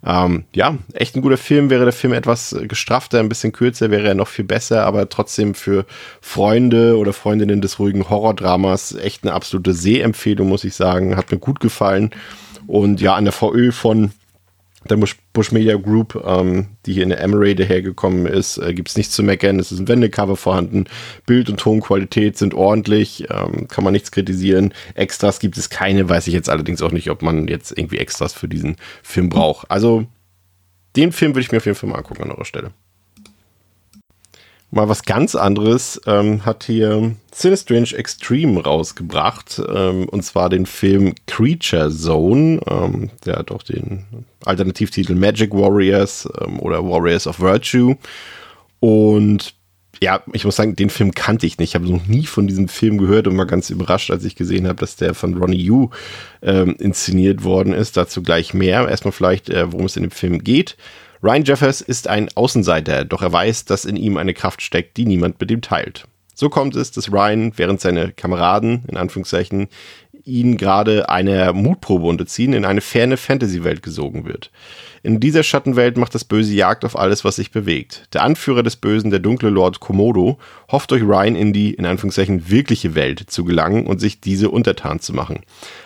Ähm, 0.05 0.45
ja, 0.53 0.77
echt 0.93 1.15
ein 1.15 1.21
guter 1.21 1.37
Film. 1.37 1.69
Wäre 1.69 1.83
der 1.83 1.93
Film 1.93 2.13
etwas 2.13 2.55
gestrafter, 2.67 3.19
ein 3.19 3.29
bisschen 3.29 3.51
kürzer, 3.51 3.91
wäre 3.91 4.07
er 4.07 4.15
noch 4.15 4.27
viel 4.27 4.45
besser, 4.45 4.85
aber 4.85 5.09
trotzdem 5.09 5.53
für 5.53 5.85
Freunde 6.21 6.97
oder 6.97 7.13
Freundinnen 7.13 7.61
des 7.61 7.79
ruhigen 7.79 8.09
Horrordramas 8.09 8.95
echt 8.95 9.23
eine 9.23 9.33
absolute 9.33 9.73
Sehempfehlung, 9.73 10.49
muss 10.49 10.63
ich 10.63 10.75
sagen. 10.75 11.15
Hat 11.15 11.31
mir 11.31 11.37
gut 11.37 11.59
gefallen. 11.59 12.11
Und 12.67 13.01
ja, 13.01 13.15
an 13.15 13.25
der 13.25 13.33
VÖ 13.33 13.71
von 13.71 14.11
der 14.89 14.97
Bush 14.97 15.51
Media 15.51 15.75
Group, 15.75 16.21
ähm, 16.25 16.67
die 16.85 16.93
hier 16.93 17.03
in 17.03 17.09
der 17.09 17.21
Emery 17.21 17.55
dahergekommen 17.55 18.25
ist, 18.25 18.57
äh, 18.57 18.73
gibt 18.73 18.89
es 18.89 18.97
nichts 18.97 19.13
zu 19.13 19.23
meckern. 19.23 19.59
Es 19.59 19.71
ist 19.71 19.79
ein 19.79 19.87
Wendecover 19.87 20.35
vorhanden. 20.35 20.85
Bild- 21.25 21.49
und 21.49 21.59
Tonqualität 21.59 22.37
sind 22.37 22.53
ordentlich, 22.53 23.25
ähm, 23.29 23.67
kann 23.67 23.83
man 23.83 23.93
nichts 23.93 24.11
kritisieren. 24.11 24.73
Extras 24.95 25.39
gibt 25.39 25.57
es 25.57 25.69
keine, 25.69 26.09
weiß 26.09 26.27
ich 26.27 26.33
jetzt 26.33 26.49
allerdings 26.49 26.81
auch 26.81 26.91
nicht, 26.91 27.09
ob 27.11 27.21
man 27.21 27.47
jetzt 27.47 27.77
irgendwie 27.77 27.99
Extras 27.99 28.33
für 28.33 28.47
diesen 28.47 28.77
Film 29.03 29.29
braucht. 29.29 29.69
Also, 29.69 30.07
den 30.95 31.11
Film 31.11 31.33
würde 31.33 31.41
ich 31.41 31.51
mir 31.51 31.59
auf 31.59 31.65
jeden 31.65 31.77
Fall 31.77 31.89
mal 31.89 31.97
angucken 31.97 32.23
an 32.23 32.31
eurer 32.31 32.45
Stelle. 32.45 32.71
Mal 34.73 34.87
was 34.87 35.03
ganz 35.03 35.35
anderes 35.35 35.99
ähm, 36.07 36.45
hat 36.45 36.63
hier 36.63 37.13
Sinistrange 37.33 37.93
Extreme 37.93 38.63
rausgebracht. 38.63 39.61
Ähm, 39.67 40.07
und 40.07 40.23
zwar 40.23 40.49
den 40.49 40.65
Film 40.65 41.13
Creature 41.27 41.91
Zone. 41.91 42.61
Ähm, 42.69 43.09
der 43.25 43.35
hat 43.35 43.51
auch 43.51 43.63
den 43.63 44.05
Alternativtitel 44.45 45.13
Magic 45.13 45.51
Warriors 45.53 46.27
ähm, 46.39 46.61
oder 46.61 46.85
Warriors 46.85 47.27
of 47.27 47.41
Virtue. 47.41 47.97
Und 48.79 49.55
ja, 50.01 50.23
ich 50.31 50.45
muss 50.45 50.55
sagen, 50.55 50.77
den 50.77 50.89
Film 50.89 51.13
kannte 51.13 51.45
ich 51.45 51.57
nicht. 51.57 51.71
Ich 51.71 51.75
habe 51.75 51.91
noch 51.91 52.07
nie 52.07 52.25
von 52.25 52.47
diesem 52.47 52.69
Film 52.69 52.97
gehört 52.97 53.27
und 53.27 53.37
war 53.37 53.45
ganz 53.45 53.69
überrascht, 53.69 54.09
als 54.09 54.23
ich 54.23 54.37
gesehen 54.37 54.67
habe, 54.67 54.79
dass 54.79 54.95
der 54.95 55.13
von 55.13 55.37
Ronnie 55.37 55.61
Yu 55.61 55.89
ähm, 56.41 56.75
inszeniert 56.79 57.43
worden 57.43 57.73
ist. 57.73 57.97
Dazu 57.97 58.23
gleich 58.23 58.53
mehr. 58.53 58.87
Erstmal 58.87 59.11
vielleicht, 59.11 59.49
äh, 59.49 59.69
worum 59.69 59.85
es 59.85 59.97
in 59.97 60.03
dem 60.03 60.11
Film 60.11 60.43
geht. 60.45 60.77
Ryan 61.23 61.43
Jeffers 61.43 61.81
ist 61.81 62.07
ein 62.07 62.29
Außenseiter, 62.33 63.05
doch 63.05 63.21
er 63.21 63.31
weiß, 63.31 63.65
dass 63.65 63.85
in 63.85 63.95
ihm 63.95 64.17
eine 64.17 64.33
Kraft 64.33 64.61
steckt, 64.63 64.97
die 64.97 65.05
niemand 65.05 65.39
mit 65.39 65.51
ihm 65.51 65.61
teilt. 65.61 66.05
So 66.33 66.49
kommt 66.49 66.75
es, 66.75 66.91
dass 66.91 67.11
Ryan, 67.11 67.53
während 67.57 67.79
seine 67.79 68.11
Kameraden, 68.11 68.85
in 68.87 68.97
Anführungszeichen, 68.97 69.67
ihn 70.23 70.57
gerade 70.57 71.09
einer 71.09 71.53
Mutprobe 71.53 72.07
unterziehen, 72.07 72.53
in 72.53 72.65
eine 72.65 72.81
ferne 72.81 73.17
Fantasy-Welt 73.17 73.83
gesogen 73.83 74.25
wird. 74.25 74.51
In 75.03 75.19
dieser 75.19 75.43
Schattenwelt 75.43 75.97
macht 75.97 76.15
das 76.15 76.25
Böse 76.25 76.53
Jagd 76.53 76.85
auf 76.85 76.97
alles, 76.97 77.23
was 77.23 77.35
sich 77.35 77.51
bewegt. 77.51 78.07
Der 78.13 78.23
Anführer 78.23 78.63
des 78.63 78.75
Bösen, 78.75 79.11
der 79.11 79.19
dunkle 79.19 79.49
Lord 79.49 79.79
Komodo, 79.79 80.39
hofft 80.71 80.91
durch 80.91 81.03
Ryan 81.03 81.35
in 81.35 81.53
die, 81.53 81.73
in 81.73 81.85
Anführungszeichen, 81.85 82.49
wirkliche 82.49 82.95
Welt 82.95 83.25
zu 83.27 83.45
gelangen 83.45 83.85
und 83.85 83.99
sich 83.99 84.21
diese 84.21 84.49
untertan 84.49 84.99
zu 84.99 85.13
machen. 85.13 85.41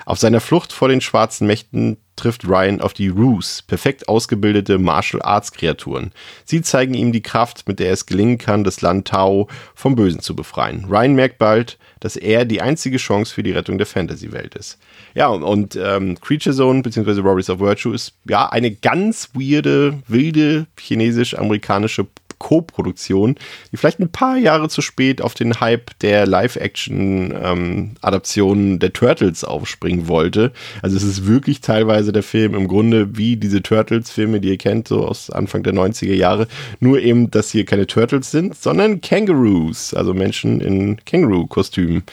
Auf 0.06 0.20
seiner 0.20 0.42
Flucht 0.42 0.72
vor 0.72 0.88
den 0.88 1.02
schwarzen 1.02 1.48
Mächten 1.48 1.98
trifft 2.16 2.48
Ryan 2.48 2.82
auf 2.82 2.94
die 2.94 3.10
Roos, 3.10 3.62
perfekt 3.62 4.08
ausgebildete 4.08 4.78
Martial 4.78 5.22
Arts 5.22 5.52
Kreaturen. 5.52 6.12
Sie 6.46 6.62
zeigen 6.62 6.94
ihm 6.94 7.12
die 7.12 7.22
Kraft, 7.22 7.68
mit 7.68 7.80
der 7.80 7.92
es 7.92 8.06
gelingen 8.06 8.38
kann, 8.38 8.64
das 8.64 8.82
Land 8.82 9.08
Tao 9.08 9.48
vom 9.74 9.96
Bösen 9.96 10.22
zu 10.22 10.36
befreien. 10.36 10.86
Ryan 10.86 11.16
merkt 11.16 11.38
bald, 11.38 11.78
dass 12.00 12.16
er 12.16 12.46
die 12.46 12.62
einzige 12.62 12.98
Chance 12.98 13.34
für 13.34 13.44
die 13.44 13.52
Rettung 13.52 13.78
der 13.78 13.88
Fantasy-Welt 13.88 14.56
ist. 14.56 14.78
Ja, 15.14 15.28
und 15.28 15.76
ähm, 15.76 16.20
Creature 16.20 16.56
Zone 16.56 16.82
bzw. 16.82 17.24
Warriors 17.24 17.50
of 17.50 17.60
Virtue 17.60 17.96
ist 17.96 18.14
ja 18.28 18.48
eine 18.50 18.72
ganz 18.72 19.30
weirde, 19.34 20.00
wilde 20.08 20.68
chinesisch-amerikanische 20.78 22.08
Co-Produktion, 22.40 23.36
die 23.72 23.78
vielleicht 23.78 24.00
ein 24.00 24.12
paar 24.12 24.38
Jahre 24.38 24.70
zu 24.70 24.82
spät 24.82 25.22
auf 25.22 25.34
den 25.34 25.60
Hype 25.60 25.98
der 26.00 26.28
Live-Action-Adaptionen 26.28 28.74
ähm, 28.74 28.80
der 28.80 28.94
Turtles 28.94 29.44
aufspringen 29.44 30.08
wollte. 30.08 30.52
Also 30.82 30.98
es 30.98 31.04
ist 31.04 31.28
wirklich 31.28 31.62
teilweise 31.62 32.12
der 32.12 32.24
Film 32.24 32.56
im 32.56 32.68
Grunde 32.68 33.18
wie 33.18 33.38
diese 33.38 33.62
Turtles-Filme, 33.62 34.40
die 34.40 34.50
ihr 34.50 34.58
kennt, 34.58 34.88
so 34.88 35.06
aus 35.06 35.30
Anfang 35.30 35.62
der 35.64 35.74
90er 35.74 36.14
Jahre. 36.14 36.48
Nur 36.80 37.00
eben, 37.00 37.30
dass 37.32 37.52
hier 37.52 37.66
keine 37.66 37.88
Turtles 37.88 38.32
sind, 38.32 38.56
sondern 38.56 39.02
Kangaroos, 39.02 39.94
also 39.94 40.14
Menschen 40.14 40.62
in 40.62 40.98
Känguru-Kostümen 41.06 42.04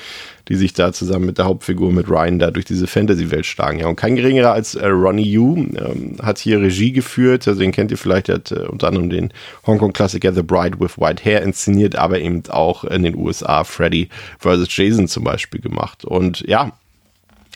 die 0.48 0.56
sich 0.56 0.72
da 0.72 0.92
zusammen 0.92 1.26
mit 1.26 1.38
der 1.38 1.44
Hauptfigur, 1.44 1.92
mit 1.92 2.08
Ryan, 2.08 2.38
da 2.38 2.50
durch 2.50 2.64
diese 2.64 2.86
Fantasy-Welt 2.86 3.46
schlagen. 3.46 3.78
Ja, 3.78 3.86
und 3.88 3.96
kein 3.96 4.16
geringerer 4.16 4.52
als 4.52 4.74
äh, 4.74 4.86
Ronnie 4.86 5.30
Yu 5.30 5.56
ähm, 5.56 6.16
hat 6.22 6.38
hier 6.38 6.60
Regie 6.60 6.92
geführt. 6.92 7.46
Also 7.46 7.60
den 7.60 7.72
kennt 7.72 7.90
ihr 7.90 7.98
vielleicht, 7.98 8.28
er 8.28 8.36
hat 8.36 8.52
äh, 8.52 8.66
unter 8.66 8.88
anderem 8.88 9.10
den 9.10 9.32
Hongkong-Klassiker 9.66 10.32
The 10.32 10.42
Bride 10.42 10.80
with 10.80 10.98
White 10.98 11.24
Hair 11.24 11.42
inszeniert, 11.42 11.96
aber 11.96 12.20
eben 12.20 12.42
auch 12.48 12.84
in 12.84 13.02
den 13.02 13.16
USA 13.16 13.64
Freddy 13.64 14.08
vs. 14.38 14.66
Jason 14.68 15.08
zum 15.08 15.24
Beispiel 15.24 15.60
gemacht. 15.60 16.04
Und 16.04 16.40
ja, 16.40 16.72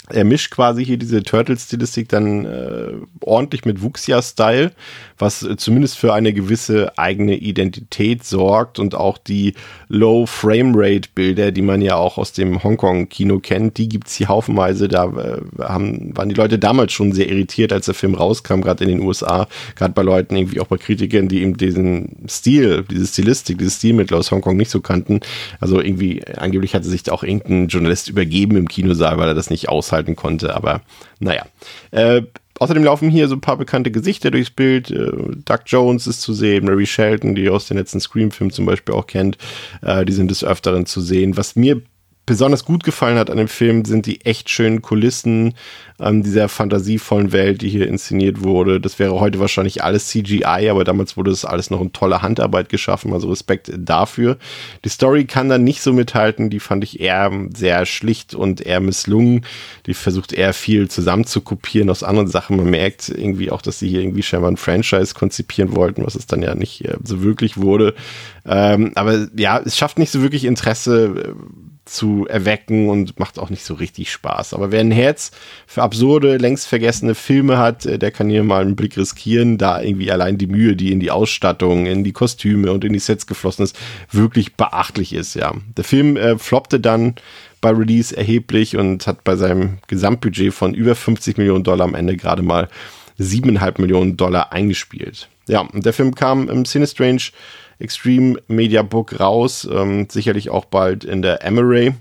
er 0.08 0.24
mischt 0.24 0.52
quasi 0.52 0.84
hier 0.84 0.98
diese 0.98 1.22
Turtle-Stilistik 1.22 2.08
dann 2.08 2.44
äh, 2.44 2.92
ordentlich 3.20 3.64
mit 3.64 3.82
Wuxia-Style, 3.82 4.70
was 5.18 5.42
äh, 5.42 5.56
zumindest 5.56 5.98
für 5.98 6.14
eine 6.14 6.32
gewisse 6.32 6.96
eigene 6.96 7.34
Identität 7.34 8.24
sorgt 8.24 8.78
und 8.78 8.94
auch 8.94 9.18
die 9.18 9.54
Low-Frame-Rate-Bilder, 9.88 11.50
die 11.50 11.62
man 11.62 11.82
ja 11.82 11.96
auch 11.96 12.18
aus 12.18 12.32
dem 12.32 12.62
Hongkong-Kino 12.62 13.40
kennt, 13.40 13.78
die 13.78 13.88
gibt's 13.88 14.14
hier 14.14 14.28
haufenweise. 14.28 14.86
Da 14.86 15.06
äh, 15.06 15.40
haben, 15.60 16.16
waren 16.16 16.28
die 16.28 16.36
Leute 16.36 16.60
damals 16.60 16.92
schon 16.92 17.12
sehr 17.12 17.28
irritiert, 17.28 17.72
als 17.72 17.86
der 17.86 17.94
Film 17.94 18.14
rauskam, 18.14 18.60
gerade 18.60 18.84
in 18.84 18.90
den 18.90 19.00
USA, 19.00 19.48
gerade 19.74 19.92
bei 19.92 20.02
Leuten, 20.02 20.36
irgendwie 20.36 20.60
auch 20.60 20.68
bei 20.68 20.76
Kritikern, 20.76 21.26
die 21.26 21.42
eben 21.42 21.56
diesen 21.56 22.28
Stil, 22.28 22.84
diese 22.88 23.08
Stilistik, 23.08 23.58
dieses 23.58 23.76
Stilmittel 23.76 24.16
aus 24.16 24.30
Hongkong 24.30 24.56
nicht 24.56 24.70
so 24.70 24.80
kannten. 24.80 25.18
Also 25.58 25.80
irgendwie, 25.80 26.24
angeblich 26.36 26.74
hatte 26.74 26.88
sich 26.88 27.02
da 27.02 27.12
auch 27.12 27.24
irgendein 27.24 27.66
Journalist 27.66 28.08
übergeben 28.08 28.56
im 28.56 28.68
Kinosaal, 28.68 29.18
weil 29.18 29.28
er 29.28 29.34
das 29.34 29.50
nicht 29.50 29.68
aushalten 29.68 29.95
aushalten 29.96 30.16
konnte. 30.16 30.54
Aber 30.54 30.82
naja. 31.18 31.46
Äh, 31.90 32.22
außerdem 32.58 32.84
laufen 32.84 33.10
hier 33.10 33.28
so 33.28 33.34
ein 33.34 33.40
paar 33.40 33.56
bekannte 33.56 33.90
Gesichter 33.90 34.30
durchs 34.30 34.50
Bild. 34.50 34.90
Äh, 34.90 35.10
Doug 35.44 35.60
Jones 35.66 36.06
ist 36.06 36.22
zu 36.22 36.32
sehen, 36.32 36.64
Mary 36.64 36.86
Shelton, 36.86 37.34
die 37.34 37.44
ihr 37.44 37.52
aus 37.52 37.68
den 37.68 37.76
letzten 37.76 38.00
Scream-Filmen 38.00 38.52
zum 38.52 38.66
Beispiel 38.66 38.94
auch 38.94 39.06
kennt. 39.06 39.38
Äh, 39.82 40.04
die 40.04 40.12
sind 40.12 40.30
des 40.30 40.44
Öfteren 40.44 40.86
zu 40.86 41.00
sehen. 41.00 41.36
Was 41.36 41.56
mir 41.56 41.82
besonders 42.26 42.64
gut 42.64 42.82
gefallen 42.82 43.18
hat 43.18 43.30
an 43.30 43.38
dem 43.38 43.48
Film, 43.48 43.84
sind 43.84 44.06
die 44.06 44.24
echt 44.24 44.50
schönen 44.50 44.82
Kulissen 44.82 45.54
ähm, 46.00 46.24
dieser 46.24 46.48
fantasievollen 46.48 47.30
Welt, 47.32 47.62
die 47.62 47.68
hier 47.68 47.86
inszeniert 47.86 48.42
wurde. 48.42 48.80
Das 48.80 48.98
wäre 48.98 49.18
heute 49.20 49.38
wahrscheinlich 49.38 49.84
alles 49.84 50.08
CGI, 50.08 50.68
aber 50.68 50.82
damals 50.82 51.16
wurde 51.16 51.30
das 51.30 51.44
alles 51.44 51.70
noch 51.70 51.80
in 51.80 51.92
toller 51.92 52.22
Handarbeit 52.22 52.68
geschaffen, 52.68 53.12
also 53.12 53.30
Respekt 53.30 53.70
dafür. 53.78 54.36
Die 54.84 54.88
Story 54.88 55.24
kann 55.24 55.48
dann 55.48 55.62
nicht 55.62 55.80
so 55.80 55.92
mithalten, 55.92 56.50
die 56.50 56.60
fand 56.60 56.82
ich 56.82 57.00
eher 57.00 57.30
sehr 57.54 57.86
schlicht 57.86 58.34
und 58.34 58.60
eher 58.60 58.80
misslungen. 58.80 59.46
Die 59.86 59.94
versucht 59.94 60.32
eher 60.32 60.52
viel 60.52 60.88
zusammen 60.88 61.24
zu 61.24 61.40
kopieren 61.40 61.88
aus 61.90 62.02
anderen 62.02 62.28
Sachen. 62.28 62.56
Man 62.56 62.70
merkt 62.70 63.08
irgendwie 63.08 63.52
auch, 63.52 63.62
dass 63.62 63.78
sie 63.78 63.88
hier 63.88 64.00
irgendwie 64.00 64.24
scheinbar 64.24 64.50
ein 64.50 64.56
Franchise 64.56 65.14
konzipieren 65.14 65.76
wollten, 65.76 66.04
was 66.04 66.16
es 66.16 66.26
dann 66.26 66.42
ja 66.42 66.56
nicht 66.56 66.84
äh, 66.84 66.96
so 67.04 67.22
wirklich 67.22 67.56
wurde. 67.56 67.94
Ähm, 68.44 68.92
aber 68.96 69.28
ja, 69.36 69.60
es 69.64 69.76
schafft 69.76 69.98
nicht 69.98 70.10
so 70.10 70.22
wirklich 70.22 70.44
Interesse. 70.44 71.34
Zu 71.86 72.26
erwecken 72.28 72.88
und 72.88 73.18
macht 73.20 73.38
auch 73.38 73.48
nicht 73.48 73.64
so 73.64 73.74
richtig 73.74 74.10
Spaß. 74.10 74.54
Aber 74.54 74.72
wer 74.72 74.80
ein 74.80 74.90
Herz 74.90 75.30
für 75.66 75.82
absurde, 75.82 76.36
längst 76.36 76.66
vergessene 76.66 77.14
Filme 77.14 77.58
hat, 77.58 77.86
äh, 77.86 77.98
der 77.98 78.10
kann 78.10 78.28
hier 78.28 78.42
mal 78.42 78.62
einen 78.62 78.76
Blick 78.76 78.96
riskieren, 78.96 79.56
da 79.56 79.80
irgendwie 79.80 80.10
allein 80.10 80.36
die 80.36 80.48
Mühe, 80.48 80.74
die 80.74 80.90
in 80.90 80.98
die 80.98 81.12
Ausstattung, 81.12 81.86
in 81.86 82.02
die 82.02 82.12
Kostüme 82.12 82.72
und 82.72 82.84
in 82.84 82.92
die 82.92 82.98
Sets 82.98 83.26
geflossen 83.26 83.62
ist, 83.62 83.78
wirklich 84.10 84.54
beachtlich 84.54 85.12
ist, 85.12 85.34
ja. 85.34 85.54
Der 85.76 85.84
Film 85.84 86.16
äh, 86.16 86.36
floppte 86.38 86.80
dann 86.80 87.14
bei 87.60 87.70
Release 87.70 88.16
erheblich 88.16 88.76
und 88.76 89.06
hat 89.06 89.24
bei 89.24 89.36
seinem 89.36 89.78
Gesamtbudget 89.86 90.52
von 90.52 90.74
über 90.74 90.94
50 90.94 91.36
Millionen 91.38 91.64
Dollar 91.64 91.84
am 91.84 91.94
Ende 91.94 92.16
gerade 92.16 92.42
mal 92.42 92.68
7,5 93.18 93.80
Millionen 93.80 94.16
Dollar 94.16 94.52
eingespielt. 94.52 95.28
Ja, 95.48 95.60
und 95.60 95.86
der 95.86 95.92
Film 95.92 96.14
kam 96.14 96.48
im 96.48 96.64
Cinestrange 96.64 97.30
Extreme 97.78 98.40
Media 98.48 98.82
Book 98.82 99.18
raus, 99.20 99.68
ähm, 99.70 100.08
sicherlich 100.10 100.50
auch 100.50 100.64
bald 100.64 101.04
in 101.04 101.22
der 101.22 101.44
Emery. 101.44 101.94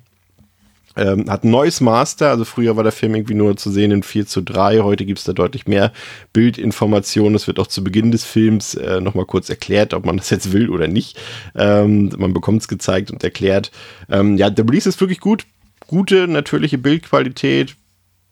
Ähm, 0.97 1.30
hat 1.30 1.43
ein 1.43 1.51
neues 1.51 1.82
Master, 1.82 2.30
also 2.30 2.45
früher 2.45 2.78
war 2.78 2.84
der 2.84 2.93
Film 2.93 3.15
irgendwie 3.15 3.34
nur 3.34 3.57
zu 3.57 3.69
sehen 3.69 3.91
in 3.91 4.01
4 4.01 4.28
zu 4.28 4.41
3, 4.41 4.80
heute 4.80 5.05
gibt 5.05 5.19
es 5.19 5.26
da 5.26 5.34
deutlich 5.34 5.67
mehr 5.67 5.91
Bildinformationen. 6.32 7.36
Es 7.36 7.47
wird 7.47 7.59
auch 7.59 7.67
zu 7.67 7.84
Beginn 7.84 8.11
des 8.11 8.23
Films 8.23 8.76
äh, 8.76 9.01
nochmal 9.01 9.26
kurz 9.26 9.49
erklärt, 9.49 9.93
ob 9.93 10.05
man 10.05 10.15
das 10.15 10.30
jetzt 10.30 10.53
will 10.53 10.69
oder 10.69 10.88
nicht. 10.88 11.19
Ähm, 11.53 12.13
man 12.17 12.34
bekommt 12.34 12.61
es 12.61 12.69
gezeigt 12.69 13.11
und 13.11 13.23
erklärt. 13.26 13.71
Ähm, 14.09 14.38
ja, 14.38 14.49
der 14.49 14.65
Release 14.65 14.88
ist 14.88 15.01
wirklich 15.01 15.19
gut. 15.19 15.45
Gute, 15.88 16.30
natürliche 16.30 16.78
Bildqualität, 16.78 17.76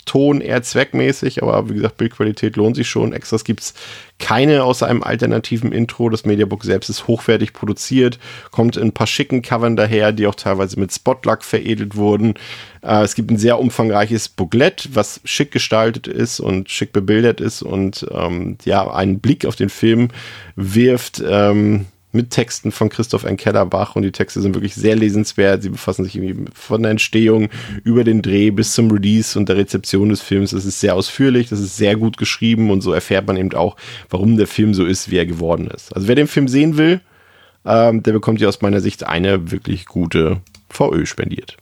Ton 0.06 0.42
eher 0.42 0.62
zweckmäßig, 0.62 1.42
aber 1.42 1.70
wie 1.70 1.76
gesagt, 1.76 1.98
Bildqualität 1.98 2.56
lohnt 2.56 2.76
sich 2.76 2.90
schon. 2.90 3.14
Extras 3.14 3.44
gibt 3.44 3.62
es 3.62 3.74
keine 4.20 4.64
außer 4.64 4.88
einem 4.88 5.04
alternativen 5.04 5.72
Intro. 5.72 6.10
Das 6.10 6.26
Mediabook 6.26 6.64
selbst 6.64 6.90
ist 6.90 7.08
hochwertig 7.08 7.54
produziert, 7.54 8.20
kommt 8.52 8.78
in 8.78 8.84
ein 8.84 8.92
paar 8.92 9.08
schicken 9.08 9.42
Covern 9.42 9.76
daher, 9.76 10.12
die 10.12 10.28
auch 10.28 10.36
teilweise 10.36 10.80
mit 10.80 10.94
Spotluck 10.94 11.44
veredelt 11.44 11.96
wurden. 11.96 12.36
Äh, 12.82 13.04
es 13.04 13.16
gibt 13.16 13.32
ein 13.32 13.38
sehr 13.38 13.60
umfangreiches 13.60 14.30
Booklet, 14.30 14.90
was 14.94 15.22
schick 15.24 15.52
gestaltet 15.52 16.08
ist 16.08 16.40
und 16.40 16.70
schick 16.70 16.92
bebildert 16.94 17.42
ist 17.42 17.62
und 17.62 18.06
ähm, 18.12 18.58
ja, 18.66 18.90
einen 18.92 19.20
Blick 19.20 19.46
auf 19.46 19.56
den 19.56 19.70
Film 19.70 20.10
wirft. 20.56 21.24
Ähm, 21.26 21.86
mit 22.14 22.30
Texten 22.30 22.72
von 22.72 22.90
Christoph 22.90 23.24
N. 23.24 23.38
Kellerbach 23.38 23.96
und 23.96 24.04
die 24.04 24.12
Texte 24.12 24.40
sind 24.40 24.54
wirklich 24.54 24.76
sehr 24.76 24.96
lesenswert. 24.96 25.64
Sie 25.64 25.70
befassen 25.70 26.06
sich 26.06 26.16
irgendwie 26.16 26.46
von 26.54 26.84
der 26.84 26.92
Entstehung 26.92 27.50
über 27.84 28.04
den 28.04 28.22
Dreh 28.22 28.52
bis 28.52 28.74
zum 28.74 28.92
Release 28.92 29.38
und 29.38 29.50
der 29.50 29.58
Rezeption 29.58 30.10
des 30.10 30.22
Films. 30.22 30.52
Das 30.52 30.66
ist 30.66 30.80
sehr 30.80 30.96
ausführlich, 30.96 31.50
das 31.50 31.60
ist 31.60 31.76
sehr 31.76 31.96
gut 31.96 32.18
geschrieben 32.18 32.70
und 32.70 32.82
so 32.82 32.94
erfährt 32.94 33.28
man 33.28 33.36
eben 33.36 33.54
auch, 33.54 33.76
warum 34.10 34.38
der 34.38 34.48
Film 34.48 34.74
so 34.74 34.86
ist, 34.86 35.10
wie 35.10 35.18
er 35.18 35.26
geworden 35.26 35.68
ist. 35.68 35.94
Also 35.96 36.08
wer 36.08 36.16
den 36.16 36.28
Film 36.28 36.48
sehen 36.48 36.78
will, 36.78 37.02
ähm, 37.66 38.04
der 38.04 38.12
bekommt 38.12 38.40
hier 38.40 38.50
aus 38.50 38.62
meiner 38.62 38.80
Sicht 38.80 39.04
eine 39.04 39.52
wirklich 39.52 39.86
gute 39.86 40.42
VÖ 40.70 41.06
spendiert. 41.06 41.58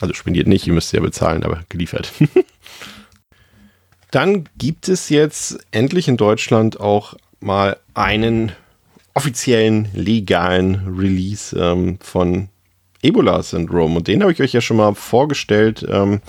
Also 0.00 0.14
spendiert 0.14 0.46
nicht, 0.46 0.66
ihr 0.66 0.72
müsst 0.72 0.92
ja 0.92 1.00
bezahlen, 1.00 1.42
aber 1.42 1.64
geliefert. 1.68 2.12
Dann 4.10 4.48
gibt 4.56 4.88
es 4.88 5.08
jetzt 5.08 5.58
endlich 5.70 6.08
in 6.08 6.16
Deutschland 6.16 6.80
auch 6.80 7.14
mal 7.40 7.76
einen 7.94 8.52
offiziellen, 9.14 9.88
legalen 9.94 10.96
Release 10.98 11.58
ähm, 11.58 11.98
von 12.00 12.48
Ebola-Syndrom. 13.02 13.96
Und 13.96 14.08
den 14.08 14.22
habe 14.22 14.32
ich 14.32 14.42
euch 14.42 14.52
ja 14.52 14.60
schon 14.60 14.76
mal 14.76 14.94
vorgestellt. 14.94 15.86
Ähm, 15.88 16.20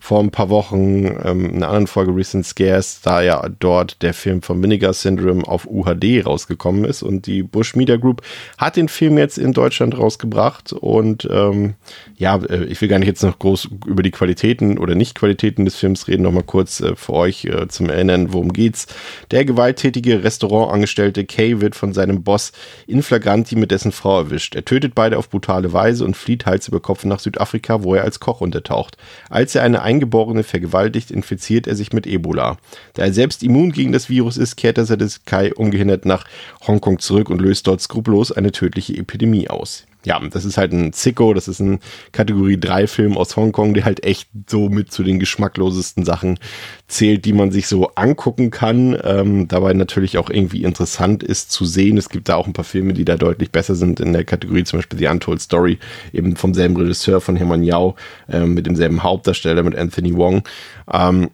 vor 0.00 0.20
ein 0.20 0.30
paar 0.30 0.48
Wochen 0.48 1.06
ähm, 1.24 1.46
in 1.46 1.56
einer 1.56 1.68
anderen 1.68 1.86
Folge 1.86 2.14
Recent 2.14 2.46
Scares, 2.46 3.00
da 3.02 3.22
ja 3.22 3.48
dort 3.58 4.02
der 4.02 4.14
Film 4.14 4.42
von 4.42 4.62
Vinegar 4.62 4.92
Syndrome 4.92 5.46
auf 5.46 5.66
UHD 5.66 6.24
rausgekommen 6.24 6.84
ist 6.84 7.02
und 7.02 7.26
die 7.26 7.42
Bush 7.42 7.76
Media 7.76 7.96
Group 7.96 8.22
hat 8.56 8.76
den 8.76 8.88
Film 8.88 9.18
jetzt 9.18 9.38
in 9.38 9.52
Deutschland 9.52 9.96
rausgebracht 9.98 10.72
und 10.72 11.28
ähm, 11.30 11.74
ja, 12.16 12.36
äh, 12.36 12.64
ich 12.64 12.80
will 12.80 12.88
gar 12.88 12.98
nicht 12.98 13.08
jetzt 13.08 13.22
noch 13.22 13.38
groß 13.38 13.68
über 13.86 14.02
die 14.02 14.10
Qualitäten 14.10 14.78
oder 14.78 14.94
Nicht-Qualitäten 14.94 15.64
des 15.64 15.76
Films 15.76 16.08
reden, 16.08 16.22
nochmal 16.22 16.42
kurz 16.42 16.80
äh, 16.80 16.96
für 16.96 17.12
euch 17.14 17.44
äh, 17.44 17.68
zum 17.68 17.88
Erinnern, 17.88 18.32
worum 18.32 18.52
geht's. 18.52 18.86
Der 19.30 19.44
gewalttätige 19.44 20.24
Restaurantangestellte 20.24 21.24
Kay 21.24 21.60
wird 21.60 21.74
von 21.76 21.92
seinem 21.92 22.22
Boss 22.22 22.52
in 22.86 23.02
Flagranti 23.02 23.56
mit 23.56 23.70
dessen 23.70 23.92
Frau 23.92 24.18
erwischt. 24.18 24.54
Er 24.54 24.64
tötet 24.64 24.94
beide 24.94 25.18
auf 25.18 25.30
brutale 25.30 25.72
Weise 25.72 26.04
und 26.04 26.16
flieht 26.16 26.46
Hals 26.46 26.68
über 26.68 26.80
Kopf 26.80 27.04
nach 27.04 27.20
Südafrika, 27.20 27.82
wo 27.82 27.94
er 27.94 28.04
als 28.04 28.20
Koch 28.20 28.40
untertaucht. 28.40 28.96
Als 29.30 29.54
er 29.54 29.62
eine 29.62 29.82
Eingeborene 29.88 30.42
vergewaltigt, 30.42 31.10
infiziert 31.10 31.66
er 31.66 31.74
sich 31.74 31.94
mit 31.94 32.06
Ebola. 32.06 32.58
Da 32.92 33.04
er 33.04 33.12
selbst 33.14 33.42
immun 33.42 33.72
gegen 33.72 33.92
das 33.92 34.10
Virus 34.10 34.36
ist, 34.36 34.56
kehrt 34.56 34.76
er 34.76 34.84
Kai 35.24 35.54
ungehindert 35.54 36.04
nach 36.04 36.26
Hongkong 36.66 36.98
zurück 36.98 37.30
und 37.30 37.40
löst 37.40 37.66
dort 37.66 37.80
skrupellos 37.80 38.30
eine 38.30 38.52
tödliche 38.52 38.94
Epidemie 38.94 39.48
aus 39.48 39.86
ja, 40.08 40.18
das 40.30 40.46
ist 40.46 40.56
halt 40.56 40.72
ein 40.72 40.94
Zicko, 40.94 41.34
das 41.34 41.48
ist 41.48 41.60
ein 41.60 41.80
Kategorie 42.12 42.58
3 42.58 42.86
Film 42.86 43.18
aus 43.18 43.36
Hongkong, 43.36 43.74
der 43.74 43.84
halt 43.84 44.02
echt 44.04 44.30
so 44.48 44.70
mit 44.70 44.90
zu 44.90 45.02
den 45.02 45.18
geschmacklosesten 45.18 46.02
Sachen 46.02 46.38
zählt, 46.86 47.26
die 47.26 47.34
man 47.34 47.50
sich 47.50 47.68
so 47.68 47.90
angucken 47.94 48.50
kann. 48.50 48.98
Ähm, 49.04 49.48
dabei 49.48 49.74
natürlich 49.74 50.16
auch 50.16 50.30
irgendwie 50.30 50.64
interessant 50.64 51.22
ist 51.22 51.50
zu 51.50 51.66
sehen. 51.66 51.98
Es 51.98 52.08
gibt 52.08 52.30
da 52.30 52.36
auch 52.36 52.46
ein 52.46 52.54
paar 52.54 52.64
Filme, 52.64 52.94
die 52.94 53.04
da 53.04 53.16
deutlich 53.16 53.52
besser 53.52 53.74
sind 53.74 54.00
in 54.00 54.14
der 54.14 54.24
Kategorie, 54.24 54.64
zum 54.64 54.78
Beispiel 54.78 54.98
The 54.98 55.08
Untold 55.08 55.42
Story, 55.42 55.78
eben 56.14 56.36
vom 56.36 56.54
selben 56.54 56.76
Regisseur 56.78 57.20
von 57.20 57.36
Hermann 57.36 57.62
Yao, 57.62 57.94
äh, 58.28 58.46
mit 58.46 58.64
demselben 58.64 59.02
Hauptdarsteller, 59.02 59.62
mit 59.62 59.76
Anthony 59.76 60.16
Wong. 60.16 60.42
Ähm, 60.90 61.28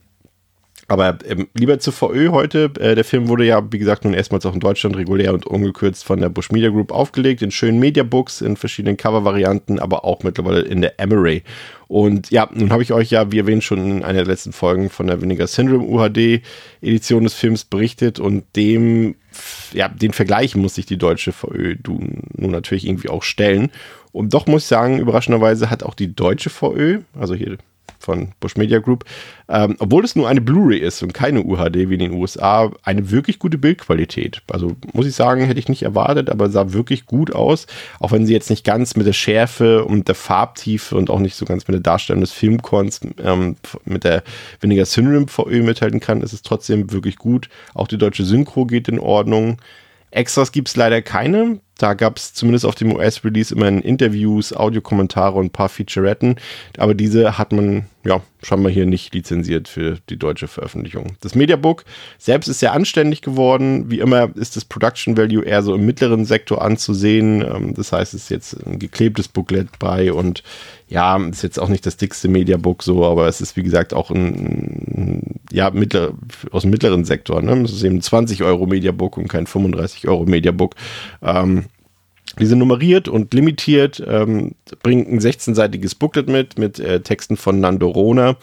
Aber 0.87 1.19
ähm, 1.27 1.49
lieber 1.55 1.79
zur 1.79 1.93
VÖ 1.93 2.29
heute. 2.31 2.71
Äh, 2.79 2.95
der 2.95 3.05
Film 3.05 3.29
wurde 3.29 3.45
ja, 3.45 3.63
wie 3.73 3.79
gesagt, 3.79 4.05
nun 4.05 4.15
erstmals 4.15 4.45
auch 4.45 4.55
in 4.55 4.61
Deutschland 4.61 4.97
regulär 4.97 5.33
und 5.33 5.47
ungekürzt 5.47 6.05
von 6.05 6.21
der 6.21 6.29
Bush 6.29 6.51
Media 6.51 6.69
Group 6.69 6.93
aufgelegt, 6.93 7.43
in 7.43 7.51
schönen 7.51 7.79
Mediabooks, 7.79 8.43
in 8.43 8.57
verschiedenen 8.57 8.97
Cover-Varianten, 8.97 9.79
aber 9.79 10.05
auch 10.05 10.23
mittlerweile 10.23 10.61
in 10.61 10.83
der 10.83 11.01
Emery. 11.01 11.43
Und 11.89 12.31
ja, 12.31 12.49
nun 12.53 12.71
habe 12.71 12.83
ich 12.83 12.93
euch 12.93 13.11
ja, 13.11 13.31
wie 13.33 13.39
erwähnt, 13.39 13.65
schon 13.65 13.79
in 13.79 14.03
einer 14.03 14.21
der 14.21 14.27
letzten 14.27 14.53
Folgen 14.53 14.91
von 14.91 15.07
der 15.07 15.23
Vinegar 15.23 15.47
Syndrome 15.47 15.85
UHD-Edition 15.85 17.25
des 17.25 17.35
Films 17.35 17.65
berichtet 17.65 18.19
und 18.21 18.45
dem, 18.57 19.15
ja, 19.73 19.89
den 19.89 20.13
Vergleich 20.13 20.55
muss 20.57 20.75
sich 20.75 20.87
die 20.87 20.99
deutsche 20.99 21.33
VÖ 21.33 21.77
nun 21.87 22.51
natürlich 22.51 22.87
irgendwie 22.87 23.09
auch 23.09 23.23
stellen. 23.23 23.71
Und 24.13 24.35
doch 24.35 24.47
muss 24.47 24.63
ich 24.63 24.69
sagen, 24.69 24.99
überraschenderweise 24.99 25.71
hat 25.71 25.83
auch 25.83 25.95
die 25.95 26.15
deutsche 26.15 26.51
VÖ, 26.51 27.01
also 27.19 27.35
hier 27.35 27.59
von 28.05 28.33
Bush 28.41 28.57
Media 28.57 28.79
Group, 28.79 29.05
ähm, 29.49 29.77
obwohl 29.79 30.05
es 30.05 30.15
nur 30.15 30.29
eine 30.29 30.41
Blu-ray 30.41 30.79
ist 30.79 31.03
und 31.03 31.15
keine 31.15 31.43
UHD 31.43 31.89
wie 31.89 31.95
in 31.95 32.01
den 32.01 32.13
USA, 32.13 32.71
eine 32.83 33.11
wirklich 33.11 33.39
gute 33.39 33.59
Bildqualität. 33.59 34.43
Also 34.51 34.77
muss 34.93 35.07
ich 35.07 35.15
sagen, 35.15 35.45
hätte 35.45 35.59
ich 35.59 35.69
nicht 35.69 35.83
erwartet, 35.83 36.31
aber 36.31 36.51
sah 36.51 36.73
wirklich 36.73 37.07
gut 37.07 37.35
aus, 37.35 37.67
auch 38.01 38.13
wenn 38.13 38.27
sie 38.27 38.33
jetzt 38.33 38.51
nicht 38.51 38.65
ganz 38.65 38.97
mit 38.97 39.07
der 39.07 39.13
Schärfe 39.13 39.85
und 39.85 40.09
der 40.09 40.15
Farbtiefe 40.15 40.97
und 40.97 41.11
auch 41.11 41.21
nicht 41.21 41.35
so 41.35 41.45
ganz 41.45 41.67
mit 41.67 41.75
der 41.75 41.83
Darstellung 41.83 42.21
des 42.21 42.33
Filmkorns 42.33 43.01
ähm, 43.23 43.57
mit 43.85 44.05
der 44.05 44.23
weniger 44.61 44.85
Syndrome 44.85 45.29
VÖ 45.29 45.63
mithalten 45.63 46.01
kann, 46.01 46.23
ist 46.23 46.33
es 46.33 46.43
trotzdem 46.43 46.93
wirklich 46.93 47.17
gut. 47.17 47.49
Auch 47.73 47.89
die 47.89 47.99
deutsche 47.99 48.25
Synchro 48.25 48.67
geht 48.67 48.89
in 48.89 48.99
Ordnung. 48.99 49.59
Extras 50.11 50.53
gibt 50.53 50.69
es 50.69 50.77
leider 50.77 51.03
keine. 51.03 51.59
Da 51.79 51.95
gab 51.95 52.19
es 52.19 52.35
zumindest 52.35 52.65
auf 52.65 52.77
dem 52.77 52.95
US-Release 52.95 53.55
immerhin 53.55 53.81
Interviews, 53.81 54.53
Audiokommentare 54.53 55.39
und 55.39 55.47
ein 55.47 55.51
paar 55.51 55.69
Featuretten. 55.69 56.37
Aber 56.79 56.95
diese 56.95 57.37
hat 57.37 57.53
man 57.53 57.87
ja 58.05 58.21
scheinbar 58.43 58.71
hier 58.71 58.87
nicht 58.87 59.15
lizenziert 59.15 59.67
für 59.67 59.99
die 60.11 60.19
deutsche 60.19 60.47
Veröffentlichung. 60.47 61.17
Das 61.21 61.35
Mediabook 61.35 61.85
selbst 62.19 62.49
ist 62.49 62.61
sehr 62.61 62.73
anständig 62.73 63.23
geworden. 63.23 63.91
Wie 63.91 64.01
immer 64.01 64.31
ist 64.37 64.57
das 64.57 64.65
Production 64.65 65.17
Value 65.17 65.45
eher 65.45 65.63
so 65.63 65.75
im 65.75 65.87
mittleren 65.87 66.25
Sektor 66.25 66.63
anzusehen. 66.63 67.43
Ähm, 67.43 67.75
das 67.75 67.93
heißt, 67.93 68.15
es 68.15 68.25
ist 68.25 68.29
jetzt 68.29 68.67
ein 68.67 68.79
geklebtes 68.79 69.29
Booklet 69.29 69.79
bei 69.79 70.13
und 70.13 70.43
ja, 70.89 71.17
ist 71.17 71.43
jetzt 71.43 71.59
auch 71.59 71.69
nicht 71.69 71.87
das 71.87 71.97
dickste 71.97 72.29
Mediabook 72.29 72.83
so, 72.83 73.05
aber 73.07 73.27
es 73.27 73.41
ist 73.41 73.57
wie 73.57 73.63
gesagt 73.63 73.95
auch 73.95 74.11
ein, 74.11 75.41
ja, 75.51 75.71
mittler, 75.71 76.13
aus 76.51 76.63
dem 76.63 76.71
mittleren 76.71 77.05
Sektor. 77.05 77.41
Ne? 77.41 77.53
Es 77.63 77.73
ist 77.73 77.83
eben 77.83 77.97
ein 77.97 78.03
20 78.03 78.43
Euro 78.43 78.67
Mediabook 78.67 79.17
und 79.17 79.29
kein 79.29 79.47
35 79.47 80.07
Euro 80.09 80.27
Mediabook. 80.27 80.75
Ähm, 81.23 81.65
die 82.39 82.47
sind 82.47 82.59
nummeriert 82.59 83.09
und 83.09 83.33
limitiert, 83.35 84.03
ähm, 84.07 84.55
bringen 84.83 85.07
ein 85.07 85.21
16-seitiges 85.21 85.99
Booklet 85.99 86.29
mit, 86.29 86.59
mit 86.59 86.79
äh, 86.79 87.01
Texten 87.01 87.37
von 87.37 87.61
Nando 87.61 87.89
Rona. 87.89 88.37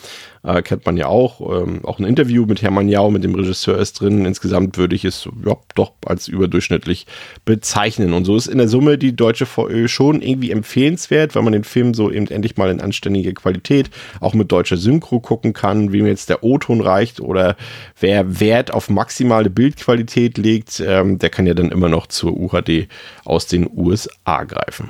Äh, 0.43 0.63
kennt 0.63 0.88
man 0.88 0.97
ja 0.97 1.05
auch. 1.05 1.61
Ähm, 1.61 1.85
auch 1.85 1.99
ein 1.99 2.05
Interview 2.05 2.45
mit 2.47 2.63
Hermann 2.63 2.89
Jau, 2.89 3.11
mit 3.11 3.23
dem 3.23 3.35
Regisseur 3.35 3.77
ist 3.77 3.99
drin. 3.99 4.26
Insgesamt 4.26 4.77
würde 4.77 4.95
ich 4.95 5.05
es 5.05 5.30
ja, 5.45 5.55
doch 5.76 5.93
als 6.03 6.27
überdurchschnittlich 6.27 7.05
bezeichnen. 7.45 8.13
Und 8.13 8.26
so 8.26 8.35
ist 8.35 8.47
in 8.47 8.57
der 8.57 8.68
Summe 8.68 8.97
die 8.97 9.15
deutsche 9.15 9.45
VÖ 9.45 9.88
schon 9.88 10.22
irgendwie 10.22 10.49
empfehlenswert, 10.49 11.35
weil 11.35 11.43
man 11.43 11.53
den 11.53 11.63
Film 11.63 11.93
so 11.93 12.09
eben 12.09 12.27
endlich 12.27 12.57
mal 12.57 12.72
in 12.72 12.81
anständiger 12.81 13.34
Qualität 13.34 13.91
auch 14.19 14.34
mit 14.34 14.51
deutscher 14.51 14.77
Synchro 14.77 15.19
gucken 15.19 15.53
kann, 15.53 15.91
wem 15.91 16.07
jetzt 16.07 16.30
der 16.30 16.43
O-Ton 16.43 16.81
reicht 16.81 17.19
oder 17.19 17.55
wer 17.99 18.39
Wert 18.39 18.73
auf 18.73 18.89
maximale 18.89 19.51
Bildqualität 19.51 20.39
legt, 20.39 20.81
ähm, 20.85 21.19
der 21.19 21.30
kann 21.30 21.45
ja 21.45 21.53
dann 21.53 21.69
immer 21.69 21.89
noch 21.89 22.07
zur 22.07 22.35
UHD 22.35 22.88
aus 23.26 23.45
den 23.45 23.69
USA 23.76 24.43
greifen. 24.43 24.89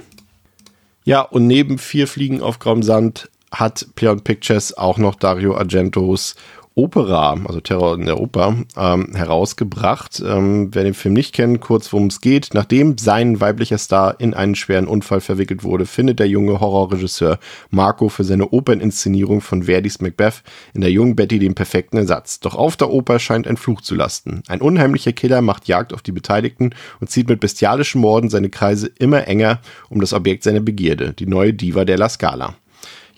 Ja, 1.04 1.22
und 1.22 1.48
neben 1.48 1.78
vier 1.78 2.08
Fliegen 2.08 2.42
auf 2.42 2.60
grauem 2.60 2.84
Sand 2.84 3.30
hat 3.52 3.88
Pleon 3.96 4.22
Pictures 4.22 4.78
auch 4.78 4.98
noch 4.98 5.16
Dario 5.16 5.56
Argentos 5.56 6.36
Opera, 6.74 7.38
also 7.46 7.60
Terror 7.60 7.96
in 7.96 8.06
der 8.06 8.20
Oper, 8.20 8.56
ähm, 8.78 9.14
herausgebracht. 9.14 10.24
Ähm, 10.26 10.70
wer 10.74 10.86
den 10.86 10.94
Film 10.94 11.14
nicht 11.14 11.34
kennt, 11.34 11.60
kurz 11.60 11.92
worum 11.92 12.08
es 12.08 12.22
geht. 12.22 12.52
Nachdem 12.54 12.98
sein 12.98 13.42
weiblicher 13.42 13.78
Star 13.78 14.16
in 14.20 14.34
einen 14.34 14.56
schweren 14.56 14.88
Unfall 14.88 15.20
verwickelt 15.20 15.64
wurde, 15.64 15.86
findet 15.86 16.20
der 16.20 16.30
junge 16.30 16.62
Horrorregisseur 16.62 17.40
Marco 17.72 18.08
für 18.08 18.24
seine 18.24 18.52
Operninszenierung 18.52 19.42
von 19.42 19.64
Verdis 19.64 20.00
Macbeth 20.00 20.44
in 20.74 20.80
der 20.80 20.92
jungen 20.92 21.18
Betty 21.18 21.40
den 21.40 21.56
perfekten 21.56 21.98
Ersatz. 21.98 22.40
Doch 22.40 22.56
auf 22.56 22.78
der 22.78 22.90
Oper 22.90 23.20
scheint 23.20 23.48
ein 23.48 23.58
Fluch 23.58 23.82
zu 23.82 23.94
lasten. 23.94 24.42
Ein 24.48 24.62
unheimlicher 24.62 25.12
Killer 25.12 25.42
macht 25.42 25.68
Jagd 25.68 25.94
auf 25.94 26.02
die 26.02 26.14
Beteiligten 26.14 26.74
und 27.02 27.10
zieht 27.10 27.28
mit 27.28 27.42
bestialischen 27.42 28.00
Morden 28.00 28.30
seine 28.30 28.50
Kreise 28.50 28.90
immer 28.98 29.28
enger 29.28 29.60
um 29.90 30.00
das 30.00 30.14
Objekt 30.14 30.44
seiner 30.44 30.62
Begierde, 30.62 31.12
die 31.12 31.28
neue 31.28 31.54
Diva 31.54 31.84
der 31.84 31.98
La 31.98 32.08
Scala. 32.08 32.56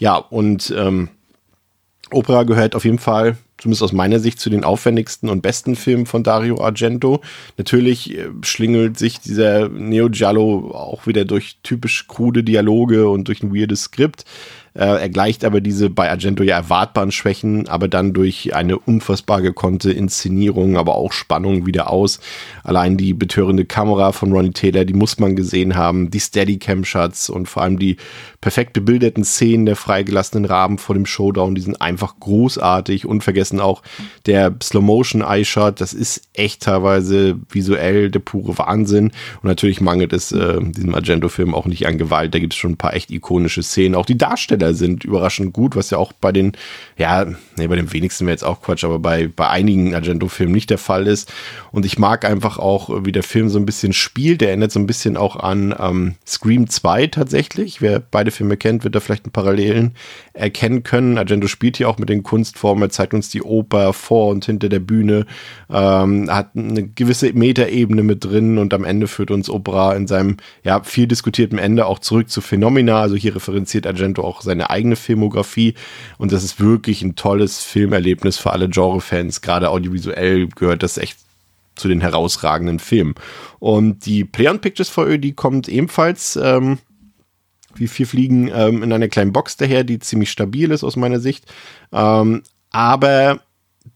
Ja, 0.04 0.18
und 0.18 0.74
ähm, 0.78 1.08
Opera 2.12 2.44
gehört 2.44 2.76
auf 2.76 2.84
jeden 2.84 3.00
Fall, 3.00 3.38
zumindest 3.58 3.84
aus 3.84 3.94
meiner 3.94 4.20
Sicht, 4.20 4.38
zu 4.38 4.50
den 4.50 4.66
aufwendigsten 4.66 5.30
und 5.30 5.42
besten 5.42 5.78
Filmen 5.78 6.08
von 6.08 6.26
Dario 6.26 6.62
Argento. 6.62 7.22
Natürlich 7.58 8.14
äh, 8.18 8.28
schlingelt 8.42 9.00
sich 9.00 9.22
dieser 9.22 9.70
Neo 9.70 10.10
Giallo 10.10 10.72
auch 10.76 11.08
wieder 11.08 11.24
durch 11.24 11.56
typisch 11.64 12.10
krude 12.10 12.44
Dialoge 12.44 13.08
und 13.08 13.30
durch 13.30 13.44
ein 13.44 13.56
weirdes 13.56 13.84
Skript. 13.84 14.26
Äh, 14.76 15.02
er 15.02 15.10
gleicht 15.10 15.46
aber 15.46 15.62
diese 15.62 15.90
bei 15.90 16.10
Argento 16.10 16.44
ja 16.44 16.56
erwartbaren 16.56 17.12
Schwächen, 17.12 17.68
aber 17.68 17.88
dann 17.88 18.14
durch 18.14 18.56
eine 18.56 18.80
unfassbar 18.80 19.42
gekonnte 19.42 19.92
Inszenierung, 19.92 20.78
aber 20.78 20.96
auch 20.96 21.12
Spannung 21.12 21.66
wieder 21.66 21.90
aus. 21.90 22.20
Allein 22.64 22.98
die 22.98 23.14
betörende 23.14 23.66
Kamera 23.66 24.12
von 24.12 24.32
Ronnie 24.32 24.52
Taylor, 24.52 24.86
die 24.86 24.94
muss 24.94 25.20
man 25.20 25.36
gesehen 25.36 25.76
haben, 25.76 26.10
die 26.10 26.20
Steadicam-Shots 26.20 27.30
und 27.30 27.48
vor 27.48 27.64
allem 27.64 27.78
die 27.78 27.98
perfekt 28.42 28.74
bebildeten 28.74 29.24
Szenen 29.24 29.66
der 29.66 29.76
freigelassenen 29.76 30.46
Raben 30.46 30.78
vor 30.78 30.96
dem 30.96 31.06
Showdown, 31.06 31.56
die 31.56 31.62
sind 31.62 31.82
einfach 31.82 32.16
großartig. 32.20 33.06
Unvergessen 33.06 33.60
auch 33.60 33.84
der 34.26 34.56
Slow-Motion-Eye-Shot, 34.62 35.82
das 35.82 35.94
ist 35.94 36.30
echt 36.34 36.64
teilweise 36.64 37.40
visuell 37.50 38.10
der 38.10 38.20
pure 38.20 38.58
Wahnsinn. 38.58 39.12
Und 39.42 39.44
natürlich 39.44 39.82
mangelt 39.82 40.14
es 40.14 40.32
äh, 40.32 40.60
diesem 40.62 40.96
Argento-Film 40.96 41.54
auch 41.54 41.66
nicht 41.66 41.86
an 41.86 41.98
Gewalt, 41.98 42.34
da 42.34 42.40
gibt 42.40 42.54
es 42.54 42.60
schon 42.60 42.72
ein 42.72 42.78
paar 42.78 42.94
echt 42.94 43.12
ikonische 43.12 43.62
Szenen. 43.64 43.96
Auch 43.96 44.06
die 44.06 44.18
Darsteller 44.18 44.63
Darsteller 44.64 44.74
sind 44.74 45.04
überraschend 45.04 45.54
gut, 45.54 45.76
was 45.76 45.90
ja 45.90 45.98
auch 45.98 46.14
bei 46.14 46.32
den, 46.32 46.54
ja, 46.98 47.26
nee, 47.58 47.68
bei 47.68 47.76
den 47.76 47.92
wenigsten 47.92 48.26
wäre 48.26 48.34
jetzt 48.34 48.44
auch 48.44 48.62
Quatsch, 48.62 48.84
aber 48.84 49.00
bei, 49.00 49.28
bei 49.28 49.50
einigen 49.50 49.94
Argento-Filmen 49.94 50.54
nicht 50.54 50.70
der 50.70 50.78
Fall 50.78 51.08
ist. 51.08 51.32
Und 51.72 51.86
ich 51.86 51.98
mag 51.98 52.26
einfach 52.26 52.58
auch, 52.58 53.06
wie 53.06 53.12
der 53.12 53.24
Film 53.24 53.50
so 53.50 53.60
ein 53.60 53.66
bisschen 53.66 53.94
spielt. 53.94 54.42
Der 54.42 54.50
erinnert 54.50 54.72
so 54.72 54.80
ein 54.80 54.88
bisschen 54.88 55.18
auch 55.18 55.36
an 55.36 55.76
ähm, 55.78 56.16
Scream 56.26 56.70
2 56.70 57.08
tatsächlich. 57.08 57.82
Wer 57.82 58.00
beide 58.00 58.32
Filme 58.32 58.58
kennt, 58.58 58.84
wird 58.84 58.96
da 58.96 59.00
vielleicht 59.00 59.26
einen 59.26 59.34
Parallelen 59.34 59.96
erkennen 60.34 60.84
können. 60.84 61.18
Argento 61.18 61.48
spielt 61.48 61.78
hier 61.78 61.90
auch 61.90 61.98
mit 61.98 62.10
den 62.10 62.24
Kunstformen, 62.24 62.84
er 62.84 62.90
zeigt 62.90 63.14
uns 63.14 63.30
die 63.30 63.42
Oper 63.42 63.94
vor 63.94 64.30
und 64.30 64.46
hinter 64.46 64.70
der 64.70 64.80
Bühne, 64.80 65.26
ähm, 65.70 66.30
hat 66.32 66.52
eine 66.56 66.88
gewisse 66.88 67.34
Metaebene 67.34 68.04
mit 68.04 68.24
drin 68.26 68.58
und 68.58 68.74
am 68.74 68.84
Ende 68.84 69.08
führt 69.08 69.32
uns 69.32 69.50
Opera 69.50 69.94
in 69.94 70.08
seinem 70.08 70.38
ja 70.64 70.82
viel 70.84 71.08
diskutierten 71.08 71.58
Ende 71.58 71.86
auch 71.86 72.00
zurück 72.00 72.30
zu 72.30 72.42
Phenomena. 72.42 73.02
Also 73.02 73.16
hier 73.16 73.36
referenziert 73.36 73.86
Argento 73.86 74.24
auch 74.24 74.42
sein 74.42 74.53
seine 74.54 74.70
eigene 74.70 74.96
Filmografie 74.96 75.74
und 76.18 76.32
das 76.32 76.44
ist 76.44 76.60
wirklich 76.60 77.02
ein 77.02 77.16
tolles 77.16 77.64
Filmerlebnis 77.64 78.38
für 78.38 78.52
alle 78.52 78.70
Genre-Fans. 78.70 79.42
Gerade 79.42 79.70
audiovisuell 79.70 80.48
gehört 80.48 80.84
das 80.84 80.98
echt 80.98 81.18
zu 81.76 81.88
den 81.88 82.02
herausragenden 82.02 82.80
Filmen. 82.80 83.16
Und 83.60 84.06
die 84.06 84.24
Play 84.24 84.56
Pictures 84.60 84.90
VÖ, 84.90 85.18
die 85.18 85.34
kommt 85.34 85.68
ebenfalls 85.68 86.36
ähm, 86.36 86.78
wie 87.76 87.88
vier 87.88 88.06
Fliegen 88.06 88.52
ähm, 88.54 88.84
in 88.84 88.94
einer 88.94 89.08
kleinen 89.08 89.34
Box 89.34 89.58
daher, 89.58 89.84
die 89.84 89.98
ziemlich 89.98 90.30
stabil 90.30 90.70
ist 90.70 90.84
aus 90.84 90.96
meiner 90.96 91.20
Sicht. 91.20 91.52
Ähm, 91.92 92.44
aber 92.70 93.40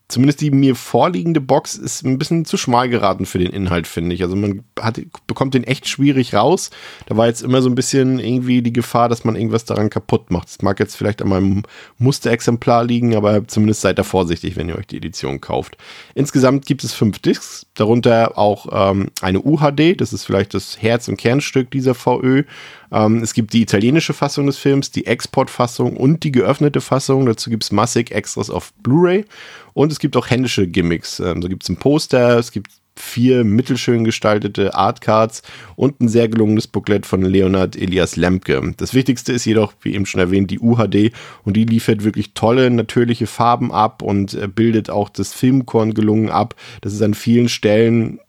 zumindest 0.08 0.40
die 0.40 0.52
mir 0.52 0.76
vorliegende 0.76 1.42
Box 1.42 1.76
ist 1.76 2.06
ein 2.06 2.18
bisschen 2.18 2.46
zu 2.46 2.56
schmal 2.56 2.88
geraten 2.88 3.26
für 3.26 3.40
den 3.40 3.52
Inhalt, 3.52 3.88
finde 3.88 4.16
ich. 4.16 4.24
Also 4.24 4.36
man 4.38 4.64
hat, 4.80 5.02
bekommt 5.28 5.54
den 5.54 5.66
echt 5.66 5.88
schwierig 5.88 6.34
raus. 6.34 6.70
Da 7.08 7.18
war 7.18 7.28
jetzt 7.28 7.42
immer 7.42 7.62
so 7.62 7.70
ein 7.70 7.76
bisschen 7.76 8.20
irgendwie 8.20 8.62
die 8.62 8.72
Gefahr, 8.72 9.10
dass 9.10 9.26
man 9.26 9.36
irgendwas 9.36 9.66
daran 9.66 9.90
kaputt 9.90 10.32
macht. 10.32 10.48
Das 10.48 10.62
mag 10.62 10.80
jetzt 10.80 10.96
vielleicht 10.96 11.22
an 11.22 11.30
meinem 11.30 11.64
Musterexemplar 11.98 12.86
liegen, 12.86 13.16
aber 13.16 13.48
zumindest 13.48 13.82
seid 13.82 14.00
da 14.00 14.04
vorsichtig, 14.04 14.56
wenn 14.56 14.70
ihr 14.70 14.78
euch 14.78 14.88
die 14.88 14.98
Edition 14.98 15.42
kauft. 15.42 15.78
Insgesamt 16.16 16.66
gibt 16.66 16.86
es 16.86 16.94
fünf 16.94 17.20
Discs, 17.20 17.66
darunter 17.74 18.38
auch 18.38 18.68
ähm, 18.72 19.10
eine 19.22 19.42
UHD, 19.42 20.00
das 20.00 20.14
ist 20.14 20.24
vielleicht 20.24 20.54
das 20.54 20.82
Herz- 20.82 21.10
und 21.10 21.18
Kernstück 21.18 21.70
dieser 21.70 21.96
VÖ. 21.96 22.44
Ähm, 22.91 23.22
es 23.23 23.34
gibt 23.34 23.53
die 23.53 23.61
italienische 23.61 24.14
Fassung 24.14 24.47
des 24.47 24.57
Films, 24.57 24.91
die 24.91 25.05
Exportfassung 25.05 25.97
und 25.97 26.23
die 26.23 26.31
geöffnete 26.31 26.81
Fassung. 26.81 27.26
Dazu 27.26 27.49
gibt 27.49 27.64
es 27.64 27.72
massig 27.72 28.11
Extras 28.11 28.49
auf 28.49 28.73
Blu-ray. 28.84 29.26
Und 29.73 29.91
es 29.91 29.99
gibt 29.99 30.18
auch 30.18 30.30
händische 30.30 30.68
Gimmicks. 30.68 31.19
Ähm, 31.19 31.41
so 31.41 31.49
gibt 31.49 31.64
es 31.64 31.69
ein 31.69 31.77
Poster, 31.77 32.38
es 32.38 32.51
gibt 32.51 32.72
vier 32.99 33.43
mittelschön 33.43 34.03
gestaltete 34.03 34.73
Artcards 34.73 35.43
und 35.76 36.01
ein 36.01 36.07
sehr 36.07 36.27
gelungenes 36.27 36.68
Booklet 36.68 37.05
von 37.05 37.22
Leonard 37.22 37.76
Elias 37.76 38.15
Lemke. 38.15 38.73
Das 38.77 38.93
Wichtigste 38.93 39.34
ist 39.34 39.45
jedoch, 39.45 39.73
wie 39.81 39.93
eben 39.93 40.05
schon 40.05 40.22
erwähnt, 40.22 40.51
die 40.51 40.59
UHD 40.59 41.11
und 41.43 41.55
die 41.55 41.65
liefert 41.65 42.03
wirklich 42.03 42.34
tolle, 42.34 42.69
natürliche 42.69 43.27
Farben 43.27 43.72
ab 43.72 44.01
und 44.01 44.34
äh, 44.34 44.47
bildet 44.47 44.89
auch 44.89 45.09
das 45.09 45.34
Filmkorn 45.34 45.93
gelungen 45.93 46.30
ab. 46.30 46.55
Das 46.81 46.93
ist 46.93 47.01
an 47.01 47.14
vielen 47.14 47.49
Stellen 47.49 48.19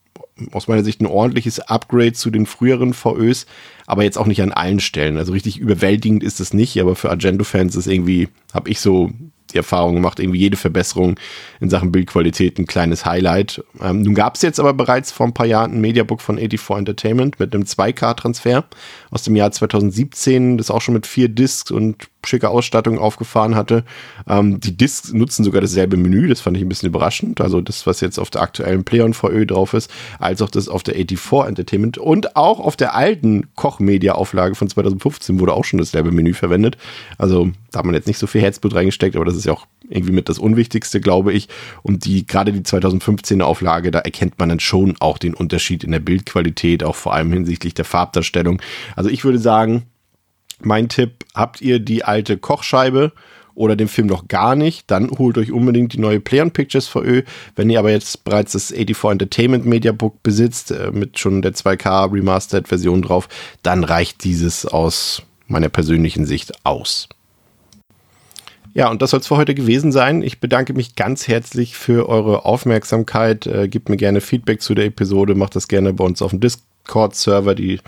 aus 0.53 0.69
meiner 0.69 0.85
Sicht 0.85 1.01
ein 1.01 1.07
ordentliches 1.07 1.61
Upgrade 1.61 2.13
zu 2.13 2.31
den 2.31 2.47
früheren 2.47 2.95
VÖs, 2.95 3.47
aber 3.87 4.05
jetzt 4.05 4.19
auch 4.19 4.27
nicht 4.27 4.43
an 4.43 4.53
allen 4.53 4.81
Stellen. 4.81 5.17
Also 5.17 5.33
richtig 5.33 5.59
überwältigend 5.59 6.23
ist 6.23 6.41
es 6.41 6.53
nicht, 6.53 6.81
aber 6.81 6.97
für 6.97 7.11
Argento-Fans 7.11 7.77
ist 7.77 7.87
irgendwie, 7.87 8.29
habe 8.53 8.71
ich 8.71 8.81
so 8.81 9.11
die 9.53 9.57
Erfahrung 9.57 9.95
gemacht, 9.95 10.21
irgendwie 10.21 10.41
jede 10.41 10.57
Verbesserung 10.57 11.19
in 11.61 11.71
Sachen 11.71 11.93
Bildqualität 11.93 12.59
ein 12.59 12.67
kleines 12.67 13.07
Highlight. 13.07 13.65
Ähm, 13.81 14.03
nun 14.03 14.15
gab 14.15 14.35
es 14.35 14.43
jetzt 14.43 14.61
aber 14.61 14.75
bereits 14.75 15.11
vor 15.11 15.27
ein 15.27 15.35
paar 15.35 15.47
Jahren 15.47 15.73
ein 15.73 15.81
Mediabook 15.81 16.21
von 16.21 16.37
84 16.37 16.77
Entertainment 16.77 17.41
mit 17.41 17.55
einem 17.55 17.65
2K-Transfer 17.65 18.65
aus 19.11 19.23
dem 19.23 19.37
Jahr 19.37 19.51
2017, 19.51 20.59
das 20.59 20.71
auch 20.71 20.83
schon 20.83 20.95
mit 20.95 21.07
vier 21.07 21.29
Discs 21.29 21.71
und 21.71 22.09
schicke 22.25 22.49
Ausstattung 22.49 22.99
aufgefahren 22.99 23.55
hatte. 23.55 23.85
Ähm, 24.29 24.61
die 24.61 24.77
Discs 24.77 25.13
nutzen 25.13 25.45
sogar 25.45 25.61
dasselbe 25.61 25.97
Menü, 25.97 26.29
das 26.29 26.41
fand 26.41 26.57
ich 26.57 26.63
ein 26.63 26.69
bisschen 26.69 26.89
überraschend. 26.89 27.41
Also 27.41 27.61
das, 27.61 27.87
was 27.87 28.01
jetzt 28.01 28.19
auf 28.19 28.31
der 28.31 28.43
aktuellen 28.43 28.85
Playon 28.85 29.15
VÖ 29.15 29.47
drauf 29.47 29.75
ist, 29.75 29.91
als 30.19 30.43
auch 30.43 30.51
das 30.51 30.69
auf 30.69 30.83
der 30.83 30.95
84 30.95 31.49
Entertainment 31.49 31.99
und 31.99 32.37
auch 32.37 32.61
auf 32.61 32.77
der 32.77 32.95
alten 32.95 33.49
Koch-Media-Auflage 33.55 34.55
von 34.55 34.69
2015 34.69 35.41
wurde 35.41 35.53
auch 35.53 35.65
schon 35.65 35.79
dasselbe 35.79 36.11
Menü 36.11 36.35
verwendet. 36.35 36.77
Also 37.17 37.51
da 37.71 37.81
hat 37.81 37.87
man 37.87 37.95
jetzt 37.95 38.07
nicht 38.07 38.19
so 38.19 38.27
viel 38.27 38.41
Herzblut 38.41 38.75
reingesteckt, 38.75 39.17
aber 39.17 39.25
das 39.25 39.37
ist 39.37 39.47
ja 39.47 39.53
auch 39.53 39.67
irgendwie 39.89 40.13
mit 40.13 40.29
das 40.29 40.39
Unwichtigste, 40.39 41.01
glaube 41.01 41.33
ich. 41.33 41.49
Und 41.83 42.05
die, 42.05 42.27
gerade 42.27 42.53
die 42.53 42.61
2015er 42.61 43.43
Auflage, 43.43 43.91
da 43.91 44.01
erkennt 44.01 44.39
man 44.39 44.49
dann 44.49 44.61
schon 44.61 44.97
auch 45.01 45.19
den 45.19 45.35
Unterschied 45.35 45.85
in 45.85 45.93
der 45.93 46.01
Bildqualität, 46.01 46.83
auch 46.83 46.97
vor 46.97 47.15
allem 47.15 47.33
hinsichtlich 47.33 47.75
der 47.75 47.85
Farbdarstellung. 47.85 48.61
Also 48.97 49.11
ich 49.11 49.25
würde 49.25 49.39
sagen, 49.39 49.85
mein 50.61 50.89
Tipp, 50.89 51.25
habt 51.35 51.61
ihr 51.61 51.79
die 51.81 52.05
alte 52.05 52.37
Kochscheibe 52.37 53.13
oder 53.59 53.75
den 53.75 53.89
Film 53.89 54.07
noch 54.07 54.29
gar 54.29 54.55
nicht, 54.55 54.89
dann 54.89 55.11
holt 55.11 55.37
euch 55.37 55.51
unbedingt 55.51 55.93
die 55.93 55.99
neue 55.99 56.21
Play 56.21 56.41
on 56.41 56.53
Pictures 56.53 56.87
VÖ. 56.87 57.23
Wenn 57.57 57.69
ihr 57.71 57.81
aber 57.81 57.91
jetzt 57.91 58.23
bereits 58.23 58.53
das 58.53 58.69
84 58.69 59.11
Entertainment 59.11 59.67
Media 59.67 59.91
Book 59.91 60.23
besitzt, 60.23 60.71
äh, 60.71 60.93
mit 60.93 61.19
schon 61.19 61.43
der 61.43 61.55
2K 61.55 62.13
Remastered 62.13 62.69
Version 62.69 63.03
drauf, 63.03 63.29
dann 63.65 63.83
reicht 63.83 64.23
dieses 64.23 64.65
aus 64.65 65.23
meiner 65.49 65.69
persönlichen 65.69 66.25
Sicht 66.25 66.65
aus. 66.65 67.09
Ja, 68.75 68.91
und 68.91 69.03
das 69.03 69.11
soll 69.11 69.19
es 69.19 69.27
für 69.27 69.37
heute 69.37 69.57
gewesen 69.57 69.91
sein. 69.91 70.23
Ich 70.23 70.39
bedanke 70.39 70.73
mich 70.73 70.95
ganz 70.95 71.27
herzlich 71.27 71.77
für 71.77 72.09
eure 72.09 72.45
Aufmerksamkeit. 72.45 73.45
Äh, 73.49 73.67
gebt 73.67 73.89
mir 73.89 73.97
gerne 73.97 74.21
Feedback 74.21 74.63
zu 74.63 74.77
der 74.77 74.85
Episode, 74.85 75.35
macht 75.35 75.57
das 75.57 75.67
gerne 75.67 75.93
bei 75.93 76.05
uns 76.05 76.23
auf 76.23 76.31
dem 76.31 76.39
Discord-Server. 76.39 77.57
Die 77.57 77.81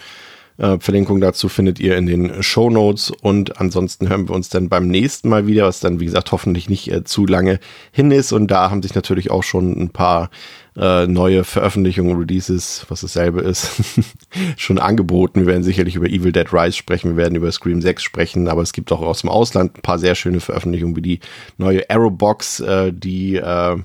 äh, 0.60 0.78
Verlinkung 0.78 1.20
dazu 1.20 1.48
findet 1.48 1.80
ihr 1.80 1.96
in 1.96 2.06
den 2.06 2.42
Show 2.42 2.70
Notes. 2.70 3.10
Und 3.10 3.60
ansonsten 3.60 4.08
hören 4.08 4.28
wir 4.28 4.34
uns 4.34 4.50
dann 4.50 4.68
beim 4.68 4.88
nächsten 4.88 5.28
Mal 5.28 5.46
wieder, 5.46 5.64
was 5.64 5.80
dann 5.80 6.00
wie 6.00 6.04
gesagt 6.04 6.32
hoffentlich 6.32 6.68
nicht 6.68 6.92
äh, 6.92 7.02
zu 7.02 7.26
lange 7.26 7.58
hin 7.92 8.10
ist. 8.10 8.32
Und 8.32 8.50
da 8.50 8.70
haben 8.70 8.82
sich 8.82 8.94
natürlich 8.94 9.30
auch 9.30 9.42
schon 9.42 9.72
ein 9.72 9.88
paar 9.88 10.30
äh, 10.76 11.06
neue 11.06 11.44
Veröffentlichungen, 11.44 12.16
Releases, 12.16 12.86
was 12.88 13.00
dasselbe 13.00 13.40
ist, 13.40 13.70
schon 14.56 14.78
angeboten. 14.78 15.40
Wir 15.40 15.46
werden 15.46 15.64
sicherlich 15.64 15.96
über 15.96 16.06
Evil 16.06 16.32
Dead 16.32 16.52
Rise 16.52 16.76
sprechen, 16.76 17.10
wir 17.10 17.16
werden 17.16 17.34
über 17.34 17.50
Scream 17.50 17.82
6 17.82 18.02
sprechen, 18.02 18.48
aber 18.48 18.62
es 18.62 18.72
gibt 18.72 18.92
auch 18.92 19.00
aus 19.00 19.22
dem 19.22 19.30
Ausland 19.30 19.78
ein 19.78 19.82
paar 19.82 19.98
sehr 19.98 20.14
schöne 20.14 20.40
Veröffentlichungen 20.40 20.94
wie 20.94 21.02
die 21.02 21.20
neue 21.58 21.88
Arrowbox, 21.90 22.60
äh, 22.60 22.92
die 22.92 23.36
äh, 23.36 23.76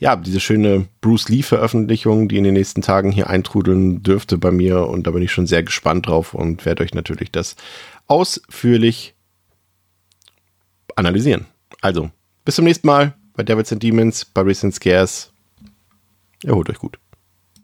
ja, 0.00 0.16
diese 0.16 0.40
schöne 0.40 0.86
Bruce 1.00 1.28
Lee-Veröffentlichung, 1.28 2.28
die 2.28 2.36
in 2.36 2.44
den 2.44 2.54
nächsten 2.54 2.82
Tagen 2.82 3.12
hier 3.12 3.30
eintrudeln 3.30 4.02
dürfte 4.02 4.38
bei 4.38 4.50
mir. 4.50 4.88
Und 4.88 5.06
da 5.06 5.12
bin 5.12 5.22
ich 5.22 5.32
schon 5.32 5.46
sehr 5.46 5.62
gespannt 5.62 6.08
drauf 6.08 6.34
und 6.34 6.66
werde 6.66 6.82
euch 6.82 6.94
natürlich 6.94 7.30
das 7.30 7.56
ausführlich 8.06 9.14
analysieren. 10.96 11.46
Also, 11.80 12.10
bis 12.44 12.56
zum 12.56 12.64
nächsten 12.64 12.86
Mal 12.86 13.14
bei 13.34 13.42
Devils 13.42 13.72
and 13.72 13.82
Demons, 13.82 14.24
bei 14.24 14.42
Recent 14.42 14.74
Scares. 14.74 15.32
Erholt 16.42 16.68
euch 16.70 16.78
gut. 16.78 16.98